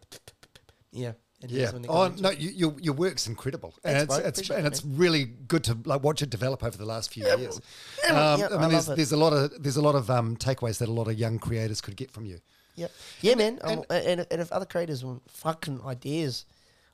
Yeah. 0.91 1.13
And 1.41 1.51
Yeah. 1.51 1.67
the 1.67 1.73
one 1.73 1.81
that 1.83 1.87
got 1.87 1.95
Oh 1.95 2.21
no, 2.21 2.29
you, 2.31 2.49
your 2.49 2.75
your 2.79 2.93
work's 2.95 3.27
incredible, 3.27 3.75
and 3.83 4.09
Thanks, 4.09 4.25
it's, 4.25 4.39
it's 4.39 4.49
and 4.49 4.65
it, 4.65 4.73
it's 4.73 4.83
really 4.83 5.25
good 5.25 5.63
to 5.65 5.77
like 5.85 6.01
watch 6.03 6.21
it 6.23 6.29
develop 6.31 6.63
over 6.63 6.75
the 6.77 6.85
last 6.85 7.11
few 7.13 7.25
years. 7.25 7.61
Yeah, 8.03 8.09
Um, 8.33 8.39
yeah, 8.39 8.47
I 8.47 8.55
I 8.55 8.61
mean, 8.61 8.61
love 8.61 8.69
there's 8.71 8.85
there's 8.87 9.11
a 9.11 9.17
lot 9.17 9.33
of 9.33 9.51
there's 9.61 9.77
a 9.77 9.81
lot 9.81 9.93
of 9.95 10.09
um, 10.09 10.35
takeaways 10.37 10.79
that 10.79 10.89
a 10.89 10.91
lot 10.91 11.07
of 11.07 11.13
young 11.17 11.37
creators 11.37 11.79
could 11.79 11.95
get 11.95 12.09
from 12.09 12.25
you. 12.25 12.39
Yep. 12.75 12.91
Yeah, 13.21 13.35
man. 13.35 13.59
Um, 13.63 13.83
and, 13.89 14.25
and 14.31 14.41
if 14.41 14.51
other 14.51 14.65
creators 14.65 15.03
want 15.03 15.21
fucking 15.29 15.81
ideas, 15.85 16.45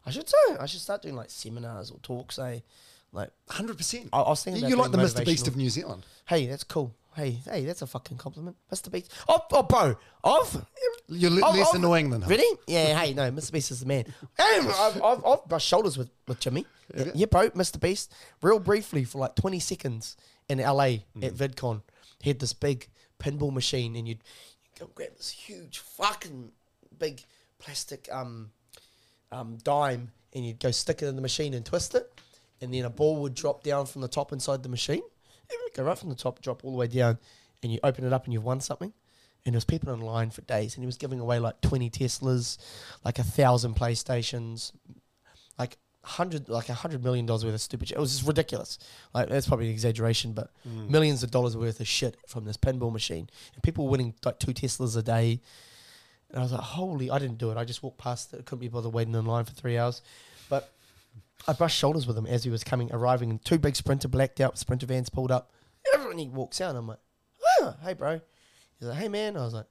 I 0.05 0.11
should 0.11 0.27
say 0.29 0.37
I 0.59 0.65
should 0.65 0.81
start 0.81 1.01
doing 1.03 1.15
like 1.15 1.29
seminars 1.29 1.89
or 1.91 1.99
talks. 1.99 2.37
Eh, 2.39 2.59
Like, 3.13 3.29
Hundred 3.49 3.77
percent. 3.77 4.09
I- 4.11 4.21
I 4.21 4.29
was 4.29 4.43
thinking 4.43 4.65
you 4.67 4.75
like 4.75 4.91
the 4.91 4.97
Mr. 4.97 5.23
Beast 5.25 5.47
of 5.47 5.55
New 5.55 5.69
Zealand. 5.69 6.05
hey, 6.25 6.47
that's 6.47 6.63
cool. 6.65 6.93
Hey, 7.15 7.37
hey, 7.45 7.65
that's 7.65 7.81
a 7.83 7.87
fucking 7.87 8.17
compliment, 8.17 8.55
Mr. 8.71 8.91
Beast. 8.91 9.11
Oh, 9.29 9.39
oh 9.51 9.63
bro, 9.63 9.95
I've 10.23 10.65
You're 11.07 11.29
le- 11.29 11.45
I've- 11.45 11.59
less 11.59 11.69
I've- 11.69 11.77
annoying 11.77 12.09
than 12.09 12.21
him. 12.23 12.29
Really? 12.29 12.57
Yeah. 12.67 12.99
Hey, 12.99 13.13
no, 13.13 13.31
Mr. 13.31 13.51
Beast 13.51 13.69
is 13.71 13.81
the 13.81 13.85
man. 13.85 14.05
I've, 14.39 15.01
I've, 15.01 15.25
I've 15.25 15.45
brushed 15.45 15.67
shoulders 15.67 15.97
with 15.97 16.09
with 16.27 16.39
Jimmy. 16.39 16.65
Yeah, 17.13 17.27
bro, 17.27 17.49
Mr. 17.51 17.79
Beast, 17.79 18.13
real 18.41 18.59
briefly 18.59 19.03
for 19.03 19.19
like 19.19 19.35
twenty 19.35 19.59
seconds 19.59 20.17
in 20.49 20.57
LA 20.57 20.83
at 21.21 21.33
VidCon. 21.35 21.81
He 22.21 22.29
had 22.29 22.39
this 22.39 22.53
big 22.53 22.87
pinball 23.19 23.53
machine, 23.53 23.95
and 23.95 24.07
you'd, 24.07 24.21
you'd 24.63 24.79
go 24.79 24.91
grab 24.95 25.09
this 25.15 25.29
huge 25.29 25.79
fucking 25.79 26.51
big 26.97 27.23
plastic 27.59 28.07
um 28.11 28.51
um, 29.31 29.57
dime 29.63 30.11
and 30.33 30.45
you'd 30.45 30.59
go 30.59 30.69
stick 30.71 31.01
it 31.01 31.07
in 31.07 31.15
the 31.15 31.21
machine 31.21 31.53
and 31.53 31.65
twist 31.65 31.93
it, 31.95 32.11
and 32.61 32.73
then 32.73 32.85
a 32.85 32.89
ball 32.89 33.21
would 33.21 33.33
drop 33.35 33.63
down 33.63 33.85
from 33.85 34.01
the 34.01 34.07
top 34.07 34.31
inside 34.33 34.63
the 34.63 34.69
machine. 34.69 35.01
Go 35.75 35.83
right 35.83 35.97
from 35.97 36.09
the 36.09 36.15
top, 36.15 36.41
drop 36.41 36.63
all 36.63 36.71
the 36.71 36.77
way 36.77 36.87
down, 36.87 37.17
and 37.63 37.71
you 37.71 37.79
open 37.83 38.05
it 38.05 38.13
up 38.13 38.25
and 38.25 38.33
you've 38.33 38.43
won 38.43 38.61
something. 38.61 38.93
And 39.45 39.53
there 39.53 39.57
was 39.57 39.65
people 39.65 39.93
in 39.93 40.01
line 40.01 40.29
for 40.29 40.41
days, 40.41 40.75
and 40.75 40.83
he 40.83 40.85
was 40.85 40.97
giving 40.97 41.19
away 41.19 41.39
like 41.39 41.59
twenty 41.61 41.89
Teslas, 41.89 42.57
like 43.03 43.19
a 43.19 43.23
thousand 43.23 43.75
PlayStations, 43.75 44.71
like 45.57 45.77
hundred, 46.03 46.47
like 46.47 46.69
a 46.69 46.73
hundred 46.73 47.03
million 47.03 47.25
dollars 47.25 47.43
worth 47.43 47.55
of 47.55 47.61
stupid 47.61 47.87
shit. 47.87 47.97
It 47.97 48.01
was 48.01 48.13
just 48.13 48.27
ridiculous. 48.27 48.77
Like 49.13 49.29
that's 49.29 49.47
probably 49.47 49.65
an 49.65 49.73
exaggeration, 49.73 50.33
but 50.33 50.51
mm. 50.67 50.89
millions 50.89 51.23
of 51.23 51.31
dollars 51.31 51.57
worth 51.57 51.79
of 51.79 51.87
shit 51.87 52.17
from 52.27 52.45
this 52.45 52.57
pinball 52.57 52.93
machine, 52.93 53.29
and 53.53 53.63
people 53.63 53.85
were 53.85 53.91
winning 53.91 54.13
like 54.23 54.39
two 54.39 54.53
Teslas 54.53 54.95
a 54.95 55.01
day. 55.01 55.41
And 56.29 56.39
I 56.39 56.43
was 56.43 56.51
like, 56.51 56.61
holy, 56.61 57.11
I 57.11 57.19
didn't 57.19 57.37
do 57.37 57.51
it. 57.51 57.57
I 57.57 57.65
just 57.65 57.83
walked 57.83 57.99
past 57.99 58.33
it. 58.33 58.45
Couldn't 58.45 58.61
be 58.61 58.67
bothered 58.67 58.93
waiting 58.93 59.13
in 59.13 59.25
line 59.25 59.45
for 59.45 59.53
three 59.53 59.77
hours. 59.77 60.01
But 60.49 60.73
I 61.47 61.53
brushed 61.53 61.77
shoulders 61.77 62.07
with 62.07 62.17
him 62.17 62.25
as 62.25 62.43
he 62.43 62.49
was 62.49 62.63
coming, 62.63 62.89
arriving, 62.91 63.29
and 63.29 63.43
two 63.43 63.57
big 63.57 63.75
sprinter 63.75 64.07
blacked 64.07 64.39
out 64.39 64.57
sprinter 64.57 64.85
vans 64.85 65.09
pulled 65.09 65.31
up. 65.31 65.51
And 65.93 66.19
he 66.19 66.29
walks 66.29 66.61
out. 66.61 66.75
I'm 66.75 66.87
like, 66.87 66.99
oh, 67.59 67.75
hey, 67.83 67.93
bro. 67.93 68.21
He's 68.79 68.87
like, 68.87 68.97
hey, 68.97 69.09
man. 69.09 69.35
I 69.35 69.43
was 69.43 69.53
like, 69.53 69.65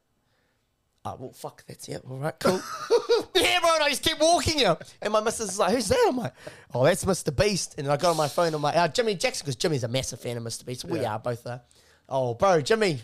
oh, 1.04 1.16
well, 1.18 1.32
fuck, 1.32 1.64
that's 1.66 1.88
it. 1.88 2.02
All 2.08 2.18
right, 2.18 2.38
cool. 2.38 2.60
yeah, 3.34 3.60
bro. 3.60 3.74
And 3.74 3.84
I 3.84 3.88
just 3.88 4.04
kept 4.04 4.20
walking 4.20 4.58
here. 4.58 4.76
And 5.00 5.12
my 5.12 5.20
missus 5.20 5.52
is 5.52 5.58
like, 5.58 5.74
who's 5.74 5.88
that? 5.88 6.04
I'm 6.08 6.16
like, 6.16 6.34
oh, 6.74 6.84
that's 6.84 7.04
Mr. 7.04 7.34
Beast. 7.34 7.76
And 7.78 7.86
then 7.86 7.92
I 7.92 7.96
got 7.96 8.10
on 8.10 8.16
my 8.16 8.28
phone. 8.28 8.52
I'm 8.52 8.62
like, 8.62 8.76
oh, 8.76 8.88
Jimmy 8.88 9.14
Jackson, 9.14 9.44
because 9.44 9.56
Jimmy's 9.56 9.84
a 9.84 9.88
massive 9.88 10.20
fan 10.20 10.36
of 10.36 10.42
Mr. 10.42 10.66
Beast. 10.66 10.84
We 10.84 11.04
are 11.04 11.18
both 11.18 11.44
there. 11.44 11.62
Oh, 12.08 12.34
bro, 12.34 12.60
Jimmy. 12.60 13.00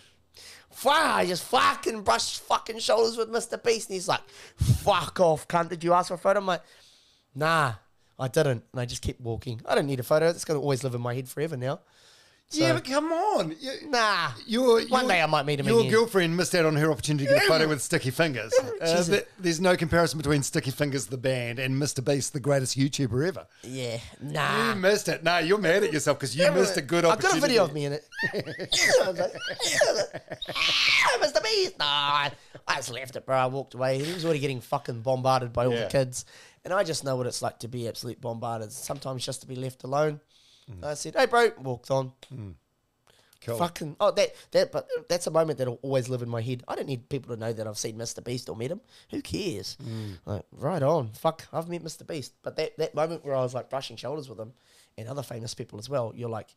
Fuck, 0.71 0.93
I 0.93 1.27
just 1.27 1.45
fucking 1.45 2.03
brushed 2.03 2.41
fucking 2.43 2.79
shoulders 2.81 3.17
with 3.17 3.31
Mr. 3.31 3.63
Beast. 3.63 3.89
And 3.89 3.95
he's 3.95 4.09
like, 4.09 4.21
fuck 4.57 5.19
off, 5.21 5.49
cunt. 5.49 5.71
Did 5.71 5.83
you 5.83 5.95
ask 5.95 6.09
for 6.09 6.15
a 6.15 6.19
photo? 6.19 6.41
I'm 6.41 6.47
like, 6.47 6.63
nah, 7.35 7.75
I 8.19 8.29
didn't. 8.29 8.65
And 8.73 8.81
I 8.81 8.85
just 8.85 9.03
kept 9.03 9.21
walking. 9.21 9.61
I 9.67 9.75
don't 9.75 9.87
need 9.87 10.01
a 10.01 10.03
photo. 10.03 10.29
It's 10.29 10.45
going 10.45 10.59
to 10.59 10.63
always 10.63 10.83
live 10.85 10.95
in 10.95 11.01
my 11.01 11.15
head 11.15 11.29
forever 11.29 11.57
now. 11.57 11.81
yeah, 12.51 12.73
but 12.73 12.85
come 12.85 13.13
on. 13.13 13.55
You- 13.61 13.91
Nah. 13.91 14.31
Your, 14.47 14.81
One 14.87 15.03
your- 15.03 15.09
day 15.09 15.21
I 15.23 15.27
might 15.27 15.45
meet 15.45 15.61
him 15.61 15.67
Your 15.67 15.81
again. 15.81 15.93
girlfriend 15.93 16.35
missed 16.37 16.55
out 16.55 16.65
on 16.65 16.77
her 16.77 16.91
opportunity 16.91 17.27
to 17.27 17.35
get 17.35 17.45
a 17.45 17.47
photo 17.47 17.69
with 17.69 17.83
Sticky 17.83 18.11
Fingers. 18.11 18.53
Uh, 18.81 19.03
th- 19.03 19.27
there's 19.41 19.61
no 19.61 19.77
comparison 19.77 20.19
between 20.19 20.41
Sticky 20.41 20.71
Fingers, 20.71 21.07
the 21.07 21.17
band, 21.19 21.59
and 21.59 21.75
Mr. 21.83 22.03
Beast, 22.03 22.33
the 22.33 22.39
greatest 22.39 22.79
YouTuber 22.79 23.27
ever. 23.27 23.45
Yeah, 23.65 23.99
nah. 24.23 24.69
You 24.73 24.77
missed 24.77 25.09
it. 25.09 25.25
No, 25.25 25.39
you're 25.39 25.59
mad 25.59 25.83
at 25.83 25.93
yourself 25.93 26.17
because 26.21 26.37
you 26.37 26.49
missed 26.53 26.77
a 26.77 26.81
good 26.81 27.05
opportunity. 27.05 27.59
I 27.59 27.59
opportunity. 27.59 27.59
got 27.59 27.65
a 27.65 27.65
video 27.65 27.65
of 27.65 27.75
me 27.75 27.85
in 27.87 27.93
it. 27.95 28.05
I 29.03 29.11
was 29.11 29.19
like, 29.19 29.33
"Ah, 30.55 31.19
Mr. 31.21 31.43
Beast. 31.43 31.79
Nah, 31.79 32.31
I 32.69 32.77
just 32.77 32.93
left 32.93 33.17
it, 33.17 33.27
bro. 33.27 33.37
I 33.37 33.47
walked 33.47 33.75
away. 33.75 34.03
He 34.03 34.13
was 34.13 34.25
already 34.25 34.39
getting 34.41 34.61
fucking 34.61 35.01
bombarded 35.03 35.53
by 35.53 35.67
all 35.67 35.73
Yeah. 35.75 35.85
the 35.85 35.91
kids. 35.91 36.25
And 36.65 36.73
I 36.75 36.85
just 36.85 37.05
know 37.05 37.17
what 37.17 37.27
it's 37.27 37.43
like 37.43 37.59
to 37.61 37.69
be 37.69 37.89
absolute 37.89 38.21
bombarded. 38.21 38.73
Sometimes 38.73 39.25
just 39.25 39.41
to 39.43 39.47
be 39.47 39.57
left 39.57 39.85
alone. 39.85 40.21
Mm. 40.71 40.85
I 40.85 40.95
said, 40.95 41.15
hey, 41.15 41.27
bro, 41.27 41.51
walked 41.59 41.91
on. 41.91 42.13
Mm. 42.35 42.55
Cool. 43.41 43.57
Fucking 43.57 43.97
oh 44.01 44.11
that 44.11 44.35
that 44.51 44.73
but 44.73 44.89
that's 45.09 45.29
a 45.29 45.31
moment 45.31 45.59
that'll 45.59 45.79
always 45.83 46.09
live 46.09 46.23
in 46.23 46.29
my 46.29 46.43
head. 46.43 46.65
I 46.67 46.75
don't 46.75 46.89
need 46.89 47.09
people 47.09 47.35
to 47.35 47.41
know 47.41 47.53
that 47.53 47.69
I've 47.69 47.79
seen 47.79 47.97
Mr. 47.97 48.23
Beast 48.23 48.49
or 48.49 48.57
met 48.57 48.73
him. 48.73 48.81
Who 49.11 49.23
cares? 49.23 49.77
Mm. 49.83 50.19
Like 50.27 50.45
right 50.51 50.83
on. 50.83 51.13
Fuck, 51.13 51.47
I've 51.53 51.69
met 51.69 51.85
Mr. 51.85 52.05
Beast. 52.05 52.35
But 52.43 52.57
that 52.57 52.77
that 52.79 52.97
moment 52.97 53.25
where 53.25 53.37
I 53.37 53.43
was 53.43 53.55
like 53.55 53.71
brushing 53.71 53.97
shoulders 53.97 54.29
with 54.29 54.41
him 54.41 54.55
and 54.97 55.09
other 55.09 55.23
famous 55.23 55.55
people 55.55 55.79
as 55.79 55.89
well, 55.89 56.13
you're 56.17 56.29
like, 56.29 56.49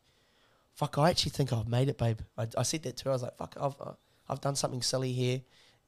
fuck, 0.74 0.98
I 0.98 1.10
actually 1.10 1.30
think 1.30 1.52
I've 1.52 1.68
made 1.68 1.88
it, 1.88 1.98
babe. 1.98 2.18
I, 2.36 2.48
I 2.58 2.62
said 2.64 2.82
that 2.82 2.96
too. 2.96 3.10
I 3.10 3.12
was 3.12 3.22
like, 3.22 3.36
fuck, 3.36 3.56
I've 3.60 3.80
uh, 3.80 3.92
I've 4.28 4.40
done 4.40 4.56
something 4.56 4.82
silly 4.82 5.12
here, 5.12 5.42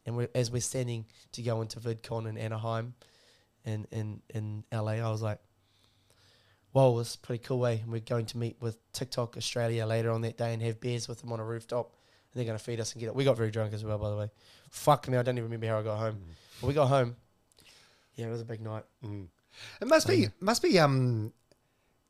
and 0.07 0.17
we're, 0.17 0.29
as 0.35 0.51
we're 0.53 0.61
standing 0.61 1.07
to 1.33 1.43
go 1.43 1.61
into 1.61 1.81
VidCon 1.81 2.29
in 2.29 2.39
Anaheim, 2.39 2.95
in 3.65 3.87
in 3.91 4.23
in 4.31 4.65
LA, 4.73 4.93
I 4.93 5.11
was 5.11 5.23
like. 5.23 5.39
Whoa, 6.73 6.99
this 6.99 7.11
is 7.11 7.17
pretty 7.17 7.41
cool 7.45 7.61
way. 7.61 7.79
And 7.85 7.93
we're 7.93 8.01
going 8.01 8.27
to 8.27 8.37
meet 8.37 8.57
with 8.61 8.77
TikTok 8.93 9.37
Australia 9.37 9.87
later 9.87 10.11
on 10.11 10.23
that 10.23 10.37
day 10.37 10.53
and 10.53 10.61
have 10.61 10.81
beers 10.81 11.07
with 11.07 11.21
them 11.21 11.33
on 11.33 11.39
a 11.39 11.45
rooftop. 11.45 11.93
And 11.93 12.41
they're 12.41 12.45
going 12.45 12.59
to 12.59 12.65
feed 12.65 12.81
us 12.81 12.93
and 12.93 13.01
get 13.01 13.07
it. 13.07 13.15
We 13.15 13.23
got 13.23 13.37
very 13.37 13.53
drunk 13.53 13.73
as 13.73 13.85
well, 13.85 13.97
by 13.97 14.11
the 14.11 14.17
way. 14.17 14.31
Fuck 14.73 15.07
me, 15.07 15.17
I 15.17 15.23
don't 15.23 15.39
even 15.39 15.45
remember 15.45 15.69
how 15.69 15.79
I 15.79 15.83
got 15.85 15.99
home. 15.99 16.15
Mm. 16.15 16.35
But 16.61 16.67
we 16.67 16.75
got 16.75 16.89
home. 16.89 17.15
Yeah, 18.17 18.27
it 18.27 18.31
was 18.31 18.41
a 18.41 18.45
big 18.45 18.61
night. 18.61 18.83
Mm. 19.05 19.29
It 19.81 19.87
must 19.87 20.09
be, 20.09 20.29
must 20.41 20.63
be, 20.63 20.81
um, 20.81 21.33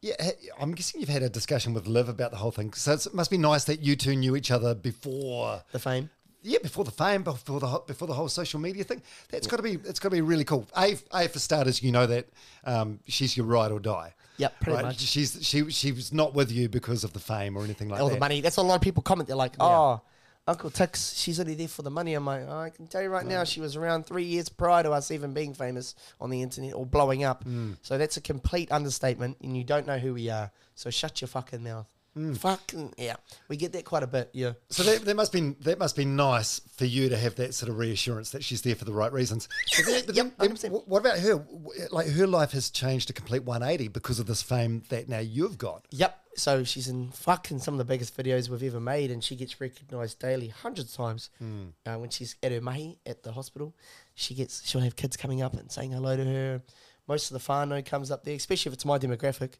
yeah, 0.01 0.31
I'm 0.60 0.72
guessing 0.74 1.01
you've 1.01 1.10
had 1.10 1.22
a 1.22 1.28
discussion 1.28 1.72
with 1.72 1.86
Liv 1.86 2.09
about 2.09 2.31
the 2.31 2.36
whole 2.36 2.51
thing. 2.51 2.72
So 2.72 2.93
it's, 2.93 3.06
it 3.06 3.14
must 3.14 3.31
be 3.31 3.39
nice 3.39 3.64
that 3.64 3.81
you 3.81 3.97
two 3.97 4.14
knew 4.16 4.36
each 4.36 4.51
other 4.51 4.74
before, 4.74 5.62
The 5.72 5.78
fame. 5.78 6.10
Yeah, 6.46 6.58
before 6.62 6.84
the 6.84 6.90
fame, 6.90 7.22
before 7.22 7.58
the 7.58 7.82
before 7.86 8.06
the 8.06 8.12
whole 8.12 8.28
social 8.28 8.60
media 8.60 8.84
thing. 8.84 9.00
That's 9.30 9.46
got 9.46 9.56
to 9.56 9.62
be, 9.62 9.72
it's 9.72 9.98
got 9.98 10.10
to 10.10 10.14
be 10.14 10.20
really 10.20 10.44
cool. 10.44 10.68
A, 10.76 10.96
a 11.12 11.26
for 11.28 11.38
starters, 11.38 11.82
you 11.82 11.90
know 11.90 12.06
that 12.06 12.28
um, 12.64 13.00
she's 13.08 13.34
your 13.34 13.46
ride 13.46 13.72
or 13.72 13.80
die. 13.80 14.14
Yep, 14.36 14.60
pretty 14.60 14.76
right? 14.76 14.84
much. 14.84 15.00
She's 15.00 15.38
she 15.40 15.70
she 15.70 15.92
was 15.92 16.12
not 16.12 16.34
with 16.34 16.52
you 16.52 16.68
because 16.68 17.02
of 17.02 17.14
the 17.14 17.18
fame 17.18 17.56
or 17.56 17.64
anything 17.64 17.88
like 17.88 18.00
All 18.00 18.08
that. 18.08 18.14
the 18.14 18.20
money. 18.20 18.42
That's 18.42 18.58
what 18.58 18.64
a 18.64 18.66
lot 18.66 18.74
of 18.74 18.82
people 18.82 19.02
comment. 19.02 19.26
They're 19.26 19.36
like, 19.36 19.54
oh, 19.58 20.02
Uncle 20.46 20.70
Tics, 20.70 21.14
she's 21.14 21.40
only 21.40 21.54
there 21.54 21.68
for 21.68 21.80
the 21.80 21.90
money. 21.90 22.12
I'm 22.12 22.26
like, 22.26 22.42
oh, 22.46 22.58
I 22.58 22.68
can 22.68 22.88
tell 22.88 23.00
you 23.00 23.08
right 23.08 23.24
now, 23.24 23.44
she 23.44 23.60
was 23.60 23.76
around 23.76 24.04
three 24.04 24.24
years 24.24 24.50
prior 24.50 24.82
to 24.82 24.90
us 24.90 25.10
even 25.10 25.32
being 25.32 25.54
famous 25.54 25.94
on 26.20 26.28
the 26.28 26.42
internet 26.42 26.74
or 26.74 26.84
blowing 26.84 27.24
up. 27.24 27.44
So 27.80 27.96
that's 27.96 28.18
a 28.18 28.20
complete 28.20 28.70
understatement, 28.70 29.38
and 29.42 29.56
you 29.56 29.64
don't 29.64 29.86
know 29.86 29.98
who 29.98 30.12
we 30.12 30.28
are. 30.28 30.50
So 30.74 30.90
shut 30.90 31.22
your 31.22 31.28
fucking 31.28 31.64
mouth. 31.64 31.86
Fucking 32.16 32.94
yeah, 32.96 33.16
we 33.48 33.56
get 33.56 33.72
that 33.72 33.84
quite 33.84 34.02
a 34.02 34.06
bit. 34.06 34.30
Yeah. 34.32 34.52
So 34.70 34.82
that, 34.84 35.04
that 35.04 35.16
must 35.16 35.32
be 35.32 35.40
that 35.62 35.78
must 35.78 35.96
be 35.96 36.04
nice 36.04 36.60
for 36.76 36.84
you 36.84 37.08
to 37.08 37.16
have 37.16 37.34
that 37.36 37.54
sort 37.54 37.70
of 37.70 37.78
reassurance 37.78 38.30
that 38.30 38.44
she's 38.44 38.62
there 38.62 38.74
for 38.76 38.84
the 38.84 38.92
right 38.92 39.12
reasons. 39.12 39.48
But 39.76 39.86
then, 39.86 40.02
but 40.06 40.14
then- 40.14 40.24
Yep, 40.38 40.38
then 40.38 40.70
100%. 40.72 40.82
wh- 40.84 40.88
what 40.88 40.98
about 41.00 41.18
her? 41.18 41.44
Like 41.90 42.08
her 42.08 42.26
life 42.26 42.52
has 42.52 42.70
changed 42.70 43.10
a 43.10 43.12
complete 43.12 43.42
180 43.44 43.88
because 43.88 44.18
of 44.20 44.26
this 44.26 44.42
fame 44.42 44.82
that 44.90 45.08
now 45.08 45.18
you've 45.18 45.58
got. 45.58 45.86
Yep. 45.90 46.20
So 46.36 46.64
she's 46.64 46.88
in 46.88 47.10
fucking 47.12 47.60
some 47.60 47.74
of 47.74 47.78
the 47.78 47.84
biggest 47.84 48.16
videos 48.16 48.48
we've 48.48 48.62
ever 48.64 48.80
made, 48.80 49.10
and 49.12 49.22
she 49.22 49.36
gets 49.36 49.60
recognised 49.60 50.18
daily, 50.18 50.48
hundreds 50.48 50.90
of 50.90 50.96
times. 50.96 51.30
Uh, 51.40 51.96
when 51.96 52.10
she's 52.10 52.34
at 52.42 52.50
her 52.50 52.60
mahi 52.60 52.98
at 53.06 53.22
the 53.22 53.30
hospital, 53.32 53.72
she 54.14 54.34
gets 54.34 54.68
she'll 54.68 54.80
have 54.80 54.96
kids 54.96 55.16
coming 55.16 55.42
up 55.42 55.54
and 55.54 55.70
saying 55.70 55.92
hello 55.92 56.16
to 56.16 56.24
her. 56.24 56.62
Most 57.06 57.31
of 57.31 57.35
the 57.35 57.52
whānau 57.52 57.85
comes 57.85 58.10
up 58.10 58.24
there, 58.24 58.35
especially 58.35 58.70
if 58.70 58.74
it's 58.74 58.86
my 58.86 58.98
demographic. 58.98 59.55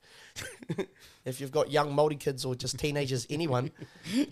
if 1.27 1.43
you've 1.43 1.53
got 1.53 1.71
young 1.71 1.95
Māori 1.95 2.19
kids 2.19 2.43
or 2.47 2.55
just 2.55 2.79
teenagers, 2.79 3.27
anyone, 3.29 3.71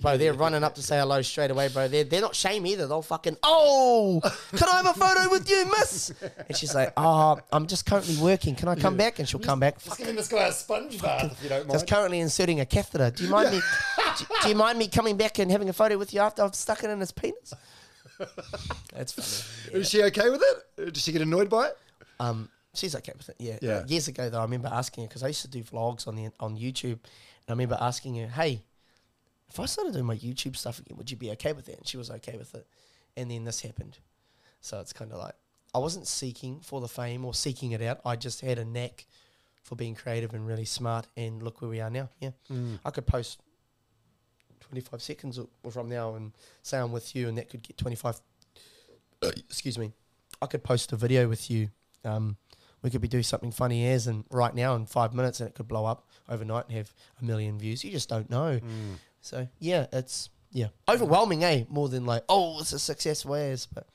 bro, 0.00 0.16
they're 0.16 0.32
running 0.32 0.64
up 0.64 0.74
to 0.76 0.82
say 0.82 0.98
hello 0.98 1.20
straight 1.20 1.50
away, 1.50 1.68
bro. 1.68 1.88
They're, 1.88 2.04
they're 2.04 2.22
not 2.22 2.34
shame 2.34 2.64
either. 2.66 2.86
They'll 2.86 3.02
fucking, 3.02 3.36
oh, 3.42 4.22
can 4.56 4.66
I 4.66 4.76
have 4.76 4.86
a 4.86 4.94
photo 4.94 5.30
with 5.30 5.50
you, 5.50 5.66
miss? 5.78 6.14
And 6.48 6.56
she's 6.56 6.74
like, 6.74 6.94
oh, 6.96 7.38
I'm 7.52 7.66
just 7.66 7.84
currently 7.84 8.16
working. 8.16 8.54
Can 8.54 8.68
I 8.68 8.76
come 8.76 8.96
back? 8.96 9.18
And 9.18 9.28
she'll 9.28 9.40
come 9.40 9.60
back. 9.60 9.82
Just 9.82 9.98
giving 9.98 10.16
this 10.16 10.28
guy 10.28 10.46
a 10.46 10.52
sponge 10.52 11.00
bath 11.02 11.32
if 11.32 11.42
you 11.42 11.50
don't 11.50 11.68
mind. 11.68 11.72
Just 11.72 11.88
currently 11.88 12.20
inserting 12.20 12.60
a 12.60 12.66
catheter. 12.66 13.10
Do 13.10 13.24
you 13.24 13.30
mind 13.30 13.50
me? 13.50 13.60
do, 14.18 14.24
do 14.42 14.48
you 14.48 14.54
mind 14.54 14.78
me 14.78 14.88
coming 14.88 15.18
back 15.18 15.38
and 15.38 15.50
having 15.50 15.68
a 15.68 15.74
photo 15.74 15.98
with 15.98 16.14
you 16.14 16.20
after 16.20 16.42
I've 16.42 16.54
stuck 16.54 16.82
it 16.82 16.88
in 16.88 17.00
his 17.00 17.12
penis? 17.12 17.52
That's 18.94 19.12
funny. 19.12 19.80
Is 19.80 19.90
she 19.90 20.02
okay 20.04 20.30
with 20.30 20.42
it? 20.42 20.94
Does 20.94 21.02
she 21.02 21.12
get 21.12 21.20
annoyed 21.20 21.50
by 21.50 21.68
it? 21.68 21.78
Um, 22.18 22.48
she's 22.74 22.94
okay 22.96 23.12
with 23.16 23.28
it. 23.28 23.36
Yeah. 23.38 23.58
Yeah. 23.62 23.72
Uh, 23.78 23.84
years 23.86 24.08
ago, 24.08 24.28
though, 24.30 24.38
I 24.40 24.42
remember 24.44 24.68
asking 24.72 25.04
her 25.04 25.08
because 25.08 25.22
I 25.22 25.28
used 25.28 25.42
to 25.42 25.48
do 25.48 25.62
vlogs 25.62 26.06
on 26.08 26.16
the 26.16 26.30
on 26.40 26.56
YouTube, 26.56 26.92
and 27.02 27.48
I 27.48 27.52
remember 27.52 27.76
asking 27.80 28.16
her, 28.16 28.26
"Hey, 28.28 28.62
if 29.48 29.58
I 29.60 29.66
started 29.66 29.92
doing 29.92 30.06
my 30.06 30.16
YouTube 30.16 30.56
stuff 30.56 30.78
again, 30.78 30.96
would 30.96 31.10
you 31.10 31.16
be 31.16 31.30
okay 31.32 31.52
with 31.52 31.68
it?" 31.68 31.78
And 31.78 31.86
she 31.86 31.96
was 31.96 32.10
okay 32.10 32.36
with 32.36 32.54
it. 32.54 32.66
And 33.16 33.30
then 33.30 33.44
this 33.44 33.60
happened, 33.60 33.98
so 34.60 34.80
it's 34.80 34.92
kind 34.92 35.12
of 35.12 35.18
like 35.18 35.34
I 35.74 35.78
wasn't 35.78 36.06
seeking 36.06 36.60
for 36.60 36.80
the 36.80 36.88
fame 36.88 37.24
or 37.24 37.34
seeking 37.34 37.72
it 37.72 37.82
out. 37.82 38.00
I 38.04 38.16
just 38.16 38.40
had 38.40 38.58
a 38.58 38.64
knack 38.64 39.06
for 39.62 39.76
being 39.76 39.94
creative 39.94 40.34
and 40.34 40.46
really 40.46 40.64
smart. 40.64 41.06
And 41.16 41.42
look 41.42 41.60
where 41.60 41.70
we 41.70 41.80
are 41.80 41.90
now. 41.90 42.08
Yeah, 42.20 42.30
I 42.84 42.90
could 42.90 43.06
post. 43.06 43.40
25 44.60 45.02
seconds 45.02 45.38
or- 45.38 45.70
from 45.70 45.88
now 45.90 46.14
and 46.14 46.32
say 46.62 46.78
I'm 46.78 46.92
with 46.92 47.14
you 47.14 47.28
and 47.28 47.36
that 47.36 47.50
could 47.50 47.62
get 47.62 47.76
25 47.76 48.18
excuse 49.22 49.76
me 49.76 49.92
I 50.40 50.46
could 50.46 50.64
post 50.64 50.92
a 50.92 50.96
video 50.96 51.28
with 51.28 51.50
you 51.50 51.68
um, 52.04 52.36
we 52.82 52.90
could 52.90 53.00
be 53.00 53.08
doing 53.08 53.22
something 53.22 53.52
funny 53.52 53.86
as 53.88 54.06
and 54.06 54.24
right 54.30 54.54
now 54.54 54.74
in 54.74 54.86
five 54.86 55.14
minutes 55.14 55.40
and 55.40 55.48
it 55.48 55.54
could 55.54 55.68
blow 55.68 55.84
up 55.86 56.08
overnight 56.28 56.66
and 56.68 56.76
have 56.76 56.92
a 57.20 57.24
million 57.24 57.58
views 57.58 57.84
you 57.84 57.90
just 57.90 58.08
don't 58.08 58.28
know 58.30 58.60
so 59.20 59.46
yeah 59.58 59.86
it's 59.92 60.30
yeah 60.52 60.68
overwhelming 60.88 61.44
eh 61.44 61.64
more 61.68 61.88
than 61.88 62.04
like 62.06 62.24
oh 62.28 62.58
it's 62.60 62.72
a 62.72 62.78
success 62.78 63.24
where's 63.24 63.66
but 63.66 63.86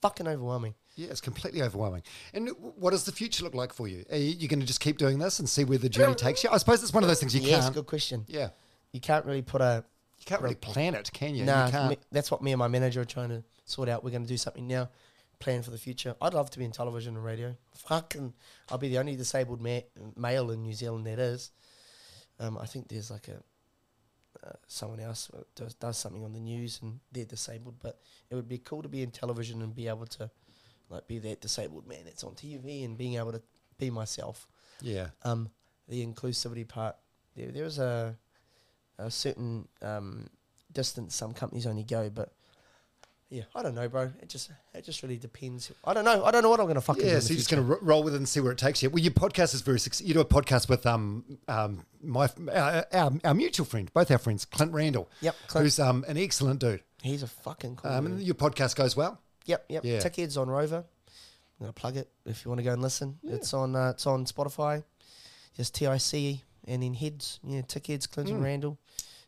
fucking 0.00 0.26
overwhelming 0.28 0.74
Yeah, 0.96 1.08
it's 1.08 1.20
completely 1.20 1.62
overwhelming. 1.62 2.02
And 2.32 2.48
what 2.78 2.90
does 2.92 3.04
the 3.04 3.12
future 3.12 3.44
look 3.44 3.54
like 3.54 3.72
for 3.72 3.86
you? 3.86 4.04
Are 4.10 4.16
you, 4.16 4.48
going 4.48 4.60
to 4.60 4.66
just 4.66 4.80
keep 4.80 4.96
doing 4.96 5.18
this 5.18 5.38
and 5.40 5.48
see 5.48 5.64
where 5.64 5.76
the 5.78 5.88
journey 5.90 6.14
takes 6.14 6.42
you? 6.42 6.48
I 6.50 6.56
suppose 6.56 6.82
it's 6.82 6.92
one 6.94 7.02
of 7.02 7.08
those 7.08 7.20
things 7.20 7.34
you 7.34 7.42
can't. 7.42 7.74
good 7.74 7.86
question. 7.86 8.24
Yeah, 8.28 8.48
You 8.92 9.00
can't 9.00 9.26
really 9.26 9.42
put 9.42 9.60
a 9.60 9.84
you 10.18 10.24
can't 10.24 10.40
really 10.40 10.54
plan 10.54 10.94
it, 10.94 11.10
can 11.12 11.34
you? 11.34 11.44
Nah, 11.44 11.70
can't. 11.70 11.90
me- 11.90 11.98
that's 12.10 12.30
what 12.30 12.42
me 12.42 12.52
and 12.52 12.58
my 12.58 12.68
manager 12.68 13.02
are 13.02 13.04
trying 13.04 13.28
to 13.28 13.42
sort 13.66 13.88
out. 13.90 14.02
We're 14.04 14.10
going 14.10 14.22
to 14.22 14.28
do 14.28 14.38
something 14.38 14.66
now, 14.66 14.88
plan 15.38 15.62
for 15.62 15.70
the 15.70 15.78
future. 15.78 16.14
I'd 16.20 16.34
love 16.34 16.50
to 16.50 16.58
be 16.58 16.64
in 16.64 16.72
television 16.72 17.16
and 17.16 17.24
radio. 17.24 17.56
Fucking, 17.74 18.32
I'll 18.70 18.78
be 18.78 18.88
the 18.88 18.98
only 18.98 19.16
disabled 19.16 19.60
ma- 19.60 19.80
male 20.16 20.50
in 20.50 20.62
New 20.62 20.72
Zealand 20.72 21.06
that 21.06 21.18
is. 21.18 21.50
Um, 22.38 22.58
I 22.58 22.66
think 22.66 22.88
there's 22.88 23.10
like 23.10 23.28
a 23.28 23.42
uh, 24.46 24.52
someone 24.66 25.00
else 25.00 25.30
does, 25.54 25.74
does 25.74 25.96
something 25.96 26.22
on 26.22 26.32
the 26.32 26.40
news 26.40 26.80
and 26.82 27.00
they're 27.10 27.24
disabled, 27.24 27.76
but 27.82 27.98
it 28.30 28.34
would 28.34 28.48
be 28.48 28.58
cool 28.58 28.82
to 28.82 28.88
be 28.88 29.02
in 29.02 29.10
television 29.10 29.62
and 29.62 29.74
be 29.74 29.88
able 29.88 30.06
to 30.06 30.30
like 30.90 31.06
be 31.08 31.18
that 31.18 31.40
disabled 31.40 31.88
man 31.88 32.00
that's 32.04 32.22
on 32.22 32.32
TV 32.34 32.84
and 32.84 32.98
being 32.98 33.16
able 33.16 33.32
to 33.32 33.42
be 33.78 33.90
myself 33.90 34.46
yeah, 34.80 35.08
um, 35.22 35.48
the 35.88 36.06
inclusivity 36.06 36.66
part. 36.66 36.96
There, 37.34 37.50
there 37.50 37.64
is 37.64 37.78
a 37.78 38.16
a 38.98 39.10
certain 39.10 39.68
um, 39.82 40.28
distance 40.72 41.14
some 41.14 41.34
companies 41.34 41.66
only 41.66 41.84
go, 41.84 42.10
but 42.10 42.32
yeah, 43.30 43.42
I 43.54 43.62
don't 43.62 43.74
know, 43.74 43.88
bro. 43.88 44.12
It 44.20 44.28
just 44.28 44.50
it 44.74 44.84
just 44.84 45.02
really 45.02 45.16
depends. 45.16 45.72
I 45.84 45.94
don't 45.94 46.04
know. 46.04 46.24
I 46.24 46.30
don't 46.30 46.42
know 46.42 46.50
what 46.50 46.60
I'm 46.60 46.66
gonna 46.66 46.80
fucking 46.80 47.04
yeah. 47.06 47.18
So 47.18 47.30
you're 47.30 47.38
just 47.38 47.50
going 47.50 47.66
to 47.66 47.76
roll 47.82 48.02
with 48.02 48.14
it 48.14 48.18
and 48.18 48.28
see 48.28 48.40
where 48.40 48.52
it 48.52 48.58
takes 48.58 48.82
you. 48.82 48.90
Well, 48.90 49.02
your 49.02 49.12
podcast 49.12 49.54
is 49.54 49.62
very 49.62 49.80
successful. 49.80 50.06
You 50.08 50.14
do 50.14 50.20
a 50.20 50.24
podcast 50.24 50.68
with 50.68 50.86
um 50.86 51.24
um 51.48 51.84
my 52.02 52.28
our, 52.52 52.86
our, 52.92 53.12
our 53.24 53.34
mutual 53.34 53.66
friend, 53.66 53.90
both 53.92 54.10
our 54.10 54.18
friends, 54.18 54.44
Clint 54.44 54.72
Randall. 54.72 55.10
Yep, 55.22 55.36
Clint. 55.48 55.64
who's 55.64 55.78
um 55.80 56.04
an 56.08 56.16
excellent 56.16 56.60
dude. 56.60 56.82
He's 57.02 57.22
a 57.22 57.26
fucking 57.26 57.76
cool. 57.76 57.90
Um, 57.90 58.04
dude. 58.04 58.12
and 58.14 58.22
your 58.22 58.34
podcast 58.36 58.76
goes 58.76 58.96
well. 58.96 59.20
Yep, 59.46 59.64
yep. 59.68 59.84
Yeah. 59.84 59.98
Tickheads 59.98 60.36
on 60.40 60.48
Rova. 60.48 60.78
I'm 60.78 60.84
gonna 61.60 61.72
plug 61.72 61.96
it 61.96 62.08
if 62.26 62.44
you 62.44 62.48
want 62.50 62.58
to 62.58 62.64
go 62.64 62.72
and 62.72 62.82
listen. 62.82 63.18
It's 63.24 63.54
on 63.54 63.74
uh, 63.74 63.90
it's 63.90 64.06
on 64.06 64.24
Spotify. 64.26 64.84
Just 65.56 65.74
T 65.74 65.86
I 65.86 65.96
C 65.98 66.42
and 66.66 66.82
then 66.82 66.94
heads. 66.94 67.40
Yeah, 67.44 67.62
Tickheads, 67.62 68.10
Clinton 68.10 68.40
Mm. 68.40 68.44
Randall, 68.44 68.78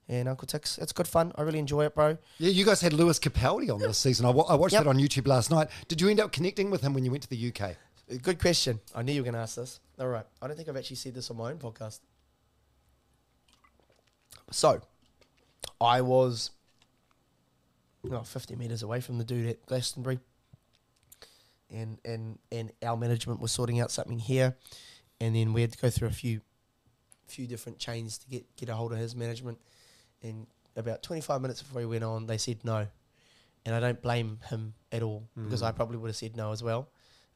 and 0.09 0.29
Uncle 0.29 0.47
Tics. 0.47 0.79
It's 0.79 0.93
good 0.93 1.07
fun. 1.07 1.33
I 1.37 1.43
really 1.43 1.59
enjoy 1.59 1.85
it, 1.85 1.95
bro. 1.95 2.17
Yeah, 2.39 2.51
you 2.51 2.65
guys 2.65 2.81
had 2.81 2.93
Lewis 2.93 3.19
Capaldi 3.19 3.73
on 3.73 3.81
this 3.81 3.99
season. 3.99 4.27
I, 4.27 4.31
watched 4.31 4.73
Yep. 4.73 4.85
that 4.85 4.89
on 4.89 4.99
YouTube 4.99 5.27
last 5.27 5.51
night. 5.51 5.69
Did 5.89 6.01
you 6.01 6.09
end 6.09 6.21
up 6.21 6.33
connecting 6.33 6.71
with 6.71 6.81
him 6.81 6.95
when 6.95 7.05
you 7.05 7.11
went 7.11 7.23
to 7.25 7.29
the 7.29 7.53
UK? 7.53 7.77
Good 8.23 8.41
question. 8.41 8.81
I 8.95 9.03
knew 9.03 9.13
you 9.13 9.21
were 9.21 9.25
going 9.25 9.35
to 9.35 9.41
ask 9.41 9.57
this. 9.57 9.81
All 10.01 10.09
right. 10.09 10.25
I 10.41 10.47
don't 10.47 10.57
think 10.57 10.69
I've 10.69 10.77
actually 10.77 10.97
said 10.97 11.15
this 11.15 11.31
on 11.31 11.37
my 11.37 11.51
own 11.51 11.59
podcast. 11.59 12.01
So, 14.51 14.81
I 15.79 16.01
was 16.01 16.51
oh, 18.11 18.23
50 18.23 18.57
metres 18.57 18.83
away 18.83 19.01
from 19.01 19.19
the 19.19 19.25
dude 19.25 19.49
at 19.49 19.67
Glastonbury. 19.67 20.21
And, 21.71 21.99
and, 22.03 22.39
and 22.51 22.73
our 22.83 22.97
management 22.97 23.41
was 23.41 23.53
sorting 23.53 23.79
out 23.79 23.91
something 23.91 24.19
here. 24.19 24.57
And 25.21 25.37
then 25.37 25.53
we 25.53 25.61
had 25.61 25.73
to 25.73 25.79
go 25.79 25.91
through 25.91 26.09
a 26.09 26.13
few 26.13 26.41
few 27.27 27.47
different 27.47 27.79
chains 27.79 28.17
to 28.17 28.27
get, 28.27 28.57
get 28.57 28.71
a 28.71 28.75
hold 28.75 28.91
of 28.91 28.97
his 28.99 29.15
management. 29.15 29.59
And 30.23 30.47
about 30.77 31.03
25 31.03 31.41
minutes 31.41 31.63
before 31.63 31.81
he 31.81 31.87
went 31.87 32.05
on, 32.05 32.27
they 32.27 32.39
said 32.39 32.59
no. 32.65 32.87
And 33.65 33.75
I 33.75 33.81
don't 33.81 34.01
blame 34.01 34.41
him 34.49 34.75
at 34.93 35.03
all 35.03 35.29
because 35.37 35.63
I 35.63 35.73
probably 35.73 35.99
would 35.99 36.09
have 36.09 36.17
said 36.17 36.37
no 36.37 36.53
as 36.53 36.63
well 36.63 36.89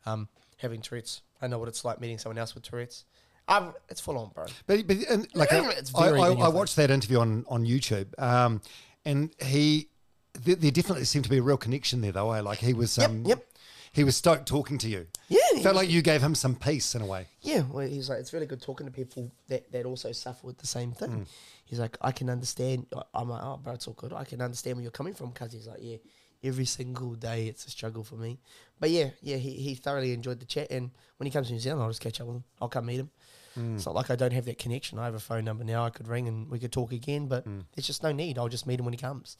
um, 0.06 0.28
having 0.58 0.80
Tourette's. 0.80 1.22
I 1.40 1.46
know 1.46 1.58
what 1.58 1.68
it's 1.68 1.84
like 1.84 2.00
meeting 2.00 2.18
someone 2.18 2.38
else 2.38 2.54
with 2.54 2.64
Tourette's. 2.64 3.04
Um, 3.48 3.74
it's 3.88 4.00
full 4.00 4.16
on, 4.18 4.30
bro. 4.34 4.46
But, 4.66 4.86
but 4.86 4.96
and, 5.10 5.26
like 5.34 5.52
I, 5.52 5.68
It's 5.70 5.92
I, 5.94 6.08
very 6.08 6.20
I, 6.20 6.28
I 6.28 6.48
watched 6.48 6.76
that 6.76 6.90
interview 6.90 7.18
on 7.18 7.44
on 7.48 7.66
YouTube, 7.66 8.18
um, 8.20 8.62
and 9.04 9.34
he 9.42 9.88
there, 10.34 10.54
there 10.54 10.70
definitely 10.70 11.04
seemed 11.04 11.24
to 11.24 11.30
be 11.30 11.38
a 11.38 11.42
real 11.42 11.56
connection 11.56 12.00
there, 12.00 12.12
though. 12.12 12.30
Eh? 12.32 12.40
Like 12.40 12.58
he 12.58 12.72
was, 12.72 12.96
Yep, 12.96 13.10
um, 13.10 13.24
yep. 13.26 13.44
He 13.92 14.04
was 14.04 14.16
stoked 14.16 14.46
talking 14.46 14.78
to 14.78 14.88
you. 14.88 15.06
Yeah, 15.28 15.38
he 15.54 15.62
felt 15.62 15.74
was- 15.74 15.84
like 15.84 15.90
you 15.90 16.02
gave 16.02 16.22
him 16.22 16.34
some 16.34 16.54
peace 16.56 16.94
in 16.94 17.02
a 17.02 17.06
way. 17.06 17.26
Yeah, 17.40 17.62
well, 17.70 17.86
he's 17.86 18.08
like, 18.08 18.18
it's 18.20 18.32
really 18.32 18.46
good 18.46 18.62
talking 18.62 18.86
to 18.86 18.92
people 18.92 19.30
that, 19.48 19.70
that 19.72 19.84
also 19.86 20.12
suffer 20.12 20.46
with 20.46 20.58
the 20.58 20.66
same 20.66 20.92
thing. 20.92 21.10
Mm. 21.10 21.26
He's 21.64 21.78
like, 21.78 21.96
I 22.00 22.12
can 22.12 22.28
understand. 22.30 22.86
I- 22.96 23.02
I'm 23.14 23.28
like, 23.28 23.42
oh, 23.42 23.58
bro, 23.62 23.74
it's 23.74 23.86
all 23.86 23.94
good. 23.94 24.12
I 24.12 24.24
can 24.24 24.40
understand 24.40 24.76
where 24.76 24.82
you're 24.82 24.90
coming 24.90 25.14
from 25.14 25.30
because 25.30 25.52
he's 25.52 25.66
like, 25.66 25.78
yeah, 25.80 25.96
every 26.44 26.64
single 26.64 27.14
day 27.14 27.46
it's 27.46 27.66
a 27.66 27.70
struggle 27.70 28.02
for 28.04 28.16
me. 28.16 28.38
But 28.80 28.90
yeah, 28.90 29.10
yeah, 29.22 29.36
he, 29.36 29.52
he 29.52 29.74
thoroughly 29.74 30.12
enjoyed 30.12 30.40
the 30.40 30.46
chat. 30.46 30.70
And 30.70 30.90
when 31.18 31.26
he 31.26 31.30
comes 31.30 31.46
to 31.48 31.52
New 31.52 31.60
Zealand, 31.60 31.82
I'll 31.82 31.88
just 31.90 32.00
catch 32.00 32.20
up 32.20 32.26
with 32.26 32.36
him. 32.36 32.44
I'll 32.60 32.68
come 32.68 32.86
meet 32.86 33.00
him. 33.00 33.10
Mm. 33.58 33.76
It's 33.76 33.86
not 33.86 33.94
like 33.94 34.10
I 34.10 34.16
don't 34.16 34.32
have 34.32 34.44
that 34.46 34.58
connection. 34.58 34.98
I 34.98 35.04
have 35.04 35.14
a 35.14 35.20
phone 35.20 35.44
number 35.44 35.64
now. 35.64 35.84
I 35.84 35.90
could 35.90 36.08
ring 36.08 36.26
and 36.28 36.48
we 36.50 36.58
could 36.58 36.72
talk 36.72 36.92
again, 36.92 37.26
but 37.28 37.46
Mm. 37.46 37.64
there's 37.74 37.86
just 37.86 38.02
no 38.02 38.12
need. 38.12 38.38
I'll 38.38 38.48
just 38.48 38.66
meet 38.66 38.78
him 38.80 38.84
when 38.86 38.94
he 38.94 38.98
comes. 38.98 39.36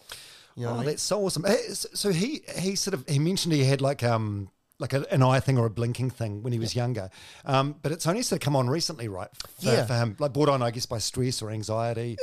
You 0.56 0.64
know, 0.66 0.70
Oh, 0.70 0.74
I 0.74 0.76
mean? 0.78 0.86
that's 0.86 1.02
so 1.02 1.24
awesome. 1.24 1.44
So 1.72 2.10
he 2.12 2.42
he 2.58 2.76
sort 2.76 2.94
of 2.94 3.08
he 3.08 3.18
mentioned 3.18 3.54
he 3.54 3.64
had 3.64 3.80
like 3.80 4.02
um 4.02 4.50
like 4.78 4.92
a, 4.94 5.06
an 5.14 5.22
eye 5.22 5.38
thing 5.38 5.58
or 5.58 5.64
a 5.66 5.70
blinking 5.70 6.10
thing 6.10 6.42
when 6.42 6.52
he 6.52 6.58
was 6.58 6.74
younger, 6.74 7.08
um, 7.44 7.76
but 7.82 7.92
it's 7.92 8.04
only 8.06 8.20
sort 8.22 8.40
of 8.42 8.44
come 8.44 8.56
on 8.56 8.68
recently, 8.68 9.06
right? 9.06 9.28
For, 9.60 9.66
Yeah. 9.66 9.86
for 9.86 9.94
him, 9.94 10.16
like 10.18 10.32
borderline, 10.32 10.60
I 10.60 10.72
guess, 10.72 10.86
by 10.86 10.98
stress 10.98 11.40
or 11.40 11.50
anxiety. 11.50 12.16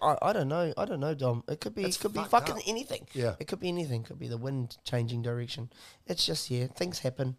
I, 0.00 0.16
I 0.22 0.32
don't 0.32 0.48
know. 0.48 0.72
I 0.78 0.84
don't 0.86 1.00
know, 1.00 1.14
Dom. 1.14 1.44
It 1.46 1.60
could 1.60 1.74
be. 1.74 1.82
It's 1.84 1.96
it 1.96 2.00
could 2.00 2.14
be 2.14 2.24
fucking 2.24 2.54
up. 2.56 2.62
anything. 2.66 3.06
Yeah. 3.12 3.34
It 3.38 3.48
could 3.48 3.60
be 3.60 3.68
anything. 3.68 4.02
Could 4.02 4.18
be 4.18 4.28
the 4.28 4.38
wind 4.38 4.78
changing 4.84 5.20
direction. 5.22 5.68
It's 6.06 6.24
just 6.24 6.50
yeah, 6.50 6.66
things 6.68 7.00
happen, 7.00 7.36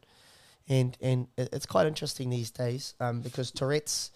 and 0.69 0.97
and 1.01 1.27
it's 1.37 1.65
quite 1.65 1.87
interesting 1.87 2.29
these 2.29 2.51
days 2.51 2.93
um, 2.99 3.21
because 3.21 3.51
Tourette's 3.51 4.11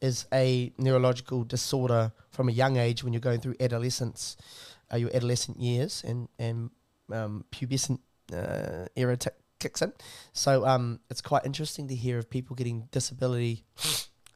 is 0.00 0.26
a 0.32 0.72
neurological 0.78 1.44
disorder 1.44 2.12
from 2.30 2.48
a 2.48 2.52
young 2.52 2.76
age 2.76 3.04
when 3.04 3.12
you're 3.12 3.20
going 3.20 3.40
through 3.40 3.54
adolescence, 3.60 4.36
uh, 4.92 4.96
your 4.96 5.14
adolescent 5.14 5.58
years, 5.58 6.02
and 6.06 6.28
and 6.38 6.70
um, 7.12 7.44
pubescent 7.52 7.98
uh, 8.32 8.86
era 8.96 9.16
t- 9.16 9.30
kicks 9.58 9.82
in. 9.82 9.92
So 10.32 10.66
um, 10.66 11.00
it's 11.10 11.20
quite 11.20 11.44
interesting 11.44 11.88
to 11.88 11.94
hear 11.94 12.18
of 12.18 12.30
people 12.30 12.56
getting 12.56 12.88
disability. 12.90 13.64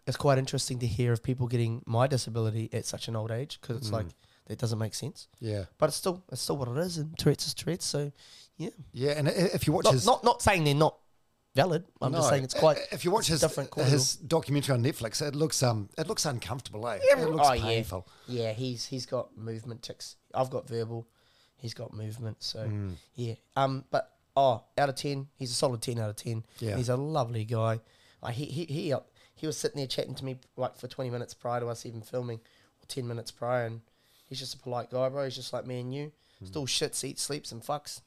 It's 0.07 0.19
quite 0.19 0.37
interesting 0.37 0.81
to 0.81 0.87
hear 0.87 1.13
of 1.13 1.23
people 1.23 1.47
getting 1.47 1.83
my 1.87 2.07
disability 2.07 2.69
at 2.73 2.85
such 2.85 3.09
an 3.09 3.17
old 3.17 3.31
age 3.31 3.59
because 3.61 3.79
it's 3.79 3.91
like 3.91 4.07
that 4.49 4.59
doesn't 4.59 4.79
make 4.79 4.95
sense. 4.95 5.29
Yeah, 5.41 5.65
But 5.79 5.87
it's 5.87 5.97
still 5.97 6.23
it's 6.31 6.43
still 6.43 6.59
what 6.59 6.69
it 6.69 6.77
is, 6.77 6.99
and 6.99 7.17
Tourette's 7.17 7.47
is 7.47 7.55
Tourette's. 7.55 7.87
So 7.87 8.13
yeah, 8.59 8.69
yeah. 8.93 9.13
And 9.13 9.29
if 9.29 9.67
you 9.67 9.73
watch 9.73 9.85
not, 9.85 9.95
his 9.95 10.05
not 10.05 10.23
not 10.23 10.43
saying 10.43 10.65
they're 10.65 10.75
not 10.75 10.99
valid. 11.55 11.85
I'm 12.01 12.13
just 12.13 12.29
saying 12.29 12.45
it's 12.45 12.55
quite. 12.55 12.79
If 12.91 13.05
you 13.05 13.11
watch 13.11 13.27
his 13.29 13.41
different 13.41 13.73
his 13.75 14.17
documentary 14.17 14.75
on 14.75 14.83
Netflix, 14.83 15.27
it 15.27 15.35
looks 15.35 15.63
um 15.63 15.89
it 15.97 16.07
looks 16.07 16.25
uncomfortable. 16.25 16.87
Eh? 16.89 16.99
Yeah. 17.03 17.23
it 17.23 17.31
looks 17.31 17.49
oh, 17.49 17.53
painful. 17.53 18.09
Yeah. 18.27 18.43
yeah, 18.43 18.53
he's 18.53 18.87
he's 18.87 19.07
got 19.07 19.37
movement 19.37 19.83
tics. 19.83 20.17
I've 20.35 20.51
got 20.51 20.69
verbal. 20.69 21.07
He's 21.57 21.75
got 21.75 21.93
movement. 21.93 22.43
So 22.43 22.65
Hmm. 22.65 22.93
yeah. 23.15 23.35
Um, 23.57 23.85
but 23.91 24.13
oh, 24.37 24.65
out 24.77 24.89
of 24.89 24.97
ten, 24.97 25.29
he's 25.37 25.51
a 25.51 25.55
solid 25.55 25.81
ten 25.81 25.99
out 25.99 26.11
of 26.11 26.17
ten. 26.17 26.45
Yeah. 26.59 26.77
he's 26.77 26.89
a 26.89 26.97
lovely 26.97 27.45
guy. 27.45 27.81
Like 28.23 28.35
he 28.35 28.47
he 28.47 28.65
he 28.65 28.93
uh, 28.93 29.01
he 29.35 29.47
was 29.47 29.57
sitting 29.57 29.79
there 29.79 29.87
chatting 29.87 30.15
to 30.17 30.25
me 30.25 30.39
like 30.57 30.77
for 30.77 30.89
twenty 30.89 31.11
minutes 31.11 31.35
prior 31.35 31.61
to 31.61 31.67
us 31.69 31.87
even 31.87 32.03
filming, 32.03 32.39
or 32.39 32.87
ten 32.89 33.07
minutes 33.07 33.31
prior, 33.31 33.67
and 33.67 33.81
he's 34.27 34.41
just 34.41 34.55
a 34.55 34.59
polite 34.59 34.91
guy, 34.91 35.09
bro. 35.09 35.25
He's 35.25 35.37
just 35.37 35.53
like 35.53 35.67
me 35.67 35.81
and 35.81 35.95
you. 35.95 36.13
Hmm. 36.41 36.47
Still 36.47 36.67
shits, 36.67 37.05
eats, 37.05 37.23
sleeps, 37.23 37.53
and 37.53 37.63
fucks. 37.63 38.01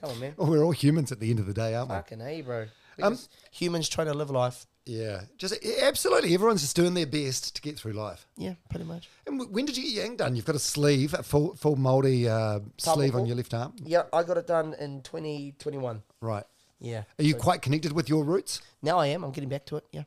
Come 0.00 0.10
on, 0.10 0.20
man. 0.20 0.34
Well, 0.36 0.48
we're 0.50 0.64
all 0.64 0.70
humans 0.72 1.12
at 1.12 1.20
the 1.20 1.30
end 1.30 1.38
of 1.40 1.46
the 1.46 1.54
day, 1.54 1.74
aren't 1.74 1.90
we? 1.90 1.96
Fucking 1.96 2.20
a, 2.20 2.40
bro. 2.42 2.66
Um, 3.02 3.18
humans 3.52 3.88
trying 3.88 4.08
to 4.08 4.14
live 4.14 4.30
life. 4.30 4.66
Yeah, 4.84 5.22
just 5.36 5.54
absolutely. 5.82 6.32
Everyone's 6.34 6.62
just 6.62 6.74
doing 6.74 6.94
their 6.94 7.06
best 7.06 7.54
to 7.56 7.62
get 7.62 7.78
through 7.78 7.92
life. 7.92 8.26
Yeah, 8.36 8.54
pretty 8.70 8.86
much. 8.86 9.08
And 9.26 9.38
w- 9.38 9.52
when 9.54 9.66
did 9.66 9.76
you 9.76 9.82
get 9.84 9.92
your 9.92 10.04
yang 10.04 10.16
done? 10.16 10.34
You've 10.34 10.46
got 10.46 10.56
a 10.56 10.58
sleeve, 10.60 11.12
a 11.14 11.22
full 11.22 11.54
full 11.56 11.76
mouldy 11.76 12.26
uh, 12.28 12.60
sleeve 12.78 13.14
on 13.14 13.26
your 13.26 13.36
left 13.36 13.52
arm, 13.54 13.74
Yeah, 13.84 14.04
I 14.12 14.22
got 14.22 14.38
it 14.38 14.46
done 14.46 14.74
in 14.80 15.02
2021. 15.02 16.02
right? 16.22 16.44
Yeah. 16.80 17.02
Are 17.18 17.22
you 17.22 17.32
So 17.32 17.38
quite 17.38 17.60
connected 17.62 17.92
with 17.92 18.08
your 18.08 18.24
roots? 18.24 18.62
now 18.82 18.98
I 18.98 19.08
am. 19.08 19.24
I'm 19.24 19.30
getting 19.32 19.50
back 19.50 19.66
to 19.66 19.76
it. 19.76 19.84
Yeah. 19.92 20.04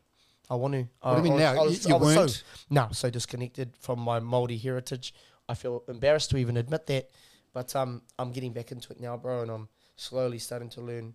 I 0.49 0.55
want 0.55 0.73
to. 0.73 0.87
What 1.01 1.11
do 1.11 1.17
you 1.17 1.23
mean 1.29 1.37
now? 1.37 1.53
You- 1.65 1.69
you 1.87 1.97
was 1.97 2.15
weren't? 2.15 2.29
So, 2.31 2.43
no, 2.69 2.87
so 2.91 3.09
disconnected 3.09 3.73
from 3.79 3.99
my 3.99 4.19
Māori 4.19 4.59
heritage. 4.59 5.13
I 5.47 5.53
feel 5.53 5.83
embarrassed 5.87 6.29
to 6.31 6.37
even 6.37 6.57
admit 6.57 6.87
that, 6.87 7.09
but 7.53 7.75
um, 7.75 8.01
I'm 8.17 8.31
getting 8.31 8.51
back 8.53 8.71
into 8.71 8.91
it 8.91 8.99
now, 8.99 9.15
bro, 9.17 9.41
and 9.43 9.51
I'm 9.51 9.69
slowly 9.95 10.39
starting 10.39 10.69
to 10.69 10.81
learn 10.81 11.13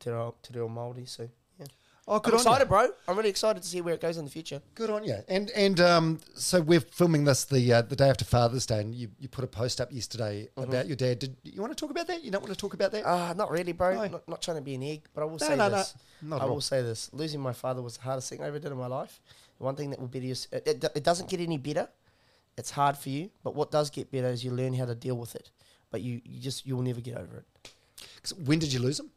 to 0.00 0.10
do, 0.10 0.34
to 0.42 0.52
do 0.52 0.60
Māori. 0.68 1.08
So 1.08 1.28
yeah, 1.58 1.66
Oh, 2.08 2.20
I'm 2.24 2.34
excited, 2.34 2.68
bro. 2.68 2.88
I'm 3.06 3.16
really 3.16 3.28
excited 3.30 3.62
to 3.62 3.68
see 3.68 3.80
where 3.80 3.94
it 3.94 4.00
goes 4.00 4.16
in 4.16 4.24
the 4.24 4.30
future. 4.30 4.60
Good 4.74 4.90
on 4.90 5.04
you. 5.04 5.18
And 5.28 5.50
and 5.50 5.78
um, 5.80 6.20
so 6.34 6.60
we're 6.60 6.80
filming 6.80 7.22
this 7.24 7.44
the 7.44 7.72
uh, 7.72 7.82
the 7.82 7.94
day 7.94 8.08
after 8.08 8.24
Father's 8.24 8.66
Day, 8.66 8.80
and 8.80 8.92
you, 8.92 9.08
you 9.20 9.28
put 9.28 9.44
a 9.44 9.46
post 9.46 9.80
up 9.80 9.92
yesterday 9.92 10.48
Mm-hmm. 10.56 10.70
about 10.70 10.86
your 10.88 10.96
dad. 10.96 11.20
Did 11.20 11.36
you 11.44 11.60
want 11.60 11.70
to 11.72 11.76
talk 11.76 11.90
about 11.90 12.08
that? 12.08 12.24
You 12.24 12.30
don't 12.32 12.42
want 12.42 12.52
to 12.52 12.58
talk 12.58 12.74
about 12.74 12.90
that? 12.92 13.04
Uh, 13.06 13.32
not 13.34 13.50
really, 13.52 13.70
bro. 13.72 13.94
No. 13.94 14.06
Not, 14.08 14.28
not 14.28 14.42
trying 14.42 14.56
to 14.56 14.62
be 14.62 14.74
an 14.74 14.82
egg, 14.82 15.02
but 15.14 15.22
I 15.22 15.24
will 15.26 15.38
No, 15.38 15.46
say 15.46 15.56
no, 15.56 15.68
no. 15.68 15.76
this. 15.76 15.94
Not 16.22 16.40
I 16.40 16.44
will 16.46 16.54
all. 16.54 16.60
say 16.60 16.82
this. 16.82 17.08
Losing 17.12 17.40
my 17.40 17.52
father 17.52 17.80
was 17.82 17.96
the 17.96 18.02
hardest 18.02 18.28
thing 18.30 18.42
I 18.42 18.48
ever 18.48 18.58
did 18.58 18.72
in 18.72 18.78
my 18.78 18.88
life. 18.88 19.20
The 19.58 19.64
one 19.64 19.76
thing 19.76 19.90
that 19.90 20.00
will 20.00 20.08
better 20.08 20.24
you, 20.26 20.32
it, 20.50 20.66
it, 20.66 20.84
it 20.96 21.04
doesn't 21.04 21.28
get 21.30 21.38
any 21.40 21.56
better. 21.58 21.88
It's 22.58 22.70
hard 22.72 22.98
for 22.98 23.10
you, 23.10 23.30
but 23.44 23.54
what 23.54 23.70
does 23.70 23.90
get 23.90 24.10
better 24.10 24.26
is 24.28 24.44
you 24.44 24.50
learn 24.50 24.74
how 24.74 24.86
to 24.86 24.94
deal 24.96 25.16
with 25.16 25.36
it. 25.36 25.50
But 25.92 26.00
you, 26.02 26.20
you 26.24 26.40
just, 26.40 26.66
you'll 26.66 26.82
never 26.82 27.00
get 27.00 27.16
over 27.16 27.36
it. 27.38 27.44
'Cause 28.22 28.34
when 28.34 28.58
did 28.58 28.72
you 28.72 28.80
lose 28.80 28.96
them? 28.98 29.10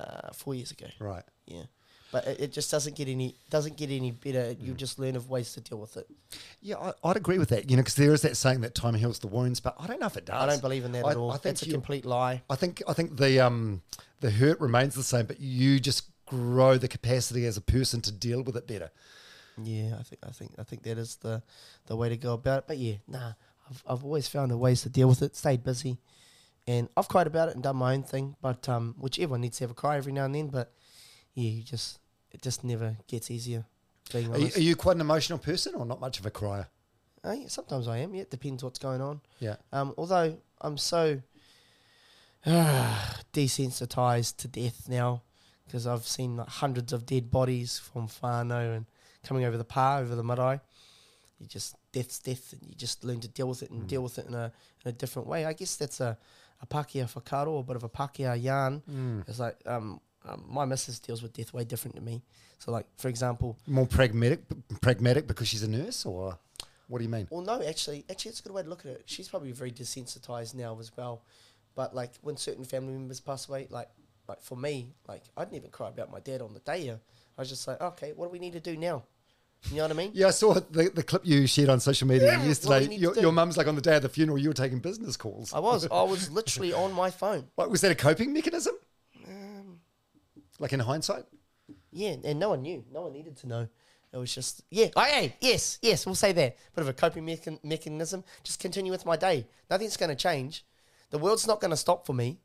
Uh, 0.00 0.32
four 0.32 0.54
years 0.54 0.70
ago. 0.70 0.86
Right. 1.00 1.24
Yeah. 1.46 1.64
but 2.12 2.26
it, 2.26 2.40
it 2.40 2.52
just 2.52 2.70
doesn't 2.70 2.94
get 2.96 3.06
any 3.08 3.34
doesn't 3.50 3.76
get 3.76 3.90
any 3.90 4.12
better. 4.12 4.52
You 4.52 4.72
just 4.74 4.98
learn 4.98 5.14
of 5.16 5.28
ways 5.28 5.52
to 5.54 5.60
deal 5.60 5.78
with 5.78 5.96
it. 5.96 6.06
Yeah, 6.62 6.76
I, 6.78 6.92
I'd 7.04 7.16
agree 7.16 7.38
with 7.38 7.48
that. 7.50 7.68
You 7.68 7.76
know, 7.76 7.82
because 7.82 7.96
there 7.96 8.14
is 8.14 8.22
that 8.22 8.36
saying 8.36 8.60
that 8.62 8.74
time 8.74 8.94
heals 8.94 9.18
the 9.18 9.26
wounds, 9.26 9.60
but 9.60 9.74
I 9.78 9.86
don't 9.86 10.00
know 10.00 10.06
if 10.06 10.16
it 10.16 10.24
does. 10.24 10.40
I 10.40 10.46
don't 10.46 10.62
believe 10.62 10.84
in 10.84 10.92
that 10.92 11.04
I- 11.04 11.10
at 11.10 11.16
all. 11.16 11.30
I 11.30 11.34
think 11.36 11.56
That's 11.58 11.62
a 11.68 11.70
complete 11.72 12.04
lie. 12.06 12.42
I 12.48 12.54
think 12.56 12.82
I 12.88 12.92
think 12.94 13.16
the 13.18 13.40
um 13.40 13.82
the 14.20 14.30
hurt 14.30 14.58
remains 14.60 14.94
the 14.94 15.02
same, 15.02 15.26
but 15.26 15.40
you 15.40 15.80
just 15.80 16.04
grow 16.26 16.78
the 16.78 16.88
capacity 16.88 17.44
as 17.46 17.56
a 17.56 17.60
person 17.62 18.00
to 18.02 18.12
deal 18.12 18.42
with 18.42 18.56
it 18.56 18.66
better. 18.66 18.90
Yeah, 19.62 19.96
I 19.98 20.02
think 20.04 20.20
I 20.26 20.30
think 20.30 20.52
I 20.58 20.62
think 20.62 20.82
that 20.84 20.96
is 20.98 21.16
the 21.16 21.42
the 21.86 21.96
way 21.96 22.08
to 22.08 22.16
go 22.16 22.34
about 22.34 22.58
it. 22.60 22.64
But 22.68 22.78
yeah, 22.78 22.94
nah, 23.08 23.32
I've 23.68 23.82
I've 23.86 24.04
always 24.04 24.28
found 24.28 24.50
the 24.52 24.56
ways 24.56 24.82
to 24.82 24.88
deal 24.88 25.08
with 25.08 25.20
it. 25.22 25.34
Stayed 25.36 25.62
busy, 25.64 25.98
and 26.68 26.86
I've 26.98 27.08
cried 27.08 27.26
about 27.26 27.48
it 27.48 27.54
and 27.54 27.64
done 27.64 27.76
my 27.76 27.94
own 27.94 28.02
thing. 28.02 28.36
But 28.42 28.68
um, 28.68 28.94
which 28.98 29.18
everyone 29.18 29.40
needs 29.40 29.56
to 29.56 29.64
have 29.64 29.70
a 29.70 29.74
cry 29.74 29.96
every 29.96 30.12
now 30.12 30.26
and 30.26 30.34
then. 30.34 30.48
But 30.48 30.72
yeah, 31.34 31.48
you 31.48 31.62
just 31.62 31.98
it 32.30 32.42
just 32.42 32.62
never 32.62 32.96
gets 33.08 33.30
easier. 33.30 33.64
Being 34.12 34.32
Are 34.32 34.38
you, 34.38 34.50
are 34.54 34.60
you 34.60 34.76
quite 34.76 34.96
an 34.96 35.00
emotional 35.00 35.38
person 35.38 35.74
or 35.74 35.86
not 35.86 35.98
much 35.98 36.20
of 36.20 36.26
a 36.26 36.30
crier? 36.30 36.68
Uh, 37.24 37.32
yeah, 37.32 37.48
sometimes 37.48 37.88
I 37.88 37.98
am. 37.98 38.14
Yeah, 38.14 38.22
it 38.22 38.30
depends 38.30 38.62
what's 38.62 38.78
going 38.78 39.00
on. 39.00 39.20
Yeah. 39.40 39.56
Um, 39.72 39.94
although 39.96 40.36
I'm 40.60 40.76
so 40.76 41.20
uh, 42.44 43.04
desensitized 43.32 44.36
to 44.36 44.48
death 44.48 44.88
now 44.88 45.22
because 45.66 45.86
I've 45.86 46.06
seen 46.06 46.36
like, 46.36 46.48
hundreds 46.48 46.92
of 46.92 47.06
dead 47.06 47.30
bodies 47.30 47.78
from 47.78 48.08
whānau 48.08 48.76
and 48.76 48.86
coming 49.24 49.44
over 49.44 49.56
the 49.56 49.64
pa, 49.64 49.98
over 49.98 50.14
the 50.14 50.22
marae. 50.22 50.60
You 51.38 51.46
just 51.46 51.76
death's 51.92 52.18
death, 52.18 52.52
and 52.52 52.62
you 52.68 52.74
just 52.74 53.04
learn 53.04 53.20
to 53.20 53.28
deal 53.28 53.48
with 53.48 53.62
it 53.62 53.70
and 53.70 53.86
deal 53.86 54.02
with 54.02 54.18
it 54.18 54.26
in 54.26 54.34
a 54.34 54.52
in 54.84 54.88
a 54.90 54.92
different 54.92 55.28
way. 55.28 55.46
I 55.46 55.52
guess 55.54 55.76
that's 55.76 56.00
a 56.00 56.18
a 56.60 56.66
Pākehā 56.66 57.12
whakaaro, 57.12 57.60
a 57.60 57.62
bit 57.62 57.76
of 57.76 57.84
a 57.84 57.88
Pākehā 57.88 58.42
yarn. 58.42 58.82
It's 59.28 59.38
like 59.38 59.56
um, 59.66 60.00
um, 60.28 60.44
my 60.48 60.64
missus 60.64 60.98
deals 60.98 61.22
with 61.22 61.32
death 61.32 61.52
way 61.52 61.64
different 61.64 61.96
to 61.96 62.02
me. 62.02 62.22
So, 62.58 62.72
like 62.72 62.86
for 62.96 63.08
example, 63.08 63.56
More 63.66 63.86
pragmatic, 63.86 64.40
pragmatic 64.80 65.26
because 65.26 65.48
she's 65.48 65.62
a 65.62 65.68
nurse, 65.68 66.04
or 66.04 66.38
what 66.88 66.98
do 66.98 67.04
you 67.04 67.10
mean? 67.10 67.28
Well, 67.30 67.42
no, 67.42 67.62
actually, 67.62 68.04
actually, 68.10 68.30
it's 68.30 68.40
a 68.40 68.42
good 68.42 68.52
way 68.52 68.62
to 68.62 68.68
look 68.68 68.80
at 68.84 68.92
it. 68.92 69.02
She's 69.06 69.28
probably 69.28 69.52
very 69.52 69.70
desensitized 69.70 70.54
now 70.54 70.78
as 70.80 70.90
well. 70.96 71.22
But 71.74 71.94
like 71.94 72.12
when 72.22 72.36
certain 72.36 72.64
family 72.64 72.94
members 72.94 73.20
pass 73.20 73.48
away, 73.48 73.68
like 73.70 73.88
like 74.28 74.42
for 74.42 74.56
me, 74.56 74.88
like 75.06 75.22
I 75.36 75.44
didn't 75.44 75.56
even 75.56 75.70
cry 75.70 75.88
about 75.88 76.10
my 76.10 76.20
dad 76.20 76.42
on 76.42 76.52
the 76.54 76.60
day. 76.60 76.90
I 76.90 77.40
was 77.40 77.48
just 77.48 77.68
like, 77.68 77.80
okay, 77.80 78.12
what 78.16 78.26
do 78.26 78.32
we 78.32 78.40
need 78.40 78.54
to 78.54 78.60
do 78.60 78.76
now? 78.76 79.04
You 79.70 79.76
know 79.78 79.82
what 79.82 79.90
I 79.90 79.94
mean? 79.94 80.10
Yeah, 80.14 80.28
I 80.28 80.30
saw 80.30 80.54
the, 80.54 80.90
the 80.94 81.02
clip 81.02 81.22
you 81.26 81.46
shared 81.46 81.68
on 81.68 81.80
social 81.80 82.06
media 82.06 82.32
Yeah, 82.32 82.44
yesterday. 82.44 82.94
you 82.94 82.98
Your, 82.98 83.18
your 83.18 83.32
mum's 83.32 83.56
like 83.56 83.66
on 83.66 83.74
the 83.74 83.80
day 83.80 83.96
of 83.96 84.02
the 84.02 84.08
funeral, 84.08 84.38
you 84.38 84.48
were 84.48 84.54
taking 84.54 84.78
business 84.78 85.16
calls. 85.16 85.52
I 85.52 85.58
was, 85.58 85.86
I 85.90 86.02
was 86.04 86.30
literally 86.38 86.72
on 86.72 86.92
my 86.92 87.10
phone. 87.10 87.46
Like, 87.56 87.68
was 87.68 87.80
that 87.80 87.90
a 87.90 87.94
coping 87.96 88.32
mechanism? 88.32 88.74
Um, 89.26 89.80
like 90.58 90.72
in 90.72 90.80
hindsight? 90.80 91.24
Yeah, 91.90 92.16
and 92.24 92.38
no 92.38 92.50
one 92.50 92.62
knew. 92.62 92.84
No 92.92 93.02
one 93.02 93.12
needed 93.12 93.36
to 93.38 93.48
know. 93.48 93.68
It 94.12 94.16
was 94.16 94.34
just, 94.34 94.62
yeah, 94.70 94.86
oh, 94.96 95.02
hey, 95.02 95.34
yes, 95.40 95.78
yes, 95.82 96.06
we'll 96.06 96.14
say 96.14 96.32
that. 96.32 96.56
Bit 96.74 96.82
of 96.82 96.88
a 96.88 96.92
coping 96.94 97.26
mechan- 97.26 97.62
mechanism. 97.62 98.24
Just 98.42 98.58
continue 98.60 98.90
with 98.92 99.04
my 99.04 99.16
day. 99.16 99.46
Nothing's 99.70 99.96
going 99.98 100.08
to 100.08 100.16
change. 100.16 100.64
The 101.10 101.18
world's 101.18 101.46
not 101.46 101.60
going 101.60 101.72
to 101.72 101.76
stop 101.76 102.06
for 102.06 102.14
me. 102.14 102.38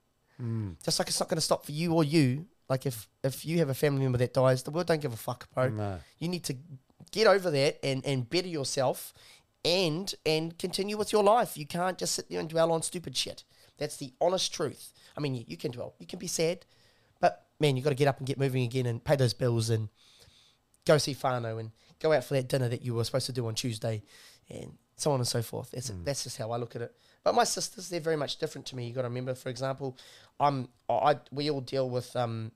Just 0.84 1.00
like 1.00 1.08
it's 1.08 1.20
not 1.22 1.30
going 1.30 1.38
to 1.38 1.42
stop 1.42 1.66
for 1.66 1.72
you 1.72 1.94
or 1.94 2.04
you. 2.04 2.48
Like 2.68 2.86
if 2.86 3.08
if 3.24 3.46
you 3.46 3.60
have 3.60 3.70
a 3.70 3.74
family 3.74 4.02
member 4.02 4.18
that 4.18 4.34
dies, 4.34 4.64
the 4.64 4.72
world 4.72 4.88
don't 4.88 5.02
give 5.02 5.14
a 5.14 5.18
fuck, 5.18 5.48
bro. 5.54 5.70
No. 5.70 6.00
You 6.20 6.28
need 6.28 6.44
to 6.46 6.56
get 7.14 7.28
over 7.28 7.50
that 7.52 7.80
and, 7.86 8.06
and 8.06 8.30
better 8.30 8.50
yourself 8.50 9.14
and 9.64 10.14
and 10.26 10.58
continue 10.58 10.98
with 10.98 11.14
your 11.14 11.24
life. 11.24 11.56
You 11.56 11.66
can't 11.66 11.98
just 11.98 12.16
sit 12.16 12.30
there 12.30 12.42
and 12.42 12.50
dwell 12.50 12.72
on 12.74 12.82
stupid 12.82 13.16
shit. 13.16 13.46
That's 13.78 13.96
the 13.96 14.14
honest 14.20 14.54
truth. 14.54 14.92
I 15.16 15.22
mean, 15.22 15.36
you, 15.36 15.46
you 15.48 15.56
can 15.56 15.72
dwell, 15.72 15.94
you 16.00 16.08
can 16.08 16.20
be 16.20 16.28
sad, 16.28 16.66
but 17.22 17.46
man, 17.60 17.78
you 17.78 17.84
got 17.84 17.92
to 17.92 17.96
get 17.96 18.08
up 18.08 18.18
and 18.18 18.28
get 18.28 18.38
moving 18.38 18.64
again 18.64 18.86
and 18.86 19.02
pay 19.02 19.16
those 19.16 19.34
bills 19.34 19.70
and 19.70 19.88
go 20.86 20.98
see 20.98 21.14
Fano 21.14 21.58
and 21.60 21.72
go 22.00 22.12
out 22.12 22.26
for 22.26 22.34
that 22.34 22.50
dinner 22.50 22.68
that 22.68 22.84
you 22.84 22.94
were 22.94 23.04
supposed 23.04 23.28
to 23.28 23.32
do 23.32 23.48
on 23.48 23.56
Tuesday 23.56 24.04
and 24.50 24.74
so 24.98 25.12
on 25.12 25.20
and 25.20 25.28
so 25.28 25.42
forth. 25.42 25.72
That's, 25.72 25.92
that's 26.04 26.24
just 26.24 26.38
how 26.38 26.52
I 26.52 26.58
look 26.58 26.76
at 26.76 26.82
it. 26.82 26.96
But 27.24 27.36
my 27.36 27.46
sisters, 27.46 27.90
they're 27.90 28.02
very 28.02 28.18
much 28.18 28.38
different 28.38 28.68
to 28.68 28.76
me. 28.76 28.88
You 28.88 28.94
got 28.94 29.04
to 29.04 29.08
remember, 29.08 29.34
for 29.34 29.50
example, 29.50 29.98
I'm 30.40 30.68
I 30.90 31.20
we 31.32 31.50
all 31.50 31.62
deal 31.62 31.90
with 31.90 32.14
um, 32.16 32.52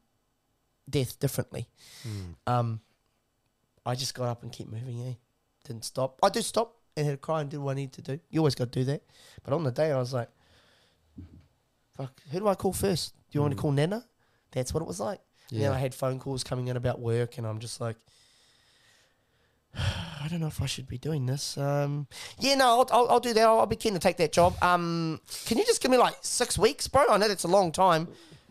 death 0.89 1.19
differently. 1.19 1.69
Um, 2.45 2.81
I 3.87 3.95
just 3.95 4.13
got 4.13 4.25
up 4.27 4.43
and 4.43 4.51
kept 4.51 4.69
moving. 4.71 5.01
Eh? 5.07 5.13
Didn't 5.65 5.85
stop. 5.85 6.19
I 6.21 6.29
did 6.29 6.43
stop 6.43 6.75
and 6.95 7.05
had 7.05 7.15
a 7.15 7.17
cry 7.17 7.41
and 7.41 7.49
did 7.49 7.57
what 7.59 7.71
I 7.71 7.75
needed 7.75 7.93
to 7.93 8.01
do. 8.15 8.19
You 8.29 8.39
always 8.41 8.55
got 8.55 8.71
to 8.71 8.79
do 8.79 8.85
that. 8.85 9.01
But 9.43 9.53
on 9.53 9.63
the 9.63 9.71
day, 9.71 9.91
I 9.91 9.97
was 9.97 10.13
like, 10.13 10.29
"Fuck, 11.95 12.21
who 12.31 12.39
do 12.39 12.47
I 12.47 12.55
call 12.55 12.73
first? 12.73 13.13
Do 13.31 13.37
you 13.37 13.41
want 13.41 13.55
to 13.55 13.59
call 13.59 13.71
Nana?" 13.71 14.05
That's 14.51 14.73
what 14.73 14.81
it 14.81 14.87
was 14.87 14.99
like. 14.99 15.19
And 15.51 15.59
then 15.61 15.69
Yeah. 15.71 15.75
I 15.75 15.79
had 15.79 15.93
phone 15.95 16.19
calls 16.19 16.43
coming 16.43 16.67
in 16.67 16.77
about 16.77 16.99
work, 16.99 17.37
and 17.37 17.47
I'm 17.47 17.59
just 17.59 17.79
like, 17.79 17.95
I 19.75 20.27
don't 20.29 20.39
know 20.39 20.47
if 20.47 20.61
I 20.61 20.65
should 20.65 20.87
be 20.87 20.97
doing 20.97 21.25
this. 21.25 21.57
Um, 21.57 22.07
yeah, 22.39 22.55
no, 22.55 22.65
I'll, 22.79 22.87
I'll, 22.91 23.09
I'll 23.11 23.19
do 23.19 23.33
that. 23.33 23.43
I'll, 23.47 23.59
I'll 23.59 23.65
be 23.65 23.75
keen 23.75 23.93
to 23.93 23.99
take 23.99 24.17
that 24.17 24.31
job. 24.31 24.55
Um, 24.61 25.21
can 25.45 25.57
you 25.57 25.65
just 25.65 25.81
give 25.81 25.91
me 25.91 25.97
like 25.97 26.15
six 26.21 26.57
weeks, 26.57 26.87
bro? 26.87 27.05
I 27.09 27.17
know 27.17 27.27
that's 27.27 27.43
a 27.43 27.47
long 27.49 27.71
time. 27.71 28.07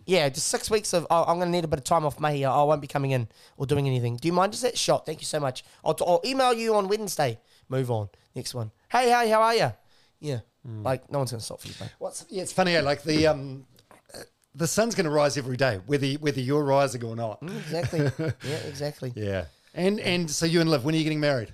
Yeah, 0.07 0.29
just 0.29 0.47
six 0.47 0.71
weeks 0.71 0.93
of. 0.95 1.07
Oh, 1.11 1.25
I'm 1.25 1.37
going 1.39 1.49
to 1.49 1.53
need 1.53 1.65
a 1.65 1.69
bit 1.69 1.81
of 1.81 1.85
time 1.85 2.07
off 2.07 2.21
May. 2.21 2.45
I 2.45 2.63
won't 2.63 2.81
be 2.81 2.87
coming 2.87 3.11
in 3.11 3.29
or 3.57 3.67
doing 3.67 3.87
anything. 3.89 4.17
Do 4.17 4.29
you 4.29 4.33
mind? 4.33 4.53
Just 4.53 4.63
that 4.63 4.79
shot. 4.79 5.05
Thank 5.05 5.21
you 5.21 5.27
so 5.27 5.41
much. 5.41 5.65
I'll, 5.85 5.97
I'll 6.07 6.21
email 6.25 6.53
you 6.55 6.75
on 6.77 6.87
Wednesday. 6.89 7.39
Move 7.69 7.91
on. 7.91 8.09
Next 8.35 8.55
one. 8.55 8.71
Hey, 8.91 9.11
hey, 9.11 9.29
how 9.29 9.43
are 9.43 9.55
you? 9.55 9.73
Yeah, 10.21 10.41
like 10.65 11.11
no 11.11 11.19
one's 11.19 11.33
going 11.33 11.41
to 11.41 11.45
stop 11.45 11.61
for 11.61 11.69
you, 11.69 11.75
bro. 11.77 11.87
What's, 11.99 12.25
yeah, 12.31 12.43
it's 12.43 12.53
funny. 12.53 12.75
eh, 12.77 12.81
Like 12.81 13.03
the 13.03 13.27
um, 13.27 13.67
uh, 14.15 14.19
the 14.55 14.67
sun's 14.67 14.95
going 14.95 15.05
to 15.05 15.11
rise 15.11 15.37
every 15.37 15.57
day, 15.57 15.81
whether 15.87 16.07
whether 16.15 16.41
you're 16.41 16.65
rising 16.65 17.03
or 17.05 17.17
not. 17.17 17.43
Exactly. 17.43 18.01
yeah, 18.45 18.57
exactly. 18.69 19.13
Yeah. 19.17 19.47
And 19.75 19.99
and 20.01 20.31
so 20.31 20.47
you 20.47 20.61
and 20.61 20.71
Liv, 20.71 20.85
when 20.85 20.95
are 20.95 20.99
you 20.99 21.05
getting 21.05 21.21
married? 21.21 21.53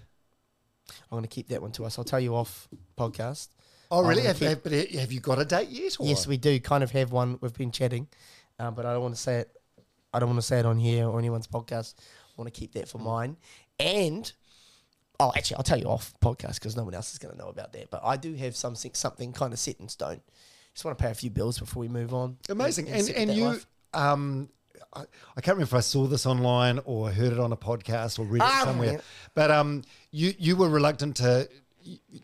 I'm 1.11 1.17
going 1.17 1.23
to 1.23 1.29
keep 1.29 1.49
that 1.49 1.63
one 1.63 1.73
to 1.73 1.85
us. 1.87 1.99
I'll 1.99 2.05
tell 2.05 2.21
you 2.21 2.35
off 2.37 2.69
podcast. 2.99 3.49
Oh, 3.91 4.01
really? 4.03 4.17
gonna 4.23 4.29
Have, 4.29 4.39
keep- 4.39 4.49
have, 4.49 4.63
but 4.63 4.73
have 4.73 5.13
you 5.13 5.21
got 5.21 5.39
a 5.39 5.45
date 5.45 5.69
yet? 5.69 5.97
Or? 6.01 6.07
Yes, 6.07 6.27
we 6.27 6.37
do 6.39 6.59
kind 6.61 6.83
of 6.85 6.91
have 6.93 7.13
one. 7.13 7.39
We've 7.43 7.53
been 7.53 7.73
chatting, 7.73 8.09
uh, 8.59 8.71
but 8.71 8.87
I 8.87 8.93
don't 8.93 9.03
want 9.03 9.15
to 9.15 9.21
say 9.21 9.39
it. 9.41 9.51
I 10.15 10.19
don't 10.19 10.29
want 10.29 10.41
to 10.41 10.47
say 10.47 10.59
it 10.59 10.67
on 10.67 10.79
here 10.79 11.07
or 11.09 11.19
anyone's 11.19 11.47
podcast. 11.47 11.95
I 11.99 12.33
want 12.37 12.53
to 12.53 12.59
keep 12.59 12.73
that 12.75 12.89
for 12.89 12.99
mine. 12.99 13.37
And 13.81 14.31
oh, 15.19 15.33
actually, 15.37 15.57
I'll 15.57 15.63
tell 15.63 15.79
you 15.79 15.87
off 15.87 16.13
podcast 16.21 16.55
because 16.55 16.77
no 16.77 16.85
one 16.85 16.95
else 16.95 17.13
is 17.13 17.19
going 17.19 17.33
to 17.33 17.39
know 17.39 17.49
about 17.49 17.73
that. 17.73 17.91
But 17.91 18.03
I 18.05 18.17
do 18.17 18.35
have 18.35 18.55
something 18.57 18.93
something 18.95 19.33
kind 19.33 19.53
of 19.53 19.59
set 19.59 19.81
in 19.81 19.89
stone. 19.89 20.21
Just 20.75 20.85
want 20.85 20.97
to 20.99 21.03
pay 21.05 21.11
a 21.11 21.15
few 21.15 21.31
bills 21.31 21.59
before 21.59 21.81
we 21.83 21.89
move 21.89 22.13
on. 22.15 22.37
Amazing. 22.49 22.89
And 22.89 23.05
set 23.05 23.17
and 23.17 23.31
that 23.31 23.37
you, 23.37 23.45
life. 23.49 23.67
um, 23.95 24.49
I, 24.95 25.01
I 25.37 25.41
can't 25.41 25.57
remember 25.57 25.63
if 25.65 25.75
I 25.75 25.81
saw 25.81 26.07
this 26.07 26.27
online 26.27 26.79
or 26.85 27.11
heard 27.11 27.33
it 27.33 27.39
on 27.41 27.53
a 27.53 27.57
podcast 27.57 28.19
or 28.19 28.25
read 28.25 28.43
it 28.43 28.49
Ah, 28.49 28.63
somewhere. 28.65 28.93
yeah. 28.93 29.01
But 29.35 29.51
um, 29.51 29.83
you 30.11 30.35
you 30.39 30.57
were 30.57 30.69
reluctant 30.69 31.17
to 31.17 31.49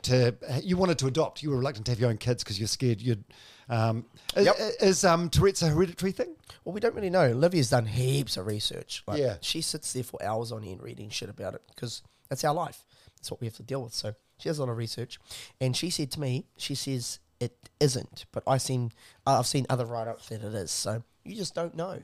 to 0.02 0.34
you 0.62 0.76
wanted 0.76 0.98
to 0.98 1.06
adopt. 1.06 1.42
You 1.42 1.50
were 1.50 1.56
reluctant 1.58 1.86
to 1.86 1.92
have 1.92 2.00
your 2.00 2.10
own 2.10 2.18
kids 2.18 2.42
because 2.44 2.58
you're 2.58 2.68
scared 2.68 3.00
you'd. 3.00 3.24
Um, 3.68 4.06
is- 4.36 4.46
Yep. 4.46 4.56
Is 4.80 5.04
um 5.04 5.28
Tourette's 5.30 5.62
a 5.62 5.68
hereditary 5.68 6.12
thing? 6.12 6.34
Well, 6.64 6.72
we 6.72 6.80
don't 6.80 6.94
really 6.94 7.10
know. 7.10 7.22
Olivia's 7.24 7.70
done 7.70 7.86
heaps 7.86 8.36
of 8.36 8.46
research. 8.46 9.02
Like, 9.06 9.18
Yeah. 9.20 9.36
She 9.40 9.60
sits 9.60 9.92
there 9.92 10.02
for 10.02 10.22
hours 10.22 10.52
on 10.52 10.64
end 10.64 10.82
reading 10.82 11.10
shit 11.10 11.28
about 11.28 11.54
it 11.54 11.62
because 11.74 12.02
that's 12.28 12.44
our 12.44 12.54
life. 12.54 12.84
That's 13.16 13.30
what 13.30 13.40
we 13.40 13.46
have 13.46 13.56
to 13.56 13.62
deal 13.62 13.82
with. 13.82 13.92
So 13.94 14.14
she 14.38 14.48
does 14.48 14.58
a 14.58 14.64
lot 14.64 14.70
of 14.70 14.76
research. 14.76 15.18
And 15.60 15.76
she 15.76 15.90
said 15.90 16.10
to 16.12 16.20
me, 16.20 16.46
she 16.56 16.74
says 16.74 17.18
it 17.40 17.68
isn't, 17.80 18.26
but 18.32 18.42
I 18.46 18.58
seen, 18.58 18.92
I've 19.26 19.46
seen 19.46 19.66
other 19.68 19.84
write 19.86 20.08
ups 20.08 20.28
that 20.28 20.42
it 20.42 20.54
is. 20.54 20.70
So 20.70 21.02
you 21.24 21.34
just 21.36 21.54
don't 21.54 21.74
know, 21.76 22.02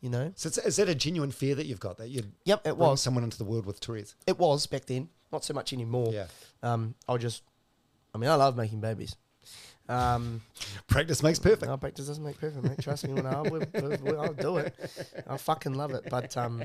you 0.00 0.08
know? 0.10 0.32
So 0.36 0.48
it's, 0.48 0.58
is 0.58 0.76
that 0.76 0.88
a 0.88 0.94
genuine 0.94 1.30
fear 1.30 1.54
that 1.54 1.66
you've 1.66 1.80
got 1.80 1.98
that 1.98 2.08
you'd 2.08 2.32
Yep, 2.44 2.66
it 2.66 2.76
was. 2.76 3.00
someone 3.02 3.22
into 3.24 3.38
the 3.38 3.44
world 3.44 3.66
with 3.66 3.80
Tourette's? 3.80 4.14
It 4.26 4.38
was 4.38 4.66
back 4.66 4.86
then, 4.86 5.08
not 5.32 5.44
so 5.44 5.52
much 5.54 5.72
anymore. 5.72 6.10
Yeah. 6.12 6.26
Um, 6.62 6.94
I'll 7.08 7.18
just, 7.18 7.42
I 8.14 8.18
mean, 8.18 8.28
I 8.30 8.34
love 8.34 8.56
making 8.56 8.80
babies. 8.80 9.16
Um, 9.88 10.40
Practice 10.86 11.22
makes 11.22 11.38
perfect. 11.38 11.64
No, 11.66 11.76
practice 11.76 12.06
doesn't 12.06 12.22
make 12.24 12.38
perfect, 12.38 12.62
mate. 12.64 12.78
Trust 12.80 13.06
me 13.06 13.14
when 13.14 13.26
I 13.26 13.40
will, 13.42 13.62
will- 14.02 14.20
I'll 14.20 14.32
do 14.32 14.56
it. 14.58 14.74
I 15.26 15.36
fucking 15.36 15.74
love 15.74 15.92
it. 15.92 16.04
But 16.08 16.36
um, 16.36 16.62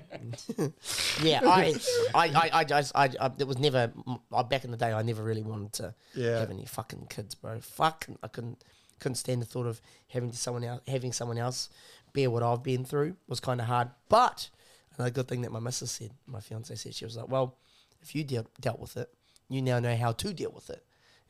yeah, 1.24 1.42
I, 1.44 1.76
I, 2.14 2.28
I, 2.28 2.50
I 2.54 2.64
just, 2.64 2.92
I, 2.96 3.10
I, 3.20 3.32
it 3.40 3.48
was 3.48 3.58
never 3.58 3.92
I, 4.34 4.44
back 4.44 4.64
in 4.66 4.72
the 4.72 4.78
day. 4.78 4.92
I 4.94 5.02
never 5.02 5.24
really 5.24 5.44
wanted 5.44 5.74
to 5.74 5.94
Yeah. 6.16 6.40
have 6.40 6.52
any 6.52 6.66
fucking 6.66 7.08
kids, 7.10 7.36
bro. 7.36 7.60
Fuck, 7.60 8.08
I 8.24 8.28
couldn't, 8.28 8.64
couldn't 9.00 9.16
stand 9.16 9.42
the 9.42 9.46
thought 9.46 9.66
of 9.68 9.82
having 10.10 10.32
to 10.32 10.38
someone 10.38 10.64
else, 10.64 10.82
having 10.88 11.12
someone 11.14 11.38
else 11.38 11.70
bear 12.14 12.30
what 12.30 12.44
I've 12.44 12.64
been 12.64 12.86
through 12.86 13.16
was 13.28 13.40
kind 13.40 13.60
of 13.62 13.68
hard. 13.68 13.90
But 14.10 14.50
another 14.98 15.12
good 15.12 15.28
thing 15.28 15.42
that 15.42 15.52
my 15.52 15.60
missus 15.60 15.92
said, 15.92 16.12
my 16.26 16.40
fiance 16.40 16.74
said, 16.76 16.94
she 16.96 17.06
was 17.06 17.18
like, 17.18 17.30
well, 17.30 17.56
if 18.02 18.16
you 18.16 18.24
dealt 18.24 18.48
dealt 18.62 18.80
with 18.80 18.96
it, 18.98 19.10
you 19.50 19.62
now 19.62 19.80
know 19.80 19.96
how 19.96 20.12
to 20.14 20.34
deal 20.34 20.52
with 20.52 20.70
it, 20.70 20.84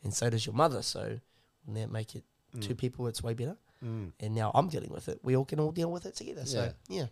and 0.03 0.13
so 0.13 0.29
does 0.29 0.45
your 0.45 0.55
mother. 0.55 0.81
So 0.81 1.19
wouldn't 1.67 1.85
that 1.85 1.91
make 1.91 2.15
it 2.15 2.23
two 2.61 2.73
mm. 2.73 2.77
people? 2.77 3.07
It's 3.07 3.21
way 3.21 3.33
better. 3.33 3.57
Mm. 3.83 4.11
And 4.19 4.33
now 4.33 4.51
I'm 4.55 4.69
dealing 4.69 4.89
with 4.89 5.09
it. 5.09 5.19
We 5.21 5.35
all 5.35 5.45
can 5.45 5.59
all 5.59 5.71
deal 5.71 5.91
with 5.91 6.05
it 6.05 6.15
together. 6.15 6.45
So 6.45 6.71
yeah. 6.87 7.05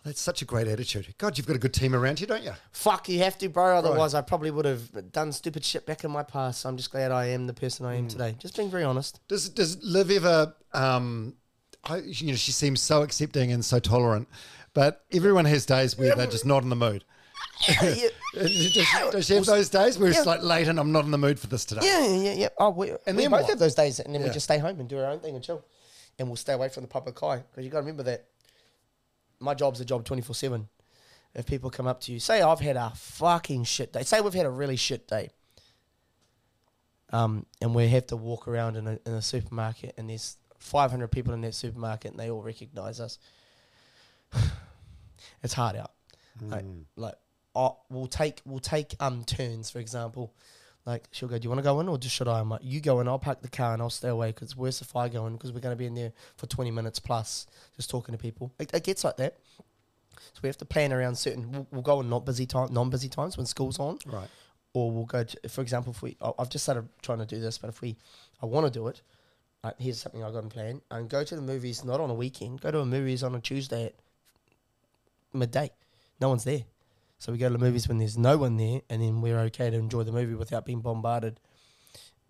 Oh, 0.00 0.02
that's 0.04 0.20
such 0.20 0.40
a 0.40 0.46
great 0.46 0.66
attitude. 0.66 1.14
God, 1.18 1.36
you've 1.36 1.46
got 1.46 1.56
a 1.56 1.58
good 1.58 1.74
team 1.74 1.94
around 1.94 2.20
you, 2.20 2.26
don't 2.26 2.42
you? 2.42 2.52
Fuck, 2.72 3.10
you 3.10 3.18
have 3.18 3.36
to, 3.36 3.50
bro. 3.50 3.76
Otherwise, 3.76 4.14
I 4.14 4.22
probably 4.22 4.50
would 4.50 4.64
have 4.64 5.12
done 5.12 5.30
stupid 5.30 5.62
shit 5.62 5.84
back 5.84 6.04
in 6.04 6.10
my 6.10 6.22
past. 6.22 6.62
So 6.62 6.70
I'm 6.70 6.78
just 6.78 6.90
glad 6.90 7.12
I 7.12 7.26
am 7.26 7.46
the 7.46 7.52
person 7.52 7.84
I 7.84 7.96
am 7.96 8.06
mm. 8.06 8.10
today. 8.10 8.36
Just 8.38 8.56
being 8.56 8.70
very 8.70 8.84
honest. 8.84 9.20
Does 9.28 9.48
does 9.48 9.82
Liv 9.82 10.10
ever? 10.10 10.54
Um, 10.72 11.34
I, 11.84 11.98
you 11.98 12.28
know, 12.28 12.36
she 12.36 12.52
seems 12.52 12.80
so 12.80 13.02
accepting 13.02 13.52
and 13.52 13.64
so 13.64 13.78
tolerant, 13.78 14.28
But 14.74 15.04
everyone 15.12 15.46
has 15.46 15.66
days 15.66 15.98
where 15.98 16.14
they're 16.14 16.26
just 16.26 16.46
not 16.46 16.62
in 16.62 16.68
the 16.68 16.76
mood. 16.76 17.04
yeah, 17.82 18.08
does, 18.34 19.26
she 19.26 19.34
have 19.34 19.44
those 19.44 19.68
days 19.68 19.98
where 19.98 20.08
it's 20.08 20.18
Yeah. 20.18 20.22
like 20.24 20.42
late 20.42 20.68
and 20.68 20.78
I'm 20.80 20.92
not 20.92 21.04
in 21.04 21.10
the 21.10 21.18
mood 21.18 21.38
for 21.38 21.46
this 21.46 21.64
today? 21.64 21.82
yeah, 21.84 22.06
yeah, 22.06 22.32
yeah. 22.32 22.48
Oh, 22.58 22.70
we, 22.70 22.90
And 22.90 22.98
and 23.06 23.18
then 23.18 23.30
both 23.30 23.42
what? 23.42 23.50
have 23.50 23.58
those 23.58 23.74
days, 23.74 24.00
and 24.00 24.14
then 24.14 24.22
we 24.22 24.28
Yeah. 24.28 24.32
just 24.32 24.44
stay 24.44 24.58
home 24.58 24.80
and 24.80 24.88
do 24.88 24.98
our 24.98 25.10
own 25.10 25.20
thing 25.20 25.34
and 25.34 25.44
chill, 25.44 25.62
and 26.18 26.28
we'll 26.28 26.36
stay 26.36 26.54
away 26.54 26.68
from 26.70 26.82
the 26.84 26.88
public 26.88 27.22
eye 27.22 27.38
because 27.50 27.64
you 27.64 27.70
got 27.70 27.78
to 27.78 27.82
remember 27.82 28.02
that 28.04 28.26
my 29.40 29.54
job's 29.54 29.80
a 29.80 29.84
job 29.84 30.04
twenty 30.04 30.22
four 30.22 30.34
seven. 30.34 30.68
If 31.34 31.46
people 31.46 31.70
come 31.70 31.86
up 31.86 32.00
to 32.02 32.12
you, 32.12 32.18
say 32.18 32.42
I've 32.42 32.60
had 32.60 32.76
a 32.76 32.92
fucking 32.96 33.64
shit 33.64 33.92
day, 33.92 34.02
say 34.02 34.20
we've 34.20 34.34
had 34.34 34.46
a 34.46 34.50
really 34.50 34.76
shit 34.76 35.06
day, 35.06 35.30
um, 37.12 37.46
and 37.60 37.74
we 37.74 37.88
have 37.88 38.06
to 38.08 38.16
walk 38.16 38.48
around 38.48 38.76
in 38.76 38.86
a, 38.86 38.98
in 39.06 39.12
a 39.12 39.22
supermarket, 39.22 39.94
and 39.96 40.08
there's 40.08 40.36
five 40.58 40.90
hundred 40.90 41.08
people 41.08 41.32
in 41.34 41.40
that 41.42 41.54
supermarket, 41.54 42.12
and 42.12 42.20
they 42.20 42.30
all 42.30 42.42
recognise 42.42 43.00
us. 43.00 43.18
it's 45.42 45.52
hard 45.54 45.76
out. 45.76 45.92
Like, 46.42 46.64
like 46.96 47.14
uh, 47.54 47.70
we'll 47.88 48.06
take 48.06 48.40
we'll 48.44 48.58
take 48.60 48.94
um 49.00 49.24
turns, 49.24 49.70
for 49.70 49.78
example. 49.78 50.32
Like 50.86 51.08
she'll 51.12 51.28
go, 51.28 51.38
"Do 51.38 51.44
you 51.44 51.50
want 51.50 51.58
to 51.58 51.62
go 51.64 51.80
in 51.80 51.88
or 51.88 51.98
just 51.98 52.14
should 52.14 52.28
I?" 52.28 52.40
I'm 52.40 52.48
like, 52.48 52.62
"You 52.64 52.80
go 52.80 53.00
in, 53.00 53.08
I'll 53.08 53.18
park 53.18 53.42
the 53.42 53.48
car 53.48 53.74
and 53.74 53.82
I'll 53.82 53.90
stay 53.90 54.08
away 54.08 54.28
because 54.28 54.48
it's 54.50 54.56
worse 54.56 54.80
if 54.80 54.96
I 54.96 55.08
go 55.08 55.26
in 55.26 55.34
because 55.34 55.52
we're 55.52 55.60
going 55.60 55.74
to 55.74 55.78
be 55.78 55.86
in 55.86 55.94
there 55.94 56.12
for 56.36 56.46
20 56.46 56.70
minutes 56.70 56.98
plus 56.98 57.46
just 57.76 57.90
talking 57.90 58.12
to 58.14 58.18
people." 58.18 58.50
It, 58.58 58.72
it 58.72 58.84
gets 58.84 59.04
like 59.04 59.16
that. 59.18 59.36
So 60.16 60.40
we 60.42 60.48
have 60.48 60.56
to 60.58 60.64
plan 60.64 60.92
around 60.92 61.16
certain. 61.16 61.50
We'll, 61.52 61.66
we'll 61.70 61.82
go 61.82 62.00
in 62.00 62.08
not 62.08 62.24
busy 62.24 62.46
time, 62.46 62.72
non-busy 62.72 63.08
times 63.08 63.36
when 63.36 63.46
school's 63.46 63.78
on, 63.78 63.98
Right. 64.06 64.28
or 64.74 64.90
we'll 64.90 65.04
go. 65.06 65.24
To, 65.24 65.48
for 65.48 65.60
example, 65.60 65.92
if 65.92 66.02
we, 66.02 66.16
I've 66.38 66.48
just 66.50 66.64
started 66.64 66.88
trying 67.02 67.18
to 67.18 67.26
do 67.26 67.40
this, 67.40 67.58
but 67.58 67.68
if 67.68 67.80
we, 67.82 67.96
I 68.42 68.46
want 68.46 68.66
to 68.66 68.70
do 68.72 68.86
it. 68.88 69.02
Like, 69.62 69.74
here's 69.78 70.00
something 70.00 70.22
I 70.24 70.30
got 70.30 70.42
in 70.44 70.48
plan, 70.48 70.80
and 70.90 71.08
go 71.10 71.22
to 71.24 71.36
the 71.36 71.42
movies 71.42 71.84
not 71.84 72.00
on 72.00 72.08
a 72.08 72.14
weekend. 72.14 72.60
Go 72.62 72.70
to 72.70 72.78
a 72.80 72.86
movies 72.86 73.22
on 73.22 73.34
a 73.34 73.40
Tuesday 73.40 73.86
at 73.86 73.94
midday. 75.32 75.70
No 76.20 76.28
one's 76.30 76.44
there. 76.44 76.62
So 77.20 77.32
we 77.32 77.38
go 77.38 77.48
to 77.48 77.52
the 77.52 77.58
movies 77.58 77.86
when 77.86 77.98
there's 77.98 78.16
no 78.16 78.38
one 78.38 78.56
there, 78.56 78.80
and 78.88 79.02
then 79.02 79.20
we're 79.20 79.38
okay 79.40 79.68
to 79.68 79.76
enjoy 79.76 80.04
the 80.04 80.10
movie 80.10 80.34
without 80.34 80.64
being 80.64 80.80
bombarded 80.80 81.38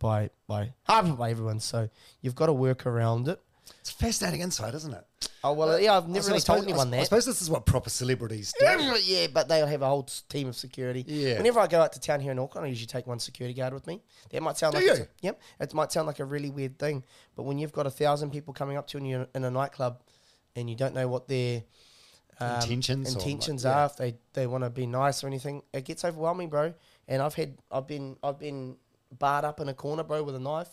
by 0.01 0.31
by 0.49 0.75
half 0.83 1.17
by 1.17 1.31
everyone. 1.31 1.61
So 1.61 1.89
you've 2.21 2.35
got 2.35 2.47
to 2.47 2.53
work 2.53 2.87
around 2.87 3.29
it. 3.29 3.41
It's 3.79 3.91
fascinating 3.91 4.41
insight, 4.41 4.75
isn't 4.75 4.93
it? 4.93 5.05
Oh 5.45 5.53
well, 5.53 5.81
yeah, 5.81 5.97
I've 5.97 6.09
never 6.09 6.27
really 6.27 6.41
told 6.41 6.65
anyone 6.65 6.93
I, 6.93 6.99
I 7.01 7.05
suppose 7.05 7.25
this 7.25 7.41
is 7.41 7.49
what 7.49 7.67
proper 7.67 7.89
celebrities 7.89 8.53
do. 8.59 8.67
yeah, 9.05 9.29
but 9.33 9.47
they'll 9.47 9.69
have 9.69 9.83
a 9.83 9.87
whole 9.87 10.09
team 10.29 10.49
of 10.49 10.57
security. 10.57 11.05
Yeah. 11.07 11.37
Whenever 11.39 11.61
I 11.61 11.69
go 11.69 11.81
out 11.81 11.93
to 11.93 12.01
town 12.01 12.19
here 12.19 12.33
in 12.33 12.41
Auckland, 12.41 12.67
I 12.67 12.69
usually 12.69 12.89
take 12.89 13.07
one 13.07 13.21
security 13.21 13.55
guard 13.55 13.73
with 13.73 13.87
me. 13.87 14.03
That 14.31 14.43
might 14.43 14.59
sound 14.59 14.75
Do 14.75 14.85
like 14.85 14.99
you? 14.99 15.05
a, 15.05 15.09
yep, 15.21 15.41
it 15.61 15.73
might 15.73 15.93
sound 15.93 16.09
like 16.09 16.19
a 16.19 16.25
really 16.25 16.51
weird 16.51 16.81
thing, 16.81 17.05
but 17.37 17.45
when 17.45 17.59
you've 17.59 17.73
got 17.73 17.87
a 17.87 17.91
thousand 17.91 18.31
people 18.33 18.53
coming 18.53 18.77
up 18.77 18.89
to 18.89 18.99
you 18.99 19.05
and 19.05 19.09
you're 19.09 19.27
in 19.37 19.45
a 19.45 19.51
nightclub, 19.53 20.01
and 20.57 20.69
you 20.69 20.75
don't 20.75 20.95
know 20.95 21.07
what 21.07 21.29
their 21.29 21.62
um, 22.41 22.55
Intentions 22.62 23.15
like- 23.15 23.25
intentions 23.27 23.65
yeah. 23.65 23.83
are, 23.83 23.87
if 23.87 23.97
they, 23.97 24.15
they 24.33 24.47
want 24.47 24.65
to 24.65 24.71
be 24.71 24.87
nice 24.87 25.23
or 25.23 25.27
anything, 25.27 25.62
it 25.73 25.85
gets 25.85 26.05
overwhelming, 26.05 26.49
bro. 26.49 26.75
And 27.09 27.21
I've 27.23 27.35
had 27.35 27.59
I've 27.71 27.87
been 27.87 28.17
I've 28.23 28.39
been 28.39 28.77
barred 29.19 29.45
up 29.45 29.61
in 29.61 29.69
a 29.69 29.75
corner, 29.75 30.03
bro, 30.05 30.23
with 30.23 30.35
a 30.37 30.41
knife. 30.41 30.69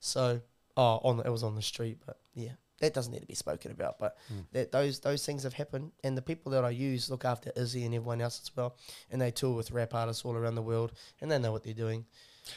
So 0.00 0.40
oh, 0.76 1.00
on 1.02 1.18
the, 1.18 1.24
it 1.24 1.30
was 1.30 1.42
on 1.42 1.54
the 1.54 1.62
street, 1.62 1.98
but 2.06 2.18
yeah, 2.34 2.52
that 2.80 2.94
doesn't 2.94 3.12
need 3.12 3.20
to 3.20 3.26
be 3.26 3.34
spoken 3.34 3.70
about. 3.70 3.98
But 3.98 4.16
Hmm. 4.28 4.40
that 4.52 4.72
those 4.72 5.00
those 5.00 5.24
things 5.24 5.42
have 5.44 5.54
happened, 5.54 5.92
and 6.04 6.16
the 6.16 6.22
people 6.22 6.52
that 6.52 6.64
I 6.64 6.70
use 6.70 7.10
look 7.10 7.24
after 7.24 7.52
Izzy 7.56 7.84
and 7.84 7.94
everyone 7.94 8.20
else 8.20 8.40
as 8.42 8.54
well, 8.56 8.76
and 9.10 9.20
they 9.20 9.30
tour 9.30 9.54
with 9.54 9.70
rap 9.70 9.94
artists 9.94 10.24
all 10.24 10.34
around 10.36 10.56
the 10.56 10.62
world, 10.62 10.92
and 11.20 11.30
they 11.30 11.38
know 11.38 11.52
what 11.52 11.62
they're 11.64 11.74
doing, 11.74 12.06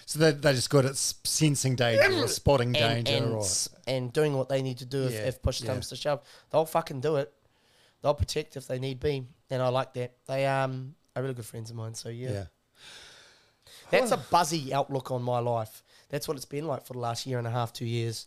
So 0.05 0.19
they're, 0.19 0.31
they're 0.31 0.53
just 0.53 0.69
good 0.69 0.85
at 0.85 0.95
sensing 0.97 1.75
danger 1.75 2.23
or 2.23 2.27
spotting 2.27 2.75
and 2.75 3.05
danger 3.05 3.23
and, 3.23 3.33
or. 3.35 3.45
and 3.87 4.11
doing 4.13 4.33
what 4.35 4.49
they 4.49 4.61
need 4.61 4.77
to 4.79 4.85
do 4.85 5.03
if, 5.05 5.13
Yeah, 5.13 5.27
if 5.27 5.41
push 5.41 5.61
yeah. 5.61 5.67
comes 5.67 5.89
to 5.89 5.95
shove. 5.95 6.21
They'll 6.49 6.65
fucking 6.65 7.01
do 7.01 7.17
it. 7.17 7.33
They'll 8.01 8.13
protect 8.13 8.57
if 8.57 8.67
they 8.67 8.79
need 8.79 8.99
be, 8.99 9.25
and 9.49 9.61
I 9.61 9.69
like 9.69 9.93
that. 9.93 10.13
They 10.27 10.45
um 10.45 10.95
are 11.15 11.21
really 11.21 11.35
good 11.35 11.45
friends 11.45 11.69
of 11.69 11.75
mine. 11.75 11.93
So 11.93 12.09
yeah. 12.09 12.31
Yeah. 12.31 12.43
That's 13.91 14.11
a 14.11 14.17
buzzy 14.17 14.73
outlook 14.73 15.11
on 15.11 15.21
my 15.21 15.39
life. 15.39 15.83
That's 16.09 16.27
what 16.27 16.37
it's 16.37 16.45
been 16.45 16.65
like 16.65 16.85
for 16.85 16.93
the 16.93 16.99
last 16.99 17.25
year 17.27 17.37
and 17.37 17.47
a 17.47 17.51
half, 17.51 17.73
two 17.73 17.85
years. 17.85 18.25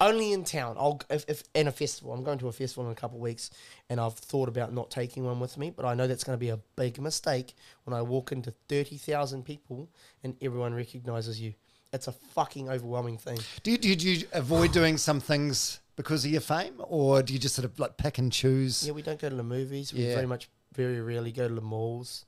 Only 0.00 0.32
in 0.32 0.44
town. 0.44 0.76
I'll 0.78 1.00
if, 1.08 1.24
if 1.28 1.44
in 1.54 1.68
a 1.68 1.72
festival. 1.72 2.12
I'm 2.12 2.24
going 2.24 2.38
to 2.40 2.48
a 2.48 2.52
festival 2.52 2.84
in 2.86 2.92
a 2.92 2.94
couple 2.94 3.16
of 3.16 3.22
weeks, 3.22 3.50
and 3.88 4.00
I've 4.00 4.14
thought 4.14 4.48
about 4.48 4.72
not 4.72 4.90
taking 4.90 5.24
one 5.24 5.40
with 5.40 5.56
me. 5.56 5.70
But 5.70 5.86
I 5.86 5.94
know 5.94 6.06
that's 6.06 6.24
going 6.24 6.36
to 6.36 6.40
be 6.40 6.50
a 6.50 6.58
big 6.76 7.00
mistake 7.00 7.54
when 7.84 7.94
I 7.94 8.02
walk 8.02 8.32
into 8.32 8.50
thirty 8.68 8.98
thousand 8.98 9.44
people 9.44 9.88
and 10.22 10.36
everyone 10.42 10.74
recognizes 10.74 11.40
you. 11.40 11.54
It's 11.92 12.08
a 12.08 12.12
fucking 12.12 12.68
overwhelming 12.68 13.18
thing. 13.18 13.38
Do 13.62 13.70
you, 13.70 13.78
do, 13.78 13.88
you, 13.88 13.96
do 13.96 14.10
you 14.10 14.26
avoid 14.32 14.72
doing 14.72 14.98
some 14.98 15.20
things 15.20 15.78
because 15.96 16.24
of 16.24 16.30
your 16.30 16.40
fame, 16.40 16.74
or 16.78 17.22
do 17.22 17.32
you 17.32 17.38
just 17.38 17.54
sort 17.54 17.64
of 17.64 17.78
like 17.78 17.96
pick 17.96 18.18
and 18.18 18.32
choose? 18.32 18.86
Yeah, 18.86 18.92
we 18.92 19.02
don't 19.02 19.20
go 19.20 19.28
to 19.28 19.34
the 19.34 19.42
movies. 19.42 19.92
We 19.92 20.06
Yeah. 20.06 20.14
very 20.14 20.26
much, 20.26 20.48
very 20.72 21.00
rarely 21.00 21.32
go 21.32 21.48
to 21.48 21.54
the 21.54 21.60
malls. 21.60 22.24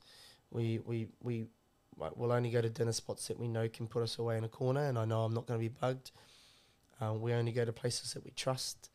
We 0.51 0.79
we 0.79 1.07
we 1.21 1.47
like, 1.97 2.15
we'll 2.15 2.31
only 2.31 2.51
go 2.51 2.61
to 2.61 2.69
dinner 2.69 2.91
spots 2.93 3.27
that 3.27 3.39
we 3.39 3.47
know 3.47 3.67
can 3.67 3.87
put 3.87 4.03
us 4.03 4.19
away 4.19 4.37
in 4.37 4.43
a 4.43 4.49
corner, 4.49 4.81
and 4.85 4.97
I 4.97 5.05
know 5.05 5.23
I'm 5.23 5.33
not 5.33 5.47
going 5.47 5.59
to 5.59 5.63
be 5.69 5.75
bugged. 5.81 6.11
Um, 7.01 7.21
we 7.21 7.33
only 7.33 7.51
go 7.51 7.65
to 7.65 7.73
places 7.73 8.13
that 8.13 8.23
we 8.23 8.31
trust. 8.31 8.89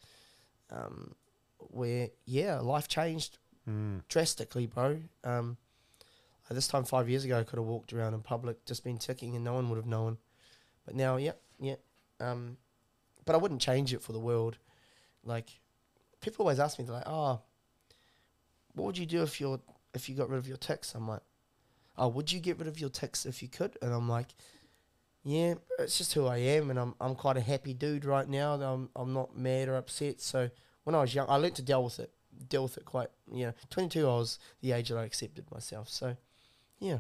Um, 0.71 1.15
where 1.59 2.09
yeah, 2.25 2.59
life 2.61 2.89
changed 2.89 3.39
drastically, 4.09 4.67
bro. 4.67 5.01
Um, 5.25 5.57
at 6.51 6.57
this 6.57 6.67
time 6.67 6.85
five 6.85 7.09
years 7.09 7.25
ago, 7.25 7.39
I 7.39 7.45
could 7.45 7.59
have 7.59 7.67
walked 7.67 7.93
around 7.93 8.15
in 8.15 8.21
public, 8.21 8.65
just 8.67 8.83
been 8.85 8.99
ticking, 8.99 9.37
and 9.37 9.45
no 9.45 9.55
one 9.55 9.69
would 9.71 9.77
have 9.77 9.87
known. 9.87 10.19
But 10.85 10.95
now, 10.97 11.17
yeah, 11.17 11.33
yeah. 11.61 11.77
Um, 12.21 12.57
but 13.25 13.35
I 13.35 13.39
wouldn't 13.39 13.61
change 13.61 13.93
it 13.93 14.03
for 14.03 14.13
the 14.13 14.21
world. 14.21 14.59
Like 15.25 15.49
people 16.21 16.45
always 16.45 16.59
ask 16.61 16.79
me, 16.79 16.85
they're 16.85 16.95
like, 16.95 17.05
"Oh, 17.07 17.41
what 18.75 18.87
would 18.87 18.99
you 18.99 19.07
do 19.07 19.23
if 19.23 19.41
you 19.41 19.61
if 19.95 20.09
you 20.09 20.15
got 20.15 20.31
rid 20.31 20.39
of 20.39 20.49
your 20.49 20.57
tics?" 20.57 20.95
I'm 20.95 21.09
like, 21.09 21.23
"Oh, 21.97 22.09
would 22.09 22.33
you 22.33 22.41
get 22.41 22.59
rid 22.59 22.69
of 22.69 22.81
your 22.81 22.91
tics 22.91 23.27
if 23.27 23.43
you 23.43 23.49
could?" 23.49 23.77
And 23.83 23.93
I'm 23.93 24.09
like, 24.09 24.35
"Yeah, 25.23 25.55
it's 25.79 25.99
just 25.99 26.15
who 26.15 26.27
I 26.27 26.39
am, 26.39 26.71
and 26.71 26.79
I'm 26.79 26.95
I'm 27.01 27.15
quite 27.15 27.37
a 27.37 27.41
happy 27.41 27.75
dude 27.75 28.05
right 28.05 28.29
now. 28.29 28.55
I'm 28.55 28.91
I'm 28.97 29.13
not 29.13 29.37
mad 29.37 29.69
or 29.69 29.77
upset. 29.77 30.21
So 30.21 30.51
when 30.85 30.95
I 30.95 31.01
was 31.01 31.15
young, 31.15 31.27
I 31.29 31.37
learned 31.37 31.57
to 31.57 31.63
deal 31.63 31.85
with 31.85 31.99
it, 32.01 32.11
deal 32.49 32.65
with 32.65 32.77
it 32.77 32.85
quite. 32.85 33.09
You 33.31 33.47
know, 33.47 33.53
22, 33.71 34.07
I 34.07 34.17
was 34.17 34.39
the 34.61 34.73
age 34.73 34.89
that 34.89 34.99
I 34.99 35.05
accepted 35.05 35.51
myself. 35.51 35.89
So, 35.89 36.17
yeah, 36.81 36.99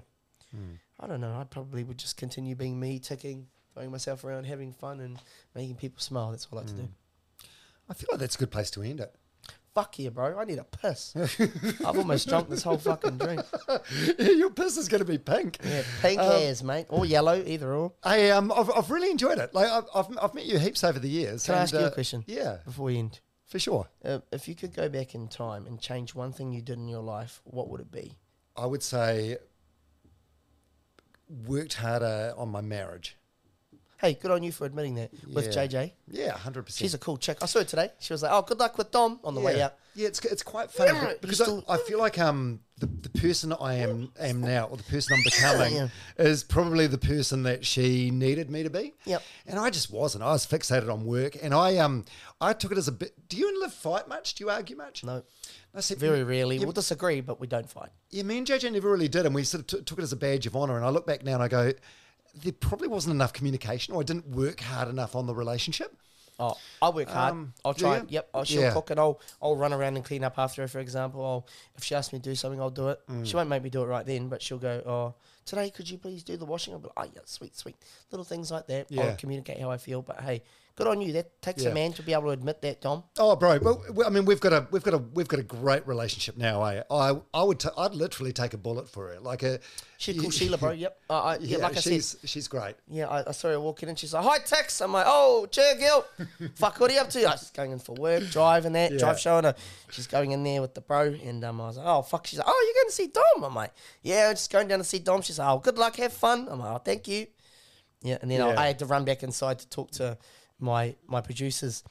hmm. 0.51 0.75
I 1.01 1.07
don't 1.07 1.21
know. 1.21 1.37
I 1.37 1.45
probably 1.45 1.83
would 1.85 1.99
just 1.99 2.17
continue 2.17 2.55
being 2.55 2.79
me, 2.79 2.99
ticking, 2.99 3.49
throwing 3.75 3.91
myself 3.91 4.25
around, 4.25 4.45
having 4.45 4.73
fun, 4.73 5.01
and 5.01 5.19
making 5.55 5.77
people 5.77 6.01
smile. 6.01 6.31
That's 6.31 6.51
what 6.51 6.59
I 6.59 6.63
like 6.63 6.71
to 6.75 6.83
do. 6.83 6.89
I 7.89 7.95
feel 7.95 8.09
like 8.13 8.21
that's 8.21 8.37
a 8.37 8.39
good 8.39 8.51
place 8.51 8.71
to 8.73 8.83
end 8.83 9.01
it. 9.01 9.15
Fuck 9.75 9.99
yeah, 9.99 10.11
bro. 10.11 10.39
I 10.39 10.45
need 10.45 10.59
a 10.59 10.65
piss. 10.65 11.15
I've 11.17 11.97
almost 11.97 12.29
drunk 12.29 12.51
this 12.51 12.63
whole 12.63 12.77
fucking 12.77 13.17
drink. 13.17 13.41
Your 14.19 14.51
piss 14.51 14.77
is 14.77 14.87
going 14.87 14.99
to 14.99 15.07
be 15.07 15.17
pink. 15.17 15.59
Yeah, 15.65 15.83
pink 16.03 16.21
hairs, 16.21 16.63
mate. 16.63 16.87
Or 16.91 17.07
yellow, 17.07 17.43
either 17.45 17.73
or. 17.73 17.93
I 18.03 18.31
um, 18.31 18.53
I've, 18.53 18.71
I've 18.71 18.91
really 18.91 19.11
enjoyed 19.11 19.39
it. 19.39 19.55
Like 19.55 19.71
I've, 19.71 19.85
I've, 19.95 20.19
I've 20.21 20.35
met 20.35 20.45
you 20.45 20.59
heaps 20.59 20.85
over 20.85 20.99
the 20.99 21.09
years. 21.09 21.47
Can 21.47 21.55
I 21.55 21.59
and, 21.59 21.63
ask 21.65 21.73
you 21.73 21.81
uh, 21.81 21.87
a 21.87 21.91
question? 21.91 22.23
Yeah, 22.27 22.59
Before 22.67 22.87
we 22.87 22.99
end. 22.99 23.21
for 23.47 23.59
sure. 23.59 23.89
Uh, 24.05 24.19
if 24.31 24.47
you 24.47 24.55
could 24.55 24.75
go 24.75 24.91
back 24.91 25.15
in 25.15 25.29
time 25.29 25.67
and 25.67 25.81
change 25.81 26.15
one 26.15 26.33
thing 26.33 26.53
you 26.53 26.61
did 26.61 26.77
in 26.77 26.87
your 26.87 27.03
life, 27.03 27.41
what 27.45 27.71
would 27.71 27.81
it 27.81 27.91
be? 27.91 28.19
I 28.55 28.67
would 28.67 28.83
say 28.83 29.39
worked 31.47 31.75
harder 31.75 32.35
on 32.37 32.51
my 32.51 32.61
marriage. 32.61 33.17
Hey, 34.03 34.15
good 34.15 34.33
on 34.33 34.43
you 34.43 34.51
for 34.51 34.65
admitting 34.67 34.97
that 34.97 35.13
with 35.33 35.47
Yeah. 35.55 35.65
JJ. 35.65 35.93
Yeah, 36.11 36.33
hundred 36.37 36.65
percent. 36.65 36.79
She's 36.81 36.93
a 36.95 36.99
cool 36.99 37.17
chick. 37.17 37.39
I 37.41 37.47
saw 37.47 37.61
her 37.61 37.65
today. 37.65 37.91
She 38.01 38.13
was 38.13 38.25
like, 38.25 38.33
"Oh, 38.33 38.43
good 38.43 38.59
luck 38.59 38.77
with 38.77 38.91
Dom" 38.91 39.21
on 39.23 39.37
the 39.37 39.41
yeah. 39.41 39.47
way 39.47 39.63
out. 39.63 39.75
Yeah, 39.95 40.09
it's 40.09 40.19
it's 40.25 40.43
quite 40.43 40.73
funny 40.73 40.91
Yeah, 40.91 41.13
because 41.21 41.39
you 41.39 41.45
I, 41.45 41.49
still- 41.49 41.65
I 41.69 41.77
feel 41.79 41.99
like 42.01 42.19
um 42.19 42.61
the, 42.81 42.87
the 42.87 43.11
person 43.11 43.53
I 43.53 43.75
am 43.75 44.11
am 44.19 44.41
now 44.41 44.65
or 44.67 44.77
the 44.77 44.83
person 44.83 45.15
I'm 45.17 45.23
becoming 45.25 45.75
Yeah. 45.77 45.89
is 46.19 46.43
probably 46.43 46.89
the 46.89 46.99
person 46.99 47.45
that 47.45 47.65
she 47.65 48.11
needed 48.11 48.51
me 48.51 48.65
to 48.65 48.71
be. 48.71 48.93
Yep. 49.05 49.23
And 49.47 49.57
I 49.61 49.71
just 49.71 49.93
wasn't. 49.93 50.25
I 50.25 50.33
was 50.33 50.45
fixated 50.49 50.93
on 50.93 51.05
work, 51.05 51.37
and 51.41 51.55
I 51.55 51.77
um 51.77 52.05
I 52.41 52.55
took 52.55 52.73
it 52.73 52.79
as 52.79 52.89
a 52.89 52.93
bit. 52.93 53.13
Do 53.29 53.37
you 53.37 53.49
and 53.49 53.59
Liv 53.61 53.73
fight 53.73 54.09
much? 54.09 54.35
Do 54.35 54.43
you 54.43 54.51
argue 54.51 54.75
much? 54.77 55.05
No, 55.05 55.23
I 55.77 55.81
said 55.81 55.99
very 55.99 56.25
rarely. 56.25 56.57
Yeah, 56.57 56.65
We'll 56.65 56.73
disagree, 56.73 57.21
but 57.21 57.39
we 57.39 57.47
don't 57.47 57.71
fight. 57.71 57.91
yeah, 58.11 58.25
me 58.25 58.39
and 58.39 58.47
JJ 58.49 58.73
never 58.73 58.91
really 58.91 59.07
did, 59.09 59.27
and 59.27 59.35
we 59.35 59.45
sort 59.45 59.61
of 59.61 59.67
t- 59.69 59.85
took 59.85 60.01
it 60.01 60.03
as 60.03 60.13
a 60.13 60.17
badge 60.17 60.49
of 60.49 60.57
honor. 60.57 60.77
And 60.77 60.85
I 60.85 60.89
look 60.89 61.07
back 61.07 61.23
now 61.23 61.35
and 61.35 61.43
I 61.45 61.47
go, 61.47 61.73
there 62.35 62.53
probably 62.53 62.89
wasn't 62.89 63.15
enough 63.15 63.33
communication, 63.33 63.95
or 63.95 64.01
I 64.01 64.05
didn't 64.05 64.29
work 64.29 64.61
hard 64.61 64.89
enough 64.89 65.15
on 65.15 65.27
the 65.27 65.35
relationship. 65.35 65.95
Oh, 66.39 66.57
I 66.81 66.89
work 66.89 67.09
hard. 67.09 67.33
Um, 67.33 67.53
I'll 67.65 67.75
try. 67.75 68.03
Yep, 68.09 68.29
I'll, 68.35 68.45
she'll 68.45 68.63
Yeah. 68.63 68.73
cook 68.73 68.91
and 68.91 68.99
I'll 68.99 69.21
I'll 69.41 69.55
run 69.55 69.73
around 69.73 69.97
and 69.97 70.05
clean 70.05 70.25
up 70.25 70.39
after 70.39 70.63
her. 70.63 70.69
For 70.69 70.81
example, 70.81 71.25
I'll, 71.25 71.47
if 71.77 71.85
she 71.85 71.95
asks 71.95 72.13
me 72.13 72.19
to 72.19 72.23
do 72.23 72.35
something, 72.35 72.61
I'll 72.61 72.71
do 72.71 72.89
it. 72.89 73.01
Mm. 73.09 73.27
She 73.27 73.37
won't 73.37 73.49
make 73.51 73.63
me 73.63 73.71
do 73.71 73.83
it 73.83 73.87
right 73.87 74.05
then, 74.05 74.29
but 74.29 74.43
she'll 74.43 74.59
go, 74.59 74.83
"Oh, 74.87 75.15
today 75.45 75.71
could 75.71 75.89
you 75.89 75.99
please 75.99 76.25
do 76.25 76.37
the 76.37 76.47
washing?" 76.47 76.73
I'll 76.73 76.81
be 76.81 76.89
like, 76.97 77.09
"Oh 77.09 77.11
yeah, 77.15 77.21
sweet, 77.27 77.57
sweet." 77.57 77.77
Little 78.11 78.25
things 78.25 78.51
like 78.51 78.67
that. 78.69 78.91
Yeah. 78.91 79.03
I'll 79.03 79.17
communicate 79.17 79.61
how 79.61 79.71
I 79.71 79.77
feel, 79.77 80.01
but 80.03 80.21
hey, 80.23 80.43
Good 80.75 80.87
on 80.87 81.03
you. 81.03 81.13
That 81.13 81.43
takes 81.43 81.63
Yeah. 81.65 81.71
a 81.71 81.75
man 81.75 81.93
to 81.93 82.03
be 82.03 82.13
able 82.15 82.23
to 82.25 82.29
admit 82.31 82.63
that, 82.63 82.81
Dom. 82.81 83.05
Oh, 83.19 83.37
bro. 83.37 83.59
Well, 83.61 83.85
I 84.07 84.09
mean, 84.09 84.25
we've 84.25 84.41
got 84.41 84.55
a 84.55 84.67
we've 84.71 84.83
got 84.83 84.95
a 84.95 84.99
we've 84.99 85.29
got 85.29 85.39
a 85.39 85.43
great 85.43 85.87
relationship 85.87 86.39
now. 86.39 86.65
Eh? 86.65 86.83
I 86.91 87.15
I 87.35 87.43
would 87.43 87.61
t- 87.61 87.69
I'd 87.77 87.95
literally 87.95 88.33
take 88.33 88.55
a 88.55 88.57
bullet 88.57 88.89
for 88.89 89.09
her. 89.09 89.21
Like 89.21 89.43
a 89.43 89.61
She's 89.99 90.19
called 90.21 90.33
Sheila, 90.33 90.57
bro. 90.57 90.71
Yep. 90.73 90.99
Uh, 91.11 91.21
I, 91.23 91.33
yeah, 91.39 91.59
Yeah, 91.59 91.65
like 91.65 91.77
I 91.77 91.81
she's 91.81 92.07
said, 92.19 92.29
she's 92.31 92.49
great. 92.49 92.75
yeah, 92.89 93.07
I, 93.07 93.29
I 93.29 93.33
saw 93.33 93.49
her 93.51 93.61
walking 93.61 93.89
in. 93.91 93.97
She's 93.97 94.15
like, 94.15 94.25
"Hi, 94.25 94.39
Tics." 94.39 94.81
I'm 94.81 94.93
like, 94.93 95.05
"Oh, 95.07 95.47
cheer, 95.51 95.75
girl. 95.77 96.07
Fuck, 96.55 96.81
what 96.81 96.91
are 96.91 96.95
you 96.95 97.01
up 97.01 97.11
to?" 97.11 97.21
I 97.25 97.33
was 97.33 97.41
just 97.41 97.55
going 97.55 97.71
in 97.73 97.79
for 97.79 97.93
work, 97.95 98.25
driving 98.31 98.73
that, 98.73 98.93
Yeah. 98.93 98.99
drive 98.99 99.21
showing 99.21 99.45
her. 99.45 99.55
She's 99.91 100.07
going 100.07 100.33
in 100.33 100.43
there 100.43 100.63
with 100.63 100.73
the 100.75 100.81
bro, 100.81 101.09
and 101.23 101.45
um, 101.45 101.61
I 101.61 101.67
was 101.67 101.77
like, 101.77 101.87
"Oh, 101.87 102.01
fuck." 102.03 102.27
She's 102.27 102.39
like, 102.39 102.49
"Oh, 102.49 102.63
you're 102.67 102.83
going 102.83 102.89
to 102.89 102.95
see 102.95 103.07
Dom?" 103.09 103.45
I'm 103.45 103.55
like, 103.55 103.73
"Yeah, 104.03 104.29
I'm 104.31 104.35
just 104.37 104.51
going 104.51 104.69
down 104.69 104.79
to 104.79 104.85
see 104.85 104.99
Dom." 105.01 105.21
She's 105.21 105.39
like, 105.39 105.49
"Oh, 105.49 105.59
good 105.59 105.77
luck, 105.77 105.97
have 105.97 106.15
fun." 106.15 106.49
I'm 106.51 106.59
like, 106.61 106.71
"Oh, 106.73 106.79
thank 106.83 107.07
you." 107.07 107.27
Yeah, 108.01 108.19
and 108.23 108.29
then 108.31 108.41
I. 108.41 108.63
I 108.65 108.67
had 108.69 108.81
to 108.81 108.87
run 108.87 109.05
back 109.05 109.23
inside 109.23 109.61
to 109.61 109.69
talk 109.69 109.93
to 109.93 110.19
my 110.63 110.95
my 111.07 111.21
producers 111.21 111.83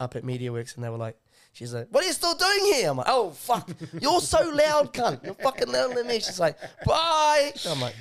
up 0.00 0.16
at 0.16 0.22
MediaWorks, 0.24 0.74
and 0.76 0.82
they 0.84 0.88
were 0.88 0.96
like, 0.96 1.16
"She's 1.52 1.72
like, 1.74 1.88
what 1.90 2.02
are 2.02 2.06
you 2.06 2.12
still 2.12 2.34
doing 2.34 2.64
here?" 2.72 2.90
I'm 2.90 2.96
like, 2.96 3.06
"Oh 3.08 3.30
fuck, 3.30 3.68
you're 4.00 4.20
so 4.20 4.38
loud, 4.50 4.92
cunt. 4.92 5.22
You're 5.24 5.34
fucking 5.34 5.70
louder 5.70 5.94
than 5.94 6.06
me." 6.06 6.14
She's 6.14 6.40
like, 6.40 6.56
"Bye." 6.86 7.52
I'm 7.68 7.80
like, 7.80 7.94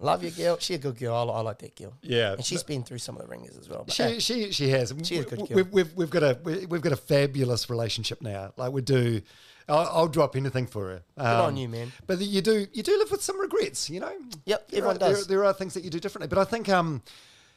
"Love 0.00 0.22
you, 0.24 0.30
girl. 0.32 0.58
She 0.58 0.74
a 0.74 0.78
good 0.78 0.98
girl. 0.98 1.14
I, 1.14 1.38
I 1.38 1.40
like 1.42 1.58
that 1.60 1.76
girl." 1.76 1.94
Yeah. 2.02 2.32
and 2.32 2.44
she's 2.44 2.62
been 2.62 2.82
through 2.82 2.98
some 2.98 3.16
of 3.16 3.22
the 3.22 3.28
ringers 3.28 3.56
as 3.56 3.68
well. 3.68 3.84
But, 3.86 3.94
She, 3.94 4.20
she 4.20 4.52
she 4.52 4.68
has. 4.70 4.92
She 5.04 5.18
a 5.18 5.24
good 5.24 5.38
girl. 5.38 5.48
We've, 5.56 5.70
we've, 5.72 5.94
we've 5.94 6.10
got 6.10 6.22
a 6.24 6.38
we- 6.44 6.66
we've 6.66 6.82
got 6.82 6.92
a 6.92 6.96
fabulous 6.96 7.70
relationship 7.70 8.20
now. 8.20 8.52
Like 8.56 8.72
we 8.72 8.82
do, 8.82 9.22
I'll, 9.68 9.88
I'll 9.92 10.08
drop 10.08 10.36
anything 10.36 10.66
for 10.66 10.88
her. 10.88 11.02
Um, 11.16 11.26
on 11.46 11.56
you, 11.56 11.68
man. 11.68 11.92
But 12.06 12.20
you 12.20 12.42
do 12.42 12.66
you 12.72 12.82
do 12.82 12.98
live 12.98 13.10
with 13.10 13.22
some 13.22 13.38
regrets, 13.40 13.88
you 13.88 14.00
know. 14.00 14.12
Yep, 14.44 14.68
There 14.68 14.78
everyone 14.78 14.96
are, 14.96 14.98
there- 14.98 15.08
does. 15.10 15.26
There, 15.26 15.44
are 15.44 15.52
things 15.54 15.72
that 15.74 15.84
you 15.84 15.90
do 15.90 16.00
differently, 16.00 16.28
but 16.28 16.38
I 16.38 16.44
think 16.44 16.68
um, 16.68 17.02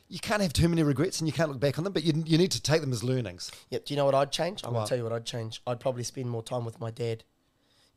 you 0.10 0.19
can't 0.19 0.41
have 0.41 0.52
too 0.52 0.68
many 0.68 0.84
regrets 0.84 1.19
and 1.22 1.27
you 1.27 1.34
can't 1.34 1.49
look 1.49 1.60
back 1.60 1.77
on 1.77 1.84
them. 1.84 1.94
But 1.94 2.03
you 2.03 2.23
you 2.26 2.38
need 2.38 2.52
to 2.52 2.61
take 2.61 2.81
them 2.81 2.91
as 2.91 3.03
learnings. 3.03 3.52
Yep. 3.69 3.86
Do 3.86 3.94
you 3.94 3.98
know 3.98 4.06
what 4.06 4.15
I'd 4.15 4.31
change? 4.31 4.61
I'm 4.64 4.73
gonna 4.73 4.88
tell 4.88 4.98
you 4.98 5.03
what 5.03 5.14
I'd 5.14 5.26
change. 5.26 5.61
I'd 5.68 5.80
probably 5.80 6.03
spend 6.03 6.30
more 6.30 6.44
time 6.44 6.65
with 6.65 6.80
my 6.80 6.91
dad. 6.91 7.23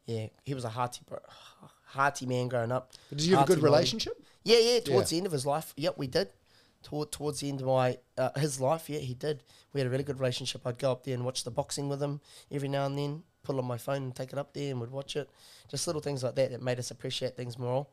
Yeah, 0.07 0.27
he 0.45 0.55
was 0.55 0.65
a 0.65 0.69
hearty, 0.69 1.01
bro, 1.09 1.19
hearty 1.87 2.27
man 2.27 2.49
growing 2.49 2.73
up. 2.73 2.93
Did 3.11 3.23
you 3.23 3.37
have 3.37 3.45
a 3.45 3.55
good 3.55 3.63
relationship? 3.63 4.15
Yeah, 4.45 4.59
yeah. 4.59 4.81
Towards 4.81 5.11
Yeah. 5.13 5.17
the 5.17 5.19
end 5.19 5.27
of 5.27 5.33
his 5.33 5.47
life, 5.47 5.73
yep, 5.77 5.97
we 5.97 6.07
did. 6.07 6.29
Toward, 6.83 7.13
towards 7.13 7.39
the 7.39 7.49
end 7.49 7.61
of 7.61 7.69
my 7.69 7.97
uh, 8.19 8.31
his 8.39 8.61
life, 8.61 8.91
yeah, 8.91 8.99
he 8.99 9.15
did. 9.15 9.45
We 9.73 9.79
had 9.81 9.87
a 9.87 9.91
really 9.91 10.03
good 10.03 10.19
relationship. 10.19 10.67
I'd 10.67 10.79
go 10.79 10.91
up 10.91 11.05
there 11.05 11.15
and 11.15 11.25
watch 11.25 11.45
the 11.45 11.51
boxing 11.53 11.89
with 11.89 12.03
him 12.03 12.21
every 12.51 12.69
now 12.69 12.87
and 12.87 12.99
then. 12.99 13.23
Pull 13.45 13.59
on 13.59 13.65
my 13.65 13.79
phone 13.79 14.03
and 14.03 14.15
take 14.15 14.33
it 14.33 14.39
up 14.39 14.53
there 14.53 14.71
and 14.71 14.81
would 14.81 14.91
watch 14.91 15.15
it. 15.17 15.29
Just 15.69 15.87
little 15.87 16.03
things 16.03 16.23
like 16.25 16.35
that 16.35 16.51
that 16.51 16.63
made 16.63 16.79
us 16.81 16.91
appreciate 16.91 17.37
things 17.37 17.59
more. 17.59 17.87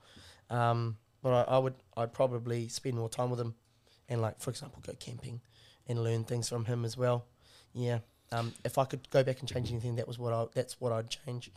Um, 0.49 0.97
but 1.21 1.47
I, 1.47 1.55
I 1.55 1.57
would, 1.59 1.75
I'd 1.97 2.13
probably 2.13 2.67
spend 2.67 2.95
more 2.97 3.09
time 3.09 3.29
with 3.29 3.39
him, 3.39 3.53
and 4.09 4.21
like 4.21 4.39
for 4.39 4.49
example, 4.49 4.81
go 4.85 4.93
camping 4.99 5.41
and 5.87 6.03
learn 6.03 6.23
things 6.23 6.49
from 6.49 6.65
him 6.65 6.85
as 6.85 6.97
well. 6.97 7.25
Yeah. 7.73 7.99
Um, 8.31 8.53
if 8.63 8.77
I 8.77 8.85
could 8.85 9.09
go 9.09 9.23
back 9.23 9.39
and 9.39 9.49
change 9.49 9.71
anything, 9.71 9.95
that 9.95 10.07
was 10.07 10.19
what 10.19 10.33
I. 10.33 10.45
That's 10.53 10.79
what 10.79 10.91
I'd 10.91 11.09
change. 11.09 11.51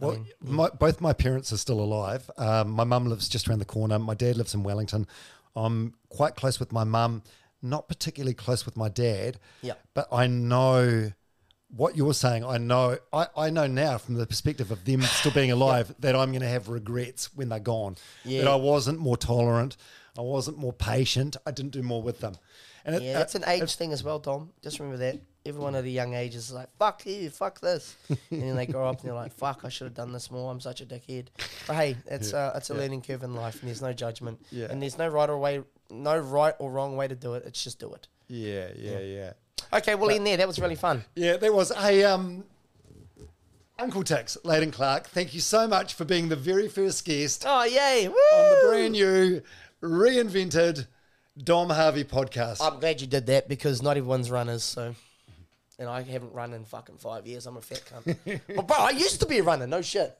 I 0.00 0.04
Well, 0.04 0.24
my, 0.40 0.68
both 0.68 1.00
my 1.00 1.12
parents 1.12 1.52
are 1.52 1.56
still 1.56 1.80
alive. 1.80 2.30
Um, 2.36 2.70
my 2.70 2.84
mum 2.84 3.06
lives 3.06 3.28
just 3.28 3.48
around 3.48 3.58
the 3.58 3.64
corner. 3.64 3.98
My 3.98 4.14
dad 4.14 4.36
lives 4.36 4.54
in 4.54 4.62
Wellington. 4.62 5.06
I'm 5.56 5.94
quite 6.08 6.36
close 6.36 6.60
with 6.60 6.70
my 6.72 6.84
mum, 6.84 7.22
not 7.62 7.88
particularly 7.88 8.34
close 8.34 8.64
with 8.64 8.76
my 8.76 8.88
dad. 8.88 9.40
Yeah. 9.60 9.74
But 9.94 10.06
I 10.12 10.28
know 10.28 11.10
what 11.74 11.96
you're 11.96 12.14
saying. 12.14 12.44
I 12.44 12.58
know. 12.58 12.98
I, 13.12 13.26
I 13.36 13.50
know 13.50 13.66
now 13.66 13.98
from 13.98 14.14
the 14.14 14.26
perspective 14.26 14.70
of 14.70 14.84
them 14.84 15.02
still 15.02 15.32
being 15.32 15.50
alive 15.58 15.92
that 15.98 16.14
I'm 16.14 16.30
going 16.30 16.42
to 16.42 16.48
have 16.48 16.68
regrets 16.68 17.34
when 17.34 17.48
they're 17.48 17.58
gone. 17.58 17.96
Yeah. 18.24 18.42
That 18.42 18.50
I 18.50 18.56
wasn't 18.56 19.00
more 19.00 19.16
tolerant. 19.16 19.76
I 20.18 20.22
wasn't 20.22 20.58
more 20.58 20.72
patient. 20.72 21.36
I 21.46 21.52
didn't 21.52 21.70
do 21.70 21.82
more 21.82 22.02
with 22.02 22.20
them. 22.20 22.36
And 22.84 22.96
it- 22.96 23.02
Yeah, 23.02 23.14
that's 23.18 23.34
an 23.36 23.44
uh, 23.44 23.50
age 23.50 23.76
thing 23.76 23.92
as 23.92 24.02
well, 24.02 24.18
Dom. 24.18 24.50
Just 24.62 24.80
remember 24.80 24.98
that. 24.98 25.18
Everyone 25.46 25.74
at 25.76 25.84
a 25.84 25.88
young 25.88 26.12
age 26.14 26.34
is 26.34 26.52
like, 26.52 26.68
fuck 26.78 27.06
you, 27.06 27.30
fuck 27.30 27.60
this. 27.60 27.94
and 28.08 28.18
then 28.42 28.56
they 28.56 28.66
grow 28.66 28.86
up 28.88 29.00
and 29.00 29.08
they're 29.08 29.14
like, 29.16 29.32
fuck, 29.32 29.60
I 29.64 29.68
should 29.70 29.84
have 29.86 29.94
done 29.94 30.12
this 30.12 30.30
more. 30.30 30.50
I'm 30.50 30.60
such 30.60 30.80
a 30.82 30.86
dickhead. 30.86 31.26
But 31.66 31.76
hey, 31.76 31.96
it's, 32.06 32.34
uh, 32.34 32.52
it's 32.56 32.68
a 32.70 32.74
learning 32.74 33.02
curve 33.02 33.22
in 33.22 33.34
life 33.34 33.60
and 33.60 33.68
there's 33.68 33.80
no 33.80 33.92
judgment. 33.94 34.40
Yeah. 34.50 34.66
And 34.68 34.82
there's 34.82 34.98
no 34.98 35.08
right 35.08 35.30
or 35.30 35.38
way, 35.38 35.62
no 35.88 36.18
right 36.18 36.54
or 36.58 36.70
wrong 36.70 36.96
way 36.96 37.08
to 37.08 37.14
do 37.14 37.34
it. 37.34 37.44
It's 37.46 37.62
just 37.64 37.78
do 37.78 37.94
it. 37.94 38.08
Yeah, 38.26 38.68
yeah, 38.76 38.98
yeah. 38.98 39.32
Okay, 39.72 39.94
well, 39.94 40.10
in 40.10 40.24
there, 40.24 40.36
that 40.36 40.46
was 40.46 40.58
really 40.58 40.74
fun. 40.74 41.04
Yeah, 41.14 41.36
there 41.38 41.52
was 41.52 41.70
a 41.70 42.04
um, 42.04 42.44
Uncle 43.78 44.02
Tics, 44.02 44.36
Leighton 44.44 44.70
Clarke. 44.70 45.06
Thank 45.06 45.32
you 45.34 45.40
so 45.40 45.66
much 45.68 45.94
for 45.94 46.04
being 46.04 46.28
the 46.28 46.36
very 46.36 46.68
first 46.68 47.04
guest 47.04 47.44
Oh, 47.46 47.64
yay. 47.64 48.08
Woo! 48.08 48.14
on 48.14 48.50
the 48.50 48.68
brand 48.68 48.92
new, 48.92 49.42
reinvented 49.82 50.86
Dom 51.42 51.70
Harvey 51.70 52.04
podcast. 52.04 52.58
I'm 52.60 52.80
glad 52.80 53.00
you 53.00 53.06
did 53.06 53.26
that 53.26 53.48
because 53.48 53.82
not 53.82 53.96
everyone's 53.96 54.30
runners, 54.30 54.62
so. 54.64 54.94
And 55.78 55.88
I 55.88 56.02
haven't 56.02 56.32
run 56.32 56.54
in 56.54 56.64
fucking 56.64 56.96
five 56.96 57.26
years. 57.26 57.46
I'm 57.46 57.56
a 57.56 57.60
fat 57.60 57.82
cunt. 57.86 58.40
but 58.56 58.66
bro, 58.66 58.76
I 58.78 58.90
used 58.90 59.20
to 59.20 59.26
be 59.26 59.38
a 59.38 59.42
runner. 59.44 59.66
No 59.66 59.80
shit. 59.80 60.16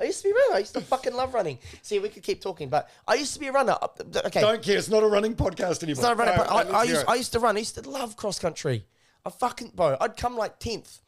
I 0.00 0.04
used 0.04 0.22
to 0.22 0.28
be 0.28 0.32
a 0.32 0.34
runner. 0.34 0.54
I 0.56 0.58
used 0.58 0.74
to 0.74 0.80
fucking 0.80 1.14
love 1.14 1.32
running. 1.32 1.58
See, 1.82 2.00
we 2.00 2.08
could 2.08 2.24
keep 2.24 2.42
talking, 2.42 2.68
but 2.68 2.90
I 3.06 3.14
used 3.14 3.32
to 3.34 3.40
be 3.40 3.46
a 3.46 3.52
runner. 3.52 3.76
Uh, 3.80 3.88
Okay. 4.26 4.40
Don't 4.40 4.60
care. 4.62 4.76
It's 4.76 4.88
not 4.88 5.04
a 5.04 5.06
running 5.06 5.36
podcast 5.36 5.82
anymore. 5.84 5.92
It's 5.92 6.02
not 6.02 6.12
a 6.12 6.16
runner, 6.16 6.36
No, 6.36 6.42
I, 6.42 6.62
I, 6.80 6.82
used. 6.82 7.04
I 7.06 7.14
used 7.14 7.32
to 7.32 7.38
run. 7.38 7.56
I 7.56 7.60
used 7.60 7.76
to 7.76 7.88
love 7.88 8.16
cross 8.16 8.40
country. 8.40 8.84
I 9.24 9.30
fucking, 9.30 9.72
bro, 9.74 9.96
I'd 10.00 10.16
come 10.16 10.36
like 10.36 10.58
10th. 10.58 11.00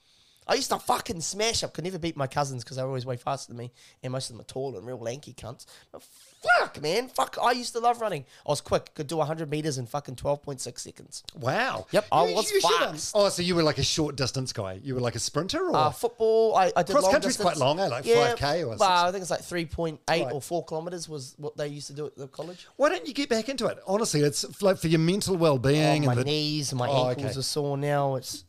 I 0.49 0.55
used 0.55 0.71
to 0.71 0.79
fucking 0.79 1.21
smash 1.21 1.63
up. 1.63 1.75
Could 1.75 1.85
never 1.85 1.99
beat 1.99 2.17
my 2.17 2.27
cousins 2.27 2.65
because 2.65 2.77
they 2.79 2.83
were 2.83 2.89
always 2.89 3.05
way 3.07 3.17
faster 3.17 3.49
than 3.53 3.59
me. 3.59 3.71
And 4.03 4.13
most 4.13 4.31
of 4.31 4.35
them 4.37 4.41
are 4.41 4.45
tall 4.45 4.77
and 4.77 4.87
real 4.87 4.99
lanky 4.99 5.35
cunts. 5.35 5.67
But 5.93 6.03
fuck, 6.03 6.81
man. 6.81 7.09
Fuck. 7.09 7.37
I 7.43 7.53
used 7.53 7.73
to 7.75 7.81
love 7.81 8.01
running. 8.01 8.25
I 8.47 8.51
was 8.51 8.61
quick. 8.61 8.95
Could 8.95 9.07
do 9.09 9.17
100 9.19 9.51
meters 9.51 9.77
in 9.79 9.87
fucking 9.87 10.17
12.6 10.17 10.79
seconds. 10.79 11.23
Wow. 11.39 11.87
Yep, 11.91 12.07
I 12.11 12.23
was 12.33 12.51
um, 12.65 12.73
fast. 12.93 13.13
oh, 13.15 13.29
so 13.29 13.43
you 13.43 13.55
were 13.55 13.63
like 13.63 13.79
a 13.79 13.83
short 13.83 14.17
distance 14.17 14.53
guy. 14.53 14.81
You 14.83 14.95
were 14.95 15.01
like 15.01 15.17
a 15.17 15.19
sprinter, 15.19 15.69
or 15.69 15.77
Uh, 15.77 15.91
football, 15.91 16.57
I, 16.57 16.73
I 16.77 16.83
did 16.83 16.93
Cross 16.97 17.11
country's 17.11 17.37
distance. 17.37 17.57
quite 17.59 17.67
long, 17.67 17.79
eh? 17.81 17.89
Like 17.89 18.05
5K 18.05 18.13
or 18.13 18.37
something. 18.37 18.79
Well, 18.79 19.07
I 19.07 19.13
think 19.13 19.23
it's 19.23 19.31
like 19.31 19.41
3.8 19.43 19.99
Right. 20.09 20.33
or 20.33 20.41
4 20.41 20.65
kilometers 20.65 21.09
was 21.09 21.35
what 21.39 21.57
they 21.57 21.69
used 21.69 21.89
to 21.89 21.93
do 21.93 22.07
at 22.07 22.17
the 22.17 22.27
college. 22.29 22.67
why 22.77 22.89
don't 22.89 23.07
you 23.07 23.13
get 23.15 23.29
back 23.29 23.49
into 23.49 23.67
it? 23.67 23.79
Honestly, 23.87 24.21
it's 24.23 24.63
like 24.63 24.79
for 24.79 24.89
your 24.89 25.01
mental 25.01 25.35
Oh, 25.35 25.39
well-being 25.39 26.05
my 26.07 26.13
and 26.13 26.21
the, 26.21 26.25
knees 26.25 26.73
and 26.73 26.79
my 26.79 26.89
Oh, 26.89 27.09
ankles 27.09 27.33
okay. 27.33 27.39
are 27.39 27.43
sore 27.43 27.77
now. 27.77 28.15
It's 28.15 28.45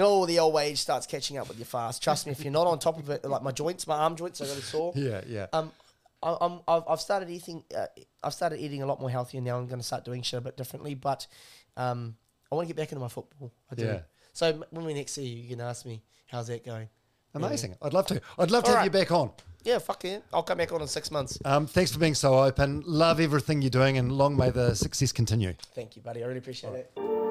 oh, 0.00 0.26
the 0.26 0.38
old 0.38 0.56
age 0.56 0.78
starts 0.78 1.06
catching 1.06 1.38
up 1.38 1.48
with 1.48 1.58
you 1.58 1.64
fast. 1.64 2.02
Trust 2.02 2.26
me, 2.26 2.32
if 2.32 2.42
you're 2.42 2.52
not 2.52 2.66
on 2.66 2.78
top 2.78 2.98
of 2.98 3.10
it, 3.10 3.24
like 3.24 3.42
my 3.42 3.52
joints, 3.52 3.86
my 3.86 3.96
arm 3.96 4.16
joints 4.16 4.40
are 4.40 4.44
really 4.44 4.60
sore. 4.60 4.92
Yeah, 4.96 5.22
yeah. 5.26 5.46
Um, 5.52 5.72
I, 6.22 6.36
I'm 6.40 6.60
I've, 6.66 6.82
I've 6.88 7.00
started 7.00 7.30
eating. 7.30 7.64
Uh, 7.76 7.86
I've 8.22 8.34
started 8.34 8.60
eating 8.60 8.82
a 8.82 8.86
lot 8.86 9.00
more 9.00 9.10
healthier 9.10 9.40
now. 9.40 9.58
I'm 9.58 9.66
going 9.66 9.80
to 9.80 9.86
start 9.86 10.04
doing 10.04 10.22
shit 10.22 10.38
a 10.38 10.40
bit 10.40 10.56
differently, 10.56 10.94
but 10.94 11.26
um, 11.76 12.16
I 12.50 12.54
want 12.54 12.68
to 12.68 12.74
get 12.74 12.80
back 12.80 12.90
into 12.92 13.00
my 13.00 13.08
football. 13.08 13.52
I 13.70 13.74
do. 13.74 13.84
Yeah. 13.84 14.00
So 14.32 14.62
when 14.70 14.84
we 14.84 14.94
next 14.94 15.12
see 15.12 15.26
you, 15.26 15.42
you 15.42 15.48
can 15.50 15.60
ask 15.60 15.86
me 15.86 16.02
how's 16.26 16.48
that 16.48 16.64
going. 16.64 16.88
Amazing. 17.34 17.76
I'd 17.82 17.92
love 17.92 18.06
to. 18.06 18.20
I'd 18.38 18.50
love 18.50 18.64
to 18.64 18.70
All 18.70 18.76
have 18.76 18.82
right. 18.82 18.84
you 18.86 18.90
back 18.90 19.12
on. 19.12 19.30
Yeah, 19.64 19.78
fuck 19.78 20.04
it. 20.04 20.24
I'll 20.32 20.42
come 20.42 20.58
back 20.58 20.72
on 20.72 20.80
in 20.80 20.88
six 20.88 21.10
months. 21.10 21.38
Um, 21.44 21.66
thanks 21.66 21.92
for 21.92 21.98
being 21.98 22.14
so 22.14 22.38
open. 22.42 22.82
Love 22.86 23.20
everything 23.20 23.60
you're 23.60 23.70
doing, 23.70 23.98
and 23.98 24.10
long 24.12 24.36
may 24.36 24.50
the 24.50 24.74
success 24.74 25.12
continue. 25.12 25.54
Thank 25.74 25.96
you, 25.96 26.02
buddy. 26.02 26.22
I 26.22 26.26
really 26.26 26.38
appreciate 26.38 26.74
it. 26.74 27.27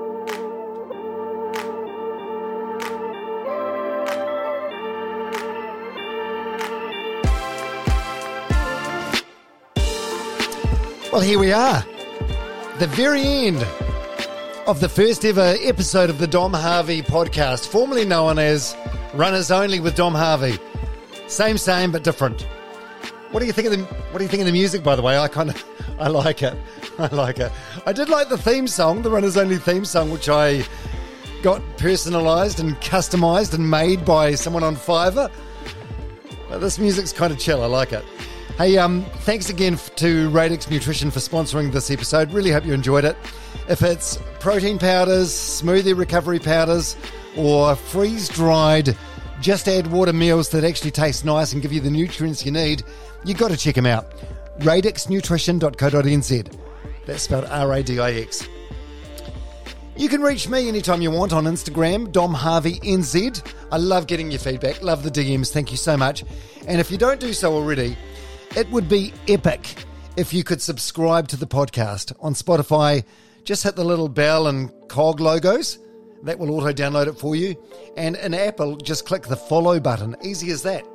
Well, 11.17 11.25
here 11.25 11.39
we 11.39 11.51
are, 11.51 11.83
the 12.77 12.85
very 12.85 13.23
end 13.23 13.65
of 14.67 14.79
the 14.79 14.87
first 14.87 15.25
ever 15.25 15.55
episode 15.63 16.11
of 16.11 16.19
the 16.19 16.27
Dom 16.27 16.53
Harvey 16.53 17.01
podcast, 17.01 17.69
formerly 17.69 18.05
known 18.05 18.37
as 18.37 18.77
Runners 19.15 19.49
Only 19.49 19.79
with 19.79 19.95
Dom 19.95 20.13
Harvey. 20.13 20.59
Same, 21.25 21.57
same, 21.57 21.91
but 21.91 22.03
different. 22.03 22.43
What 23.31 23.39
do 23.39 23.47
you 23.47 23.51
think 23.51 23.67
of 23.67 23.75
the 23.75 23.83
What 24.11 24.19
do 24.19 24.25
you 24.25 24.29
think 24.29 24.41
of 24.41 24.45
the 24.45 24.51
music? 24.51 24.83
By 24.83 24.95
the 24.95 25.01
way, 25.01 25.17
I 25.17 25.27
kind 25.27 25.49
of 25.49 25.65
I 25.99 26.07
like 26.07 26.43
it. 26.43 26.55
I 26.99 27.07
like 27.07 27.39
it. 27.39 27.51
I 27.87 27.93
did 27.93 28.09
like 28.09 28.29
the 28.29 28.37
theme 28.37 28.67
song, 28.67 29.01
the 29.01 29.09
Runners 29.09 29.37
Only 29.37 29.57
theme 29.57 29.85
song, 29.85 30.11
which 30.11 30.29
I 30.29 30.63
got 31.41 31.63
personalised 31.77 32.59
and 32.59 32.79
customised 32.79 33.55
and 33.55 33.67
made 33.67 34.05
by 34.05 34.35
someone 34.35 34.63
on 34.63 34.75
Fiverr. 34.75 35.31
But 36.47 36.59
this 36.59 36.77
music's 36.77 37.11
kind 37.11 37.33
of 37.33 37.39
chill. 37.39 37.63
I 37.63 37.65
like 37.65 37.91
it. 37.91 38.05
Hey, 38.57 38.75
um, 38.79 39.03
thanks 39.19 39.51
again 39.51 39.77
to 39.97 40.29
Radix 40.31 40.67
Nutrition 40.67 41.11
for 41.11 41.19
sponsoring 41.19 41.71
this 41.71 41.91
episode. 41.91 42.31
Really 42.31 42.49
hope 42.49 42.65
you 42.65 42.73
enjoyed 42.73 43.05
it. 43.05 43.15
If 43.69 43.83
it's 43.83 44.17
protein 44.39 44.79
powders, 44.79 45.29
smoothie 45.29 45.95
recovery 45.95 46.39
powders, 46.39 46.97
or 47.37 47.75
freeze 47.75 48.27
dried, 48.27 48.97
just 49.41 49.67
add 49.67 49.85
water 49.91 50.11
meals 50.11 50.49
that 50.49 50.63
actually 50.63 50.89
taste 50.89 51.23
nice 51.23 51.53
and 51.53 51.61
give 51.61 51.71
you 51.71 51.81
the 51.81 51.91
nutrients 51.91 52.43
you 52.43 52.51
need, 52.51 52.81
you've 53.23 53.37
got 53.37 53.51
to 53.51 53.57
check 53.57 53.75
them 53.75 53.85
out. 53.85 54.11
radixnutrition.co.nz. 54.61 56.57
That's 57.05 57.21
spelled 57.21 57.45
R 57.45 57.73
A 57.73 57.83
D 57.83 57.99
I 57.99 58.11
X. 58.11 58.47
You 59.95 60.09
can 60.09 60.21
reach 60.21 60.49
me 60.49 60.67
anytime 60.67 61.03
you 61.03 61.11
want 61.11 61.31
on 61.31 61.43
Instagram, 61.43 62.11
Dom 62.11 62.33
Harvey 62.33 62.79
NZ. 62.79 63.53
I 63.71 63.77
love 63.77 64.07
getting 64.07 64.31
your 64.31 64.39
feedback, 64.39 64.81
love 64.81 65.03
the 65.03 65.11
DMs, 65.11 65.51
thank 65.51 65.69
you 65.69 65.77
so 65.77 65.95
much. 65.95 66.23
And 66.67 66.79
if 66.79 66.89
you 66.89 66.97
don't 66.97 67.19
do 67.19 67.33
so 67.33 67.53
already, 67.53 67.95
it 68.55 68.69
would 68.71 68.89
be 68.89 69.13
epic 69.27 69.85
if 70.15 70.33
you 70.33 70.43
could 70.43 70.61
subscribe 70.61 71.27
to 71.27 71.37
the 71.37 71.47
podcast 71.47 72.13
on 72.19 72.33
Spotify. 72.33 73.03
just 73.43 73.63
hit 73.63 73.75
the 73.75 73.83
little 73.83 74.09
bell 74.09 74.47
and 74.47 74.71
cog 74.87 75.19
logos. 75.19 75.79
That 76.23 76.39
will 76.39 76.51
auto 76.51 76.73
download 76.73 77.07
it 77.07 77.19
for 77.19 77.35
you. 77.35 77.55
And 77.95 78.15
in 78.15 78.33
Apple, 78.33 78.77
just 78.77 79.05
click 79.05 79.23
the 79.23 79.35
follow 79.35 79.79
button. 79.79 80.15
Easy 80.23 80.49
as 80.51 80.63
that. 80.63 80.85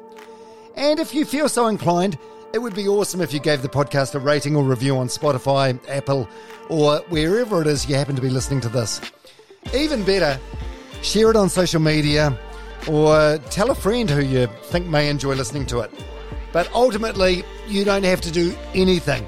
And 0.77 0.99
if 0.99 1.15
you 1.15 1.25
feel 1.25 1.49
so 1.49 1.69
inclined, 1.69 2.19
it 2.53 2.59
would 2.59 2.75
be 2.75 2.89
awesome 2.89 3.21
if 3.21 3.33
you 3.33 3.41
gave 3.41 3.63
the 3.63 3.69
podcast 3.69 4.15
a 4.15 4.19
rating 4.19 4.57
or 4.57 4.65
review 4.65 4.97
on 4.97 5.07
Spotify, 5.07 5.79
Apple, 5.89 6.29
or 6.69 6.99
wherever 7.09 7.63
it 7.63 7.67
is 7.67 7.89
you 7.89 7.95
happen 7.95 8.17
to 8.17 8.23
be 8.23 8.29
listening 8.29 8.61
to 8.63 8.69
this. 8.69 9.01
Even 9.73 10.03
better, 10.05 10.39
share 11.03 11.31
it 11.31 11.37
on 11.37 11.49
social 11.49 11.81
media 11.81 12.37
or 12.89 13.39
tell 13.51 13.71
a 13.71 13.75
friend 13.75 14.11
who 14.11 14.21
you 14.21 14.49
think 14.65 14.87
may 14.87 15.09
enjoy 15.09 15.35
listening 15.35 15.65
to 15.67 15.81
it. 15.81 15.91
But 16.53 16.73
ultimately, 16.75 17.45
you 17.67 17.85
don't 17.85 18.05
have 18.05 18.21
to 18.23 18.31
do 18.31 18.55
anything. 18.75 19.27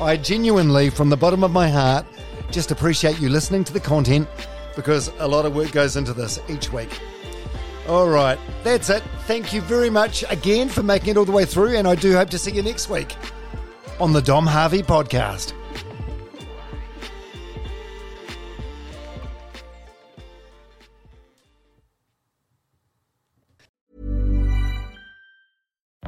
I 0.00 0.16
genuinely, 0.16 0.90
from 0.90 1.10
the 1.10 1.16
bottom 1.16 1.44
of 1.44 1.50
my 1.50 1.68
heart, 1.68 2.06
just 2.50 2.70
appreciate 2.70 3.20
you 3.20 3.28
listening 3.28 3.64
to 3.64 3.72
the 3.72 3.80
content 3.80 4.28
because 4.74 5.10
a 5.18 5.28
lot 5.28 5.44
of 5.44 5.54
work 5.54 5.72
goes 5.72 5.96
into 5.96 6.12
this 6.12 6.38
each 6.48 6.72
week. 6.72 7.00
All 7.88 8.08
right, 8.08 8.38
that's 8.62 8.90
it. 8.90 9.02
Thank 9.26 9.52
you 9.52 9.60
very 9.60 9.90
much 9.90 10.24
again 10.30 10.68
for 10.68 10.82
making 10.82 11.10
it 11.10 11.16
all 11.16 11.24
the 11.24 11.32
way 11.32 11.44
through, 11.44 11.76
and 11.76 11.86
I 11.86 11.94
do 11.94 12.14
hope 12.14 12.30
to 12.30 12.38
see 12.38 12.52
you 12.52 12.62
next 12.62 12.88
week 12.88 13.14
on 14.00 14.12
the 14.12 14.22
Dom 14.22 14.46
Harvey 14.46 14.82
podcast. 14.82 15.52